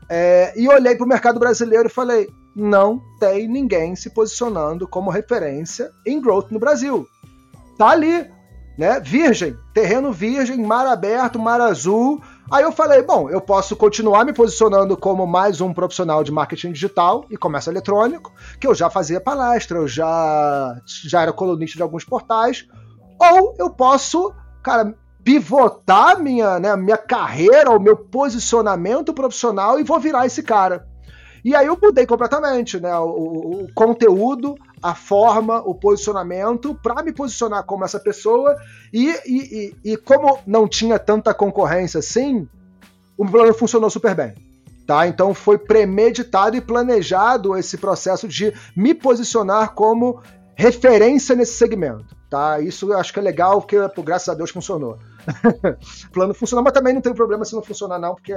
é, 0.07 0.53
e 0.55 0.69
olhei 0.69 0.95
para 0.95 1.05
o 1.05 1.09
mercado 1.09 1.41
brasileiro 1.41 1.87
e 1.87 1.91
falei: 1.91 2.29
não 2.55 3.01
tem 3.19 3.47
ninguém 3.47 3.95
se 3.95 4.09
posicionando 4.09 4.87
como 4.87 5.09
referência 5.09 5.91
em 6.05 6.21
growth 6.21 6.51
no 6.51 6.59
Brasil. 6.59 7.07
Tá 7.77 7.89
ali, 7.89 8.29
né? 8.77 8.99
Virgem, 8.99 9.57
terreno 9.73 10.11
virgem, 10.11 10.63
mar 10.63 10.85
aberto, 10.87 11.39
mar 11.39 11.59
azul. 11.61 12.21
Aí 12.51 12.63
eu 12.63 12.71
falei, 12.71 13.01
bom, 13.01 13.29
eu 13.29 13.41
posso 13.41 13.75
continuar 13.75 14.25
me 14.25 14.33
posicionando 14.33 14.95
como 14.97 15.25
mais 15.25 15.61
um 15.61 15.73
profissional 15.73 16.23
de 16.23 16.31
marketing 16.31 16.71
digital 16.71 17.25
e 17.29 17.37
comércio 17.37 17.71
eletrônico, 17.71 18.31
que 18.59 18.67
eu 18.67 18.75
já 18.75 18.89
fazia 18.89 19.21
palestra, 19.21 19.77
eu 19.77 19.87
já, 19.87 20.77
já 20.85 21.21
era 21.21 21.33
colunista 21.33 21.77
de 21.77 21.83
alguns 21.83 22.03
portais, 22.03 22.67
ou 23.19 23.55
eu 23.57 23.69
posso, 23.69 24.33
cara, 24.61 24.93
pivotar 25.23 26.19
minha, 26.19 26.59
né, 26.59 26.75
minha 26.75 26.97
carreira, 26.97 27.71
o 27.71 27.79
meu 27.79 27.95
posicionamento 27.95 29.13
profissional 29.13 29.79
e 29.79 29.83
vou 29.83 29.99
virar 29.99 30.25
esse 30.25 30.43
cara. 30.43 30.85
E 31.43 31.53
aí 31.55 31.67
eu 31.67 31.77
mudei 31.81 32.05
completamente, 32.05 32.79
né? 32.79 32.97
O, 32.97 33.63
o 33.63 33.67
conteúdo, 33.73 34.55
a 34.81 34.95
forma, 34.95 35.59
o 35.59 35.75
posicionamento, 35.75 36.73
para 36.81 37.03
me 37.03 37.11
posicionar 37.11 37.63
como 37.63 37.83
essa 37.83 37.99
pessoa. 37.99 38.55
E, 38.93 39.09
e, 39.25 39.73
e, 39.83 39.91
e, 39.91 39.97
como 39.97 40.39
não 40.47 40.67
tinha 40.67 40.97
tanta 40.97 41.33
concorrência 41.33 41.99
assim, 41.99 42.47
o 43.17 43.25
plano 43.25 43.53
funcionou 43.53 43.89
super 43.89 44.15
bem. 44.15 44.33
Tá? 44.87 45.07
Então 45.07 45.33
foi 45.33 45.57
premeditado 45.57 46.55
e 46.57 46.61
planejado 46.61 47.57
esse 47.57 47.77
processo 47.77 48.27
de 48.27 48.53
me 48.75 48.93
posicionar 48.93 49.73
como 49.73 50.21
referência 50.55 51.35
nesse 51.35 51.53
segmento. 51.53 52.15
Tá? 52.29 52.59
Isso 52.59 52.91
eu 52.91 52.97
acho 52.97 53.13
que 53.13 53.19
é 53.19 53.21
legal, 53.21 53.61
porque, 53.61 53.77
graças 54.01 54.29
a 54.29 54.33
Deus, 54.33 54.49
funcionou. 54.49 54.97
o 56.07 56.11
plano 56.11 56.33
funcionou, 56.33 56.63
mas 56.63 56.73
também 56.73 56.93
não 56.93 57.01
tem 57.01 57.13
problema 57.13 57.45
se 57.45 57.53
não 57.53 57.61
funcionar, 57.61 57.99
não, 57.99 58.15
porque 58.15 58.33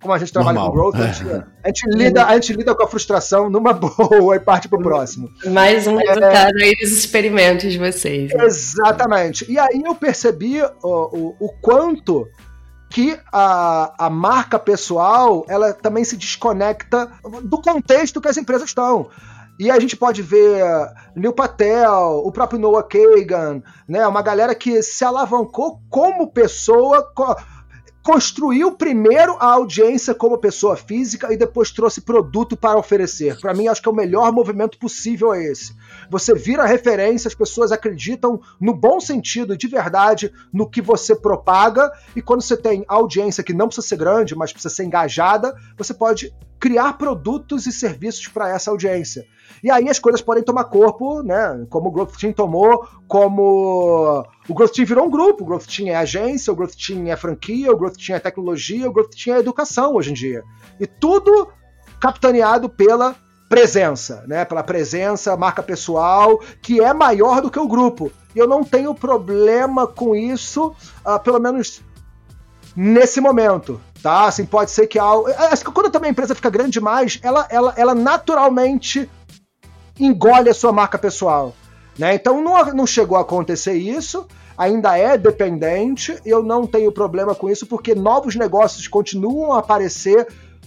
como 0.00 0.12
a 0.12 0.18
gente 0.18 0.32
trabalha 0.32 0.60
Normal. 0.60 0.72
com 0.72 0.76
growth, 0.76 0.94
a 0.96 1.12
gente, 1.12 1.30
é. 1.30 1.44
a, 1.62 1.68
gente 1.68 1.88
lida, 1.96 2.26
a 2.26 2.34
gente 2.34 2.52
lida 2.52 2.74
com 2.74 2.82
a 2.82 2.88
frustração 2.88 3.48
numa 3.48 3.72
boa 3.74 4.36
e 4.36 4.40
parte 4.40 4.68
pro 4.68 4.82
próximo. 4.82 5.30
Mais 5.46 5.86
um 5.86 5.96
resultado 5.96 6.58
é, 6.60 6.64
aí 6.64 6.76
dos 6.76 6.92
experimentos 6.92 7.72
de 7.72 7.78
vocês. 7.78 8.32
Né? 8.32 8.44
Exatamente. 8.44 9.50
E 9.50 9.58
aí 9.58 9.82
eu 9.84 9.94
percebi 9.94 10.60
o, 10.62 10.68
o, 10.82 11.36
o 11.40 11.48
quanto 11.60 12.28
que 12.90 13.18
a, 13.32 14.06
a 14.06 14.10
marca 14.10 14.58
pessoal 14.58 15.44
ela 15.48 15.72
também 15.72 16.04
se 16.04 16.16
desconecta 16.16 17.10
do 17.42 17.60
contexto 17.60 18.20
que 18.20 18.28
as 18.28 18.36
empresas 18.36 18.68
estão. 18.68 19.10
E 19.58 19.70
a 19.70 19.78
gente 19.78 19.96
pode 19.96 20.20
ver 20.20 20.62
Neil 21.14 21.32
Patel, 21.32 22.22
o 22.24 22.32
próprio 22.32 22.58
Noah 22.58 22.82
Kagan, 22.82 23.62
né, 23.88 24.06
uma 24.06 24.20
galera 24.20 24.54
que 24.54 24.82
se 24.82 25.04
alavancou 25.04 25.80
como 25.88 26.30
pessoa, 26.30 27.08
construiu 28.04 28.70
primeiro 28.70 29.34
a 29.40 29.46
audiência 29.46 30.14
como 30.14 30.36
pessoa 30.36 30.76
física 30.76 31.32
e 31.32 31.38
depois 31.38 31.70
trouxe 31.70 32.02
produto 32.02 32.54
para 32.54 32.78
oferecer. 32.78 33.40
Para 33.40 33.54
mim, 33.54 33.66
acho 33.66 33.80
que 33.80 33.88
é 33.88 33.92
o 33.92 33.94
melhor 33.94 34.30
movimento 34.30 34.78
possível 34.78 35.32
é 35.32 35.42
esse. 35.42 35.74
Você 36.10 36.34
vira 36.34 36.64
referência, 36.64 37.28
as 37.28 37.34
pessoas 37.34 37.72
acreditam 37.72 38.40
no 38.60 38.74
bom 38.74 39.00
sentido, 39.00 39.56
de 39.56 39.66
verdade, 39.66 40.32
no 40.52 40.68
que 40.68 40.80
você 40.80 41.14
propaga, 41.14 41.90
e 42.14 42.22
quando 42.22 42.42
você 42.42 42.56
tem 42.56 42.84
audiência 42.88 43.44
que 43.44 43.52
não 43.52 43.66
precisa 43.66 43.86
ser 43.86 43.96
grande, 43.96 44.34
mas 44.34 44.52
precisa 44.52 44.74
ser 44.74 44.84
engajada, 44.84 45.54
você 45.76 45.94
pode 45.94 46.34
criar 46.58 46.94
produtos 46.94 47.66
e 47.66 47.72
serviços 47.72 48.26
para 48.28 48.48
essa 48.48 48.70
audiência. 48.70 49.26
E 49.62 49.70
aí 49.70 49.88
as 49.88 49.98
coisas 49.98 50.22
podem 50.22 50.42
tomar 50.42 50.64
corpo, 50.64 51.22
né? 51.22 51.66
Como 51.68 51.88
o 51.88 51.92
Growth 51.92 52.16
Team 52.16 52.32
tomou, 52.32 52.88
como 53.06 54.24
o 54.48 54.54
Growth 54.54 54.72
Team 54.72 54.86
virou 54.86 55.06
um 55.06 55.10
grupo. 55.10 55.42
O 55.42 55.46
Growth 55.46 55.66
Team 55.66 55.88
é 55.88 55.96
agência, 55.96 56.52
o 56.52 56.56
Growth 56.56 56.74
Team 56.74 57.06
é 57.08 57.16
franquia, 57.16 57.70
o 57.70 57.76
Growth 57.76 57.96
Team 57.96 58.16
é 58.16 58.20
tecnologia, 58.20 58.88
o 58.88 58.92
Growth 58.92 59.10
Team 59.14 59.36
é 59.36 59.40
educação 59.40 59.94
hoje 59.94 60.10
em 60.10 60.14
dia. 60.14 60.42
E 60.80 60.86
tudo 60.86 61.48
capitaneado 62.00 62.68
pela 62.68 63.14
presença, 63.54 64.24
né? 64.26 64.44
Pela 64.44 64.64
presença, 64.64 65.36
marca 65.36 65.62
pessoal, 65.62 66.40
que 66.60 66.80
é 66.80 66.92
maior 66.92 67.40
do 67.40 67.48
que 67.48 67.58
o 67.58 67.68
grupo. 67.68 68.10
E 68.34 68.38
eu 68.40 68.48
não 68.48 68.64
tenho 68.64 68.92
problema 68.92 69.86
com 69.86 70.16
isso, 70.16 70.74
uh, 71.06 71.20
pelo 71.22 71.38
menos 71.38 71.80
nesse 72.74 73.20
momento, 73.20 73.80
tá? 74.02 74.24
Assim, 74.26 74.44
pode 74.44 74.72
ser 74.72 74.88
que 74.88 74.98
algo. 74.98 75.28
Acho 75.28 75.64
que 75.64 75.70
quando 75.70 75.88
também 75.88 76.08
a 76.08 76.10
empresa 76.10 76.34
fica 76.34 76.50
grande 76.50 76.72
demais, 76.72 77.20
ela, 77.22 77.46
ela, 77.48 77.72
ela 77.76 77.94
naturalmente 77.94 79.08
engole 80.00 80.50
a 80.50 80.54
sua 80.54 80.72
marca 80.72 80.98
pessoal. 80.98 81.54
Né? 81.96 82.16
Então 82.16 82.42
não, 82.42 82.60
não 82.74 82.86
chegou 82.88 83.16
a 83.16 83.20
acontecer 83.20 83.74
isso, 83.74 84.26
ainda 84.58 84.98
é 84.98 85.16
dependente, 85.16 86.18
eu 86.26 86.42
não 86.42 86.66
tenho 86.66 86.90
problema 86.90 87.36
com 87.36 87.48
isso, 87.48 87.68
porque 87.68 87.94
novos 87.94 88.34
negócios 88.34 88.88
continuam 88.88 89.52
a 89.52 89.60
aparecer 89.60 90.26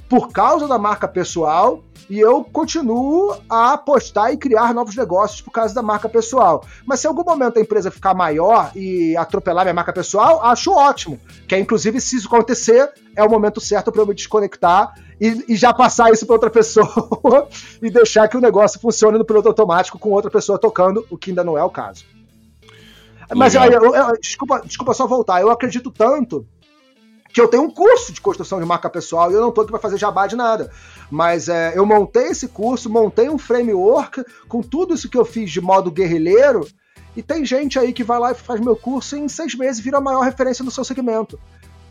por 0.09 0.31
causa 0.31 0.67
da 0.67 0.77
marca 0.77 1.07
pessoal 1.07 1.83
e 2.09 2.19
eu 2.19 2.43
continuo 2.43 3.35
a 3.49 3.73
apostar 3.73 4.31
e 4.31 4.37
criar 4.37 4.73
novos 4.73 4.95
negócios 4.95 5.41
por 5.41 5.51
causa 5.51 5.75
da 5.75 5.81
marca 5.81 6.07
pessoal. 6.07 6.63
Mas 6.85 7.01
se 7.01 7.07
em 7.07 7.09
algum 7.09 7.23
momento 7.23 7.57
a 7.57 7.61
empresa 7.61 7.91
ficar 7.91 8.13
maior 8.13 8.71
e 8.75 9.15
atropelar 9.17 9.65
minha 9.65 9.73
marca 9.73 9.91
pessoal, 9.91 10.41
acho 10.43 10.71
ótimo. 10.71 11.19
Que 11.47 11.55
é, 11.55 11.59
inclusive, 11.59 11.99
se 11.99 12.15
isso 12.15 12.27
acontecer, 12.27 12.89
é 13.15 13.23
o 13.23 13.29
momento 13.29 13.59
certo 13.59 13.91
para 13.91 14.01
eu 14.01 14.07
me 14.07 14.13
desconectar 14.13 14.93
e, 15.19 15.45
e 15.49 15.55
já 15.57 15.73
passar 15.73 16.11
isso 16.11 16.25
para 16.25 16.35
outra 16.35 16.49
pessoa 16.49 17.49
e 17.81 17.89
deixar 17.89 18.27
que 18.29 18.37
o 18.37 18.41
negócio 18.41 18.79
funcione 18.79 19.17
no 19.17 19.25
piloto 19.25 19.49
automático 19.49 19.99
com 19.99 20.11
outra 20.11 20.31
pessoa 20.31 20.57
tocando, 20.57 21.05
o 21.09 21.17
que 21.17 21.31
ainda 21.31 21.43
não 21.43 21.57
é 21.57 21.63
o 21.63 21.69
caso. 21.69 22.05
Mas 23.35 23.53
eu, 23.53 23.63
eu, 23.63 23.93
eu, 23.93 24.17
desculpa, 24.21 24.61
desculpa 24.63 24.93
só 24.93 25.05
voltar. 25.05 25.41
Eu 25.41 25.49
acredito 25.49 25.91
tanto 25.91 26.47
que 27.37 27.41
eu 27.41 27.47
tenho 27.47 27.61
um 27.61 27.69
curso 27.69 28.11
de 28.11 28.19
construção 28.19 28.59
de 28.59 28.65
marca 28.65 28.89
pessoal 28.89 29.29
e 29.29 29.35
eu 29.35 29.41
não 29.41 29.49
estou 29.49 29.61
aqui 29.61 29.69
para 29.69 29.79
fazer 29.79 29.95
jabá 29.99 30.25
de 30.25 30.35
nada. 30.35 30.71
Mas 31.07 31.47
é, 31.47 31.77
eu 31.77 31.85
montei 31.85 32.29
esse 32.29 32.47
curso, 32.47 32.89
montei 32.89 33.29
um 33.29 33.37
framework 33.37 34.25
com 34.47 34.63
tudo 34.63 34.95
isso 34.95 35.07
que 35.07 35.15
eu 35.15 35.23
fiz 35.23 35.51
de 35.51 35.61
modo 35.61 35.91
guerrilheiro. 35.91 36.67
E 37.15 37.21
tem 37.21 37.45
gente 37.45 37.77
aí 37.77 37.93
que 37.93 38.03
vai 38.03 38.17
lá 38.17 38.31
e 38.31 38.33
faz 38.33 38.59
meu 38.59 38.75
curso 38.75 39.15
e 39.15 39.19
em 39.19 39.27
seis 39.27 39.53
meses 39.53 39.79
vira 39.79 39.99
a 39.99 40.01
maior 40.01 40.21
referência 40.21 40.65
no 40.65 40.71
seu 40.71 40.83
segmento. 40.83 41.39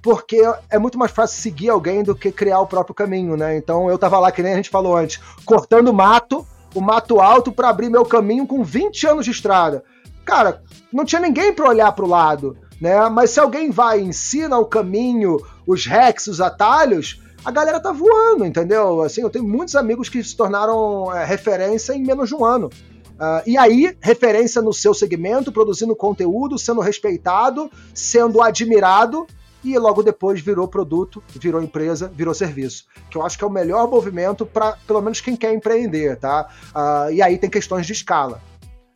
Porque 0.03 0.43
é 0.69 0.81
muito 0.81 0.99
mais 0.99 1.13
fácil 1.13 1.41
seguir 1.41 1.69
alguém 1.69 2.03
do 2.03 2.17
que 2.17 2.33
criar 2.33 2.59
o 2.59 2.67
próprio 2.67 2.93
caminho, 2.93 3.37
né? 3.37 3.57
Então 3.57 3.89
eu 3.89 3.97
tava 3.97 4.19
lá, 4.19 4.33
que 4.33 4.43
nem 4.43 4.53
a 4.53 4.57
gente 4.57 4.69
falou 4.69 4.97
antes, 4.97 5.21
cortando 5.45 5.93
mato, 5.93 6.45
o 6.75 6.81
mato 6.81 7.21
alto 7.21 7.53
para 7.53 7.69
abrir 7.69 7.89
meu 7.89 8.05
caminho 8.05 8.49
com 8.49 8.65
20 8.65 9.07
anos 9.07 9.25
de 9.25 9.31
estrada. 9.31 9.85
Cara, 10.25 10.61
não 10.93 11.05
tinha 11.05 11.21
ninguém 11.21 11.53
para 11.53 11.69
olhar 11.69 11.93
para 11.93 12.05
o 12.05 12.09
lado 12.09 12.66
né? 12.81 13.09
Mas 13.09 13.31
se 13.31 13.41
alguém 13.41 13.71
vai 13.71 14.01
e 14.01 14.05
ensina 14.05 14.59
o 14.59 14.67
caminho, 14.67 15.39
os 15.67 15.87
hacks, 15.87 16.27
os 16.27 16.41
atalhos, 16.41 17.23
a 17.45 17.51
galera 17.51 17.81
tá 17.81 17.93
voando, 17.93 18.45
entendeu? 18.45 19.03
Assim, 19.03 19.23
eu 19.23 19.31
tenho 19.31 19.47
muitos 19.47 19.77
amigos 19.77 20.09
que 20.09 20.23
se 20.23 20.37
tornaram 20.37 21.15
é, 21.15 21.25
referência 21.25 21.93
em 21.93 22.03
menos 22.03 22.29
de 22.29 22.35
um 22.35 22.45
ano. 22.45 22.71
Uh, 23.17 23.41
e 23.47 23.57
aí, 23.57 23.97
referência 24.01 24.61
no 24.61 24.73
seu 24.75 24.93
segmento, 24.93 25.51
produzindo 25.51 25.97
conteúdo, 25.97 26.59
sendo 26.59 26.81
respeitado, 26.81 27.71
sendo 27.95 28.43
admirado, 28.43 29.27
e 29.65 29.79
logo 29.79 30.03
depois 30.03 30.41
virou 30.41 30.69
produto, 30.69 31.23
virou 31.35 31.63
empresa, 31.63 32.11
virou 32.15 32.35
serviço. 32.35 32.85
Que 33.11 33.17
eu 33.17 33.25
acho 33.25 33.39
que 33.39 33.45
é 33.45 33.47
o 33.47 33.51
melhor 33.51 33.89
movimento 33.89 34.45
para, 34.45 34.77
pelo 34.87 35.01
menos, 35.01 35.21
quem 35.21 35.35
quer 35.35 35.55
empreender, 35.55 36.17
tá? 36.17 36.49
Uh, 36.75 37.13
e 37.13 37.23
aí 37.23 37.39
tem 37.39 37.49
questões 37.49 37.87
de 37.87 37.93
escala, 37.93 38.43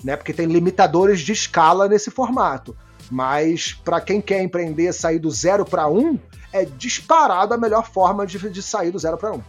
né? 0.04 0.16
Porque 0.16 0.34
tem 0.34 0.46
limitadores 0.46 1.20
de 1.20 1.32
escala 1.32 1.88
nesse 1.88 2.10
formato. 2.10 2.76
Mas 3.10 3.72
para 3.72 4.00
quem 4.00 4.20
quer 4.20 4.42
empreender, 4.42 4.92
sair 4.92 5.18
do 5.18 5.30
zero 5.30 5.64
para 5.64 5.88
um, 5.88 6.18
é 6.52 6.64
disparado 6.64 7.54
a 7.54 7.58
melhor 7.58 7.90
forma 7.90 8.26
de, 8.26 8.38
de 8.50 8.62
sair 8.62 8.90
do 8.90 8.98
zero 8.98 9.18
para 9.18 9.32
um. 9.32 9.42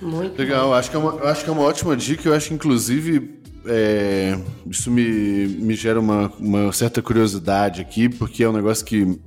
Muito 0.00 0.36
Legal, 0.36 0.74
acho 0.74 0.90
que, 0.90 0.96
é 0.96 0.98
uma, 0.98 1.22
acho 1.30 1.44
que 1.44 1.50
é 1.50 1.52
uma 1.52 1.62
ótima 1.62 1.96
dica. 1.96 2.28
Eu 2.28 2.34
acho 2.34 2.48
que, 2.48 2.54
inclusive, 2.54 3.40
é, 3.64 4.38
isso 4.68 4.90
me, 4.90 5.46
me 5.46 5.74
gera 5.74 6.00
uma, 6.00 6.28
uma 6.38 6.72
certa 6.72 7.00
curiosidade 7.00 7.80
aqui, 7.80 8.08
porque 8.08 8.42
é 8.42 8.48
um 8.48 8.52
negócio 8.52 8.84
que 8.84 9.20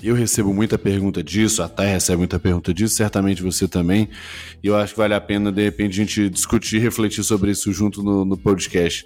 Eu 0.00 0.14
recebo 0.14 0.54
muita 0.54 0.78
pergunta 0.78 1.22
disso, 1.22 1.62
a 1.62 1.68
Thay 1.68 1.88
recebe 1.88 2.18
muita 2.18 2.38
pergunta 2.38 2.72
disso, 2.72 2.94
certamente 2.94 3.42
você 3.42 3.66
também. 3.66 4.08
E 4.62 4.68
eu 4.68 4.76
acho 4.76 4.94
que 4.94 4.98
vale 4.98 5.14
a 5.14 5.20
pena, 5.20 5.50
de 5.50 5.62
repente, 5.62 5.92
a 5.92 6.04
gente 6.04 6.30
discutir 6.30 6.76
e 6.76 6.80
refletir 6.80 7.24
sobre 7.24 7.50
isso 7.50 7.72
junto 7.72 8.02
no, 8.02 8.24
no 8.24 8.36
podcast. 8.36 9.04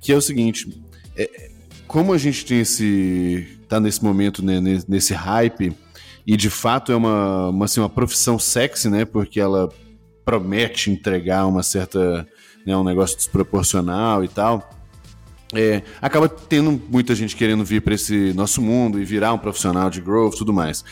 Que 0.00 0.12
é 0.12 0.16
o 0.16 0.20
seguinte: 0.20 0.68
é, 1.16 1.50
como 1.88 2.12
a 2.12 2.18
gente 2.18 2.44
tem 2.44 2.60
esse. 2.60 3.58
tá 3.68 3.80
nesse 3.80 4.04
momento, 4.04 4.44
né, 4.44 4.60
nesse 4.86 5.14
hype, 5.14 5.76
e 6.26 6.36
de 6.36 6.50
fato 6.50 6.92
é 6.92 6.96
uma, 6.96 7.48
uma, 7.48 7.64
assim, 7.64 7.80
uma 7.80 7.88
profissão 7.88 8.38
sexy, 8.38 8.88
né? 8.88 9.04
Porque 9.04 9.40
ela 9.40 9.68
promete 10.24 10.90
entregar 10.90 11.46
uma 11.46 11.62
certa. 11.62 12.26
Né, 12.64 12.76
um 12.76 12.84
negócio 12.84 13.16
desproporcional 13.16 14.22
e 14.22 14.28
tal 14.28 14.78
é, 15.54 15.82
acaba 16.00 16.28
tendo 16.28 16.80
muita 16.90 17.14
gente 17.14 17.34
querendo 17.34 17.64
vir 17.64 17.80
para 17.80 17.94
esse 17.94 18.32
nosso 18.34 18.60
mundo 18.60 19.00
e 19.00 19.04
virar 19.04 19.32
um 19.32 19.38
profissional 19.38 19.88
de 19.88 20.00
growth 20.00 20.34
tudo 20.36 20.52
mais. 20.52 20.84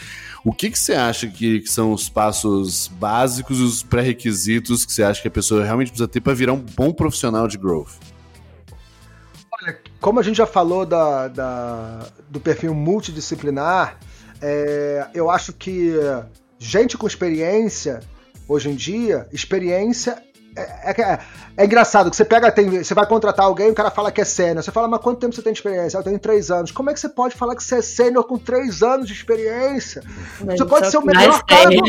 O 0.44 0.52
que, 0.52 0.70
que 0.70 0.78
você 0.78 0.94
acha 0.94 1.26
que, 1.26 1.60
que 1.60 1.68
são 1.68 1.92
os 1.92 2.08
passos 2.08 2.88
básicos, 2.88 3.60
os 3.60 3.82
pré-requisitos 3.82 4.86
que 4.86 4.92
você 4.92 5.02
acha 5.02 5.20
que 5.20 5.28
a 5.28 5.30
pessoa 5.30 5.64
realmente 5.64 5.88
precisa 5.88 6.08
ter 6.08 6.20
para 6.20 6.34
virar 6.34 6.52
um 6.52 6.64
bom 6.74 6.92
profissional 6.92 7.48
de 7.48 7.58
growth? 7.58 7.92
Como 10.06 10.20
a 10.20 10.22
gente 10.22 10.36
já 10.36 10.46
falou 10.46 10.86
da, 10.86 11.26
da 11.26 12.06
do 12.30 12.38
perfil 12.38 12.72
multidisciplinar, 12.72 13.98
é, 14.40 15.04
eu 15.12 15.28
acho 15.28 15.52
que 15.52 15.94
gente 16.60 16.96
com 16.96 17.08
experiência, 17.08 17.98
hoje 18.46 18.70
em 18.70 18.76
dia, 18.76 19.26
experiência 19.32 20.22
é, 20.56 20.92
é, 20.92 21.18
é, 21.56 21.64
engraçado 21.64 22.08
que 22.08 22.14
você 22.14 22.24
pega, 22.24 22.52
tem, 22.52 22.84
você 22.84 22.94
vai 22.94 23.04
contratar 23.04 23.46
alguém, 23.46 23.68
o 23.68 23.74
cara 23.74 23.90
fala 23.90 24.12
que 24.12 24.20
é 24.20 24.24
sênior. 24.24 24.62
Você 24.62 24.70
fala, 24.70 24.86
mas 24.86 25.00
quanto 25.00 25.18
tempo 25.18 25.34
você 25.34 25.42
tem 25.42 25.52
de 25.52 25.58
experiência? 25.58 25.98
Eu 25.98 26.04
tenho 26.04 26.20
três 26.20 26.52
anos. 26.52 26.70
Como 26.70 26.88
é 26.88 26.94
que 26.94 27.00
você 27.00 27.08
pode 27.08 27.34
falar 27.34 27.56
que 27.56 27.64
você 27.64 27.78
é 27.78 27.82
sênior 27.82 28.22
com 28.22 28.38
três 28.38 28.84
anos 28.84 29.08
de 29.08 29.12
experiência? 29.12 30.04
Mas 30.40 30.56
você 30.60 30.66
pode 30.66 30.88
ser 30.88 30.98
o 30.98 31.04
melhor 31.04 31.42
cara 31.42 31.68
do, 31.68 31.82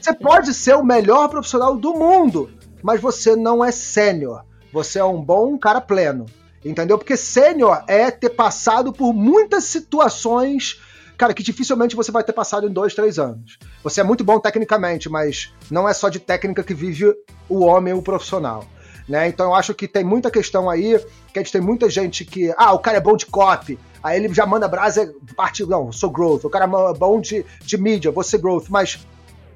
Você 0.00 0.14
pode 0.14 0.54
ser 0.54 0.76
o 0.76 0.84
melhor 0.84 1.28
profissional 1.28 1.76
do 1.76 1.94
mundo, 1.94 2.48
mas 2.80 3.00
você 3.00 3.34
não 3.34 3.64
é 3.64 3.72
sênior. 3.72 4.44
Você 4.72 5.00
é 5.00 5.04
um 5.04 5.20
bom 5.20 5.58
cara 5.58 5.80
pleno. 5.80 6.26
Entendeu? 6.68 6.98
Porque 6.98 7.16
sênior 7.16 7.84
é 7.86 8.10
ter 8.10 8.30
passado 8.30 8.92
por 8.92 9.12
muitas 9.12 9.64
situações 9.64 10.80
cara, 11.16 11.32
que 11.32 11.42
dificilmente 11.42 11.96
você 11.96 12.12
vai 12.12 12.22
ter 12.22 12.32
passado 12.32 12.66
em 12.66 12.72
dois, 12.72 12.94
três 12.94 13.18
anos. 13.18 13.58
Você 13.82 14.00
é 14.00 14.04
muito 14.04 14.22
bom 14.22 14.38
tecnicamente, 14.38 15.08
mas 15.08 15.52
não 15.70 15.88
é 15.88 15.94
só 15.94 16.08
de 16.08 16.20
técnica 16.20 16.62
que 16.62 16.74
vive 16.74 17.14
o 17.48 17.64
homem, 17.64 17.94
o 17.94 18.02
profissional. 18.02 18.66
Né? 19.08 19.28
Então 19.28 19.46
eu 19.46 19.54
acho 19.54 19.72
que 19.72 19.86
tem 19.86 20.04
muita 20.04 20.30
questão 20.30 20.68
aí, 20.68 20.98
que 21.32 21.38
a 21.38 21.42
gente 21.42 21.52
tem 21.52 21.60
muita 21.60 21.88
gente 21.88 22.24
que, 22.24 22.52
ah, 22.56 22.72
o 22.72 22.78
cara 22.78 22.98
é 22.98 23.00
bom 23.00 23.16
de 23.16 23.24
copy, 23.26 23.78
aí 24.02 24.18
ele 24.18 24.34
já 24.34 24.44
manda 24.44 24.66
brasa, 24.66 25.14
parte, 25.36 25.64
não, 25.64 25.92
sou 25.92 26.10
growth, 26.10 26.44
o 26.44 26.50
cara 26.50 26.64
é 26.64 26.98
bom 26.98 27.20
de, 27.20 27.46
de 27.60 27.78
mídia, 27.78 28.10
vou 28.10 28.24
ser 28.24 28.38
growth, 28.38 28.66
mas 28.68 29.06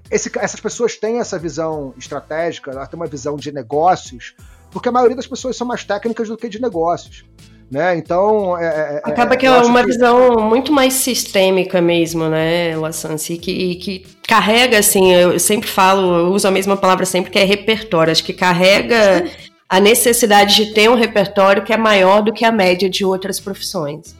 esse, 0.09 0.31
essas 0.39 0.61
pessoas 0.61 0.97
têm 0.97 1.19
essa 1.19 1.39
visão 1.39 1.93
estratégica, 1.99 2.70
elas 2.70 2.89
têm 2.89 2.99
uma 2.99 3.07
visão 3.07 3.37
de 3.37 3.51
negócios, 3.51 4.35
porque 4.71 4.89
a 4.89 4.93
maioria 4.93 5.17
das 5.17 5.27
pessoas 5.27 5.57
são 5.57 5.67
mais 5.67 5.85
técnicas 5.85 6.29
do 6.29 6.37
que 6.37 6.49
de 6.49 6.61
negócios. 6.61 7.25
Né? 7.71 7.97
Então. 7.97 8.59
É, 8.59 8.65
é, 8.65 9.03
é 9.07 9.11
Acaba 9.11 9.37
que 9.37 9.47
é 9.47 9.51
uma 9.51 9.81
que... 9.81 9.87
visão 9.87 10.41
muito 10.41 10.73
mais 10.73 10.95
sistêmica 10.95 11.81
mesmo, 11.81 12.29
né, 12.29 12.77
Lassance? 12.77 13.37
Que, 13.39 13.77
que 13.77 14.07
carrega, 14.27 14.79
assim, 14.79 15.13
eu 15.13 15.39
sempre 15.39 15.69
falo, 15.69 16.19
eu 16.19 16.33
uso 16.33 16.49
a 16.49 16.51
mesma 16.51 16.77
palavra 16.77 17.07
sempre, 17.07 17.31
que 17.31 17.39
é 17.39 17.45
repertório. 17.45 18.11
Acho 18.11 18.25
que 18.25 18.33
carrega 18.33 19.25
a 19.69 19.79
necessidade 19.79 20.57
de 20.57 20.75
ter 20.75 20.91
um 20.91 20.97
repertório 20.97 21.63
que 21.63 21.73
é 21.73 21.77
maior 21.77 22.23
do 22.23 22.33
que 22.33 22.45
a 22.45 22.51
média 22.51 22.91
de 22.91 23.05
outras 23.05 23.39
profissões. 23.39 24.17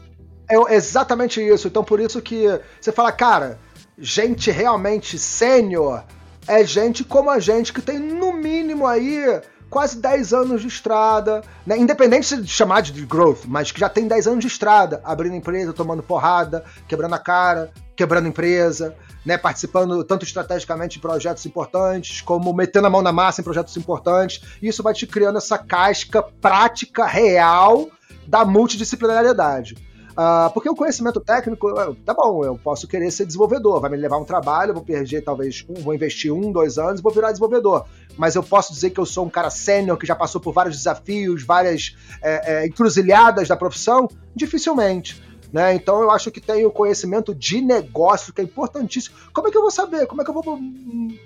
É 0.48 0.74
exatamente 0.74 1.40
isso. 1.40 1.66
Então, 1.66 1.82
por 1.82 1.98
isso 1.98 2.22
que 2.22 2.44
você 2.81 2.93
fala, 2.93 3.10
cara, 3.10 3.59
gente 3.98 4.51
realmente 4.51 5.18
sênior 5.18 6.05
é 6.47 6.64
gente 6.64 7.05
como 7.05 7.31
a 7.31 7.39
gente, 7.39 7.72
que 7.72 7.82
tem 7.82 7.98
no 7.98 8.32
mínimo 8.32 8.86
aí 8.86 9.40
quase 9.70 9.98
10 9.98 10.34
anos 10.34 10.60
de 10.60 10.66
estrada, 10.66 11.42
né? 11.64 11.78
independente 11.78 12.36
de 12.36 12.48
chamar 12.48 12.82
de 12.82 13.06
growth, 13.06 13.44
mas 13.47 13.70
que 13.70 13.78
já 13.78 13.88
tem 13.88 14.09
10 14.09 14.26
anos 14.26 14.40
de 14.40 14.48
estrada, 14.48 15.01
abrindo 15.05 15.36
empresa, 15.36 15.72
tomando 15.72 16.02
porrada, 16.02 16.64
quebrando 16.88 17.14
a 17.14 17.18
cara, 17.18 17.70
quebrando 17.94 18.28
empresa, 18.28 18.97
né? 19.24 19.38
participando 19.38 20.02
tanto 20.02 20.24
estrategicamente 20.24 20.94
de 20.94 21.01
projetos 21.01 21.47
importantes, 21.47 22.20
como 22.20 22.52
metendo 22.52 22.88
a 22.88 22.90
mão 22.90 23.01
na 23.01 23.12
massa 23.12 23.40
em 23.40 23.44
projetos 23.44 23.76
importantes. 23.76 24.42
Isso 24.60 24.82
vai 24.82 24.92
te 24.92 25.06
criando 25.06 25.38
essa 25.38 25.56
casca 25.56 26.20
prática, 26.20 27.06
real 27.06 27.88
da 28.26 28.44
multidisciplinariedade. 28.44 29.89
Uh, 30.10 30.52
porque 30.52 30.68
o 30.68 30.74
conhecimento 30.74 31.20
técnico, 31.20 31.72
tá 32.04 32.12
bom, 32.12 32.44
eu 32.44 32.58
posso 32.58 32.86
querer 32.86 33.10
ser 33.10 33.26
desenvolvedor, 33.26 33.80
vai 33.80 33.90
me 33.90 33.96
levar 33.96 34.18
um 34.18 34.24
trabalho, 34.24 34.74
vou 34.74 34.82
perder 34.82 35.22
talvez 35.22 35.64
um, 35.68 35.74
vou 35.82 35.94
investir 35.94 36.32
um, 36.32 36.50
dois 36.52 36.78
anos 36.78 37.00
e 37.00 37.02
vou 37.02 37.12
virar 37.12 37.28
desenvolvedor 37.28 37.86
mas 38.20 38.34
eu 38.34 38.42
posso 38.42 38.72
dizer 38.72 38.90
que 38.90 39.00
eu 39.00 39.06
sou 39.06 39.24
um 39.24 39.30
cara 39.30 39.48
sênior 39.48 39.96
que 39.96 40.06
já 40.06 40.14
passou 40.14 40.40
por 40.40 40.52
vários 40.52 40.76
desafios, 40.76 41.42
várias 41.42 41.96
é, 42.22 42.54
é, 42.54 42.66
encruzilhadas 42.66 43.48
da 43.48 43.56
profissão? 43.56 44.08
Dificilmente. 44.36 45.22
Né? 45.50 45.74
Então 45.74 46.02
eu 46.02 46.10
acho 46.10 46.30
que 46.30 46.40
tem 46.40 46.64
o 46.66 46.70
conhecimento 46.70 47.34
de 47.34 47.62
negócio, 47.62 48.32
que 48.32 48.42
é 48.42 48.44
importantíssimo. 48.44 49.16
Como 49.32 49.48
é 49.48 49.50
que 49.50 49.56
eu 49.56 49.62
vou 49.62 49.70
saber? 49.70 50.06
Como 50.06 50.20
é 50.20 50.24
que 50.24 50.30
eu 50.30 50.34
vou. 50.34 50.58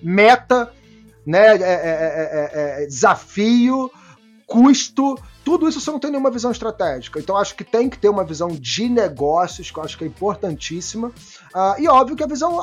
Meta, 0.03 0.73
né? 1.27 1.57
É, 1.57 1.63
é, 1.63 2.83
é, 2.83 2.87
desafio, 2.87 3.91
custo, 4.47 5.19
tudo 5.45 5.69
isso 5.69 5.81
você 5.81 5.91
não 5.91 5.99
tem 5.99 6.11
nenhuma 6.11 6.31
visão 6.31 6.51
estratégica. 6.51 7.19
Então 7.19 7.37
acho 7.37 7.55
que 7.55 7.65
tem 7.65 7.89
que 7.89 7.99
ter 7.99 8.09
uma 8.09 8.25
visão 8.25 8.49
de 8.49 8.89
negócios, 8.89 9.71
que 9.71 9.79
eu 9.79 9.83
acho 9.83 9.99
que 9.99 10.05
é 10.05 10.07
importantíssima. 10.07 11.09
Uh, 11.55 11.81
e 11.81 11.89
óbvio 11.89 12.17
que 12.17 12.25
a 12.25 12.27
visão. 12.27 12.59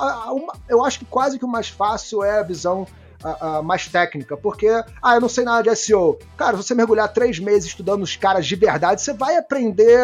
eu 0.67 0.83
acho 0.83 0.99
que 0.99 1.05
quase 1.05 1.37
que 1.37 1.45
o 1.45 1.47
mais 1.47 1.69
fácil 1.69 2.23
é 2.23 2.39
a 2.39 2.43
visão 2.43 2.87
uh, 3.23 3.63
mais 3.63 3.87
técnica, 3.87 4.35
porque, 4.35 4.67
ah, 5.01 5.15
eu 5.15 5.21
não 5.21 5.29
sei 5.29 5.43
nada 5.43 5.63
de 5.63 5.75
SEO. 5.75 6.17
Cara, 6.37 6.57
se 6.57 6.63
você 6.63 6.75
mergulhar 6.75 7.11
três 7.11 7.39
meses 7.39 7.69
estudando 7.69 8.03
os 8.03 8.15
caras 8.15 8.45
de 8.45 8.55
verdade, 8.55 9.01
você 9.01 9.13
vai 9.13 9.37
aprender 9.37 9.99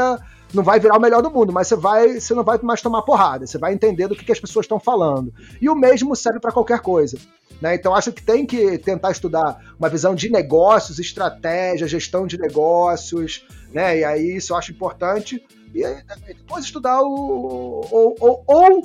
não 0.54 0.64
vai 0.64 0.80
virar 0.80 0.98
o 0.98 1.02
melhor 1.02 1.22
do 1.22 1.30
mundo, 1.30 1.52
mas 1.52 1.68
você 1.68 1.76
vai, 1.76 2.20
você 2.20 2.34
não 2.34 2.44
vai 2.44 2.58
mais 2.62 2.82
tomar 2.82 3.02
porrada, 3.02 3.46
você 3.46 3.58
vai 3.58 3.74
entender 3.74 4.08
do 4.08 4.16
que, 4.16 4.24
que 4.24 4.32
as 4.32 4.40
pessoas 4.40 4.64
estão 4.66 4.80
falando. 4.80 5.34
E 5.62 5.70
o 5.70 5.76
mesmo 5.76 6.16
serve 6.16 6.40
para 6.40 6.52
qualquer 6.52 6.80
coisa. 6.80 7.18
Né? 7.62 7.76
Então 7.76 7.94
acho 7.94 8.12
que 8.12 8.22
tem 8.22 8.46
que 8.46 8.78
tentar 8.78 9.12
estudar 9.12 9.60
uma 9.80 9.90
visão 9.90 10.14
de 10.14 10.30
negócios, 10.30 11.00
estratégia, 11.00 11.88
gestão 11.88 12.28
de 12.28 12.38
negócios, 12.38 13.46
né? 13.74 14.00
E 14.00 14.04
aí 14.04 14.38
isso 14.38 14.54
eu 14.54 14.58
acho 14.58 14.72
importante. 14.72 15.44
E 15.74 15.84
aí, 15.84 16.02
depois 16.28 16.66
estudar 16.66 17.02
o. 17.02 17.86
ou, 17.92 18.16
ou, 18.20 18.44
ou, 18.48 18.84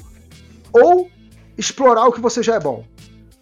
ou 0.72 1.10
explorar 1.56 2.06
o 2.06 2.12
que 2.12 2.20
você 2.20 2.43
já 2.43 2.55
é 2.55 2.60
bom. 2.60 2.84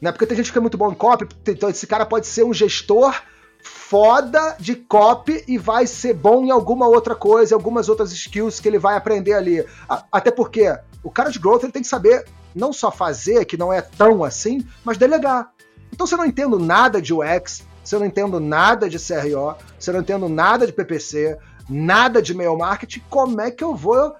Né? 0.00 0.10
Porque 0.10 0.26
tem 0.26 0.36
gente 0.36 0.50
que 0.50 0.58
é 0.58 0.60
muito 0.60 0.78
bom 0.78 0.90
em 0.90 0.94
copy, 0.94 1.26
então 1.46 1.68
esse 1.68 1.86
cara 1.86 2.06
pode 2.06 2.26
ser 2.26 2.44
um 2.44 2.52
gestor 2.52 3.14
foda 3.62 4.56
de 4.58 4.74
copy 4.74 5.44
e 5.48 5.58
vai 5.58 5.86
ser 5.86 6.14
bom 6.14 6.44
em 6.44 6.50
alguma 6.50 6.86
outra 6.86 7.14
coisa, 7.14 7.54
algumas 7.54 7.88
outras 7.88 8.12
skills 8.12 8.60
que 8.60 8.68
ele 8.68 8.78
vai 8.78 8.96
aprender 8.96 9.32
ali. 9.34 9.64
Até 10.12 10.30
porque 10.30 10.76
o 11.02 11.10
cara 11.10 11.30
de 11.30 11.38
growth 11.38 11.64
ele 11.64 11.72
tem 11.72 11.82
que 11.82 11.88
saber 11.88 12.24
não 12.54 12.72
só 12.72 12.90
fazer, 12.90 13.44
que 13.44 13.56
não 13.56 13.72
é 13.72 13.80
tão 13.80 14.22
assim, 14.24 14.66
mas 14.84 14.98
delegar. 14.98 15.52
Então 15.92 16.06
se 16.06 16.14
eu 16.14 16.18
não 16.18 16.26
entendo 16.26 16.58
nada 16.58 17.00
de 17.00 17.12
UX, 17.12 17.64
se 17.82 17.94
eu 17.94 18.00
não 18.00 18.06
entendo 18.06 18.38
nada 18.38 18.88
de 18.88 18.98
CRO, 18.98 19.56
se 19.78 19.90
eu 19.90 19.94
não 19.94 20.00
entendo 20.00 20.28
nada 20.28 20.66
de 20.66 20.72
PPC, 20.72 21.38
nada 21.68 22.20
de 22.20 22.34
mail 22.34 22.56
marketing, 22.56 23.02
como 23.08 23.40
é 23.40 23.50
que 23.50 23.64
eu 23.64 23.74
vou 23.74 24.14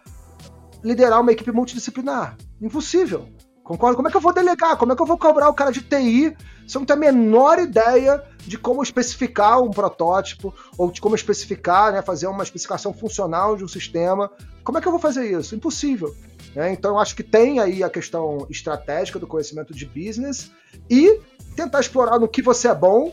liderar 0.83 1.21
uma 1.21 1.33
equipe 1.33 1.53
multidisciplinar? 1.53 2.37
Impossível. 2.61 3.29
Concordo? 3.63 3.97
Como 3.97 4.09
é 4.09 4.11
que 4.11 4.17
eu 4.17 4.21
vou 4.21 4.33
delegar? 4.33 4.77
Como 4.77 4.93
é 4.93 4.97
que 4.97 5.03
eu 5.03 5.07
vou 5.07 5.17
cobrar 5.17 5.49
o 5.49 5.55
cara 5.55 5.71
de 5.71 5.81
TI 5.81 6.37
eu 6.77 6.81
não 6.81 6.87
tenho 6.87 6.99
a 6.99 7.01
menor 7.01 7.59
ideia 7.59 8.23
de 8.39 8.59
como 8.59 8.83
especificar 8.83 9.63
um 9.63 9.71
protótipo 9.71 10.55
ou 10.77 10.91
de 10.91 11.01
como 11.01 11.15
especificar, 11.15 11.93
né, 11.93 12.03
fazer 12.03 12.27
uma 12.27 12.43
especificação 12.43 12.93
funcional 12.93 13.57
de 13.57 13.65
um 13.65 13.69
sistema? 13.69 14.31
Como 14.63 14.79
é 14.79 14.81
que 14.81 14.87
eu 14.87 14.93
vou 14.93 15.01
fazer 15.01 15.31
isso? 15.31 15.55
Impossível. 15.55 16.15
Né? 16.55 16.73
Então, 16.73 16.93
eu 16.93 16.99
acho 16.99 17.15
que 17.15 17.23
tem 17.23 17.61
aí 17.61 17.83
a 17.83 17.91
questão 17.91 18.47
estratégica 18.51 19.19
do 19.19 19.27
conhecimento 19.27 19.75
de 19.75 19.87
business 19.87 20.51
e 20.89 21.21
tentar 21.55 21.81
explorar 21.81 22.19
no 22.19 22.29
que 22.29 22.43
você 22.43 22.69
é 22.69 22.75
bom 22.75 23.13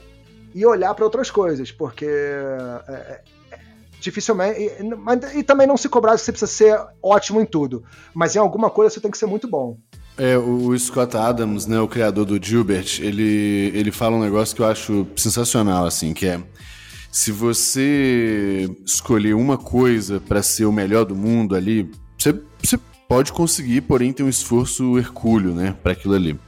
e 0.53 0.65
olhar 0.65 0.93
para 0.93 1.05
outras 1.05 1.29
coisas, 1.29 1.71
porque 1.71 2.07
é, 2.07 2.81
é, 2.87 3.21
dificilmente. 3.99 4.59
E, 4.59 4.65
e, 4.65 5.39
e, 5.39 5.43
também 5.43 5.67
não 5.67 5.77
se 5.77 5.89
cobrar 5.89 6.13
que 6.13 6.21
você 6.21 6.31
precisa 6.31 6.51
ser 6.51 6.79
ótimo 7.01 7.41
em 7.41 7.45
tudo, 7.45 7.83
mas 8.13 8.35
em 8.35 8.39
alguma 8.39 8.69
coisa 8.69 8.93
você 8.93 9.01
tem 9.01 9.11
que 9.11 9.17
ser 9.17 9.27
muito 9.27 9.47
bom. 9.47 9.77
É, 10.17 10.37
o 10.37 10.77
Scott 10.77 11.15
Adams, 11.15 11.67
né, 11.67 11.79
o 11.79 11.87
criador 11.87 12.25
do 12.25 12.43
Gilbert, 12.43 12.99
ele, 12.99 13.71
ele 13.75 13.91
fala 13.91 14.15
um 14.15 14.21
negócio 14.21 14.55
que 14.55 14.61
eu 14.61 14.65
acho 14.65 15.07
sensacional, 15.15 15.85
assim, 15.85 16.13
que 16.13 16.25
é 16.25 16.41
se 17.11 17.31
você 17.31 18.69
escolher 18.85 19.33
uma 19.33 19.57
coisa 19.57 20.19
para 20.19 20.43
ser 20.43 20.65
o 20.65 20.71
melhor 20.71 21.05
do 21.05 21.15
mundo 21.15 21.55
ali, 21.55 21.89
você, 22.17 22.39
você 22.61 22.79
pode 23.07 23.31
conseguir, 23.31 23.81
porém 23.81 24.11
tem 24.11 24.25
um 24.25 24.29
esforço 24.29 24.97
hercúleo, 24.97 25.53
né, 25.53 25.75
para 25.81 25.93
aquilo 25.93 26.13
ali. 26.13 26.39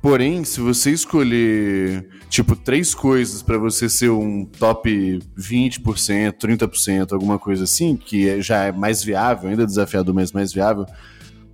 Porém, 0.00 0.44
se 0.44 0.60
você 0.60 0.92
escolher, 0.92 2.08
tipo, 2.30 2.54
três 2.54 2.94
coisas 2.94 3.42
para 3.42 3.58
você 3.58 3.88
ser 3.88 4.10
um 4.10 4.44
top 4.44 5.18
20%, 5.36 6.34
30%, 6.34 7.12
alguma 7.12 7.38
coisa 7.38 7.64
assim, 7.64 7.96
que 7.96 8.28
é, 8.28 8.40
já 8.40 8.64
é 8.64 8.72
mais 8.72 9.02
viável, 9.02 9.50
ainda 9.50 9.66
desafiador, 9.66 10.14
mas 10.14 10.30
mais 10.30 10.52
viável, 10.52 10.86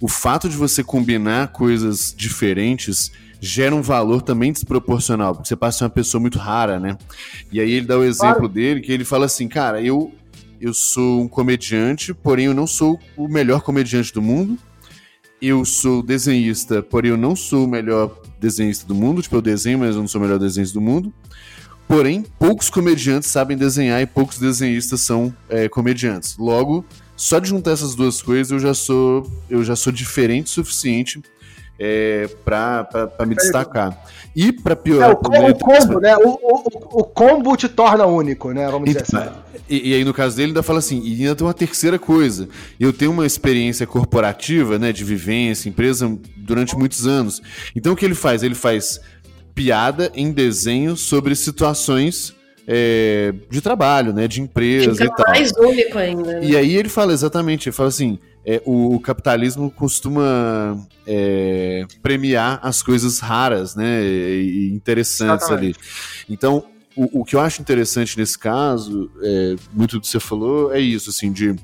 o 0.04 0.08
fato 0.08 0.50
de 0.50 0.56
você 0.58 0.84
combinar 0.84 1.48
coisas 1.48 2.14
diferentes 2.14 3.10
gera 3.40 3.74
um 3.74 3.80
valor 3.80 4.20
também 4.20 4.52
desproporcional, 4.52 5.34
porque 5.34 5.48
você 5.48 5.56
passa 5.56 5.76
a 5.76 5.78
ser 5.78 5.84
uma 5.84 5.90
pessoa 5.90 6.20
muito 6.20 6.38
rara, 6.38 6.78
né? 6.78 6.98
E 7.50 7.58
aí 7.58 7.72
ele 7.72 7.86
dá 7.86 7.96
o 7.96 8.04
exemplo 8.04 8.34
claro. 8.34 8.48
dele, 8.50 8.82
que 8.82 8.92
ele 8.92 9.02
fala 9.02 9.24
assim, 9.24 9.48
cara, 9.48 9.80
eu, 9.80 10.12
eu 10.60 10.74
sou 10.74 11.22
um 11.22 11.26
comediante, 11.26 12.12
porém 12.12 12.44
eu 12.44 12.52
não 12.52 12.66
sou 12.66 13.00
o 13.16 13.26
melhor 13.26 13.62
comediante 13.62 14.12
do 14.12 14.20
mundo, 14.20 14.58
eu 15.40 15.64
sou 15.64 16.02
desenhista, 16.02 16.82
porém 16.82 17.12
eu 17.12 17.16
não 17.16 17.34
sou 17.34 17.64
o 17.64 17.68
melhor 17.68 18.14
desenhista 18.38 18.86
do 18.86 18.94
mundo, 18.94 19.22
tipo, 19.22 19.36
eu 19.36 19.40
desenho, 19.40 19.78
mas 19.78 19.94
eu 19.94 20.02
não 20.02 20.08
sou 20.08 20.20
o 20.20 20.24
melhor 20.24 20.38
desenhista 20.38 20.74
do 20.74 20.82
mundo. 20.82 21.10
Porém, 21.88 22.26
poucos 22.38 22.68
comediantes 22.68 23.30
sabem 23.30 23.56
desenhar 23.56 24.02
e 24.02 24.06
poucos 24.06 24.38
desenhistas 24.38 25.00
são 25.00 25.34
é, 25.48 25.66
comediantes. 25.66 26.36
Logo, 26.36 26.84
só 27.16 27.38
de 27.38 27.48
juntar 27.48 27.72
essas 27.72 27.94
duas 27.94 28.20
coisas 28.20 28.50
eu 28.50 28.58
já 28.58 28.74
sou 28.74 29.30
eu 29.48 29.62
já 29.64 29.76
sou 29.76 29.92
diferente 29.92 30.46
o 30.46 30.50
suficiente 30.50 31.22
é, 31.78 32.28
para 32.44 33.26
me 33.26 33.34
destacar. 33.34 34.04
E 34.34 34.52
para 34.52 34.76
piorar. 34.76 35.10
É, 35.10 35.12
o, 35.12 35.16
combo, 35.16 35.48
o 35.48 35.58
combo, 35.58 36.00
né? 36.00 36.16
O, 36.16 36.28
o, 36.28 37.00
o, 37.00 37.04
combo 37.04 37.56
te 37.56 37.68
torna 37.68 38.04
único, 38.06 38.52
né? 38.52 38.68
Vamos 38.68 38.86
dizer 38.86 39.04
então, 39.06 39.20
assim. 39.20 39.32
E, 39.68 39.90
e, 39.90 39.94
aí, 39.94 40.04
no 40.04 40.12
caso 40.12 40.36
dele, 40.36 40.48
ainda 40.48 40.62
fala 40.62 40.78
assim: 40.78 41.00
e 41.04 41.20
ainda 41.20 41.34
tem 41.34 41.46
uma 41.46 41.54
terceira 41.54 41.98
coisa. 41.98 42.48
Eu 42.78 42.92
tenho 42.92 43.10
uma 43.10 43.26
experiência 43.26 43.86
corporativa, 43.86 44.78
né? 44.78 44.92
De 44.92 45.04
vivência, 45.04 45.68
empresa, 45.68 46.16
durante 46.36 46.76
muitos 46.76 47.06
anos. 47.06 47.40
Então, 47.74 47.92
o 47.92 47.96
que 47.96 48.04
ele 48.04 48.14
faz? 48.14 48.42
Ele 48.42 48.54
faz 48.54 49.00
piada 49.54 50.10
em 50.14 50.32
desenho 50.32 50.96
sobre 50.96 51.34
situações 51.36 52.34
é, 52.66 53.32
de 53.50 53.60
trabalho, 53.60 54.12
né? 54.12 54.26
De 54.26 54.40
empresa 54.40 54.92
Fica 54.92 55.04
e 55.04 55.16
tal. 55.16 55.26
mais 55.28 55.52
único 55.52 55.98
ainda. 55.98 56.40
Né? 56.40 56.44
E 56.44 56.56
aí 56.56 56.76
ele 56.76 56.88
fala 56.88 57.12
exatamente, 57.12 57.68
ele 57.68 57.76
fala 57.76 57.88
assim. 57.88 58.18
É, 58.46 58.60
o, 58.66 58.96
o, 58.96 59.00
capitalismo 59.00 59.70
costuma 59.70 60.76
é, 61.06 61.86
premiar 62.02 62.60
as 62.62 62.82
coisas 62.82 63.18
raras, 63.18 63.74
né, 63.74 64.02
e, 64.04 64.68
e 64.68 64.74
interessantes 64.74 65.46
exatamente. 65.46 65.78
ali. 65.78 65.86
Então, 66.28 66.62
o, 66.94 67.20
o, 67.20 67.24
que 67.24 67.36
eu 67.36 67.40
acho 67.40 67.62
interessante 67.62 68.18
nesse 68.18 68.38
caso, 68.38 69.10
é, 69.22 69.56
muito 69.72 69.92
do 69.92 70.02
que 70.02 70.08
você 70.08 70.20
falou, 70.20 70.74
é 70.74 70.78
isso, 70.78 71.08
assim, 71.08 71.32
de 71.32 71.56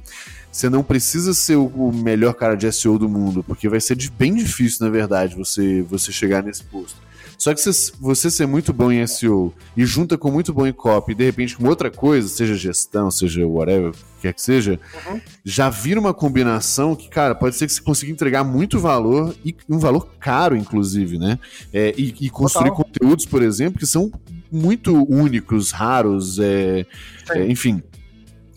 você 0.51 0.69
não 0.69 0.83
precisa 0.83 1.33
ser 1.33 1.57
o 1.57 1.93
melhor 1.93 2.35
cara 2.35 2.57
de 2.57 2.71
SEO 2.73 2.99
do 2.99 3.09
mundo, 3.09 3.45
porque 3.45 3.69
vai 3.69 3.81
ser 3.81 3.97
bem 4.19 4.35
difícil, 4.35 4.85
na 4.85 4.91
verdade, 4.91 5.37
você, 5.37 5.83
você 5.83 6.11
chegar 6.11 6.43
nesse 6.43 6.65
posto. 6.65 6.97
Só 7.41 7.55
que 7.55 7.61
se 7.63 7.93
você 7.99 8.31
ser 8.31 8.45
muito 8.45 8.71
bom 8.71 8.93
em 8.93 9.05
SEO 9.07 9.55
e 9.75 9.87
junta 9.87 10.19
com 10.19 10.31
muito 10.31 10.53
bom 10.53 10.67
em 10.67 10.75
copy 10.75 11.13
e 11.13 11.15
de 11.15 11.25
repente 11.25 11.57
com 11.57 11.67
outra 11.67 11.91
coisa, 11.91 12.29
seja 12.29 12.55
gestão, 12.55 13.11
seja 13.11 13.47
whatever, 13.47 13.95
quer 14.21 14.35
que 14.35 14.43
seja, 14.43 14.79
uhum. 15.07 15.19
já 15.43 15.71
vira 15.71 15.99
uma 15.99 16.13
combinação 16.13 16.95
que, 16.95 17.09
cara, 17.09 17.35
pode 17.35 17.57
ser 17.57 17.67
que 17.67 17.73
você 17.73 17.81
consiga 17.81 18.13
entregar 18.13 18.45
muito 18.45 18.79
valor 18.79 19.35
e 19.43 19.57
um 19.71 19.79
valor 19.79 20.07
caro, 20.21 20.55
inclusive, 20.55 21.17
né? 21.17 21.39
É, 21.73 21.95
e, 21.97 22.15
e, 22.21 22.29
construir 22.29 22.73
Total. 22.73 22.85
conteúdos, 22.85 23.25
por 23.25 23.43
exemplo, 23.43 23.79
que 23.79 23.87
são 23.87 24.13
muito 24.53 24.95
únicos, 25.11 25.71
raros, 25.71 26.39
é, 26.39 26.85
é, 27.31 27.47
enfim. 27.47 27.83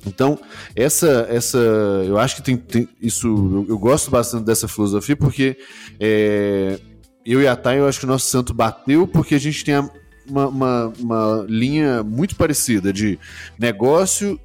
Então, 0.06 0.38
essa, 0.76 1.26
essa, 1.30 1.58
eu 2.06 2.18
acho 2.18 2.36
que 2.36 2.42
tem, 2.42 2.58
tem 2.58 2.90
isso, 3.02 3.28
eu, 3.28 3.66
eu, 3.70 3.80
gosto 3.80 4.12
bastante 4.12 4.44
dessa 4.44 4.68
filosofia 4.68 5.16
porque 5.16 5.58
é, 5.98 6.78
eu 7.26 7.42
e 7.42 7.48
a 7.48 7.56
Thay, 7.56 7.80
eu 7.80 7.88
acho 7.88 8.00
que 8.00 8.06
o 8.06 8.10
nosso 8.10 8.28
santo 8.28 8.54
bateu 8.54 9.08
porque 9.08 9.36
a 9.36 9.40
gente 9.40 9.64
tem 9.64 9.76
uma, 10.28 10.48
uma, 10.48 10.94
uma 11.00 11.46
linha 11.48 12.04
muito 12.04 12.36
parecida 12.36 12.92
de 12.92 13.20
negócio 13.58 14.40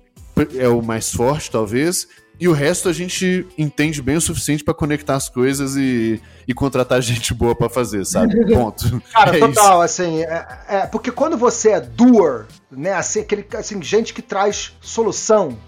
é 0.57 0.69
o 0.69 0.81
mais 0.81 1.13
forte, 1.13 1.51
talvez, 1.51 2.07
e 2.41 2.47
o 2.47 2.53
resto 2.53 2.89
a 2.89 2.93
gente 2.93 3.47
entende 3.57 4.01
bem 4.01 4.17
o 4.17 4.21
suficiente 4.21 4.63
para 4.63 4.73
conectar 4.73 5.17
as 5.17 5.29
coisas 5.29 5.77
e, 5.77 6.21
e 6.47 6.55
contratar 6.55 7.01
gente 7.03 7.35
boa 7.35 7.55
para 7.55 7.69
fazer, 7.69 8.05
sabe? 8.05 8.47
Ponto. 8.47 9.03
Cara, 9.13 9.37
é 9.37 9.41
total, 9.41 9.85
isso. 9.85 10.03
assim, 10.03 10.23
é, 10.23 10.47
é, 10.69 10.87
porque 10.87 11.11
quando 11.11 11.37
você 11.37 11.71
é 11.71 11.81
doer, 11.81 12.47
né, 12.71 12.93
assim, 12.93 13.21
aquele, 13.21 13.45
assim, 13.55 13.83
gente 13.83 14.15
que 14.15 14.23
traz 14.23 14.77
solução, 14.81 15.59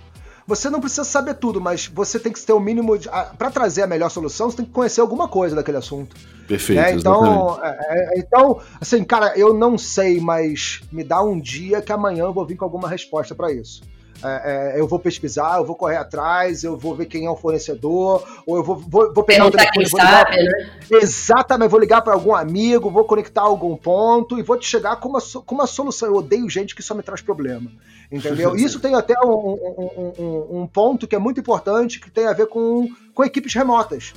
você 0.50 0.68
não 0.68 0.80
precisa 0.80 1.04
saber 1.04 1.34
tudo, 1.34 1.60
mas 1.60 1.86
você 1.86 2.18
tem 2.18 2.32
que 2.32 2.40
ter 2.40 2.52
o 2.52 2.58
mínimo 2.58 2.98
para 3.38 3.52
trazer 3.52 3.82
a 3.82 3.86
melhor 3.86 4.10
solução, 4.10 4.50
você 4.50 4.56
tem 4.56 4.66
que 4.66 4.72
conhecer 4.72 5.00
alguma 5.00 5.28
coisa 5.28 5.54
daquele 5.54 5.76
assunto. 5.76 6.16
Perfeito. 6.48 6.82
Né? 6.82 6.92
Então, 6.94 7.64
é, 7.64 7.76
é, 7.78 8.18
então, 8.18 8.60
assim, 8.80 9.04
cara, 9.04 9.38
eu 9.38 9.54
não 9.54 9.78
sei, 9.78 10.20
mas 10.20 10.80
me 10.90 11.04
dá 11.04 11.22
um 11.22 11.38
dia 11.38 11.80
que 11.80 11.92
amanhã 11.92 12.24
eu 12.24 12.32
vou 12.32 12.44
vir 12.44 12.56
com 12.56 12.64
alguma 12.64 12.88
resposta 12.88 13.32
para 13.32 13.52
isso. 13.52 13.80
É, 14.22 14.74
é, 14.76 14.80
eu 14.80 14.86
vou 14.86 14.98
pesquisar, 14.98 15.58
eu 15.58 15.64
vou 15.64 15.74
correr 15.74 15.96
atrás, 15.96 16.62
eu 16.62 16.76
vou 16.76 16.94
ver 16.94 17.06
quem 17.06 17.24
é 17.24 17.30
o 17.30 17.36
fornecedor, 17.36 18.22
ou 18.46 18.56
eu 18.56 18.62
vou, 18.62 18.76
vou, 18.76 19.12
vou 19.14 19.24
pegar 19.24 19.46
o 19.46 19.50
telefone, 19.50 19.88
vou 19.88 20.00
ligar, 20.00 20.26
sabe, 20.26 20.42
né? 20.42 20.70
Exatamente, 20.90 21.70
vou 21.70 21.80
ligar 21.80 22.02
para 22.02 22.12
algum 22.12 22.34
amigo, 22.34 22.90
vou 22.90 23.04
conectar 23.04 23.42
algum 23.42 23.76
ponto 23.76 24.38
e 24.38 24.42
vou 24.42 24.58
te 24.58 24.66
chegar 24.66 24.96
com 24.96 25.08
uma, 25.08 25.20
com 25.20 25.54
uma 25.54 25.66
solução. 25.66 26.08
Eu 26.08 26.16
odeio 26.16 26.48
gente 26.50 26.74
que 26.74 26.82
só 26.82 26.94
me 26.94 27.02
traz 27.02 27.20
problema. 27.22 27.70
Entendeu? 28.12 28.54
Isso 28.56 28.78
tem 28.78 28.94
até 28.94 29.14
um, 29.24 29.30
um, 29.30 30.12
um, 30.18 30.60
um, 30.60 30.66
ponto 30.66 31.06
que 31.06 31.16
é 31.16 31.18
muito 31.18 31.40
importante, 31.40 31.98
que 31.98 32.10
tem 32.10 32.26
a 32.26 32.32
ver 32.32 32.46
com, 32.46 32.88
com 33.14 33.24
equipes 33.24 33.54
remotas. 33.54 34.12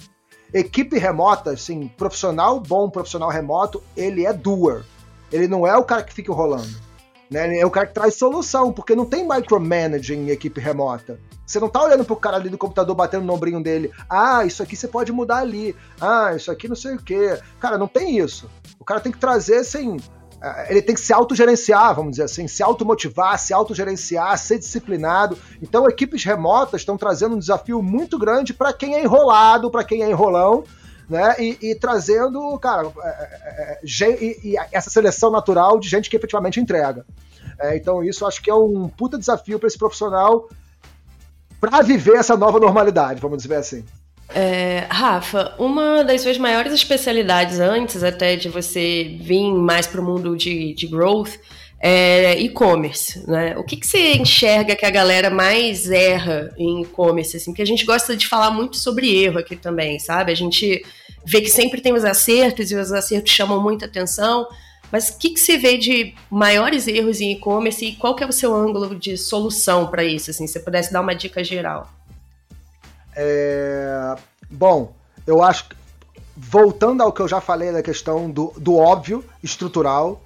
Equipe 0.53 0.99
remota, 0.99 1.51
assim, 1.51 1.87
profissional 1.87 2.59
bom, 2.59 2.89
profissional 2.89 3.29
remoto, 3.29 3.81
ele 3.95 4.25
é 4.25 4.33
doer. 4.33 4.83
Ele 5.31 5.47
não 5.47 5.65
é 5.65 5.75
o 5.75 5.83
cara 5.83 6.03
que 6.03 6.13
fica 6.13 6.31
rolando. 6.31 6.92
Né? 7.33 7.57
É 7.57 7.65
o 7.65 7.71
cara 7.71 7.87
que 7.87 7.95
traz 7.95 8.13
solução, 8.13 8.71
porque 8.71 8.95
não 8.95 9.05
tem 9.05 9.27
micromanaging 9.27 10.27
em 10.27 10.29
equipe 10.29 10.61
remota. 10.61 11.19
Você 11.43 11.59
não 11.59 11.67
tá 11.67 11.83
olhando 11.83 12.05
pro 12.05 12.15
cara 12.15 12.37
ali 12.37 12.47
do 12.47 12.59
computador 12.59 12.95
batendo 12.95 13.25
no 13.25 13.33
ombrinho 13.33 13.61
dele. 13.61 13.91
Ah, 14.07 14.45
isso 14.45 14.61
aqui 14.61 14.75
você 14.75 14.87
pode 14.87 15.11
mudar 15.11 15.37
ali. 15.37 15.75
Ah, 15.99 16.33
isso 16.35 16.51
aqui 16.51 16.67
não 16.67 16.75
sei 16.75 16.93
o 16.93 17.01
quê. 17.01 17.39
Cara, 17.59 17.75
não 17.75 17.87
tem 17.87 18.19
isso. 18.19 18.47
O 18.79 18.85
cara 18.85 18.99
tem 19.01 19.11
que 19.11 19.17
trazer, 19.17 19.55
assim. 19.55 19.97
É, 20.43 20.69
ele 20.69 20.81
tem 20.83 20.93
que 20.93 21.01
se 21.01 21.11
autogerenciar, 21.11 21.95
vamos 21.95 22.11
dizer 22.11 22.23
assim, 22.23 22.47
se 22.47 22.61
automotivar, 22.61 23.39
se 23.39 23.51
autogerenciar, 23.51 24.37
ser 24.37 24.59
disciplinado. 24.59 25.35
Então, 25.59 25.87
equipes 25.87 26.23
remotas 26.23 26.81
estão 26.81 26.97
trazendo 26.97 27.35
um 27.35 27.39
desafio 27.39 27.81
muito 27.81 28.19
grande 28.19 28.53
para 28.53 28.71
quem 28.71 28.93
é 28.93 29.03
enrolado, 29.03 29.71
para 29.71 29.83
quem 29.83 30.03
é 30.03 30.09
enrolão, 30.11 30.65
né? 31.09 31.35
E, 31.39 31.57
e 31.61 31.75
trazendo, 31.75 32.57
cara, 32.59 32.91
é, 33.03 33.07
é, 33.07 33.79
é 33.81 34.23
e, 34.23 34.51
e 34.51 34.55
essa 34.71 34.89
seleção 34.89 35.31
natural 35.31 35.79
de 35.79 35.87
gente 35.87 36.09
que 36.09 36.15
efetivamente 36.15 36.59
entrega. 36.59 37.05
É, 37.59 37.75
então, 37.75 38.03
isso 38.03 38.25
acho 38.25 38.41
que 38.41 38.49
é 38.49 38.55
um 38.55 38.87
puta 38.87 39.17
desafio 39.17 39.59
para 39.59 39.67
esse 39.67 39.77
profissional 39.77 40.49
para 41.59 41.81
viver 41.81 42.15
essa 42.17 42.35
nova 42.35 42.59
normalidade, 42.59 43.21
vamos 43.21 43.41
dizer 43.41 43.55
assim. 43.55 43.85
É, 44.33 44.85
Rafa, 44.89 45.53
uma 45.59 46.03
das 46.03 46.21
suas 46.21 46.37
maiores 46.37 46.73
especialidades 46.73 47.59
antes 47.59 48.03
até 48.03 48.35
de 48.35 48.49
você 48.49 49.17
vir 49.21 49.53
mais 49.53 49.85
para 49.85 50.01
o 50.01 50.03
mundo 50.03 50.35
de, 50.35 50.73
de 50.73 50.87
growth 50.87 51.37
é 51.85 52.39
e-commerce, 52.39 53.29
né? 53.29 53.57
O 53.57 53.63
que, 53.63 53.75
que 53.75 53.85
você 53.85 54.13
enxerga 54.13 54.73
que 54.73 54.85
a 54.85 54.89
galera 54.89 55.29
mais 55.29 55.91
erra 55.91 56.49
em 56.57 56.83
e-commerce, 56.83 57.35
assim? 57.35 57.51
Porque 57.51 57.61
a 57.61 57.67
gente 57.67 57.83
gosta 57.83 58.15
de 58.15 58.25
falar 58.25 58.51
muito 58.51 58.77
sobre 58.77 59.13
erro 59.13 59.37
aqui 59.37 59.57
também, 59.57 59.99
sabe? 59.99 60.31
A 60.31 60.35
gente 60.35 60.81
vê 61.25 61.41
que 61.41 61.49
sempre 61.49 61.81
tem 61.81 61.91
os 61.91 62.05
acertos 62.05 62.71
e 62.71 62.75
os 62.77 62.93
acertos 62.93 63.33
chamam 63.33 63.61
muita 63.61 63.85
atenção, 63.85 64.47
mas 64.89 65.09
o 65.09 65.17
que, 65.17 65.31
que 65.31 65.41
você 65.41 65.57
vê 65.57 65.77
de 65.77 66.15
maiores 66.31 66.87
erros 66.87 67.19
em 67.19 67.33
e-commerce 67.33 67.83
e 67.83 67.95
qual 67.97 68.15
que 68.15 68.23
é 68.23 68.27
o 68.27 68.31
seu 68.31 68.55
ângulo 68.55 68.95
de 68.95 69.17
solução 69.17 69.87
para 69.87 70.05
isso? 70.05 70.31
Assim, 70.31 70.47
se 70.47 70.53
você 70.53 70.61
pudesse 70.61 70.93
dar 70.93 71.01
uma 71.01 71.13
dica 71.13 71.43
geral. 71.43 71.91
É... 73.13 74.15
Bom, 74.49 74.95
eu 75.27 75.43
acho 75.43 75.67
que, 75.67 75.75
voltando 76.37 77.03
ao 77.03 77.11
que 77.11 77.19
eu 77.19 77.27
já 77.27 77.41
falei 77.41 77.73
da 77.73 77.83
questão 77.83 78.31
do, 78.31 78.53
do 78.55 78.77
óbvio, 78.77 79.21
estrutural, 79.43 80.21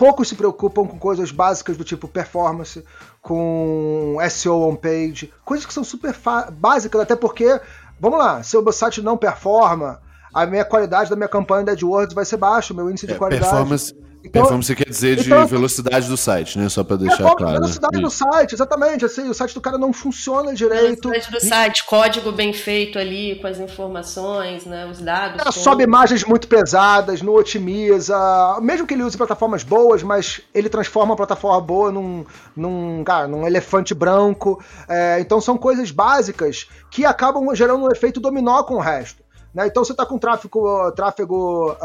poucos 0.00 0.28
se 0.28 0.34
preocupam 0.34 0.86
com 0.86 0.98
coisas 0.98 1.30
básicas 1.30 1.76
do 1.76 1.84
tipo 1.84 2.08
performance, 2.08 2.82
com 3.20 4.16
SEO 4.30 4.62
on 4.66 4.74
page, 4.74 5.30
coisas 5.44 5.66
que 5.66 5.74
são 5.74 5.84
super 5.84 6.16
básicas, 6.54 7.02
até 7.02 7.14
porque, 7.14 7.60
vamos 8.00 8.18
lá, 8.18 8.42
se 8.42 8.56
o 8.56 8.62
meu 8.62 8.72
site 8.72 9.02
não 9.02 9.18
performa, 9.18 10.00
a 10.32 10.46
minha 10.46 10.64
qualidade 10.64 11.10
da 11.10 11.16
minha 11.16 11.28
campanha 11.28 11.66
da 11.66 11.72
AdWords 11.72 12.14
vai 12.14 12.24
ser 12.24 12.38
baixa, 12.38 12.72
o 12.72 12.76
meu 12.76 12.88
índice 12.88 13.06
de 13.06 13.12
é, 13.12 13.16
qualidade. 13.16 13.50
Performance, 13.50 13.94
então, 14.22 14.42
performance 14.42 14.74
quer 14.76 14.88
dizer 14.88 15.16
de 15.16 15.26
então, 15.26 15.46
velocidade 15.46 16.06
do 16.06 16.16
site, 16.16 16.58
né? 16.58 16.68
Só 16.68 16.84
para 16.84 16.96
deixar 16.96 17.34
claro. 17.34 17.54
Velocidade 17.54 17.96
né? 17.96 18.02
do 18.02 18.10
site, 18.10 18.54
exatamente. 18.54 19.04
Assim, 19.04 19.28
o 19.28 19.34
site 19.34 19.54
do 19.54 19.60
cara 19.60 19.78
não 19.78 19.92
funciona 19.92 20.52
direito. 20.52 21.08
Velocidade 21.08 21.30
do 21.30 21.48
site, 21.48 21.86
código 21.86 22.30
bem 22.30 22.52
feito 22.52 22.98
ali 22.98 23.36
com 23.40 23.46
as 23.46 23.58
informações, 23.58 24.66
né? 24.66 24.86
Os 24.86 25.00
dados. 25.00 25.40
Ela 25.40 25.52
sobe 25.52 25.84
imagens 25.84 26.22
muito 26.24 26.48
pesadas, 26.48 27.22
não 27.22 27.34
otimiza. 27.34 28.16
Mesmo 28.60 28.86
que 28.86 28.92
ele 28.92 29.02
use 29.02 29.16
plataformas 29.16 29.62
boas, 29.62 30.02
mas 30.02 30.42
ele 30.54 30.68
transforma 30.68 31.14
a 31.14 31.16
plataforma 31.16 31.60
boa 31.60 31.90
num, 31.90 32.26
num, 32.54 33.02
cara, 33.02 33.26
num 33.26 33.46
elefante 33.46 33.94
branco. 33.94 34.62
É, 34.86 35.18
então 35.20 35.40
são 35.40 35.56
coisas 35.56 35.90
básicas 35.90 36.68
que 36.90 37.06
acabam 37.06 37.54
gerando 37.54 37.84
um 37.84 37.90
efeito 37.90 38.20
dominó 38.20 38.62
com 38.64 38.74
o 38.74 38.80
resto. 38.80 39.22
Né? 39.54 39.66
Então 39.66 39.84
você 39.84 39.92
está 39.92 40.06
com 40.06 40.18
tráfego, 40.18 40.92
tráfego 40.92 41.76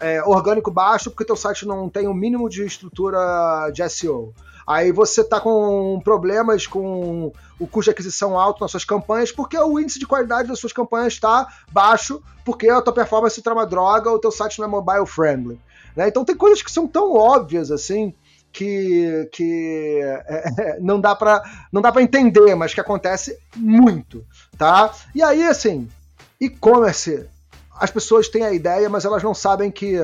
é, 0.00 0.22
orgânico 0.24 0.70
baixo 0.70 1.10
porque 1.10 1.24
teu 1.24 1.36
site 1.36 1.66
não 1.66 1.88
tem 1.88 2.06
o 2.08 2.10
um 2.10 2.14
mínimo 2.14 2.48
de 2.48 2.64
estrutura 2.64 3.70
de 3.72 3.86
SEO. 3.88 4.34
Aí 4.66 4.92
você 4.92 5.22
está 5.22 5.40
com 5.40 6.00
problemas 6.02 6.66
com 6.66 7.32
o 7.58 7.66
custo 7.66 7.90
de 7.90 7.90
aquisição 7.90 8.38
alto 8.38 8.60
nas 8.60 8.70
suas 8.70 8.84
campanhas, 8.84 9.32
porque 9.32 9.58
o 9.58 9.78
índice 9.80 9.98
de 9.98 10.06
qualidade 10.06 10.48
das 10.48 10.60
suas 10.60 10.72
campanhas 10.72 11.14
está 11.14 11.46
baixo, 11.72 12.22
porque 12.44 12.68
a 12.68 12.80
tua 12.80 12.92
performance 12.92 13.38
está 13.38 13.52
uma 13.52 13.66
droga, 13.66 14.10
o 14.10 14.18
teu 14.18 14.30
site 14.30 14.58
não 14.58 14.66
é 14.66 14.68
mobile 14.68 15.06
friendly. 15.06 15.60
Né? 15.96 16.08
Então 16.08 16.24
tem 16.24 16.36
coisas 16.36 16.62
que 16.62 16.70
são 16.70 16.86
tão 16.86 17.14
óbvias 17.14 17.70
assim 17.70 18.14
que, 18.52 19.28
que 19.32 20.00
é, 20.02 20.44
é 20.76 20.80
não 20.80 21.00
dá 21.00 21.14
para 21.14 21.42
não 21.72 21.82
dá 21.82 21.90
para 21.90 22.02
entender, 22.02 22.54
mas 22.54 22.72
que 22.72 22.80
acontece 22.80 23.38
muito, 23.56 24.24
tá? 24.56 24.92
E 25.14 25.22
aí 25.22 25.42
assim, 25.42 25.88
e-commerce, 26.40 27.28
as 27.80 27.90
pessoas 27.90 28.28
têm 28.28 28.44
a 28.44 28.52
ideia, 28.52 28.88
mas 28.90 29.06
elas 29.06 29.22
não 29.22 29.34
sabem 29.34 29.70
que 29.70 29.96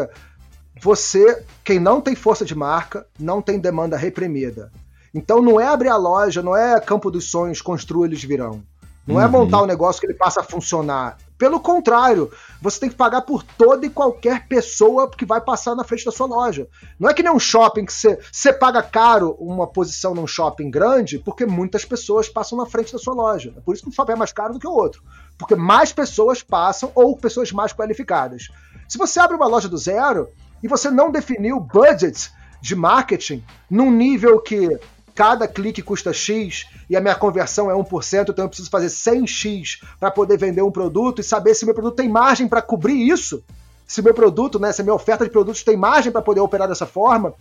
você, 0.80 1.44
quem 1.62 1.78
não 1.78 2.00
tem 2.00 2.14
força 2.14 2.44
de 2.44 2.54
marca, 2.54 3.06
não 3.18 3.42
tem 3.42 3.58
demanda 3.58 3.96
reprimida. 3.96 4.72
Então 5.14 5.42
não 5.42 5.60
é 5.60 5.66
abrir 5.66 5.90
a 5.90 5.96
loja, 5.96 6.42
não 6.42 6.56
é 6.56 6.80
campo 6.80 7.10
dos 7.10 7.30
sonhos, 7.30 7.60
construa 7.60 8.06
eles 8.06 8.24
virão. 8.24 8.62
Não 9.06 9.20
é 9.20 9.24
uhum. 9.24 9.28
é 9.28 9.28
montar 9.28 9.62
um 9.62 9.66
negócio 9.66 10.00
que 10.00 10.06
ele 10.06 10.14
passa 10.14 10.40
a 10.40 10.44
funcionar. 10.44 11.16
Pelo 11.38 11.60
contrário, 11.60 12.30
você 12.62 12.80
tem 12.80 12.88
que 12.88 12.96
pagar 12.96 13.20
por 13.20 13.42
toda 13.42 13.84
e 13.84 13.90
qualquer 13.90 14.48
pessoa 14.48 15.10
que 15.10 15.26
vai 15.26 15.40
passar 15.40 15.74
na 15.74 15.84
frente 15.84 16.04
da 16.04 16.10
sua 16.10 16.26
loja. 16.26 16.66
Não 16.98 17.10
é 17.10 17.14
que 17.14 17.22
nem 17.22 17.30
um 17.30 17.38
shopping 17.38 17.84
que 17.84 17.92
você, 17.92 18.18
você 18.32 18.52
paga 18.52 18.82
caro 18.82 19.36
uma 19.38 19.66
posição 19.66 20.14
num 20.14 20.26
shopping 20.26 20.70
grande, 20.70 21.18
porque 21.18 21.44
muitas 21.44 21.84
pessoas 21.84 22.28
passam 22.28 22.56
na 22.56 22.64
frente 22.64 22.92
da 22.92 22.98
sua 22.98 23.14
loja. 23.14 23.52
É 23.56 23.60
por 23.60 23.74
isso 23.74 23.84
que 23.84 23.90
um 23.90 23.92
shopping 23.92 24.12
é 24.12 24.16
mais 24.16 24.32
caro 24.32 24.54
do 24.54 24.58
que 24.58 24.66
o 24.66 24.72
outro. 24.72 25.02
Porque 25.36 25.54
mais 25.54 25.92
pessoas 25.92 26.42
passam 26.42 26.90
ou 26.94 27.14
pessoas 27.16 27.52
mais 27.52 27.72
qualificadas. 27.72 28.48
Se 28.88 28.96
você 28.96 29.20
abre 29.20 29.36
uma 29.36 29.46
loja 29.46 29.68
do 29.68 29.76
zero, 29.76 30.28
e 30.62 30.68
você 30.68 30.90
não 30.90 31.10
definiu 31.10 31.60
budget 31.60 32.32
de 32.60 32.74
marketing 32.74 33.44
num 33.70 33.90
nível 33.90 34.40
que 34.40 34.78
cada 35.16 35.48
clique 35.48 35.80
custa 35.80 36.12
X 36.12 36.66
e 36.90 36.94
a 36.94 37.00
minha 37.00 37.14
conversão 37.14 37.70
é 37.70 37.74
1%, 37.74 38.28
então 38.28 38.44
eu 38.44 38.48
preciso 38.50 38.68
fazer 38.68 38.88
100X 38.88 39.82
para 39.98 40.10
poder 40.10 40.36
vender 40.36 40.60
um 40.60 40.70
produto 40.70 41.22
e 41.22 41.24
saber 41.24 41.54
se 41.54 41.64
meu 41.64 41.74
produto 41.74 41.96
tem 41.96 42.06
margem 42.06 42.46
para 42.46 42.60
cobrir 42.60 43.08
isso. 43.08 43.42
Se 43.86 44.02
meu 44.02 44.12
produto, 44.12 44.58
né, 44.58 44.72
se 44.72 44.82
a 44.82 44.84
minha 44.84 44.94
oferta 44.94 45.24
de 45.24 45.30
produtos 45.30 45.62
tem 45.62 45.74
margem 45.74 46.12
para 46.12 46.20
poder 46.20 46.40
operar 46.40 46.68
dessa 46.68 46.84
forma, 46.84 47.32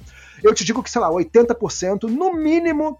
eu 0.41 0.53
te 0.53 0.64
digo 0.64 0.81
que, 0.81 0.89
sei 0.89 1.02
lá, 1.02 1.10
80% 1.10 2.03
no 2.03 2.34
mínimo 2.34 2.97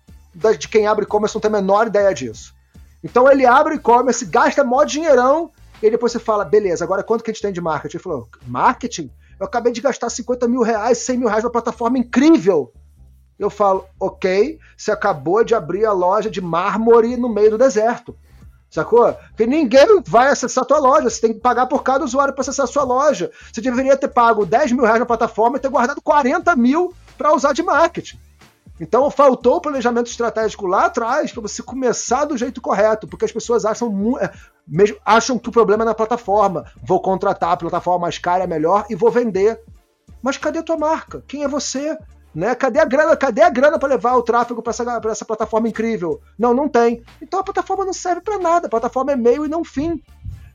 de 0.60 0.68
quem 0.68 0.88
abre 0.88 1.06
e-commerce 1.06 1.34
não 1.34 1.42
tem 1.42 1.50
a 1.50 1.54
menor 1.54 1.88
ideia 1.88 2.14
disso. 2.14 2.54
Então 3.02 3.32
ele 3.32 3.46
abre 3.46 3.76
e-commerce, 3.76 4.26
gasta 4.26 4.62
mó 4.62 4.84
dinheirão, 4.84 5.52
e 5.82 5.90
depois 5.90 6.12
você 6.12 6.20
fala, 6.20 6.44
beleza, 6.44 6.84
agora 6.84 7.02
quanto 7.02 7.24
que 7.24 7.32
a 7.32 7.34
gente 7.34 7.42
tem 7.42 7.54
de 7.54 7.62
marketing? 7.62 7.96
Ele 7.96 8.04
falou, 8.04 8.28
marketing? 8.46 9.10
Eu 9.40 9.46
acabei 9.46 9.72
de 9.72 9.80
gastar 9.80 10.10
50 10.10 10.50
mil 10.50 10.64
reais, 10.64 10.98
100 10.98 11.18
mil 11.18 11.28
reais 11.30 11.44
numa 11.44 11.52
plataforma 11.52 11.98
incrível. 11.98 12.74
Eu 13.38 13.50
falo, 13.50 13.86
ok, 14.00 14.60
você 14.78 14.92
acabou 14.92 15.44
de 15.44 15.54
abrir 15.54 15.86
a 15.86 15.92
loja 15.92 16.30
de 16.30 16.42
mármore 16.42 17.18
no 17.18 17.28
meio 17.28 17.52
do 17.52 17.58
deserto. 17.58 18.16
Sacou? 18.70 19.14
Porque 19.30 19.46
ninguém 19.46 20.02
vai 20.06 20.30
acessar 20.30 20.64
a 20.64 20.68
tua 20.68 20.80
loja. 20.80 21.10
Você 21.10 21.22
tem 21.22 21.34
que 21.34 21.40
pagar 21.40 21.66
por 21.66 21.84
cada 21.84 22.04
usuário 22.04 22.34
para 22.34 22.42
acessar 22.42 22.66
a 22.66 22.68
sua 22.68 22.84
loja. 22.84 23.32
Você 23.52 23.62
deveria 23.62 23.96
ter 23.96 24.10
pago 24.10 24.46
10 24.46 24.74
mil 24.74 24.84
reais 24.84 25.00
na 25.00 25.06
plataforma 25.06 25.58
e 25.58 25.60
ter 25.60 25.70
guardado 25.70 26.02
40 26.02 26.56
mil 26.56 26.94
para 27.18 27.34
usar 27.34 27.54
de 27.54 27.64
marketing. 27.64 28.20
Então 28.80 29.10
faltou 29.10 29.56
o 29.56 29.62
planejamento 29.62 30.08
estratégico 30.08 30.68
lá 30.68 30.88
atrás 30.88 31.32
para 31.32 31.42
você 31.42 31.64
começar 31.64 32.26
do 32.26 32.38
jeito 32.38 32.60
correto, 32.60 33.08
porque 33.08 33.24
as 33.24 33.32
pessoas 33.32 33.64
acham, 33.64 34.18
é, 34.20 34.30
mesmo, 34.68 34.98
acham 35.06 35.40
que 35.40 35.48
o 35.48 35.52
problema 35.52 35.84
é 35.84 35.86
na 35.86 35.94
plataforma. 35.94 36.66
Vou 36.84 37.02
contratar 37.02 37.52
a 37.52 37.58
plataforma 37.58 38.02
mais 38.02 38.18
cara, 38.18 38.46
melhor 38.46 38.86
e 38.90 38.96
vou 38.96 39.10
vender. 39.10 39.62
Mas 40.22 40.38
cadê 40.38 40.60
a 40.60 40.64
tua 40.64 40.78
marca? 40.78 41.24
Quem 41.26 41.44
é 41.44 41.48
você? 41.48 41.98
Né? 42.36 42.54
Cadê 42.54 42.80
a 42.80 42.86
grana? 42.86 43.16
Cadê 43.16 43.42
a 43.42 43.50
grana 43.50 43.80
para 43.80 43.88
levar 43.88 44.16
o 44.16 44.22
tráfego 44.22 44.62
para 44.62 44.72
essa, 44.72 45.02
essa 45.10 45.26
plataforma 45.26 45.70
incrível? 45.70 46.20
Não, 46.38 46.54
não 46.54 46.68
tem. 46.68 47.02
Então 47.22 47.40
a 47.40 47.44
plataforma 47.44 47.86
não 47.86 47.94
serve 47.94 48.20
para 48.20 48.38
nada. 48.38 48.68
A 48.68 48.70
plataforma 48.70 49.14
é 49.14 49.16
meio 49.16 49.46
e 49.46 49.48
não 49.48 49.64
fim. 49.64 50.04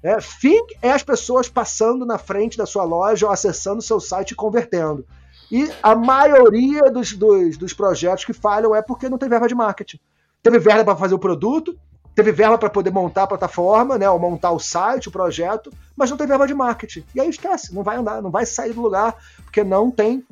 É, 0.02 0.20
fim 0.20 0.60
é 0.82 0.92
as 0.92 1.02
pessoas 1.02 1.48
passando 1.48 2.04
na 2.04 2.18
frente 2.18 2.58
da 2.58 2.66
sua 2.66 2.84
loja 2.84 3.26
ou 3.26 3.32
acessando 3.32 3.78
o 3.78 3.82
seu 3.82 3.98
site 3.98 4.32
e 4.32 4.34
convertendo. 4.34 5.06
E 5.50 5.70
a 5.82 5.94
maioria 5.94 6.90
dos, 6.90 7.14
dos, 7.14 7.56
dos 7.56 7.72
projetos 7.72 8.24
que 8.24 8.32
falham 8.32 8.74
é 8.74 8.82
porque 8.82 9.08
não 9.08 9.18
tem 9.18 9.28
verba 9.28 9.48
de 9.48 9.54
marketing. 9.54 9.98
Teve 10.42 10.58
verba 10.58 10.84
para 10.84 10.96
fazer 10.96 11.14
o 11.14 11.18
produto, 11.18 11.76
teve 12.14 12.30
verba 12.30 12.56
para 12.56 12.70
poder 12.70 12.90
montar 12.90 13.24
a 13.24 13.26
plataforma, 13.26 13.98
né, 13.98 14.08
ou 14.08 14.18
montar 14.18 14.52
o 14.52 14.58
site, 14.58 15.08
o 15.08 15.12
projeto, 15.12 15.72
mas 15.96 16.10
não 16.10 16.16
tem 16.16 16.26
verba 16.26 16.46
de 16.46 16.54
marketing. 16.54 17.04
E 17.14 17.20
aí 17.20 17.28
esquece, 17.28 17.74
não 17.74 17.82
vai 17.82 17.96
andar, 17.96 18.22
não 18.22 18.30
vai 18.30 18.46
sair 18.46 18.72
do 18.72 18.80
lugar, 18.80 19.16
porque 19.44 19.64
não 19.64 19.90
tem 19.90 20.24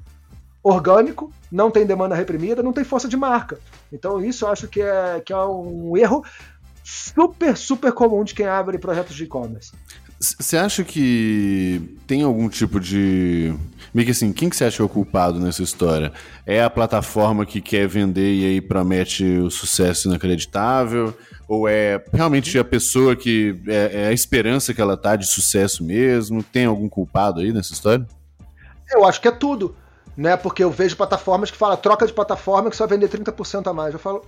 orgânico, 0.63 1.33
não 1.51 1.71
tem 1.71 1.87
demanda 1.87 2.15
reprimida, 2.15 2.63
não 2.63 2.73
tem 2.73 2.85
força 2.85 3.09
de 3.09 3.17
marca. 3.17 3.59
Então 3.93 4.23
isso 4.23 4.45
eu 4.45 4.51
acho 4.51 4.69
que 4.69 4.81
é, 4.81 5.21
que 5.25 5.33
é 5.33 5.39
um 5.39 5.97
erro 5.97 6.25
super, 6.85 7.57
super 7.57 7.93
comum 7.93 8.25
de 8.25 8.35
quem 8.35 8.47
abre 8.47 8.79
projetos 8.79 9.15
de 9.15 9.25
e-commerce. 9.25 9.73
Você 10.21 10.57
acha 10.57 10.83
que 10.83 11.97
tem 12.07 12.25
algum 12.25 12.49
tipo 12.49 12.81
de. 12.81 13.55
Meio 13.95 14.05
que 14.05 14.11
assim, 14.11 14.33
quem 14.33 14.51
que 14.51 14.57
você 14.57 14.65
acha 14.65 14.77
que 14.77 14.83
é 14.83 14.85
o 14.85 14.89
culpado 14.89 15.39
nessa 15.39 15.63
história? 15.63 16.13
É 16.45 16.61
a 16.61 16.69
plataforma 16.69 17.47
que 17.47 17.61
quer 17.61 17.87
vender 17.87 18.35
e 18.35 18.45
aí 18.45 18.61
promete 18.61 19.25
o 19.25 19.49
sucesso 19.49 20.09
inacreditável? 20.09 21.17
Ou 21.47 21.69
é 21.69 22.03
realmente 22.13 22.59
a 22.59 22.65
pessoa 22.65 23.15
que. 23.15 23.61
É, 23.69 24.03
é 24.03 24.07
a 24.09 24.13
esperança 24.13 24.75
que 24.75 24.81
ela 24.81 24.97
tá 24.97 25.15
de 25.15 25.25
sucesso 25.25 25.85
mesmo? 25.85 26.43
Tem 26.43 26.65
algum 26.65 26.89
culpado 26.89 27.41
aí 27.41 27.53
nessa 27.53 27.73
história? 27.73 28.05
Eu 28.91 29.07
acho 29.07 29.21
que 29.21 29.29
é 29.29 29.33
tudo. 29.33 29.77
Né? 30.19 30.37
Porque 30.37 30.65
eu 30.65 30.71
vejo 30.71 30.97
plataformas 30.97 31.49
que 31.49 31.57
falam 31.57 31.77
troca 31.77 32.05
de 32.05 32.13
plataforma 32.13 32.71
que 32.71 32.77
só 32.77 32.89
vender 32.89 33.09
30% 33.09 33.69
a 33.69 33.73
mais. 33.73 33.95
Eu 33.95 34.01
falo. 34.01 34.25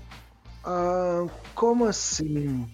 Ah, 0.64 1.26
como 1.52 1.84
assim? 1.84 2.64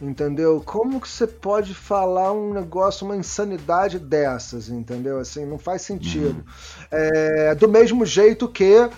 entendeu? 0.00 0.62
Como 0.64 1.00
que 1.00 1.08
você 1.08 1.26
pode 1.26 1.74
falar 1.74 2.32
um 2.32 2.54
negócio, 2.54 3.04
uma 3.04 3.16
insanidade 3.16 3.98
dessas, 3.98 4.68
entendeu? 4.68 5.18
Assim, 5.18 5.44
não 5.44 5.58
faz 5.58 5.82
sentido. 5.82 6.38
Uhum. 6.38 6.44
É, 6.90 7.54
do 7.54 7.68
mesmo 7.68 8.06
jeito 8.06 8.48
que 8.48 8.88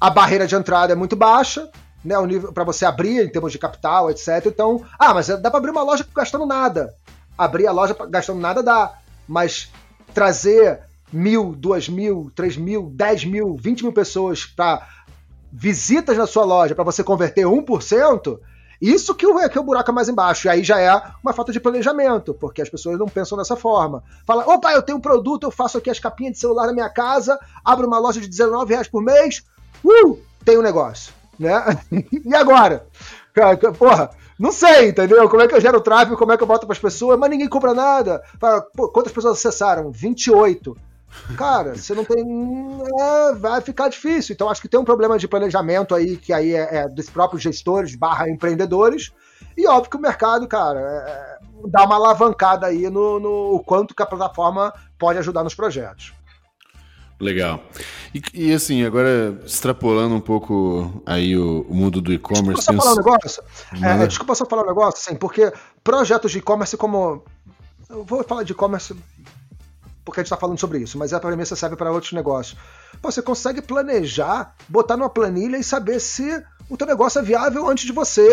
a 0.00 0.08
barreira 0.08 0.46
de 0.46 0.54
entrada 0.54 0.92
é 0.92 0.96
muito 0.96 1.14
baixa, 1.14 1.70
né? 2.04 2.16
O 2.18 2.24
nível 2.24 2.52
para 2.52 2.64
você 2.64 2.86
abrir 2.86 3.24
em 3.24 3.28
termos 3.28 3.52
de 3.52 3.58
capital, 3.58 4.10
etc. 4.10 4.46
Então, 4.46 4.82
ah, 4.98 5.12
mas 5.12 5.26
dá 5.26 5.50
para 5.50 5.58
abrir 5.58 5.70
uma 5.70 5.82
loja 5.82 6.06
gastando 6.14 6.46
nada. 6.46 6.94
Abrir 7.36 7.66
a 7.66 7.72
loja 7.72 7.94
gastando 8.08 8.40
nada 8.40 8.62
dá, 8.62 8.98
mas 9.28 9.70
trazer 10.14 10.80
mil, 11.12 11.54
duas 11.56 11.88
mil, 11.88 12.30
três 12.34 12.56
mil, 12.56 12.90
dez 12.94 13.24
mil, 13.24 13.56
vinte 13.56 13.82
mil 13.82 13.92
pessoas 13.92 14.44
para 14.44 14.86
visitas 15.52 16.16
na 16.16 16.26
sua 16.26 16.44
loja 16.44 16.74
para 16.74 16.84
você 16.84 17.02
converter 17.02 17.46
1%, 17.46 18.38
isso 18.80 19.14
que 19.14 19.26
o, 19.26 19.48
que 19.48 19.58
o 19.58 19.62
buraco 19.62 19.90
é 19.90 19.94
mais 19.94 20.08
embaixo. 20.08 20.46
E 20.46 20.50
aí 20.50 20.62
já 20.62 20.78
é 20.78 21.02
uma 21.22 21.32
falta 21.32 21.52
de 21.52 21.60
planejamento, 21.60 22.34
porque 22.34 22.60
as 22.60 22.68
pessoas 22.68 22.98
não 22.98 23.06
pensam 23.06 23.38
dessa 23.38 23.56
forma. 23.56 24.02
Fala, 24.26 24.44
opa, 24.46 24.72
eu 24.72 24.82
tenho 24.82 24.98
um 24.98 25.00
produto, 25.00 25.44
eu 25.44 25.50
faço 25.50 25.78
aqui 25.78 25.88
as 25.88 25.98
capinhas 25.98 26.34
de 26.34 26.40
celular 26.40 26.66
na 26.66 26.72
minha 26.72 26.90
casa, 26.90 27.38
abro 27.64 27.86
uma 27.86 27.98
loja 27.98 28.20
de 28.20 28.28
19 28.28 28.72
reais 28.72 28.88
por 28.88 29.02
mês, 29.02 29.44
uh, 29.84 30.18
tem 30.44 30.58
um 30.58 30.62
negócio, 30.62 31.12
né? 31.38 31.78
e 32.24 32.34
agora? 32.34 32.86
Porra, 33.78 34.10
não 34.38 34.52
sei, 34.52 34.88
entendeu? 34.88 35.28
Como 35.28 35.42
é 35.42 35.48
que 35.48 35.54
eu 35.54 35.60
gero 35.60 35.80
tráfego, 35.80 36.16
como 36.16 36.32
é 36.32 36.36
que 36.36 36.42
eu 36.42 36.46
boto 36.46 36.66
para 36.66 36.74
as 36.74 36.78
pessoas, 36.78 37.18
mas 37.18 37.30
ninguém 37.30 37.48
compra 37.48 37.72
nada. 37.72 38.22
Fala, 38.38 38.60
quantas 38.92 39.12
pessoas 39.12 39.38
acessaram? 39.38 39.90
28. 39.90 40.76
Cara, 41.36 41.74
você 41.74 41.94
não 41.94 42.04
tem. 42.04 42.24
É, 43.00 43.34
vai 43.34 43.60
ficar 43.60 43.88
difícil. 43.88 44.34
Então, 44.34 44.48
acho 44.48 44.60
que 44.60 44.68
tem 44.68 44.78
um 44.78 44.84
problema 44.84 45.18
de 45.18 45.26
planejamento 45.26 45.94
aí, 45.94 46.16
que 46.16 46.32
aí 46.32 46.54
é, 46.54 46.76
é 46.76 46.88
dos 46.88 47.10
próprios 47.10 47.42
gestores 47.42 47.94
barra 47.94 48.28
empreendedores. 48.28 49.12
E 49.56 49.66
óbvio 49.66 49.90
que 49.90 49.96
o 49.96 50.00
mercado, 50.00 50.46
cara, 50.46 50.78
é, 50.78 51.10
é, 51.10 51.38
dá 51.68 51.84
uma 51.84 51.96
alavancada 51.96 52.66
aí 52.66 52.88
no, 52.90 53.18
no 53.18 53.62
quanto 53.64 53.94
que 53.94 54.02
a 54.02 54.06
plataforma 54.06 54.72
pode 54.98 55.18
ajudar 55.18 55.42
nos 55.42 55.54
projetos. 55.54 56.12
Legal. 57.18 57.62
E, 58.14 58.22
e, 58.34 58.52
assim, 58.52 58.84
agora 58.84 59.40
extrapolando 59.44 60.14
um 60.14 60.20
pouco 60.20 61.02
aí 61.06 61.36
o, 61.36 61.62
o 61.62 61.74
mundo 61.74 62.00
do 62.02 62.12
e-commerce. 62.12 62.56
Desculpa 62.56 62.82
só 62.82 62.82
falar 62.82 62.92
um 62.92 62.96
negócio. 62.96 63.42
É, 63.82 64.06
desculpa 64.06 64.34
só 64.34 64.46
falar 64.46 64.62
um 64.62 64.66
negócio, 64.66 65.00
assim, 65.00 65.16
porque 65.18 65.50
projetos 65.82 66.30
de 66.30 66.38
e-commerce 66.38 66.76
como. 66.76 67.24
Eu 67.88 68.04
vou 68.04 68.22
falar 68.22 68.42
de 68.42 68.52
e-commerce 68.52 68.94
porque 70.06 70.20
a 70.20 70.22
gente 70.22 70.28
está 70.28 70.36
falando 70.36 70.58
sobre 70.58 70.78
isso, 70.78 70.96
mas 70.96 71.12
a 71.12 71.18
premissa 71.18 71.56
serve 71.56 71.74
para 71.74 71.90
outros 71.90 72.12
negócios. 72.12 72.56
Pô, 73.02 73.10
você 73.10 73.20
consegue 73.20 73.60
planejar, 73.60 74.54
botar 74.68 74.96
numa 74.96 75.10
planilha 75.10 75.56
e 75.56 75.64
saber 75.64 75.98
se 75.98 76.44
o 76.70 76.76
teu 76.76 76.86
negócio 76.86 77.18
é 77.18 77.22
viável 77.22 77.68
antes 77.68 77.84
de 77.84 77.92
você, 77.92 78.24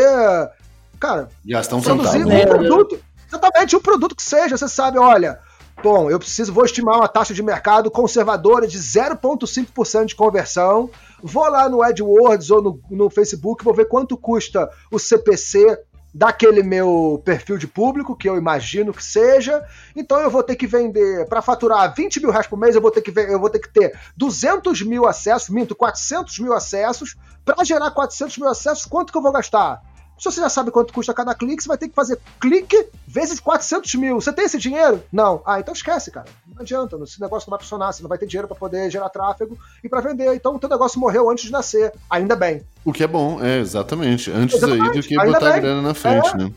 cara, 1.00 1.30
gastar 1.44 1.78
um 1.78 1.82
produzir 1.82 2.24
um 2.24 2.46
produto. 2.46 3.00
Exatamente, 3.28 3.76
um 3.76 3.82
produto 3.82 4.16
que 4.16 4.22
seja. 4.22 4.56
Você 4.56 4.68
sabe, 4.68 5.00
olha, 5.00 5.40
bom, 5.82 6.12
eu 6.12 6.20
preciso, 6.20 6.54
vou 6.54 6.64
estimar 6.64 6.98
uma 6.98 7.08
taxa 7.08 7.34
de 7.34 7.42
mercado 7.42 7.90
conservadora 7.90 8.68
de 8.68 8.78
0,5% 8.78 10.06
de 10.06 10.16
conversão. 10.16 10.92
Vou 11.24 11.50
lá 11.50 11.68
no 11.68 11.82
AdWords 11.82 12.52
ou 12.52 12.62
no, 12.62 12.80
no 12.92 13.10
Facebook, 13.10 13.64
vou 13.64 13.74
ver 13.74 13.86
quanto 13.86 14.16
custa 14.16 14.70
o 14.92 15.00
CPC 15.00 15.80
daquele 16.14 16.62
meu 16.62 17.22
perfil 17.26 17.58
de 17.58 17.68
público, 17.68 18.16
que 18.16 18.30
eu 18.30 18.38
imagino 18.38 18.94
que 18.94 19.04
seja. 19.04 19.66
Então 19.96 20.20
eu 20.20 20.30
vou 20.30 20.44
ter 20.44 20.56
que 20.56 20.68
vender, 20.68 21.28
para 21.28 21.42
faturar 21.42 21.94
20 21.96 22.20
mil 22.20 22.30
reais 22.30 22.46
por 22.46 22.58
mês, 22.58 22.76
eu 22.76 22.82
vou 22.82 22.92
ter 22.92 23.02
que, 23.02 23.12
eu 23.20 23.40
vou 23.40 23.50
ter, 23.50 23.60
que 23.60 23.70
ter 23.70 23.98
200 24.16 24.82
mil 24.84 25.08
acessos, 25.08 25.50
minto, 25.50 25.76
400 25.76 26.40
mil 26.40 26.54
acessos. 26.54 27.16
Para 27.44 27.64
gerar 27.64 27.92
400 27.92 28.38
mil 28.38 28.48
acessos, 28.48 28.86
quanto 28.86 29.12
que 29.12 29.18
eu 29.18 29.22
vou 29.22 29.32
gastar? 29.32 29.82
Se 30.18 30.26
você 30.26 30.42
já 30.42 30.50
sabe 30.50 30.72
quanto 30.72 30.94
custa 30.94 31.14
cada 31.14 31.34
clique, 31.34 31.62
você 31.62 31.68
vai 31.68 31.78
ter 31.78 31.90
que 31.90 31.96
fazer 31.96 32.20
clique 32.40 32.88
vezes 33.08 33.40
400 33.40 33.96
mil. 33.96 34.22
Você 34.22 34.32
tem 34.32 34.46
esse 34.46 34.58
dinheiro? 34.58 35.04
Não. 35.12 35.42
Ah, 35.46 35.60
então 35.60 35.74
esquece, 35.74 36.12
cara. 36.12 36.28
Não 36.48 36.62
adianta. 36.62 36.96
Esse 37.04 37.20
negócio 37.20 37.50
não 37.50 37.58
vai 37.58 37.60
funcionar. 37.60 37.92
Você 37.92 38.02
não 38.04 38.10
vai 38.10 38.18
ter 38.18 38.28
dinheiro 38.28 38.48
para 38.48 38.56
poder 38.56 38.90
gerar 38.90 39.10
tráfego 39.10 39.58
e 39.84 39.90
para 39.90 40.02
vender. 40.02 40.34
Então 40.34 40.56
o 40.56 40.60
teu 40.60 40.70
negócio 40.70 41.00
morreu 41.00 41.30
antes 41.30 41.46
de 41.46 41.52
nascer. 41.52 41.94
Ainda 42.10 42.36
bem. 42.36 42.62
O 42.86 42.94
que 42.94 43.04
é 43.04 43.08
bom, 43.08 43.44
é, 43.44 43.60
exatamente. 43.60 44.32
Antes 44.32 44.56
exatamente. 44.56 44.90
aí 44.90 45.02
do 45.02 45.08
que 45.08 45.20
Ainda 45.20 45.34
botar 45.34 45.52
bem. 45.54 45.62
grana 45.62 45.82
na 45.82 45.94
frente, 45.94 46.30
é, 46.30 46.38
né? 46.38 46.54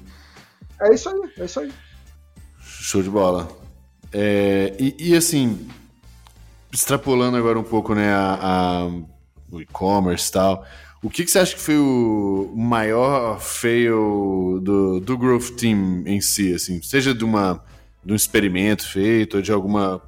É 0.81 0.95
isso 0.95 1.09
aí, 1.09 1.33
é 1.39 1.45
isso 1.45 1.61
aí. 1.61 1.73
Show 2.61 3.03
de 3.03 3.11
bola. 3.11 3.49
É, 4.13 4.75
e, 4.79 5.11
e, 5.11 5.17
assim, 5.17 5.69
extrapolando 6.73 7.37
agora 7.37 7.59
um 7.59 7.65
pouco, 7.65 7.95
né, 7.95 8.13
a, 8.13 8.39
a 8.41 9.17
o 9.51 9.61
e-commerce 9.61 10.29
e 10.29 10.33
tal. 10.33 10.65
O 11.07 11.09
que, 11.09 11.25
que, 11.25 11.31
você 11.31 11.39
acha 11.39 11.55
que 11.55 11.61
foi 11.61 11.79
o 11.79 12.53
maior 12.57 13.39
fail 13.39 14.59
do, 14.61 14.99
do 14.99 15.17
Growth 15.17 15.51
Team 15.57 16.03
em 16.05 16.21
si, 16.21 16.53
assim? 16.53 16.83
Seja 16.83 17.15
de, 17.15 17.25
uma, 17.25 17.63
de 18.05 18.13
um 18.13 18.17
experimento 18.17 18.85
feito, 18.89 19.37
ou 19.37 19.43
de 19.43 19.53
alguma, 19.53 20.03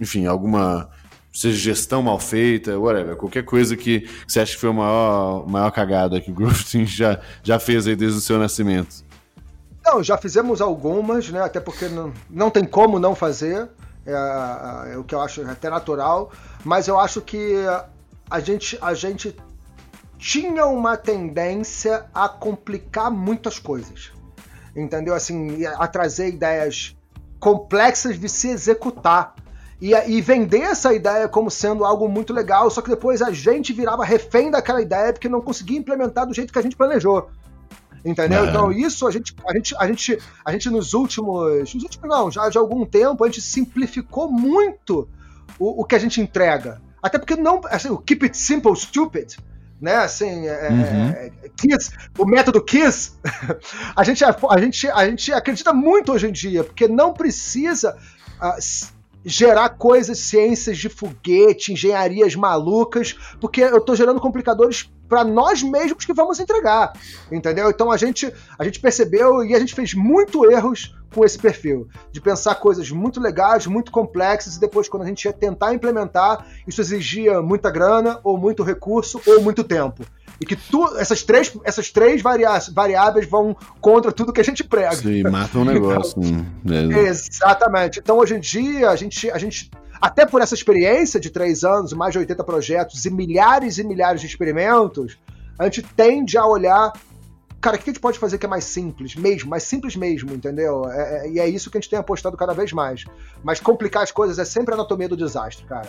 enfim, 0.00 0.24
alguma, 0.24 0.88
seja 1.30 1.54
gestão 1.54 2.02
mal 2.02 2.18
feita, 2.18 2.78
whatever, 2.78 3.14
qualquer 3.14 3.44
coisa 3.44 3.76
que 3.76 4.08
você 4.26 4.40
acha 4.40 4.54
que 4.54 4.58
foi 4.58 4.70
o 4.70 4.74
maior, 4.74 5.46
maior 5.46 5.70
cagada 5.70 6.18
que 6.18 6.30
o 6.30 6.34
Growth 6.34 6.64
Team 6.72 6.86
já, 6.86 7.20
já 7.42 7.58
fez 7.58 7.86
aí 7.86 7.94
desde 7.94 8.16
o 8.16 8.22
seu 8.22 8.38
nascimento. 8.38 9.04
Não, 9.84 10.02
já 10.02 10.16
fizemos 10.16 10.62
algumas, 10.62 11.28
né? 11.28 11.42
Até 11.42 11.60
porque 11.60 11.88
não, 11.88 12.10
não 12.30 12.48
tem 12.48 12.64
como 12.64 12.98
não 12.98 13.14
fazer. 13.14 13.68
É, 14.06 14.92
é, 14.92 14.96
o 14.96 15.04
que 15.04 15.14
eu 15.14 15.20
acho 15.20 15.42
até 15.42 15.68
natural. 15.68 16.32
Mas 16.64 16.88
eu 16.88 16.98
acho 16.98 17.20
que 17.20 17.54
a 18.30 18.40
gente, 18.40 18.78
a 18.80 18.94
gente 18.94 19.36
tinha 20.18 20.66
uma 20.66 20.96
tendência 20.96 22.06
a 22.12 22.28
complicar 22.28 23.10
muitas 23.10 23.58
coisas. 23.58 24.12
Entendeu? 24.76 25.14
Assim, 25.14 25.64
a 25.64 25.86
trazer 25.86 26.28
ideias 26.28 26.96
complexas 27.38 28.18
de 28.18 28.28
se 28.28 28.48
executar. 28.48 29.34
E, 29.80 29.94
e, 29.94 30.20
vender 30.20 30.62
essa 30.62 30.92
ideia 30.92 31.28
como 31.28 31.48
sendo 31.48 31.84
algo 31.84 32.08
muito 32.08 32.32
legal, 32.32 32.68
só 32.68 32.82
que 32.82 32.90
depois 32.90 33.22
a 33.22 33.30
gente 33.30 33.72
virava 33.72 34.04
refém 34.04 34.50
daquela 34.50 34.82
ideia 34.82 35.12
porque 35.12 35.28
não 35.28 35.40
conseguia 35.40 35.78
implementar 35.78 36.26
do 36.26 36.34
jeito 36.34 36.52
que 36.52 36.58
a 36.58 36.62
gente 36.62 36.74
planejou. 36.74 37.30
Entendeu? 38.04 38.44
É. 38.44 38.48
Então, 38.48 38.72
isso 38.72 39.06
a 39.06 39.10
gente, 39.12 39.34
a 39.46 39.54
gente, 39.54 39.76
a 39.78 39.86
gente, 39.86 40.18
a 40.44 40.52
gente 40.52 40.68
nos 40.68 40.94
últimos. 40.94 41.74
Nos 41.74 41.84
últimos, 41.84 42.08
não, 42.08 42.28
já 42.28 42.48
de 42.48 42.58
algum 42.58 42.84
tempo, 42.84 43.22
a 43.22 43.28
gente 43.28 43.40
simplificou 43.40 44.28
muito 44.28 45.08
o, 45.60 45.82
o 45.82 45.84
que 45.84 45.94
a 45.94 45.98
gente 45.98 46.20
entrega. 46.20 46.82
Até 47.00 47.16
porque 47.16 47.36
não. 47.36 47.60
Assim, 47.66 47.90
o 47.90 47.98
Keep 47.98 48.24
It 48.24 48.36
Simple 48.36 48.74
Stupid 48.74 49.36
né? 49.80 49.96
Assim, 49.96 50.46
é, 50.46 50.66
é, 50.66 50.70
uhum. 50.70 51.08
é, 51.10 51.32
Kiss, 51.56 51.90
o 52.18 52.24
método 52.24 52.62
Kiss, 52.62 53.12
a 53.94 54.04
gente, 54.04 54.24
a, 54.24 54.60
gente, 54.60 54.88
a 54.88 55.08
gente 55.08 55.32
acredita 55.32 55.72
muito 55.72 56.12
hoje 56.12 56.28
em 56.28 56.32
dia, 56.32 56.64
porque 56.64 56.88
não 56.88 57.12
precisa 57.12 57.96
uh, 58.40 58.88
gerar 59.24 59.70
coisas, 59.70 60.18
ciências 60.18 60.78
de 60.78 60.88
foguete, 60.88 61.72
engenharias 61.72 62.34
malucas, 62.34 63.16
porque 63.40 63.62
eu 63.62 63.78
estou 63.78 63.94
gerando 63.94 64.20
complicadores 64.20 64.90
para 65.08 65.24
nós 65.24 65.62
mesmos 65.62 66.04
que 66.04 66.12
vamos 66.12 66.38
entregar, 66.38 66.92
entendeu? 67.30 67.70
Então 67.70 67.90
a 67.90 67.96
gente, 67.96 68.32
a 68.58 68.64
gente 68.64 68.80
percebeu 68.80 69.44
e 69.44 69.54
a 69.54 69.58
gente 69.58 69.74
fez 69.74 69.94
muito 69.94 70.50
erros 70.50 70.94
com 71.14 71.24
esse 71.24 71.38
perfil, 71.38 71.88
de 72.12 72.20
pensar 72.20 72.54
coisas 72.56 72.90
muito 72.90 73.20
legais, 73.20 73.66
muito 73.66 73.90
complexas, 73.90 74.56
e 74.56 74.60
depois, 74.60 74.88
quando 74.88 75.02
a 75.02 75.06
gente 75.06 75.24
ia 75.24 75.32
tentar 75.32 75.74
implementar, 75.74 76.46
isso 76.66 76.80
exigia 76.80 77.40
muita 77.42 77.70
grana, 77.70 78.20
ou 78.22 78.36
muito 78.38 78.62
recurso, 78.62 79.20
ou 79.26 79.40
muito 79.40 79.64
tempo. 79.64 80.04
E 80.40 80.46
que 80.46 80.54
tu, 80.54 80.86
essas 80.96 81.22
três, 81.22 81.52
essas 81.64 81.90
três 81.90 82.22
variáveis 82.22 83.28
vão 83.28 83.56
contra 83.80 84.12
tudo 84.12 84.32
que 84.32 84.40
a 84.40 84.44
gente 84.44 84.62
prega. 84.62 84.94
Sim, 84.94 85.24
matam 85.24 85.62
o 85.62 85.64
negócio. 85.64 86.20
Então. 86.64 86.98
Exatamente. 86.98 87.98
Então, 87.98 88.18
hoje 88.18 88.36
em 88.36 88.40
dia, 88.40 88.90
a 88.90 88.94
gente, 88.94 89.28
a 89.30 89.38
gente 89.38 89.68
até 90.00 90.24
por 90.24 90.40
essa 90.40 90.54
experiência 90.54 91.18
de 91.18 91.30
três 91.30 91.64
anos, 91.64 91.92
mais 91.92 92.12
de 92.12 92.18
80 92.18 92.44
projetos 92.44 93.04
e 93.04 93.10
milhares 93.10 93.78
e 93.78 93.84
milhares 93.84 94.20
de 94.20 94.28
experimentos, 94.28 95.18
a 95.58 95.64
gente 95.64 95.82
tende 95.82 96.38
a 96.38 96.46
olhar 96.46 96.92
cara, 97.60 97.76
o 97.76 97.78
que 97.78 97.90
a 97.90 97.92
gente 97.92 98.00
pode 98.00 98.18
fazer 98.18 98.38
que 98.38 98.46
é 98.46 98.48
mais 98.48 98.64
simples, 98.64 99.14
mesmo, 99.14 99.50
mais 99.50 99.62
simples 99.62 99.96
mesmo, 99.96 100.32
entendeu? 100.34 100.88
É, 100.90 101.26
é, 101.26 101.30
e 101.30 101.38
é 101.38 101.48
isso 101.48 101.70
que 101.70 101.78
a 101.78 101.80
gente 101.80 101.90
tem 101.90 101.98
apostado 101.98 102.36
cada 102.36 102.52
vez 102.52 102.72
mais. 102.72 103.04
Mas 103.42 103.60
complicar 103.60 104.02
as 104.02 104.10
coisas 104.10 104.38
é 104.38 104.44
sempre 104.44 104.74
a 104.74 104.76
anatomia 104.76 105.08
do 105.08 105.16
desastre, 105.16 105.64
cara. 105.66 105.88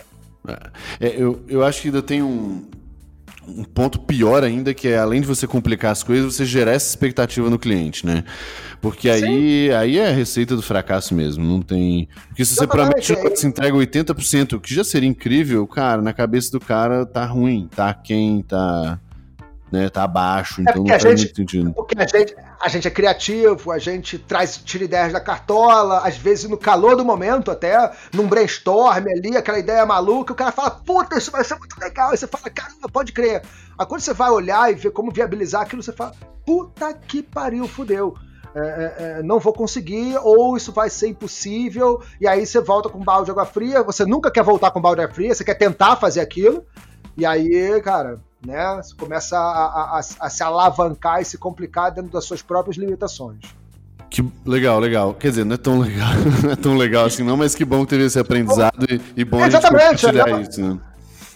É, 0.99 1.07
é 1.07 1.21
eu, 1.21 1.43
eu 1.47 1.63
acho 1.63 1.81
que 1.81 1.87
ainda 1.89 2.01
tem 2.01 2.23
um, 2.23 2.65
um 3.47 3.63
ponto 3.63 3.99
pior 3.99 4.43
ainda, 4.43 4.73
que 4.73 4.87
é 4.87 4.97
além 4.97 5.21
de 5.21 5.27
você 5.27 5.45
complicar 5.45 5.91
as 5.91 6.01
coisas, 6.01 6.35
você 6.35 6.45
gerar 6.45 6.71
essa 6.71 6.89
expectativa 6.89 7.49
no 7.49 7.59
cliente, 7.59 8.05
né? 8.05 8.23
Porque 8.81 9.09
aí, 9.09 9.71
aí 9.73 9.97
é 9.97 10.07
a 10.07 10.13
receita 10.13 10.55
do 10.55 10.61
fracasso 10.61 11.13
mesmo, 11.13 11.43
não 11.43 11.61
tem... 11.61 12.07
Porque 12.29 12.45
se 12.45 12.55
você 12.55 12.65
promete 12.65 13.13
que 13.13 13.29
você 13.29 13.47
entrega 13.47 13.75
80%, 13.75 14.53
o 14.53 14.59
que 14.59 14.73
já 14.73 14.83
seria 14.83 15.09
incrível, 15.09 15.67
cara, 15.67 16.01
na 16.01 16.13
cabeça 16.13 16.51
do 16.51 16.59
cara 16.59 17.05
tá 17.05 17.25
ruim, 17.25 17.67
tá 17.75 17.93
quem, 17.93 18.41
tá 18.41 18.99
né? 19.71 19.89
Tá 19.89 20.03
abaixo, 20.03 20.61
é 20.61 20.63
então 20.63 20.83
não 20.83 20.87
faz 20.87 21.01
gente, 21.01 21.17
muito 21.17 21.35
sentido. 21.35 21.73
Porque 21.73 21.95
a 21.97 22.05
gente, 22.05 22.35
a 22.61 22.69
gente 22.69 22.87
é 22.87 22.91
criativo, 22.91 23.71
a 23.71 23.77
gente 23.77 24.17
traz, 24.17 24.57
tira 24.57 24.83
ideias 24.83 25.13
da 25.13 25.19
cartola, 25.19 25.99
às 25.99 26.17
vezes 26.17 26.49
no 26.49 26.57
calor 26.57 26.95
do 26.95 27.05
momento, 27.05 27.51
até 27.51 27.91
num 28.13 28.27
brainstorm 28.27 29.05
ali, 29.07 29.37
aquela 29.37 29.59
ideia 29.59 29.85
maluca, 29.85 30.33
o 30.33 30.35
cara 30.35 30.51
fala, 30.51 30.71
puta, 30.71 31.17
isso 31.17 31.31
vai 31.31 31.43
ser 31.43 31.55
muito 31.55 31.79
legal. 31.79 32.11
Aí 32.11 32.17
você 32.17 32.27
fala, 32.27 32.49
caramba, 32.49 32.89
pode 32.91 33.11
crer. 33.11 33.43
Aí 33.77 33.85
quando 33.85 34.01
você 34.01 34.13
vai 34.13 34.29
olhar 34.29 34.71
e 34.71 34.75
ver 34.75 34.91
como 34.91 35.11
viabilizar 35.11 35.61
aquilo, 35.61 35.83
você 35.83 35.93
fala, 35.93 36.13
puta 36.45 36.93
que 36.93 37.21
pariu, 37.21 37.67
fudeu. 37.67 38.15
É, 38.55 38.59
é, 38.59 39.19
é, 39.19 39.23
não 39.23 39.39
vou 39.39 39.53
conseguir, 39.53 40.17
ou 40.23 40.57
isso 40.57 40.71
vai 40.71 40.89
ser 40.89 41.07
impossível, 41.07 42.01
e 42.19 42.27
aí 42.27 42.45
você 42.45 42.59
volta 42.59 42.89
com 42.89 42.97
um 42.97 43.03
balde 43.03 43.25
de 43.25 43.31
água 43.31 43.45
fria. 43.45 43.83
Você 43.83 44.05
nunca 44.05 44.31
quer 44.31 44.43
voltar 44.43 44.71
com 44.71 44.79
um 44.79 44.81
balde 44.81 44.99
de 44.99 45.05
água 45.05 45.15
fria, 45.15 45.33
você 45.35 45.43
quer 45.43 45.53
tentar 45.53 45.97
fazer 45.97 46.19
aquilo, 46.19 46.65
e 47.15 47.25
aí, 47.25 47.79
cara, 47.81 48.19
né? 48.45 48.75
Você 48.81 48.95
começa 48.95 49.37
a, 49.37 49.97
a, 49.97 50.01
a, 50.19 50.29
se 50.29 50.43
alavancar 50.43 51.21
e 51.21 51.25
se 51.25 51.37
complicar 51.37 51.91
dentro 51.91 52.11
das 52.11 52.25
suas 52.25 52.41
próprias 52.41 52.77
limitações. 52.77 53.39
Que 54.09 54.25
legal, 54.45 54.79
legal. 54.79 55.13
Quer 55.13 55.29
dizer, 55.29 55.45
não 55.45 55.53
é 55.53 55.57
tão 55.57 55.79
legal, 55.79 56.09
não 56.43 56.51
é 56.51 56.55
tão 56.55 56.75
legal 56.75 57.05
assim, 57.05 57.23
não, 57.23 57.37
mas 57.37 57.53
que 57.53 57.63
bom 57.63 57.83
que 57.83 57.91
teve 57.91 58.05
esse 58.05 58.19
aprendizado 58.19 58.85
e, 58.89 59.01
e 59.17 59.23
bom 59.23 59.43
Exatamente, 59.45 59.83
a 59.83 59.91
gente 59.91 60.01
compartilhar 60.05 60.39
é, 60.39 60.41
isso, 60.41 60.61
né? 60.61 60.79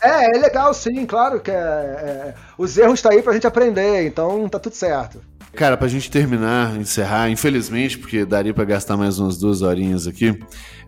É, 0.01 0.35
é 0.35 0.39
legal 0.39 0.73
sim, 0.73 1.05
claro 1.05 1.39
que 1.39 1.51
é, 1.51 1.53
é, 1.53 2.33
os 2.57 2.77
erros 2.77 2.95
estão 2.95 3.11
tá 3.11 3.17
aí 3.17 3.23
pra 3.23 3.33
gente 3.33 3.47
aprender, 3.47 4.05
então 4.05 4.49
tá 4.49 4.59
tudo 4.59 4.75
certo. 4.75 5.21
Cara, 5.53 5.77
pra 5.77 5.87
gente 5.87 6.09
terminar, 6.09 6.75
encerrar, 6.77 7.29
infelizmente, 7.29 7.99
porque 7.99 8.25
daria 8.25 8.53
para 8.53 8.65
gastar 8.65 8.97
mais 8.97 9.19
umas 9.19 9.37
duas 9.37 9.61
horinhas 9.61 10.07
aqui. 10.07 10.37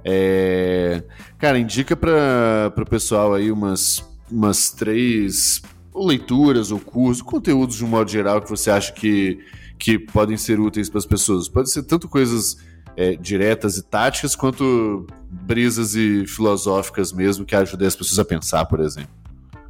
É... 0.03 1.03
Cara, 1.37 1.59
indica 1.59 1.95
para 1.95 2.73
o 2.75 2.85
pessoal 2.89 3.35
aí 3.35 3.51
umas, 3.51 4.03
umas 4.29 4.71
três 4.71 5.61
leituras 5.95 6.71
ou 6.71 6.79
cursos, 6.79 7.21
conteúdos 7.21 7.77
de 7.77 7.85
um 7.85 7.87
modo 7.87 8.09
geral 8.09 8.41
que 8.41 8.49
você 8.49 8.69
acha 8.69 8.91
que, 8.91 9.39
que 9.79 9.97
podem 9.97 10.37
ser 10.37 10.59
úteis 10.59 10.89
para 10.89 10.99
as 10.99 11.05
pessoas? 11.05 11.47
Pode 11.47 11.71
ser 11.71 11.83
tanto 11.83 12.09
coisas 12.09 12.57
é, 12.97 13.15
diretas 13.15 13.77
e 13.77 13.83
táticas, 13.83 14.35
quanto 14.35 15.07
brisas 15.29 15.95
e 15.95 16.25
filosóficas 16.27 17.11
mesmo 17.11 17.45
que 17.45 17.55
ajudem 17.55 17.87
as 17.87 17.95
pessoas 17.95 18.19
a 18.19 18.25
pensar, 18.25 18.65
por 18.65 18.79
exemplo. 18.79 19.13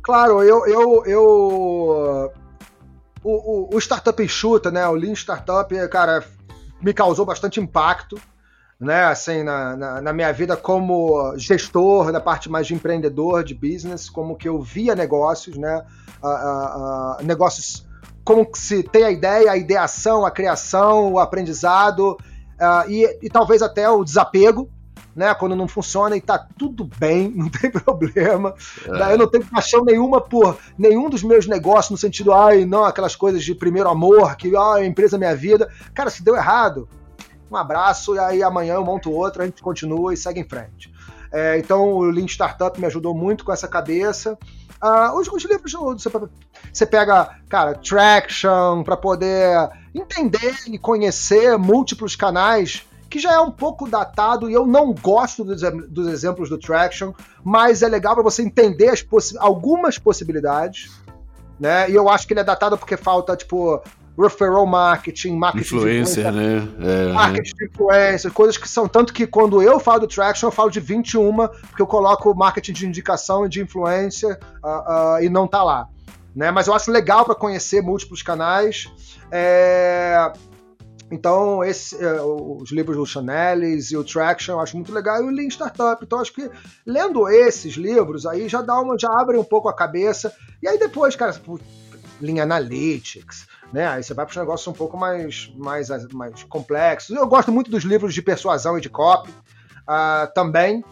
Claro, 0.02 0.44
eu. 0.44 0.66
eu, 0.68 1.04
eu 1.06 2.34
o, 3.24 3.70
o, 3.74 3.76
o 3.76 3.80
Startup 3.80 4.22
Enxuta, 4.22 4.70
né? 4.70 4.88
O 4.88 4.94
Lean 4.94 5.14
Startup, 5.14 5.68
cara, 5.90 6.24
me 6.80 6.94
causou 6.94 7.26
bastante 7.26 7.60
impacto 7.60 8.20
né, 8.86 9.06
assim, 9.06 9.44
na, 9.44 9.76
na, 9.76 10.02
na, 10.02 10.14
minha 10.14 10.32
vida 10.32 10.56
como 10.56 11.36
gestor, 11.38 12.12
da 12.12 12.22
parte 12.22 12.50
mais 12.50 12.68
de 12.68 12.76
empreendedor, 12.76 13.44
de 13.44 13.56
business, 13.56 14.10
como 14.10 14.36
que 14.36 14.48
eu 14.48 14.62
via 14.62 14.96
negócios, 14.96 15.58
né, 15.58 15.84
uh, 16.24 16.28
uh, 16.28 17.22
uh, 17.22 17.24
negócios 17.24 17.86
como 18.24 18.48
se 18.54 18.82
tem 18.84 19.04
a 19.04 19.12
ideia, 19.12 19.52
a 19.52 19.58
ideação, 19.58 20.26
a 20.26 20.32
criação, 20.32 21.14
o 21.14 21.20
aprendizado 21.20 22.18
e, 22.88 23.20
e, 23.22 23.30
talvez 23.30 23.62
até 23.62 23.88
o 23.88 24.04
desapego, 24.04 24.68
né, 25.16 25.32
quando 25.36 25.56
não 25.56 25.68
funciona 25.68 26.18
e 26.18 26.22
tá 26.22 26.38
tudo 26.58 26.90
bem, 26.98 27.30
não 27.38 27.50
tem 27.50 27.70
problema. 27.70 28.56
É. 28.88 29.14
Eu 29.14 29.18
não 29.20 29.30
tenho 29.30 29.46
paixão 29.46 29.86
nenhuma 29.86 30.20
por 30.20 30.58
nenhum 30.76 31.08
dos 31.08 31.22
meus 31.22 31.46
negócios, 31.46 31.92
no 31.92 31.98
sentido, 31.98 32.34
ai, 32.34 32.66
não, 32.66 32.84
aquelas 32.84 33.16
coisas 33.16 33.44
de 33.44 33.54
primeiro 33.54 33.90
amor, 33.90 34.36
que 34.36 34.56
ah, 34.56 34.76
a 34.76 34.86
empresa 34.86 35.18
é 35.18 35.20
minha 35.20 35.36
vida. 35.36 35.70
Cara, 35.94 36.10
se 36.10 36.24
deu 36.24 36.36
errado, 36.36 36.90
um 37.56 37.62
abraço 37.62 38.16
e 38.16 38.20
aí 38.20 38.44
amanhã 38.44 38.76
eu 38.76 38.86
monto 38.86 39.12
outro, 39.12 39.42
a 39.42 39.46
gente 39.46 39.62
continua 39.62 40.14
e 40.14 40.18
segue 40.18 40.40
em 40.40 40.48
frente. 40.48 40.94
É, 41.32 41.58
então 41.58 41.94
o 41.94 42.04
Lean 42.04 42.28
Startup 42.28 42.80
me 42.80 42.86
ajudou 42.86 43.14
muito 43.14 43.44
com 43.44 43.52
essa 43.52 43.68
cabeça. 43.68 44.38
Os, 45.16 45.28
os 45.28 45.44
livros 45.46 45.72
você, 45.72 46.10
você 46.72 46.86
pega, 46.86 47.30
cara, 47.50 47.74
Traction 47.74 48.84
para 48.84 48.96
poder 48.96 49.70
entender 49.94 50.56
e 50.68 50.78
conhecer 50.78 51.58
múltiplos 51.58 52.16
canais 52.16 52.86
que 53.10 53.20
já 53.20 53.34
é 53.34 53.40
um 53.40 53.52
pouco 53.52 53.90
datado 53.90 54.50
e 54.50 54.54
eu 54.54 54.66
não 54.66 54.94
gosto 54.94 55.44
dos, 55.44 55.62
dos 55.90 56.08
exemplos 56.08 56.50
do 56.50 56.58
Traction, 56.58 57.14
mas 57.44 57.82
é 57.82 57.88
legal 57.88 58.14
para 58.14 58.24
você 58.24 58.42
entender 58.42 59.02
possi 59.06 59.38
algumas 59.38 59.98
possibilidades, 59.98 60.92
né? 61.60 61.90
E 61.90 61.96
eu 61.96 62.10
acho 62.10 62.28
que 62.28 62.34
ele 62.34 62.42
é 62.42 62.44
datado 62.44 62.78
porque 62.78 62.98
falta, 62.98 63.36
tipo, 63.36 63.82
referral 64.18 64.66
marketing, 64.66 65.36
marketing 65.36 65.76
influencer, 65.76 66.32
né? 66.32 66.68
É, 66.80 67.14
marketing 67.14 67.56
de 67.56 67.66
influencer, 67.66 68.32
coisas 68.32 68.58
que 68.58 68.68
são 68.68 68.88
tanto 68.88 69.14
que 69.14 69.28
quando 69.28 69.62
eu 69.62 69.80
falo 69.80 70.02
do 70.02 70.08
Traction, 70.08 70.48
eu 70.48 70.52
falo 70.52 70.70
de 70.70 70.80
21, 70.80 71.36
porque 71.36 71.82
eu 71.82 71.88
coloco 71.88 72.34
marketing 72.34 72.74
de 72.74 72.86
indicação 72.88 73.46
e 73.46 73.50
de 73.50 73.62
influência 73.62 74.40
uh, 74.64 75.18
uh, 75.18 75.24
e 75.24 75.30
não 75.30 75.48
tá 75.48 75.64
lá. 75.64 75.88
Né? 76.36 76.52
Mas 76.52 76.68
eu 76.68 76.74
acho 76.74 76.92
legal 76.92 77.24
para 77.26 77.36
conhecer 77.36 77.82
múltiplos 77.82 78.22
canais. 78.22 78.90
É... 79.32 80.32
Então, 81.12 81.64
esse, 81.64 82.04
é, 82.04 82.20
os 82.22 82.72
livros 82.72 82.98
do 82.98 83.06
Chanelis 83.06 83.92
e 83.92 83.98
o 83.98 84.04
Traction 84.04 84.56
eu 84.56 84.60
acho 84.60 84.76
muito 84.76 84.92
legal, 84.92 85.22
e 85.22 85.28
o 85.28 85.30
Lean 85.30 85.48
Startup. 85.48 86.04
Então, 86.04 86.20
acho 86.20 86.34
que 86.34 86.50
lendo 86.86 87.30
esses 87.30 87.76
livros 87.76 88.26
aí 88.26 88.50
já 88.50 88.62
dá 88.62 88.80
uma, 88.80 88.98
já 88.98 89.10
abre 89.10 89.38
um 89.38 89.44
pouco 89.44 89.70
a 89.70 89.76
cabeça. 89.76 90.34
E 90.64 90.68
aí 90.68 90.80
depois, 90.80 91.16
cara, 91.16 91.40
Lean 92.20 92.42
Analytics, 92.42 93.46
né? 93.72 93.88
Aí 93.88 94.04
você 94.04 94.14
vai 94.14 94.26
para 94.26 94.32
os 94.32 94.38
negócios 94.38 94.68
um 94.68 94.74
pouco 94.74 94.98
mais, 94.98 95.52
mais, 95.56 95.90
mais 96.14 96.44
complexos. 96.44 97.16
Eu 97.16 97.28
gosto 97.28 97.52
muito 97.52 97.70
dos 97.70 97.84
livros 97.84 98.14
de 98.14 98.22
persuasão 98.22 98.78
e 98.78 98.82
de 98.82 98.90
copy 98.90 99.30
uh, 99.32 100.32
também 100.34 100.84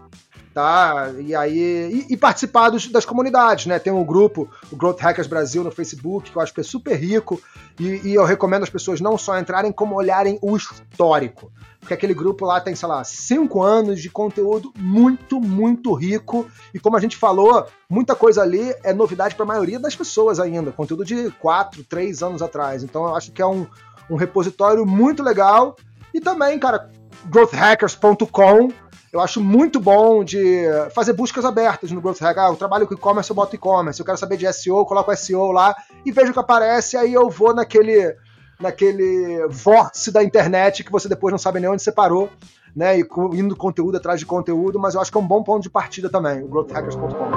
tá? 0.53 1.11
E 1.19 1.35
aí 1.35 2.05
e, 2.07 2.13
e 2.13 2.17
participar 2.17 2.69
dos, 2.69 2.87
das 2.87 3.05
comunidades, 3.05 3.65
né? 3.65 3.79
Tem 3.79 3.91
um 3.91 4.03
grupo, 4.03 4.49
o 4.71 4.75
Growth 4.75 4.99
Hackers 4.99 5.27
Brasil 5.27 5.63
no 5.63 5.71
Facebook, 5.71 6.31
que 6.31 6.37
eu 6.37 6.41
acho 6.41 6.53
que 6.53 6.61
é 6.61 6.63
super 6.63 6.95
rico 6.95 7.41
e, 7.79 8.09
e 8.09 8.13
eu 8.13 8.23
recomendo 8.23 8.63
as 8.63 8.69
pessoas 8.69 9.01
não 9.01 9.17
só 9.17 9.37
entrarem 9.39 9.71
como 9.71 9.95
olharem 9.95 10.37
o 10.41 10.55
histórico, 10.55 11.51
porque 11.84 11.93
aquele 11.93 12.14
grupo 12.14 12.45
lá 12.45 12.61
tem, 12.61 12.73
sei 12.73 12.88
lá, 12.88 13.03
cinco 13.03 13.61
anos 13.61 14.01
de 14.01 14.10
conteúdo 14.10 14.73
muito, 14.77 15.39
muito 15.39 15.93
rico 15.93 16.47
e 16.73 16.80
como 16.80 16.95
a 16.95 16.99
gente 16.99 17.18
falou, 17.18 17.68
muita 17.89 18.15
coisa 18.15 18.41
ali 18.41 18.73
é 18.84 18.93
novidade 18.93 19.35
para 19.35 19.43
a 19.43 19.47
maioria 19.47 19.77
das 19.77 19.95
pessoas 19.95 20.39
ainda, 20.39 20.72
conteúdo 20.72 21.03
de 21.03 21.30
quatro, 21.31 21.84
três 21.84 22.23
anos 22.23 22.41
atrás. 22.41 22.84
Então 22.84 23.05
eu 23.05 23.15
acho 23.15 23.34
que 23.34 23.41
é 23.41 23.45
um, 23.45 23.68
um 24.10 24.15
repositório 24.15 24.85
muito 24.85 25.22
legal 25.22 25.76
e 26.14 26.22
também, 26.22 26.57
cara, 26.57 26.89
growthhackers.com 27.26 28.69
eu 29.11 29.19
acho 29.19 29.39
muito 29.39 29.80
bom 29.80 30.23
de 30.23 30.64
fazer 30.95 31.14
buscas 31.14 31.45
abertas 31.45 31.91
no 31.91 32.01
Growth 32.01 32.19
Hack. 32.19 32.35
Ah, 32.35 32.47
eu 32.47 32.55
trabalho 32.55 32.88
com 32.88 32.95
e-commerce, 32.95 33.30
eu 33.30 33.35
boto 33.35 33.55
e-commerce. 33.55 33.99
Eu 33.99 34.05
quero 34.05 34.18
saber 34.18 34.38
de 34.38 34.51
SEO, 34.51 34.80
eu 34.80 34.85
coloco 34.85 35.15
SEO 35.15 35.51
lá 35.51 35.76
e 36.03 36.11
vejo 36.11 36.31
o 36.31 36.34
que 36.34 36.39
aparece, 36.39 36.97
aí 36.97 37.14
eu 37.14 37.30
vou 37.30 37.53
naquele 37.53 38.15
naquele 38.59 39.47
vórtice 39.49 40.11
da 40.11 40.23
internet 40.23 40.84
que 40.84 40.91
você 40.91 41.09
depois 41.09 41.31
não 41.31 41.38
sabe 41.38 41.59
nem 41.59 41.69
onde 41.69 41.81
você 41.81 41.91
parou, 41.91 42.30
né? 42.75 42.99
E 42.99 43.07
indo 43.34 43.55
conteúdo 43.55 43.97
atrás 43.97 44.19
de 44.19 44.25
conteúdo, 44.25 44.80
mas 44.80 44.95
eu 44.95 45.01
acho 45.01 45.11
que 45.11 45.17
é 45.17 45.21
um 45.21 45.27
bom 45.27 45.43
ponto 45.43 45.63
de 45.63 45.69
partida 45.69 46.09
também, 46.09 46.43
o 46.43 46.47
growthhackers.com. 46.47 47.30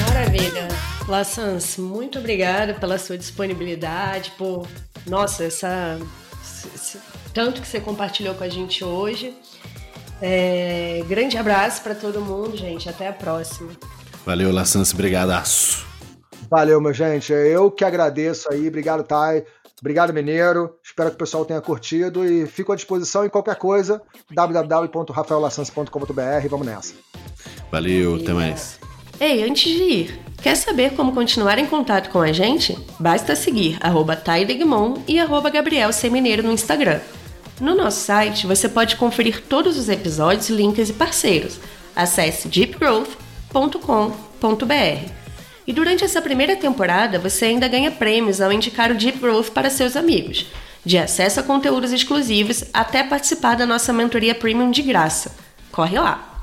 Maravilha. 0.00 0.68
Lassans, 1.08 1.76
muito 1.76 2.18
obrigada 2.18 2.74
pela 2.74 2.98
sua 2.98 3.18
disponibilidade, 3.18 4.32
por 4.38 4.66
nossa, 5.06 5.44
essa 5.44 5.98
tanto 7.32 7.60
que 7.60 7.66
você 7.66 7.80
compartilhou 7.80 8.34
com 8.34 8.44
a 8.44 8.48
gente 8.48 8.84
hoje. 8.84 9.36
É, 10.22 11.02
grande 11.08 11.36
abraço 11.36 11.82
para 11.82 11.94
todo 11.94 12.20
mundo, 12.20 12.56
gente. 12.56 12.88
Até 12.88 13.08
a 13.08 13.12
próxima. 13.12 13.72
Valeu, 14.24 14.52
Lassance. 14.52 14.94
Brigadaço. 14.94 15.84
Valeu, 16.50 16.80
meu 16.80 16.92
gente. 16.92 17.32
Eu 17.32 17.70
que 17.70 17.84
agradeço 17.84 18.52
aí. 18.52 18.68
Obrigado, 18.68 19.02
Thay. 19.02 19.44
Obrigado, 19.80 20.14
Mineiro. 20.14 20.76
Espero 20.82 21.10
que 21.10 21.16
o 21.16 21.18
pessoal 21.18 21.44
tenha 21.44 21.60
curtido 21.60 22.24
e 22.24 22.46
fico 22.46 22.72
à 22.72 22.76
disposição 22.76 23.24
em 23.24 23.28
qualquer 23.28 23.56
coisa. 23.56 24.00
www.rafaelassance.com.br. 24.30 26.48
Vamos 26.48 26.66
nessa. 26.66 26.94
Valeu, 27.70 28.16
até 28.16 28.32
mais. 28.32 28.80
Ei, 29.20 29.44
antes 29.44 29.72
de 29.72 29.82
ir, 29.82 30.18
quer 30.42 30.56
saber 30.56 30.94
como 30.94 31.12
continuar 31.12 31.58
em 31.58 31.66
contato 31.66 32.10
com 32.10 32.20
a 32.20 32.32
gente? 32.32 32.76
Basta 32.98 33.36
seguir 33.36 33.78
arroba 33.80 34.20
e 35.06 35.20
arroba 35.20 35.50
Gabriel 35.50 35.92
Semineiro 35.92 36.42
no 36.42 36.52
Instagram. 36.52 37.00
No 37.60 37.74
nosso 37.74 38.00
site 38.00 38.46
você 38.46 38.68
pode 38.68 38.96
conferir 38.96 39.44
todos 39.48 39.78
os 39.78 39.88
episódios, 39.88 40.48
links 40.48 40.88
e 40.88 40.92
parceiros. 40.92 41.60
Acesse 41.94 42.48
deepgrowth.com.br. 43.54 45.12
E 45.66 45.72
durante 45.72 46.04
essa 46.04 46.20
primeira 46.20 46.56
temporada 46.56 47.18
você 47.18 47.46
ainda 47.46 47.68
ganha 47.68 47.90
prêmios 47.90 48.40
ao 48.40 48.52
indicar 48.52 48.90
o 48.90 48.94
Deep 48.94 49.18
Growth 49.18 49.50
para 49.50 49.70
seus 49.70 49.96
amigos, 49.96 50.46
de 50.84 50.98
acesso 50.98 51.40
a 51.40 51.42
conteúdos 51.42 51.92
exclusivos 51.92 52.64
até 52.72 53.02
participar 53.02 53.56
da 53.56 53.64
nossa 53.64 53.92
mentoria 53.92 54.34
premium 54.34 54.70
de 54.70 54.82
graça. 54.82 55.34
Corre 55.72 55.98
lá! 55.98 56.33